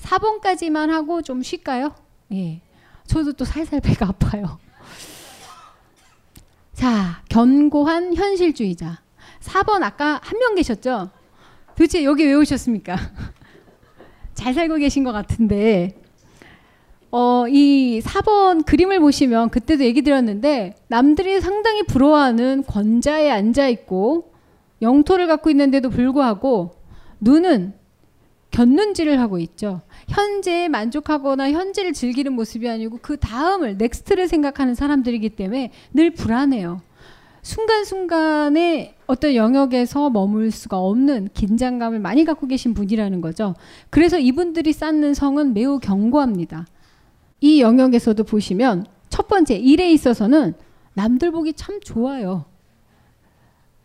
4번까지만 0.00 0.88
하고 0.88 1.22
좀 1.22 1.44
쉴까요? 1.44 1.94
예. 2.32 2.60
저도 3.06 3.34
또 3.34 3.44
살살 3.44 3.80
배가 3.80 4.08
아파요. 4.08 4.58
자, 6.72 7.22
견고한 7.28 8.16
현실주의자. 8.16 9.00
4번 9.40 9.84
아까 9.84 10.18
한 10.24 10.40
명 10.40 10.56
계셨죠? 10.56 11.10
도대체 11.76 12.02
여기 12.02 12.24
왜 12.26 12.34
오셨습니까? 12.34 12.96
잘 14.34 14.54
살고 14.54 14.76
계신 14.78 15.04
것 15.04 15.12
같은데 15.12 15.99
어, 17.12 17.46
이 17.48 18.00
4번 18.04 18.64
그림을 18.64 19.00
보시면 19.00 19.50
그때도 19.50 19.84
얘기 19.84 20.02
드렸는데 20.02 20.76
남들이 20.88 21.40
상당히 21.40 21.82
부러워하는 21.82 22.64
권좌에 22.64 23.30
앉아 23.30 23.68
있고 23.68 24.32
영토를 24.80 25.26
갖고 25.26 25.50
있는데도 25.50 25.90
불구하고 25.90 26.72
눈은 27.20 27.74
곁눈질을 28.52 29.20
하고 29.20 29.38
있죠. 29.38 29.80
현재에 30.08 30.68
만족하거나 30.68 31.52
현재를 31.52 31.92
즐기는 31.92 32.32
모습이 32.32 32.68
아니고 32.68 32.98
그 33.02 33.16
다음을 33.16 33.76
next를 33.76 34.28
생각하는 34.28 34.74
사람들이기 34.74 35.30
때문에 35.30 35.70
늘 35.92 36.10
불안해요. 36.12 36.80
순간순간에 37.42 38.94
어떤 39.06 39.34
영역에서 39.34 40.10
머물 40.10 40.50
수가 40.50 40.78
없는 40.78 41.30
긴장감을 41.32 41.98
많이 42.00 42.24
갖고 42.24 42.46
계신 42.46 42.74
분이라는 42.74 43.20
거죠. 43.20 43.54
그래서 43.88 44.18
이분들이 44.18 44.72
쌓는 44.72 45.14
성은 45.14 45.54
매우 45.54 45.78
견고합니다. 45.78 46.66
이 47.40 47.60
영역에서도 47.60 48.22
보시면 48.24 48.86
첫 49.08 49.28
번째 49.28 49.56
일에 49.56 49.92
있어서는 49.92 50.54
남들 50.94 51.30
보기 51.30 51.54
참 51.54 51.80
좋아요. 51.80 52.44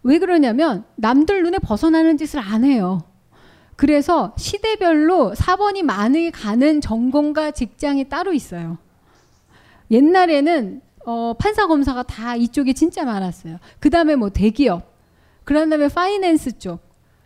왜 0.03 0.19
그러냐면 0.19 0.83
남들 0.95 1.43
눈에 1.43 1.57
벗어나는 1.59 2.17
짓을 2.17 2.39
안 2.39 2.63
해요. 2.63 3.01
그래서 3.75 4.33
시대별로 4.37 5.33
4번이 5.33 5.83
많이 5.83 6.31
가는 6.31 6.79
전공과 6.79 7.51
직장이 7.51 8.07
따로 8.07 8.33
있어요. 8.33 8.77
옛날에는 9.91 10.81
어, 11.05 11.33
판사 11.37 11.67
검사가 11.67 12.03
다 12.03 12.35
이쪽에 12.35 12.73
진짜 12.73 13.03
많았어요. 13.05 13.57
그 13.79 13.89
다음에 13.89 14.15
뭐 14.15 14.29
대기업, 14.29 14.95
그런 15.43 15.69
다음에 15.69 15.87
파이낸스 15.87 16.57
쪽. 16.57 16.79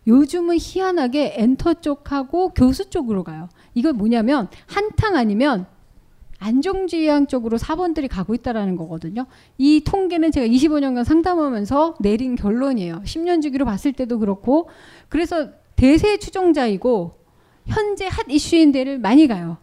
요즘은 0.07 0.57
희한하게 0.59 1.35
엔터 1.37 1.75
쪽하고 1.75 2.49
교수 2.49 2.89
쪽으로 2.89 3.23
가요. 3.23 3.47
이거 3.73 3.93
뭐냐면 3.93 4.49
한탕 4.65 5.15
아니면 5.15 5.67
안정지향 6.39 7.27
쪽으로 7.27 7.57
사번들이 7.57 8.07
가고 8.07 8.33
있다라는 8.33 8.75
거거든요. 8.77 9.25
이 9.57 9.83
통계는 9.85 10.31
제가 10.31 10.47
25년간 10.47 11.03
상담하면서 11.03 11.95
내린 11.99 12.35
결론이에요. 12.35 13.01
10년 13.05 13.41
주기로 13.41 13.65
봤을 13.65 13.93
때도 13.93 14.19
그렇고 14.19 14.69
그래서 15.09 15.49
대세 15.75 16.17
추종자이고 16.17 17.19
현재 17.67 18.07
핫 18.07 18.25
이슈인 18.29 18.71
데를 18.71 18.99
많이 18.99 19.27
가요. 19.27 19.57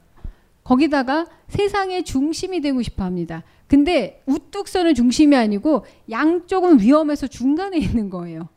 거기다가 0.65 1.27
세상의 1.48 2.05
중심이 2.05 2.61
되고 2.61 2.82
싶어 2.82 3.05
합니다. 3.05 3.43
근데 3.66 4.23
우뚝 4.27 4.69
서는 4.69 4.94
중심이 4.94 5.35
아니고 5.36 5.85
양쪽은 6.11 6.81
위험해서 6.81 7.27
중간에 7.27 7.78
있는 7.78 8.11
거예요. 8.11 8.48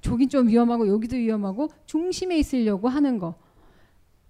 저긴 0.00 0.28
좀 0.28 0.48
위험하고 0.48 0.88
여기도 0.88 1.16
위험하고 1.16 1.68
중심에 1.86 2.38
있으려고 2.38 2.88
하는 2.88 3.18
거. 3.18 3.34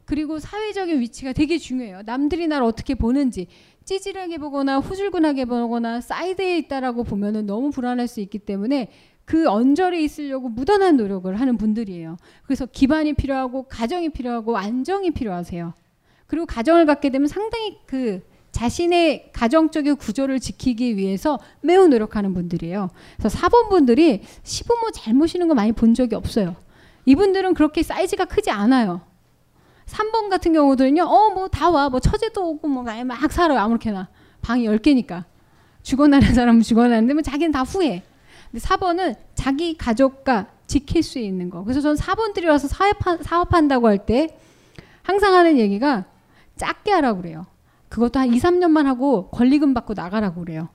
그리고 0.09 0.39
사회적인 0.39 1.01
위치가 1.01 1.35
되게 1.35 1.59
중요해요. 1.59 2.01
남들이 2.07 2.47
날 2.47 2.63
어떻게 2.63 2.95
보는지 2.95 3.47
찌질하게 3.85 4.39
보거나 4.39 4.79
후줄근하게 4.79 5.45
보거나 5.45 6.01
사이드에 6.01 6.57
있다라고 6.57 7.05
보면은 7.05 7.45
너무 7.45 7.71
불안할 7.71 8.09
수 8.09 8.21
있기 8.21 8.39
때문에 8.39 8.89
그 9.27 9.47
언저리에 9.47 10.01
있으려고 10.01 10.49
무던한 10.49 10.97
노력을 10.97 11.39
하는 11.39 11.59
분들이에요. 11.59 12.17
그래서 12.45 12.65
기반이 12.65 13.13
필요하고 13.13 13.65
가정이 13.65 14.09
필요하고 14.09 14.57
안정이 14.57 15.11
필요하세요. 15.11 15.75
그리고 16.27 16.47
가정을 16.47 16.87
갖게 16.87 17.11
되면 17.11 17.29
상당히 17.29 17.77
그 17.85 18.23
자신의 18.51 19.33
가정적인 19.35 19.97
구조를 19.97 20.41
지키기 20.41 20.97
위해서 20.97 21.39
매우 21.61 21.87
노력하는 21.87 22.33
분들이에요. 22.33 22.89
그래서 23.19 23.39
4번 23.39 23.69
분들이 23.69 24.23
시부모 24.43 24.91
잘 24.91 25.13
모시는 25.13 25.49
거 25.49 25.55
많이 25.55 25.73
본 25.73 25.93
적이 25.93 26.15
없어요. 26.15 26.57
이분들은 27.05 27.53
그렇게 27.53 27.83
사이즈가 27.83 28.25
크지 28.25 28.51
않아요. 28.51 29.03
3번 29.89 30.29
같은 30.31 30.53
경우도는요, 30.53 31.03
어, 31.03 31.31
뭐 31.31 31.49
다 31.49 31.71
와. 31.71 31.89
뭐 31.89 31.99
처제도 32.01 32.47
오고 32.51 32.69
뭐막 32.69 33.33
살아요. 33.33 33.59
아무렇게나. 33.59 34.09
방이 34.43 34.67
10개니까. 34.69 35.25
죽어나는 35.83 36.35
사람은 36.35 36.63
죽어나는데 36.63 37.15
뭐 37.15 37.23
자기는 37.23 37.51
다 37.53 37.63
후회. 37.63 38.03
근데 38.51 38.65
4번은 38.65 39.17
자기 39.35 39.77
가족과 39.77 40.47
지킬 40.67 41.03
수 41.03 41.19
있는 41.19 41.49
거. 41.51 41.65
그래서 41.65 41.81
저는 41.81 41.97
4번들이 41.97 42.47
와서 42.47 42.69
사업한, 42.69 43.23
사업한다고 43.23 43.89
할 43.89 43.99
때 44.05 44.37
항상 45.03 45.35
하는 45.35 45.59
얘기가 45.59 46.05
작게 46.57 46.91
하라고 46.93 47.23
그래요. 47.23 47.47
그것도 47.89 48.19
한 48.21 48.33
2, 48.35 48.39
3년만 48.39 48.85
하고 48.85 49.29
권리금 49.31 49.73
받고 49.73 49.95
나가라고 49.95 50.43
그래요. 50.45 50.69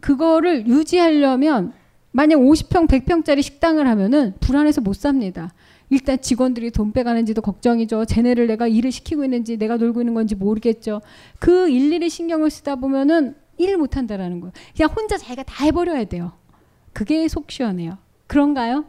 그거를 0.00 0.66
유지하려면 0.66 1.72
만약 2.10 2.36
50평, 2.38 2.88
100평짜리 2.88 3.42
식당을 3.42 3.86
하면은 3.86 4.34
불안해서 4.40 4.80
못 4.80 4.94
삽니다. 4.94 5.52
일단 5.92 6.18
직원들이 6.18 6.70
돈 6.70 6.92
빼가는지도 6.92 7.42
걱정이죠. 7.42 8.06
쟤네를 8.06 8.46
내가 8.46 8.66
일을 8.66 8.90
시키고 8.90 9.24
있는지 9.24 9.58
내가 9.58 9.76
놀고 9.76 10.00
있는 10.00 10.14
건지 10.14 10.34
모르겠죠. 10.34 11.02
그 11.38 11.68
일일이 11.68 12.08
신경을 12.08 12.48
쓰다 12.48 12.76
보면은 12.76 13.34
일 13.58 13.76
못한다라는 13.76 14.40
거예요. 14.40 14.52
그냥 14.74 14.90
혼자 14.96 15.18
자기가 15.18 15.42
다 15.42 15.66
해버려야 15.66 16.04
돼요. 16.04 16.32
그게 16.94 17.28
속 17.28 17.50
시원해요. 17.50 17.98
그런가요? 18.26 18.86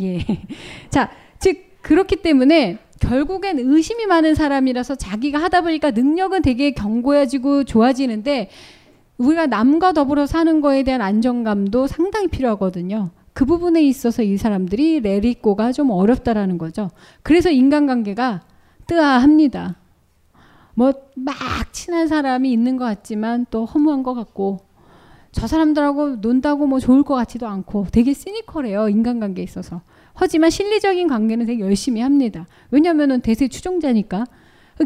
예. 0.00 0.20
자, 0.90 1.10
즉 1.40 1.58
그렇기 1.82 2.22
때문에 2.22 2.78
결국엔 3.00 3.58
의심이 3.58 4.06
많은 4.06 4.36
사람이라서 4.36 4.94
자기가 4.94 5.42
하다 5.42 5.62
보니까 5.62 5.90
능력은 5.90 6.42
되게 6.42 6.70
견고해지고 6.70 7.64
좋아지는데 7.64 8.48
우리가 9.16 9.46
남과 9.46 9.92
더불어 9.92 10.26
사는 10.26 10.60
거에 10.60 10.84
대한 10.84 11.02
안정감도 11.02 11.88
상당히 11.88 12.28
필요하거든요. 12.28 13.10
그 13.38 13.44
부분에 13.44 13.80
있어서 13.84 14.24
이 14.24 14.36
사람들이 14.36 14.98
레리꼬가 14.98 15.70
좀 15.70 15.90
어렵다라는 15.90 16.58
거죠. 16.58 16.90
그래서 17.22 17.50
인간관계가 17.50 18.42
뜨아합니다. 18.88 19.76
뭐 20.74 20.92
막 21.14 21.72
친한 21.72 22.08
사람이 22.08 22.50
있는 22.52 22.76
것 22.76 22.84
같지만 22.84 23.46
또 23.50 23.64
허무한 23.64 24.02
것 24.02 24.14
같고 24.14 24.58
저 25.30 25.46
사람들하고 25.46 26.16
논다고 26.16 26.66
뭐 26.66 26.80
좋을 26.80 27.04
것 27.04 27.14
같지도 27.14 27.46
않고 27.46 27.86
되게 27.92 28.12
시니컬해요 28.12 28.88
인간관계에 28.88 29.44
있어서. 29.44 29.82
하지만 30.14 30.50
실리적인 30.50 31.06
관계는 31.06 31.46
되게 31.46 31.60
열심히 31.60 32.00
합니다. 32.00 32.48
왜냐하면 32.72 33.20
대세 33.20 33.46
추종자니까. 33.46 34.24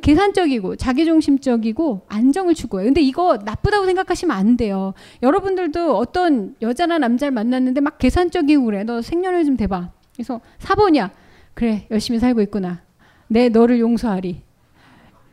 계산적이고 0.00 0.76
자기중심적이고 0.76 2.06
안정을 2.08 2.54
추구해요. 2.54 2.86
근데 2.86 3.00
이거 3.00 3.38
나쁘다고 3.44 3.84
생각하시면 3.86 4.36
안 4.36 4.56
돼요. 4.56 4.94
여러분들도 5.22 5.96
어떤 5.96 6.54
여자나 6.62 6.98
남자를 6.98 7.32
만났는데 7.32 7.80
막 7.80 7.98
계산적이고 7.98 8.64
그래. 8.64 8.84
너 8.84 9.02
생년을 9.02 9.44
좀 9.44 9.56
대봐. 9.56 9.90
그래서 10.14 10.40
4번이야. 10.60 11.10
그래 11.54 11.86
열심히 11.90 12.18
살고 12.18 12.40
있구나. 12.42 12.82
내 13.28 13.48
너를 13.48 13.80
용서하리. 13.80 14.42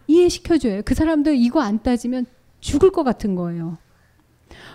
이해시켜줘요. 0.07 0.81
그 0.83 0.95
사람들 0.95 1.35
이거 1.35 1.61
안 1.61 1.81
따지면 1.81 2.25
죽을 2.59 2.91
것 2.91 3.03
같은 3.03 3.35
거예요. 3.35 3.77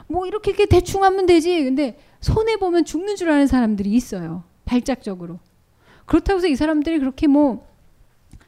뭐 0.07 0.27
이렇게, 0.27 0.51
이렇게 0.51 0.67
대충 0.67 1.03
하면 1.05 1.27
되지. 1.27 1.65
근데 1.65 1.99
손해 2.21 2.57
보면 2.57 2.85
죽는 2.85 3.17
줄 3.17 3.31
아는 3.31 3.47
사람들이 3.47 3.91
있어요. 3.91 4.45
발작적으로. 4.65 5.41
그렇다고 6.07 6.39
해서 6.39 6.47
이 6.47 6.57
사람들이 6.57 6.99
그렇게 6.99 7.27
뭐 7.27 7.67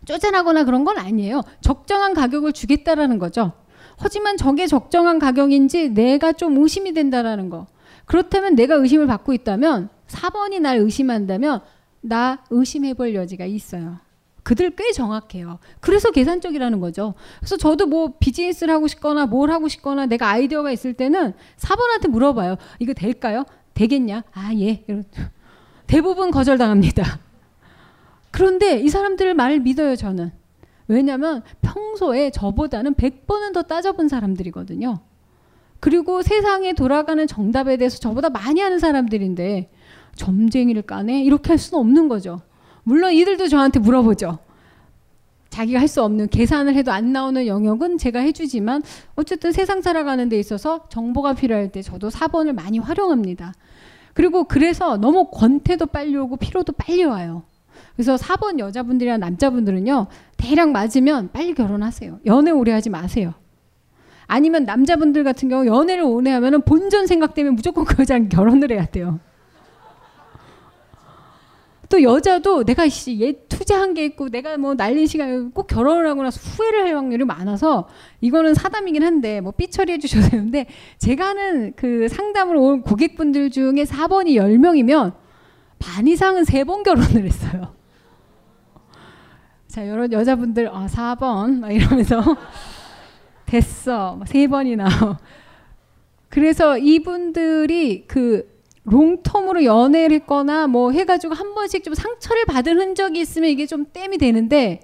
쪼잔하거나 0.06 0.64
그런 0.64 0.84
건 0.84 0.98
아니에요. 0.98 1.42
적정한 1.60 2.14
가격을 2.14 2.52
주겠다라는 2.52 3.18
거죠. 3.18 3.52
하지만 3.98 4.36
저게 4.36 4.66
적정한 4.66 5.18
가격인지 5.18 5.90
내가 5.90 6.32
좀 6.32 6.56
의심이 6.58 6.92
된다라는 6.92 7.50
거. 7.50 7.66
그렇다면 8.06 8.54
내가 8.54 8.74
의심을 8.76 9.06
받고 9.06 9.32
있다면 9.34 9.90
4번이 10.08 10.60
날 10.60 10.78
의심한다면 10.78 11.60
나 12.00 12.44
의심해 12.50 12.94
볼 12.94 13.14
여지가 13.14 13.44
있어요. 13.46 13.98
그들 14.44 14.70
꽤 14.76 14.92
정확해요. 14.92 15.58
그래서 15.80 16.12
계산적이라는 16.12 16.78
거죠. 16.78 17.14
그래서 17.40 17.56
저도 17.56 17.86
뭐 17.86 18.12
비즈니스를 18.20 18.72
하고 18.72 18.86
싶거나 18.86 19.26
뭘 19.26 19.50
하고 19.50 19.66
싶거나 19.66 20.06
내가 20.06 20.28
아이디어가 20.28 20.70
있을 20.70 20.94
때는 20.94 21.32
4번한테 21.56 22.08
물어봐요. 22.08 22.54
이거 22.78 22.92
될까요? 22.92 23.44
되겠냐? 23.74 24.22
아, 24.32 24.52
예. 24.54 24.84
대부분 25.88 26.30
거절당합니다. 26.30 27.25
그런데 28.36 28.78
이 28.78 28.90
사람들 28.90 29.32
말을 29.32 29.60
믿어요, 29.60 29.96
저는. 29.96 30.30
왜냐면 30.88 31.42
평소에 31.62 32.30
저보다는 32.30 32.92
100번은 32.92 33.54
더 33.54 33.62
따져본 33.62 34.08
사람들이거든요. 34.08 34.98
그리고 35.80 36.20
세상에 36.20 36.74
돌아가는 36.74 37.26
정답에 37.26 37.78
대해서 37.78 37.98
저보다 37.98 38.28
많이 38.28 38.62
아는 38.62 38.78
사람들인데 38.78 39.70
점쟁이를 40.16 40.82
까네? 40.82 41.22
이렇게 41.22 41.48
할 41.48 41.56
수는 41.56 41.80
없는 41.80 42.08
거죠. 42.08 42.42
물론 42.82 43.14
이들도 43.14 43.48
저한테 43.48 43.80
물어보죠. 43.80 44.38
자기가 45.48 45.80
할 45.80 45.88
수 45.88 46.02
없는 46.02 46.28
계산을 46.28 46.74
해도 46.74 46.92
안 46.92 47.14
나오는 47.14 47.46
영역은 47.46 47.96
제가 47.96 48.20
해주지만 48.20 48.82
어쨌든 49.14 49.50
세상 49.52 49.80
살아가는 49.80 50.28
데 50.28 50.38
있어서 50.38 50.86
정보가 50.90 51.36
필요할 51.36 51.72
때 51.72 51.80
저도 51.80 52.10
4번을 52.10 52.52
많이 52.52 52.80
활용합니다. 52.80 53.54
그리고 54.12 54.44
그래서 54.44 54.98
너무 54.98 55.30
권태도 55.30 55.86
빨리 55.86 56.14
오고 56.18 56.36
피로도 56.36 56.74
빨리 56.74 57.04
와요. 57.04 57.44
그래서 57.96 58.16
4번 58.16 58.58
여자분들이나 58.58 59.16
남자분들은요, 59.16 60.06
대략 60.36 60.70
맞으면 60.70 61.30
빨리 61.32 61.54
결혼하세요. 61.54 62.20
연애 62.26 62.50
오래 62.50 62.72
하지 62.72 62.90
마세요. 62.90 63.32
아니면 64.26 64.64
남자분들 64.64 65.24
같은 65.24 65.48
경우 65.48 65.66
연애를 65.66 66.04
오래 66.04 66.30
하면은 66.32 66.60
본전 66.62 67.06
생각 67.06 67.34
때문에 67.34 67.54
무조건 67.54 67.84
그 67.84 67.96
여자랑 68.00 68.28
결혼을 68.28 68.70
해야 68.70 68.84
돼요. 68.84 69.18
또 71.88 72.02
여자도 72.02 72.64
내가 72.64 72.84
얘 72.84 73.32
투자한 73.48 73.94
게 73.94 74.04
있고 74.06 74.28
내가 74.28 74.56
뭐 74.58 74.74
날린 74.74 75.06
시간에 75.06 75.38
꼭 75.54 75.68
결혼을 75.68 76.08
하고 76.08 76.24
나서 76.24 76.40
후회를 76.40 76.84
할 76.84 76.96
확률이 76.96 77.24
많아서 77.24 77.88
이거는 78.20 78.54
사담이긴 78.54 79.04
한데 79.04 79.40
뭐 79.40 79.52
삐처리해 79.52 79.98
주셔도 79.98 80.28
되는데 80.28 80.66
제가 80.98 81.28
하는 81.28 81.72
그 81.76 82.08
상담을 82.08 82.56
온 82.56 82.82
고객분들 82.82 83.50
중에 83.50 83.84
4번이 83.84 84.30
10명이면 84.34 85.14
반 85.78 86.08
이상은 86.08 86.42
세 86.44 86.64
번 86.64 86.82
결혼을 86.82 87.24
했어요. 87.24 87.75
자, 89.76 89.86
여러 89.86 90.10
여자분들 90.10 90.70
아, 90.74 90.86
4번 90.86 91.58
막 91.58 91.70
이러면서 91.70 92.22
됐어. 93.44 94.18
세 94.24 94.46
번이나. 94.46 94.88
그래서 96.30 96.78
이분들이 96.78 98.06
그 98.06 98.48
롱텀으로 98.86 99.64
연애를 99.64 100.16
했거나 100.20 100.66
뭐 100.66 100.92
해가지고 100.92 101.34
한 101.34 101.54
번씩 101.54 101.84
좀 101.84 101.92
상처를 101.92 102.46
받은 102.46 102.78
흔적이 102.78 103.20
있으면 103.20 103.50
이게 103.50 103.66
좀 103.66 103.84
땜이 103.92 104.16
되는데 104.16 104.80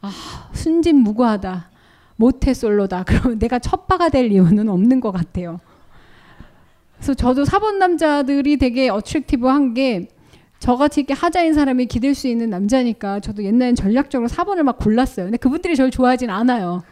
아 0.00 0.10
순진무구하다 0.54 1.68
모태솔로다 2.16 3.04
그러면 3.06 3.38
내가 3.38 3.58
첫바가 3.58 4.08
될 4.08 4.32
이유는 4.32 4.70
없는 4.70 5.00
것 5.00 5.10
같아요. 5.12 5.60
그래서 6.96 7.12
저도 7.12 7.44
사본 7.44 7.78
남자들이 7.78 8.56
되게 8.56 8.88
어트랙티브한 8.88 9.74
게 9.74 10.08
저같이 10.64 11.00
이렇게 11.00 11.12
하자인 11.12 11.52
사람이 11.52 11.84
기댈 11.84 12.14
수 12.14 12.26
있는 12.26 12.48
남자니까 12.48 13.20
저도 13.20 13.44
옛날엔 13.44 13.74
전략적으로 13.74 14.30
4번을 14.30 14.62
막 14.62 14.78
골랐어요. 14.78 15.26
근데 15.26 15.36
그분들이 15.36 15.76
저를 15.76 15.90
좋아하진 15.90 16.30
않아요. 16.30 16.82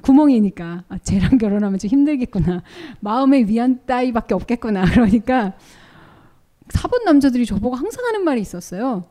구멍이니까 0.00 0.84
아, 0.88 0.98
쟤랑 1.02 1.36
결혼하면 1.36 1.78
좀 1.78 1.90
힘들겠구나. 1.90 2.62
마음의 3.00 3.50
위안 3.50 3.84
따위밖에 3.84 4.32
없겠구나. 4.32 4.86
그러니까 4.92 5.52
4번 6.68 7.04
남자들이 7.04 7.44
저보고 7.44 7.76
항상 7.76 8.06
하는 8.06 8.24
말이 8.24 8.40
있었어요. 8.40 9.04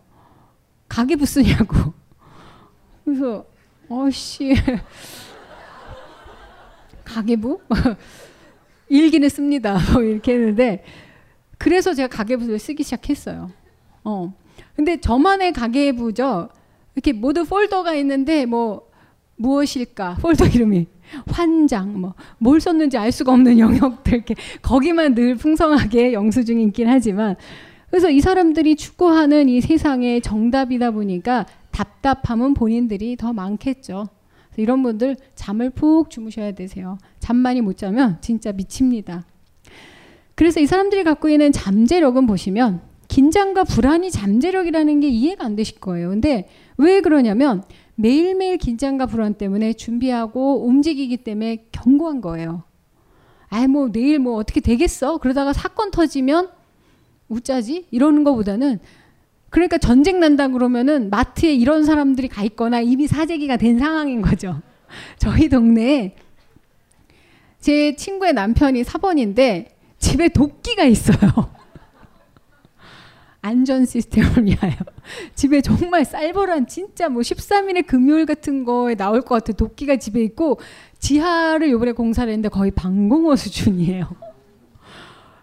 가계부 0.89 1.27
쓰냐고. 1.27 1.93
그래서 3.03 3.45
어씨 3.87 4.55
가계부 7.05 7.61
일기는 8.89 9.29
씁니다. 9.29 9.77
뭐 9.93 10.01
이렇게 10.01 10.33
했는데 10.33 10.83
그래서 11.59 11.93
제가 11.93 12.07
가계부를 12.07 12.57
쓰기 12.57 12.81
시작했어요. 12.81 13.51
어. 14.05 14.33
근데 14.75 14.99
저만의 15.01 15.51
가계부죠. 15.53 16.49
이렇게 16.95 17.11
모두 17.11 17.43
폴더가 17.45 17.93
있는데 17.95 18.45
뭐 18.45 18.89
무엇일까? 19.35 20.17
폴더 20.21 20.45
이름이 20.47 20.87
환장 21.27 21.99
뭐 21.99 22.13
뭘 22.37 22.61
썼는지 22.61 22.97
알 22.97 23.11
수가 23.11 23.33
없는 23.33 23.59
영역들 23.59 24.13
이렇게 24.13 24.35
거기만 24.61 25.15
늘 25.15 25.35
풍성하게 25.35 26.13
영수증이 26.13 26.63
있긴 26.65 26.87
하지만 26.87 27.35
그래서 27.89 28.09
이 28.09 28.19
사람들이 28.19 28.75
추구하는 28.75 29.47
이 29.49 29.61
세상의 29.61 30.21
정답이다 30.21 30.91
보니까 30.91 31.45
답답함은 31.71 32.53
본인들이 32.53 33.15
더 33.17 33.33
많겠죠. 33.33 34.07
이런 34.57 34.83
분들 34.83 35.17
잠을 35.35 35.69
푹 35.69 36.09
주무셔야 36.09 36.53
되세요. 36.53 36.97
잠 37.19 37.35
많이 37.37 37.61
못 37.61 37.77
자면 37.77 38.17
진짜 38.21 38.51
미칩니다. 38.51 39.25
그래서 40.35 40.59
이 40.59 40.65
사람들이 40.65 41.03
갖고 41.03 41.29
있는 41.29 41.51
잠재력은 41.51 42.25
보시면 42.27 42.81
긴장과 43.15 43.63
불안이 43.63 44.11
잠재력이라는 44.11 44.99
게 44.99 45.07
이해가 45.07 45.45
안 45.45 45.55
되실 45.55 45.79
거예요. 45.79 46.09
근데 46.09 46.49
왜 46.75 46.99
그러냐면 46.99 47.63
매일매일 47.95 48.57
긴장과 48.57 49.05
불안 49.05 49.35
때문에 49.35 49.71
준비하고 49.71 50.67
움직이기 50.67 51.15
때문에 51.23 51.67
견고한 51.71 52.19
거예요. 52.19 52.63
아, 53.47 53.65
뭐 53.69 53.89
내일 53.89 54.19
뭐 54.19 54.35
어떻게 54.35 54.59
되겠어? 54.59 55.19
그러다가 55.19 55.53
사건 55.53 55.91
터지면 55.91 56.49
웃자지? 57.29 57.85
이러는 57.89 58.25
것보다는 58.25 58.79
그러니까 59.49 59.77
전쟁 59.77 60.19
난다 60.19 60.49
그러면은 60.49 61.09
마트에 61.09 61.53
이런 61.53 61.85
사람들이 61.85 62.27
가 62.27 62.43
있거나 62.43 62.81
이미 62.81 63.07
사재기가 63.07 63.55
된 63.55 63.79
상황인 63.79 64.21
거죠. 64.21 64.59
저희 65.19 65.47
동네에 65.47 66.17
제 67.61 67.95
친구의 67.95 68.33
남편이 68.33 68.83
사번인데 68.83 69.73
집에 69.99 70.27
도끼가 70.27 70.83
있어요. 70.83 71.55
안전 73.45 73.85
시스템을 73.85 74.45
위하여. 74.45 74.73
집에 75.35 75.61
정말 75.61 76.03
쌀벌한 76.03 76.65
진짜 76.65 77.09
뭐 77.09 77.21
13일의 77.21 77.85
금요일 77.85 78.25
같은 78.25 78.63
거에 78.63 78.95
나올 78.95 79.21
것 79.21 79.35
같아. 79.35 79.53
도끼가 79.53 79.97
집에 79.97 80.23
있고 80.23 80.59
지하를 80.97 81.69
요번에 81.69 81.91
공사를 81.91 82.27
했는데 82.27 82.49
거의 82.49 82.71
방공호 82.71 83.35
수준이에요. 83.35 84.09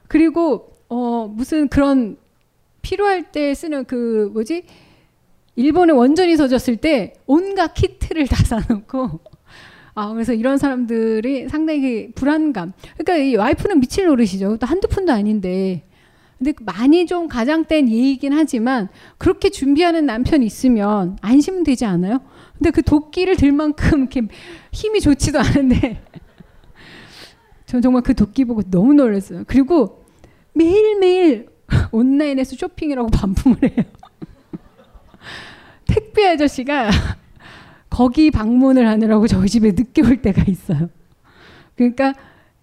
그리고 0.09 0.73
어 0.89 1.29
무슨 1.33 1.69
그런 1.69 2.17
필요할 2.83 3.31
때 3.31 3.55
쓰는 3.55 3.85
그 3.85 4.29
뭐지? 4.33 4.65
일본에 5.55 5.93
원전이 5.93 6.37
터졌을 6.37 6.79
때 6.79 7.15
온갖 7.27 7.73
키트를 7.73 8.27
다 8.27 8.43
사놓고 8.43 9.21
아 9.95 10.13
그래서 10.13 10.33
이런 10.33 10.59
사람들이 10.59 11.49
상당히 11.49 12.11
불안감. 12.17 12.73
그러니까 12.99 13.17
이 13.25 13.37
와이프는 13.37 13.79
미칠 13.79 14.07
노릇이죠. 14.07 14.57
또 14.57 14.67
한두 14.67 14.89
푼도 14.89 15.13
아닌데 15.13 15.85
근데 16.43 16.55
많이 16.65 17.07
좀 17.07 17.29
가장된 17.29 17.89
예이긴 17.89 18.33
하지만 18.33 18.89
그렇게 19.17 19.49
준비하는 19.49 20.07
남편이 20.07 20.45
있으면 20.45 21.17
안심은 21.21 21.63
되지 21.63 21.85
않아요? 21.85 22.21
근데 22.59 22.73
그 22.73 22.83
도끼를 22.83 23.37
들 23.37 23.53
만큼 23.53 24.01
이렇게 24.01 24.23
힘이 24.73 25.01
좋지도 25.01 25.39
않은데 25.39 26.03
전 27.65 27.81
정말 27.81 28.03
그 28.03 28.15
도끼 28.15 28.45
보고 28.45 28.63
너무 28.63 28.93
놀랐어요. 28.93 29.45
그리고 29.47 30.05
매일매일 30.53 31.47
온라인에서 31.93 32.57
쇼핑이라고 32.57 33.11
반품을 33.15 33.59
해요. 33.63 33.85
택배 35.87 36.27
아저씨가 36.27 36.91
거기 37.89 38.33
방문을 38.33 38.89
하느라고 38.89 39.29
저희 39.29 39.49
집에 39.49 39.71
늦게 39.71 40.03
올 40.03 40.21
때가 40.21 40.43
있어요. 40.49 40.89
그러니까 41.77 42.15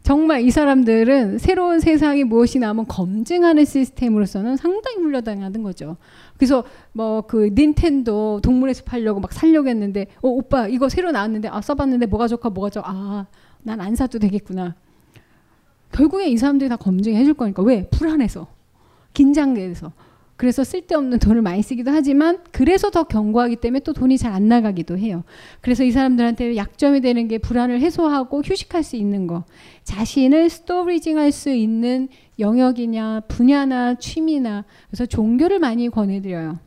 정말 0.10 0.42
이 0.42 0.50
사람들은 0.50 1.38
새로운 1.38 1.80
세상이 1.80 2.24
무엇이 2.24 2.58
나오면 2.58 2.88
검증하는 2.88 3.64
시스템으로서는 3.64 4.58
상당히 4.58 4.98
물려당하는 4.98 5.62
거죠. 5.62 5.98
그래서 6.36 6.64
뭐 6.94 7.22
그 7.22 7.52
닌텐도 7.54 8.40
동물에서 8.42 8.86
팔려고 8.86 9.20
막 9.20 9.32
살려고 9.32 9.70
했는데 9.70 10.08
어 10.24 10.30
오빠 10.30 10.68
이거 10.68 10.90
새로 10.90 11.12
나왔는데 11.12 11.50
아 11.50 11.62
써봤는데 11.62 12.08
뭐가 12.08 12.28
좋고 12.28 12.50
뭐가 12.50 12.72
좋아? 12.72 12.84
아난 12.84 13.82
안 13.82 13.96
사도 13.96 14.18
되겠구나. 14.18 14.74
결국에 15.92 16.28
이 16.28 16.38
사람들이 16.38 16.70
다 16.70 16.76
검증해 16.76 17.24
줄 17.24 17.36
거니까. 17.36 17.62
왜? 17.62 17.88
불안해서. 17.90 18.48
긴장돼서 19.14 19.92
그래서 20.40 20.64
쓸데없는 20.64 21.20
돈을 21.20 21.42
많이 21.42 21.62
쓰기도 21.62 21.92
하지만 21.92 22.40
그래서 22.54 22.90
더 22.90 23.04
견고하기 23.04 23.58
때문에 23.58 23.82
또 23.82 23.92
돈이 23.92 24.18
잘 24.18 24.30
안 24.30 24.48
나가기도 24.48 24.98
해요. 24.98 25.26
그래서 25.60 25.84
이 25.84 25.92
사람들한테 25.92 26.56
약점이 26.56 27.02
되는 27.02 27.28
게 27.28 27.40
불안을 27.40 27.82
해소하고 27.82 28.42
휴식할 28.42 28.84
수 28.84 28.96
있는 28.96 29.28
거. 29.28 29.44
자신을 29.84 30.50
스토리징할 30.50 31.34
수 31.34 31.50
있는 31.50 32.08
영역이냐 32.40 33.24
분야나 33.28 33.96
취미나 33.96 34.64
그래서 34.88 35.06
종교를 35.06 35.60
많이 35.60 35.90
권해드려요. 35.90 36.58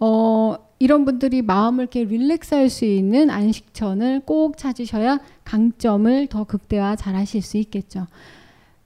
어, 0.00 0.56
이런 0.80 1.04
분들이 1.04 1.42
마음을 1.42 1.84
이렇게 1.84 2.02
릴렉스할 2.02 2.70
수 2.70 2.84
있는 2.84 3.30
안식처를 3.30 4.22
꼭 4.24 4.56
찾으셔야 4.56 5.20
강점을 5.44 6.26
더 6.26 6.42
극대화 6.42 6.96
잘 6.96 7.14
하실 7.14 7.40
수 7.40 7.56
있겠죠. 7.58 8.08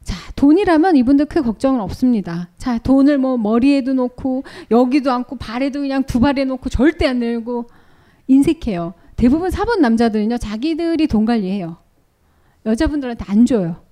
자, 0.06 0.14
돈이라면 0.36 0.94
이분들 0.94 1.26
크게 1.26 1.40
걱정은 1.40 1.80
없습니다. 1.80 2.48
자, 2.58 2.78
돈을 2.78 3.18
뭐 3.18 3.36
머리에도 3.36 3.92
놓고 3.92 4.44
여기도 4.70 5.10
않고 5.10 5.34
발에도 5.34 5.80
그냥 5.80 6.04
두 6.04 6.20
발에 6.20 6.44
놓고 6.44 6.70
절대 6.70 7.08
안 7.08 7.18
늘고 7.18 7.66
인색해요. 8.28 8.94
대부분 9.16 9.50
사본 9.50 9.80
남자들은요, 9.80 10.38
자기들이 10.38 11.08
돈 11.08 11.24
관리해요. 11.24 11.78
여자분들한테 12.66 13.24
안 13.26 13.46
줘요. 13.46 13.82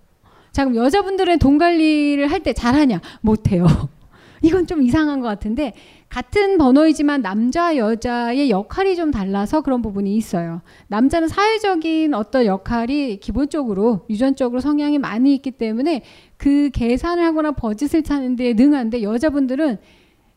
자, 0.52 0.64
그럼 0.64 0.76
여자분들은 0.76 1.40
돈 1.40 1.58
관리를 1.58 2.30
할 2.30 2.44
때 2.44 2.52
잘하냐? 2.52 3.00
못해요. 3.20 3.66
이건 4.40 4.68
좀 4.68 4.82
이상한 4.82 5.20
것 5.20 5.26
같은데 5.26 5.72
같은 6.14 6.58
번호이지만 6.58 7.22
남자 7.22 7.76
여자의 7.76 8.48
역할이 8.48 8.94
좀 8.94 9.10
달라서 9.10 9.62
그런 9.62 9.82
부분이 9.82 10.14
있어요. 10.14 10.62
남자는 10.86 11.26
사회적인 11.26 12.14
어떤 12.14 12.46
역할이 12.46 13.18
기본적으로 13.18 14.06
유전적으로 14.08 14.60
성향이 14.60 14.98
많이 14.98 15.34
있기 15.34 15.50
때문에 15.50 16.04
그 16.36 16.70
계산을 16.72 17.24
하거나 17.24 17.50
버짓을 17.50 18.04
찾는 18.04 18.36
데 18.36 18.52
능한데 18.52 19.02
여자분들은 19.02 19.78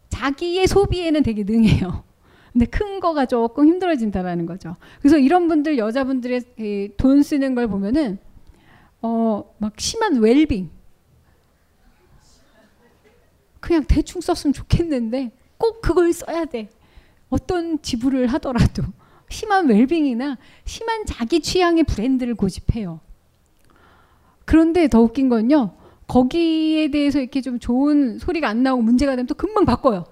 자기의 0.09 0.65
소비에는 0.65 1.21
되게 1.21 1.43
능해요. 1.43 2.03
근데 2.53 2.65
큰 2.65 2.99
거가 2.99 3.27
조금 3.27 3.67
힘들어진다라는 3.67 4.47
거죠. 4.47 4.77
그래서 4.99 5.19
이런 5.19 5.47
분들 5.47 5.77
여자분들의 5.77 6.95
돈 6.97 7.21
쓰는 7.21 7.53
걸 7.53 7.67
보면은 7.67 8.17
어 9.03 9.43
막 9.59 9.73
심한 9.79 10.15
웰빙 10.17 10.71
그냥 13.59 13.83
대충 13.87 14.21
썼으면 14.21 14.53
좋겠는데 14.53 15.36
꼭 15.57 15.81
그걸 15.81 16.13
써야 16.13 16.45
돼. 16.45 16.69
어떤 17.29 17.81
지불을 17.81 18.27
하더라도 18.27 18.83
심한 19.29 19.67
웰빙이나 19.67 20.37
심한 20.65 21.05
자기 21.05 21.39
취향의 21.41 21.83
브랜드를 21.83 22.35
고집해요. 22.35 22.99
그런데 24.45 24.87
더 24.87 25.01
웃긴 25.01 25.27
건요. 25.29 25.73
거기에 26.07 26.89
대해서 26.89 27.19
이렇게 27.19 27.41
좀 27.41 27.59
좋은 27.59 28.17
소리가 28.17 28.47
안 28.47 28.63
나오고 28.63 28.81
문제가 28.81 29.11
되면 29.13 29.27
또 29.27 29.35
금방 29.35 29.65
바꿔요. 29.65 30.05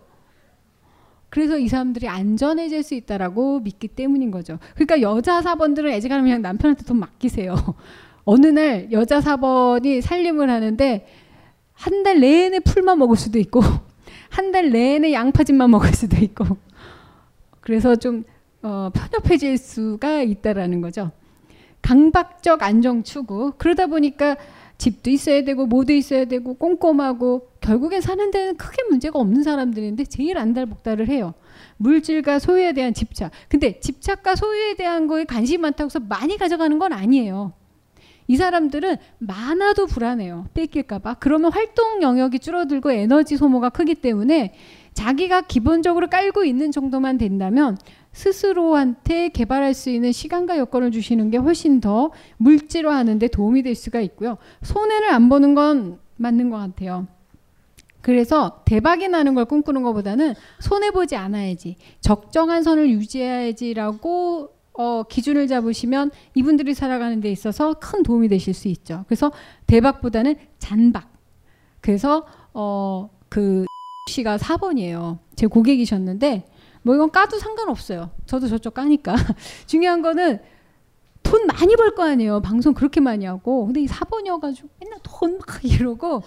그래서 1.30 1.58
이 1.58 1.68
사람들이 1.68 2.08
안전해질 2.08 2.84
수 2.84 2.96
있다라고 2.96 3.62
믿기 3.62 3.88
때문인 3.88 4.32
거죠. 4.32 4.60
그러니까 4.76 5.02
여자 5.02 5.42
사번들은 5.42 5.92
애지간하면 5.92 6.26
그냥 6.30 6.42
남편한테 6.42 6.84
돈 6.84 7.00
맡기세요. 7.00 7.56
어느 8.26 8.48
날 8.48 8.92
여자 8.92 9.22
사번이 9.22 10.02
살림을 10.02 10.50
하는데 10.50 11.08
한 11.74 12.04
달 12.04 12.20
내내 12.20 12.60
풀만 12.60 12.98
먹을 13.00 13.18
수도 13.18 13.38
있고 13.40 13.62
한 14.36 14.52
달 14.52 14.70
내내 14.70 15.14
양파즙만 15.14 15.70
먹을 15.72 15.94
수도 15.94 16.18
있고 16.18 16.46
그래서 17.62 17.96
좀 17.96 18.24
어, 18.62 18.90
편협해질 18.94 19.58
수가 19.58 20.22
있다라는 20.24 20.82
거죠. 20.82 21.12
강박적 21.82 22.64
안정 22.64 23.04
추구. 23.04 23.54
그러다 23.58 23.88
보니까 23.88 24.38
집도 24.78 25.10
있어야 25.10 25.44
되고 25.44 25.66
뭐도 25.66 25.94
있어야 25.94 26.26
되고 26.26 26.56
꼼꼼하고 26.56 27.50
결국엔 27.62 28.02
사는 28.02 28.32
데는 28.32 28.58
크게 28.58 28.84
문제가 28.90 29.20
없는 29.20 29.44
사람들인데 29.44 30.06
제일 30.06 30.38
안달복달을 30.38 31.08
해요. 31.08 31.34
물질과 31.78 32.40
소유에 32.40 32.74
대한 32.74 32.94
집착. 32.94 33.32
근데 33.48 33.80
집착과 33.80 34.36
소유에 34.36 34.76
대한 34.76 35.08
거에 35.08 35.26
관심이 35.26 35.60
많다고 35.60 35.86
해서 35.86 36.00
많이 36.00 36.38
가져가는 36.38 36.78
건 36.80 36.92
아니에요. 36.92 37.54
이 38.28 38.38
사람들은 38.38 38.98
많아도 39.20 39.86
불안해요. 39.86 40.48
뺏길까봐. 40.54 41.16
그러면 41.16 41.52
활동 41.52 42.02
영역이 42.02 42.40
줄어들고 42.40 42.92
에너지 42.92 43.38
소모가 43.38 43.70
크기 43.70 43.96
때문에 43.96 44.54
자기가 44.94 45.42
기본적으로 45.42 46.08
깔고 46.08 46.46
있는 46.46 46.72
정도만 46.72 47.18
된다면 47.18 47.78
스스로한테 48.14 49.30
개발할 49.30 49.74
수 49.74 49.90
있는 49.90 50.12
시간과 50.12 50.58
여건을 50.58 50.92
주시는 50.92 51.32
게 51.32 51.38
훨씬 51.38 51.82
더 51.82 52.12
물질화하는 52.38 53.20
데 53.20 53.28
도움이 53.28 53.62
될 53.64 53.76
수가 53.76 54.00
있고요. 54.02 54.38
손해를 54.64 55.10
안 55.12 55.28
보는 55.28 55.54
건 55.54 56.00
맞는 56.16 56.50
것 56.50 56.58
같아요. 56.58 57.08
그래서 58.02 58.62
대박이 58.66 59.10
나는 59.10 59.34
걸 59.34 59.46
꿈꾸는 59.46 59.82
것보다는 59.82 60.36
손해 60.60 60.92
보지 60.92 61.16
않아야지 61.16 61.76
적정한 62.02 62.64
선을 62.64 62.90
유지해야지라고 62.92 64.55
어, 64.78 65.04
기준을 65.04 65.48
잡으시면 65.48 66.12
이분들이 66.34 66.74
살아가는 66.74 67.20
데 67.22 67.32
있어서 67.32 67.74
큰 67.76 68.04
도움이 68.04 68.28
되실 68.28 68.54
수 68.54 68.68
있죠. 68.68 69.06
그래서 69.08 69.32
대박보다는 69.68 70.36
잔박. 70.60 71.10
그래서 71.82 72.26
어, 72.54 73.10
그 73.30 73.66
씨가 74.10 74.38
4번이에요. 74.38 75.20
제 75.36 75.48
고객이셨는데 75.48 76.46
뭐 76.84 76.96
이건 76.96 77.12
까도 77.12 77.38
상관없어요. 77.40 78.12
저도 78.26 78.48
저쪽 78.48 78.74
까니까. 78.76 79.16
중요한 79.66 80.02
거는 80.02 80.40
돈 81.24 81.48
많이 81.48 81.76
벌 81.76 81.96
거 81.96 82.04
아니에요. 82.04 82.42
방송 82.42 82.74
그렇게 82.74 83.00
많이 83.02 83.26
하고. 83.26 83.66
근데 83.66 83.82
이 83.82 83.88
4번이어가지고 83.88 84.70
맨날 84.80 85.00
돈 85.04 85.38
막 85.40 85.60
이러고 85.66 86.22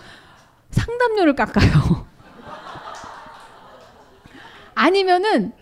상담료를 0.71 1.35
깎아요. 1.37 2.07
아니면은 4.75 5.53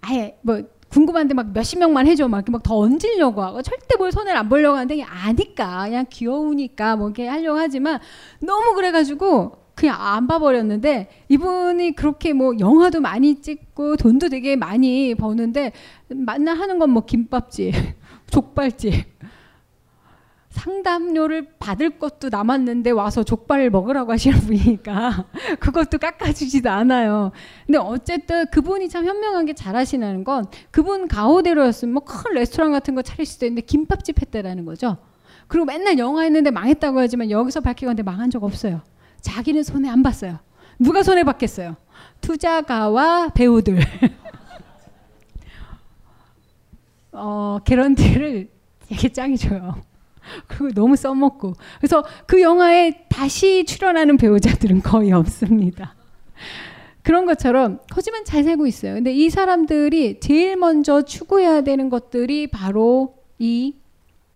아예 0.00 0.38
뭐 0.42 0.62
궁금한데 0.90 1.34
막 1.34 1.52
몇십 1.52 1.78
명만 1.78 2.06
해줘. 2.06 2.28
막 2.28 2.38
이렇게 2.38 2.52
막더 2.52 2.76
얹으려고 2.78 3.42
하고 3.42 3.62
절대 3.62 3.96
뭘 3.98 4.12
손해를 4.12 4.38
안 4.38 4.48
보려고 4.48 4.76
하는데 4.76 5.02
아니까. 5.02 5.84
그냥 5.84 6.06
귀여우니까 6.10 6.96
뭐 6.96 7.08
이렇게 7.08 7.26
하려고 7.26 7.58
하지만 7.58 7.98
너무 8.40 8.74
그래가지고 8.74 9.52
그냥 9.74 9.96
안 10.00 10.26
봐버렸는데 10.26 11.08
이분이 11.28 11.96
그렇게 11.96 12.32
뭐 12.32 12.54
영화도 12.58 13.00
많이 13.00 13.42
찍고 13.42 13.96
돈도 13.96 14.30
되게 14.30 14.56
많이 14.56 15.14
버는데 15.14 15.72
만나 16.08 16.54
하는 16.54 16.78
건 16.78 16.90
뭐 16.90 17.04
김밥집, 17.04 17.74
족발집 18.30 18.94
상담료를 20.56 21.48
받을 21.58 21.98
것도 21.98 22.30
남았는데 22.30 22.90
와서 22.90 23.22
족발을 23.22 23.68
먹으라고 23.70 24.12
하시는 24.12 24.38
분이니까 24.38 25.26
그것도 25.60 25.98
깎아주지도 25.98 26.70
않아요. 26.70 27.32
근데 27.66 27.78
어쨌든 27.78 28.46
그분이 28.46 28.88
참 28.88 29.04
현명하게 29.04 29.52
잘하시는 29.54 30.24
건 30.24 30.46
그분 30.70 31.08
가오대로였으면 31.08 31.92
뭐 31.92 32.06
큰 32.06 32.34
레스토랑 32.34 32.72
같은 32.72 32.94
거 32.94 33.02
차릴 33.02 33.26
수도 33.26 33.44
있는데 33.46 33.66
김밥집 33.66 34.20
했다라는 34.22 34.64
거죠. 34.64 34.96
그리고 35.48 35.66
맨날 35.66 35.98
영화 35.98 36.22
했는데 36.22 36.50
망했다고 36.50 37.00
하지만 37.00 37.30
여기서 37.30 37.60
밝히건데 37.60 38.02
망한 38.02 38.30
적 38.30 38.42
없어요. 38.42 38.80
자기는 39.20 39.62
손해 39.62 39.90
안 39.90 40.02
봤어요. 40.02 40.38
누가 40.78 41.02
손해 41.02 41.24
봤겠어요? 41.24 41.76
투자가와 42.20 43.30
배우들. 43.30 43.80
어, 47.12 47.58
개런티를 47.64 48.48
되게 48.88 49.08
짱이 49.08 49.36
줘요. 49.36 49.76
그리고 50.46 50.72
너무 50.72 50.96
써먹고. 50.96 51.54
그래서 51.78 52.04
그 52.26 52.40
영화에 52.40 53.06
다시 53.08 53.64
출연하는 53.64 54.16
배우자들은 54.16 54.82
거의 54.82 55.12
없습니다. 55.12 55.94
그런 57.02 57.24
것처럼 57.24 57.78
하지만 57.90 58.24
잘 58.24 58.42
살고 58.42 58.66
있어요. 58.66 58.94
근데 58.94 59.12
이 59.12 59.30
사람들이 59.30 60.18
제일 60.20 60.56
먼저 60.56 61.02
추구해야 61.02 61.60
되는 61.60 61.88
것들이 61.88 62.48
바로 62.48 63.14
이 63.38 63.76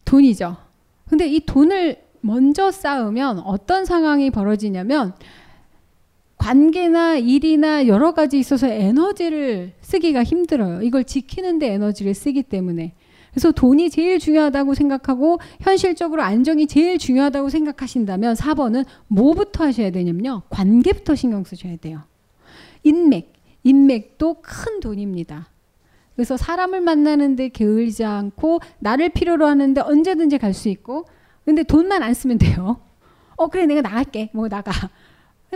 돈이죠. 0.05 0.57
근데 1.09 1.27
이 1.27 1.41
돈을 1.41 1.97
먼저 2.21 2.71
쌓으면 2.71 3.41
어떤 3.41 3.85
상황이 3.85 4.31
벌어지냐면 4.31 5.15
관계나 6.37 7.17
일이나 7.17 7.87
여러 7.87 8.13
가지 8.13 8.39
있어서 8.39 8.67
에너지를 8.67 9.73
쓰기가 9.83 10.25
힘들어요. 10.25 10.83
이걸 10.83 11.05
지키는데 11.05 11.73
에너지를 11.73 12.15
쓰기 12.15 12.43
때문에. 12.43 12.95
그래서 13.31 13.53
돈이 13.53 13.91
제일 13.91 14.19
중요하다고 14.19 14.75
생각하고 14.75 15.39
현실적으로 15.61 16.23
안정이 16.23 16.67
제일 16.67 16.99
중요하다고 16.99 17.49
생각하신다면 17.49 18.35
4번은 18.35 18.85
뭐부터 19.09 19.65
하셔야 19.65 19.91
되냐면요. 19.91 20.43
관계부터 20.51 21.15
신경 21.15 21.45
쓰셔야 21.45 21.77
돼요. 21.77 22.03
인맥. 22.83 23.33
인맥도 23.63 24.39
큰 24.43 24.81
돈입니다. 24.81 25.49
그래서 26.17 26.37
사람을 26.37 26.81
만나는데 26.81 27.51
게을리지 27.51 28.05
않고 28.05 28.61
나를 28.79 29.11
필요로 29.11 29.47
하는데 29.47 29.81
언제든지 29.81 30.39
갈 30.39 30.53
수 30.55 30.69
있고 30.69 31.07
근데 31.45 31.63
돈만 31.63 32.03
안 32.03 32.15
쓰면 32.15 32.39
돼요. 32.39 32.81
어 33.37 33.49
그래 33.49 33.67
내가 33.67 33.81
나갈게. 33.81 34.31
뭐 34.35 34.49
나가. 34.49 34.73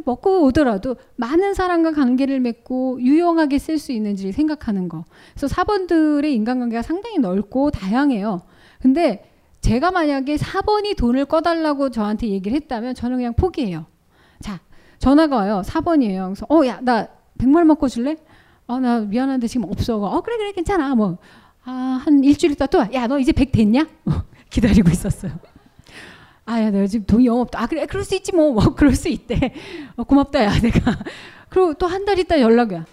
먹고 0.05 0.45
오더라도 0.45 0.97
많은 1.17 1.55
사람과 1.55 1.93
관계를 1.93 2.41
맺고 2.41 3.01
유용하게 3.01 3.59
쓸 3.59 3.79
수 3.79 3.93
있는지 3.93 4.33
생각하는 4.33 4.89
거. 4.89 5.05
그래서 5.33 5.49
사번들의 5.49 6.35
인간관계가 6.35 6.83
상당히 6.83 7.19
넓고 7.19 7.71
다양해요. 7.71 8.43
근데 8.81 9.31
제가 9.61 9.91
만약에 9.93 10.37
4번이 10.37 10.97
돈을 10.97 11.25
꺼달라고 11.25 11.91
저한테 11.91 12.29
얘기를 12.29 12.55
했다면 12.57 12.95
저는 12.95 13.17
그냥 13.17 13.35
포기해요. 13.35 13.87
자, 14.41 14.61
전화가 14.99 15.37
와요. 15.37 15.63
4번이에요. 15.65 16.27
그래서 16.27 16.47
어, 16.51 16.67
야, 16.67 16.81
나 16.83 17.09
백말 17.39 17.65
먹고 17.65 17.89
줄래? 17.89 18.17
어, 18.67 18.79
나 18.81 19.01
미안한데 19.01 19.47
지금 19.47 19.69
없어. 19.71 19.97
어, 19.97 20.21
그래, 20.21 20.37
그래, 20.37 20.53
괜찮아. 20.53 20.95
뭐, 20.95 21.19
아, 21.65 22.01
한 22.03 22.23
일주일 22.23 22.53
있다 22.53 22.67
또 22.67 22.79
와. 22.79 22.89
야, 22.93 23.07
너 23.07 23.19
이제 23.19 23.33
백 23.33 23.53
됐냐? 23.53 23.87
기다리고 24.51 24.91
있었어요. 24.91 25.33
아야 26.47 26.71
내가 26.71 26.87
지금 26.87 27.07
돈이 27.07 27.27
영 27.27 27.41
없다. 27.41 27.63
아 27.63 27.67
그래 27.67 27.87
그럴 27.87 28.05
수 28.05 28.15
있지 28.15 28.33
뭐. 28.35 28.53
뭐 28.55 28.75
그럴 28.75 28.95
수 28.95 29.09
있대. 29.09 29.55
어, 29.97 30.05
고맙다 30.05 30.45
야 30.45 30.61
내가. 30.61 30.99
그리고 31.49 31.75
또 31.75 31.87
한 31.87 32.05
달 32.05 32.19
있다 32.19 32.41
연락이야. 32.41 32.85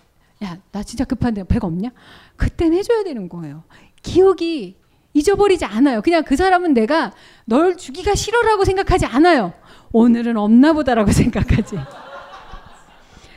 야나 0.42 0.84
진짜 0.84 1.04
급한데 1.06 1.44
백 1.44 1.64
없냐? 1.64 1.90
그땐 2.36 2.74
해줘야 2.74 3.04
되는 3.04 3.30
거예요. 3.30 3.64
기억이 4.02 4.76
잊어버리지 5.14 5.66
않아요. 5.66 6.02
그냥 6.02 6.24
그 6.24 6.36
사람은 6.36 6.74
내가 6.74 7.12
널 7.46 7.76
주기가 7.78 8.16
싫어라고 8.16 8.64
생각하지 8.66 9.06
않아요. 9.06 9.54
오늘은 9.92 10.38
없나 10.38 10.74
보다라고 10.74 11.12
생각하지. 11.14 11.78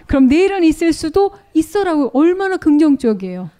그럼 0.06 0.26
내일은 0.28 0.62
있을 0.64 0.92
수도 0.92 1.32
있어라고 1.54 2.10
얼마나 2.14 2.56
긍정적이에요. 2.56 3.50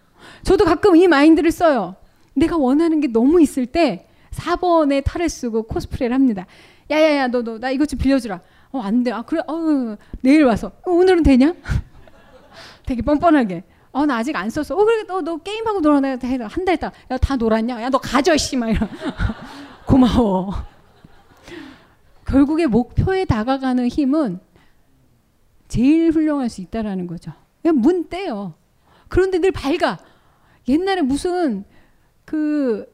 저도 0.42 0.64
가끔 0.64 0.94
이 0.96 1.08
마인드를 1.08 1.50
써요. 1.50 1.96
내가 2.34 2.56
원하는 2.56 3.00
게 3.00 3.08
너무 3.08 3.40
있을 3.42 3.66
때 3.66 4.06
4번에 4.34 5.02
탈을 5.04 5.28
쓰고 5.28 5.64
코스프레를 5.64 6.14
합니다. 6.14 6.46
야야야 6.90 7.28
너 7.28 7.42
너 7.42 7.58
나 7.58 7.70
이것 7.70 7.88
좀 7.88 7.98
빌려주라. 7.98 8.40
어 8.72 8.80
안 8.80 9.02
돼. 9.04 9.12
아 9.12 9.22
그래. 9.22 9.40
어 9.46 9.96
내일 10.20 10.44
와서. 10.44 10.72
어, 10.86 10.90
오늘은 10.90 11.22
되냐? 11.22 11.54
되게 12.86 13.02
뻔뻔하게. 13.02 13.64
어 13.92 14.04
나 14.06 14.16
아직 14.16 14.34
안 14.36 14.50
썼어. 14.50 14.76
어 14.76 14.84
그래 14.84 15.04
너너 15.04 15.38
게임하고 15.38 15.80
놀아내 15.80 16.18
한달 16.48 16.74
있다. 16.74 16.92
야 17.10 17.16
다 17.18 17.36
놀았냐? 17.36 17.80
야 17.82 17.88
너 17.90 17.98
가져 17.98 18.36
씨막. 18.36 18.70
고마워. 19.86 20.52
결국에 22.26 22.66
목표에 22.66 23.24
다가가는 23.24 23.86
힘은 23.88 24.40
제일 25.68 26.10
훌륭할 26.10 26.48
수 26.48 26.60
있다라는 26.60 27.06
거죠. 27.06 27.32
그냥 27.62 27.76
문 27.78 28.08
떼요. 28.08 28.54
그런데 29.08 29.38
늘 29.38 29.52
밝아. 29.52 29.98
옛날에 30.68 31.02
무슨 31.02 31.64
그 32.24 32.86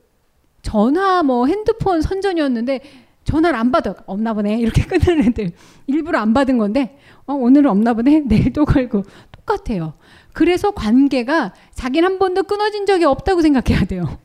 전화 0.63 1.23
뭐 1.23 1.47
핸드폰 1.47 2.03
선전이었는데 2.03 2.81
전화를 3.25 3.59
안 3.59 3.71
받아 3.71 3.95
없나 4.07 4.35
보네 4.35 4.59
이렇게 4.59 4.85
끊는 4.87 5.25
애들 5.29 5.53
일부러 5.87 6.19
안 6.19 6.35
받은 6.35 6.59
건데 6.59 6.99
어, 7.27 7.35
오늘은 7.35 7.71
없나 7.71 7.95
보네 7.95 8.23
내일 8.27 8.53
또 8.53 8.65
걸고 8.65 9.05
똑같아요. 9.33 9.95
그래서 10.33 10.71
관계가 10.71 11.53
자기는 11.75 12.09
한 12.09 12.19
번도 12.19 12.45
끊어진 12.45 12.87
적이 12.87 13.05
없다고 13.05 13.43
생각해야 13.43 13.85
돼요. 13.85 14.19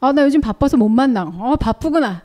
아 0.00 0.12
나 0.12 0.22
요즘 0.22 0.40
바빠서 0.40 0.76
못 0.76 0.88
만나. 0.88 1.24
어 1.24 1.56
바쁘구나. 1.56 2.22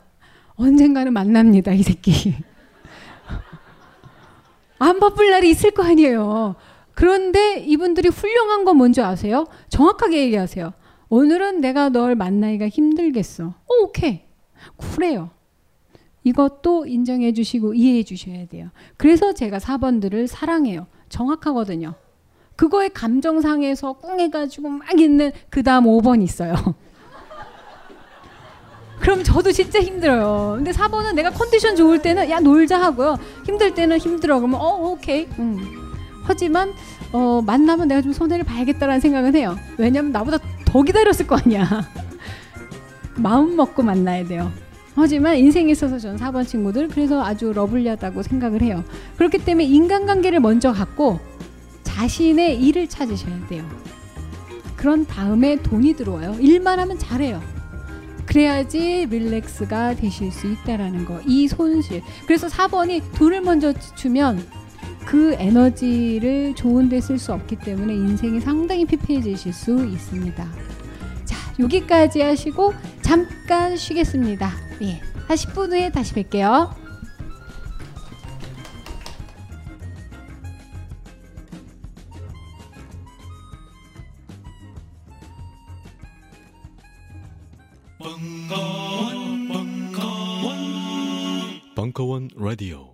언젠가는 0.54 1.12
만납니다 1.12 1.72
이 1.72 1.82
새끼. 1.82 2.36
안 4.78 5.00
바쁠 5.00 5.30
날이 5.30 5.50
있을 5.50 5.70
거 5.72 5.82
아니에요. 5.82 6.54
그런데 6.94 7.58
이분들이 7.60 8.08
훌륭한 8.08 8.64
건 8.64 8.76
뭔지 8.76 9.00
아세요? 9.00 9.46
정확하게 9.68 10.22
얘기하세요. 10.24 10.72
오늘은 11.12 11.60
내가 11.60 11.90
널 11.90 12.14
만나기가 12.14 12.70
힘들겠어. 12.70 13.52
오, 13.68 13.84
오케이. 13.84 14.22
쿨해요. 14.76 15.28
이것도 16.24 16.86
인정해 16.86 17.34
주시고 17.34 17.74
이해해 17.74 18.02
주셔야 18.02 18.46
돼요. 18.46 18.70
그래서 18.96 19.34
제가 19.34 19.58
4번들을 19.58 20.26
사랑해요. 20.26 20.86
정확하거든요. 21.10 21.92
그거에 22.56 22.88
감정상해서 22.88 23.92
꿍해가지고 23.92 24.70
막 24.70 24.98
있는 24.98 25.32
그 25.50 25.62
다음 25.62 25.84
5번 25.84 26.22
있어요. 26.22 26.54
그럼 28.98 29.22
저도 29.22 29.52
진짜 29.52 29.82
힘들어요. 29.82 30.54
근데 30.56 30.70
4번은 30.70 31.14
내가 31.14 31.28
컨디션 31.28 31.76
좋을 31.76 32.00
때는 32.00 32.30
야 32.30 32.40
놀자 32.40 32.80
하고요. 32.80 33.18
힘들 33.44 33.74
때는 33.74 33.98
힘들어. 33.98 34.38
그러면 34.38 34.62
어 34.62 34.76
오케이. 34.76 35.26
음. 35.38 35.58
하지만 36.24 36.72
어, 37.12 37.42
만나면 37.44 37.88
내가 37.88 38.00
좀 38.00 38.14
손해를 38.14 38.46
봐야겠다라는 38.46 39.00
생각은 39.00 39.36
해요. 39.36 39.58
왜냐면 39.76 40.12
나보다 40.12 40.38
더 40.72 40.82
기다렸을 40.82 41.26
거 41.26 41.36
아니야. 41.36 41.68
마음 43.16 43.56
먹고 43.56 43.82
만나야 43.82 44.24
돼요. 44.26 44.50
하지만 44.94 45.36
인생에 45.36 45.70
있어서 45.72 45.98
저는 45.98 46.16
4번 46.18 46.46
친구들 46.46 46.88
그래서 46.88 47.22
아주 47.22 47.52
러블리하다고 47.52 48.22
생각을 48.22 48.62
해요. 48.62 48.82
그렇기 49.18 49.44
때문에 49.44 49.64
인간관계를 49.64 50.40
먼저 50.40 50.72
갖고 50.72 51.20
자신의 51.82 52.58
일을 52.62 52.88
찾으셔야 52.88 53.46
돼요. 53.48 53.68
그런 54.74 55.04
다음에 55.04 55.56
돈이 55.56 55.94
들어와요. 55.94 56.36
일만 56.40 56.80
하면 56.80 56.98
잘해요. 56.98 57.42
그래야지 58.24 59.08
릴렉스가 59.10 59.96
되실 59.96 60.32
수 60.32 60.46
있다라는 60.46 61.04
거. 61.04 61.20
이 61.26 61.48
손실. 61.48 62.02
그래서 62.26 62.46
4번이 62.46 63.02
돈을 63.14 63.42
먼저 63.42 63.74
주면 63.94 64.42
그 65.06 65.34
에너지를 65.38 66.54
좋은 66.54 66.88
데 66.88 66.98
쓸 66.98 67.18
수 67.18 67.32
없기 67.32 67.56
때문에 67.56 67.92
인생이 67.94 68.40
상당히 68.40 68.84
피폐해지실 68.84 69.52
수 69.52 69.84
있습니다. 69.84 70.44
자, 71.24 71.36
여기까지 71.58 72.22
하시고 72.22 72.72
잠깐 73.02 73.76
쉬겠습니다. 73.76 74.50
예. 74.82 75.00
한 75.28 75.36
10분 75.36 75.70
후에 75.72 75.90
다시 75.90 76.14
뵐게요. 76.14 76.74
벙커원 91.74 92.28
라디오 92.36 92.91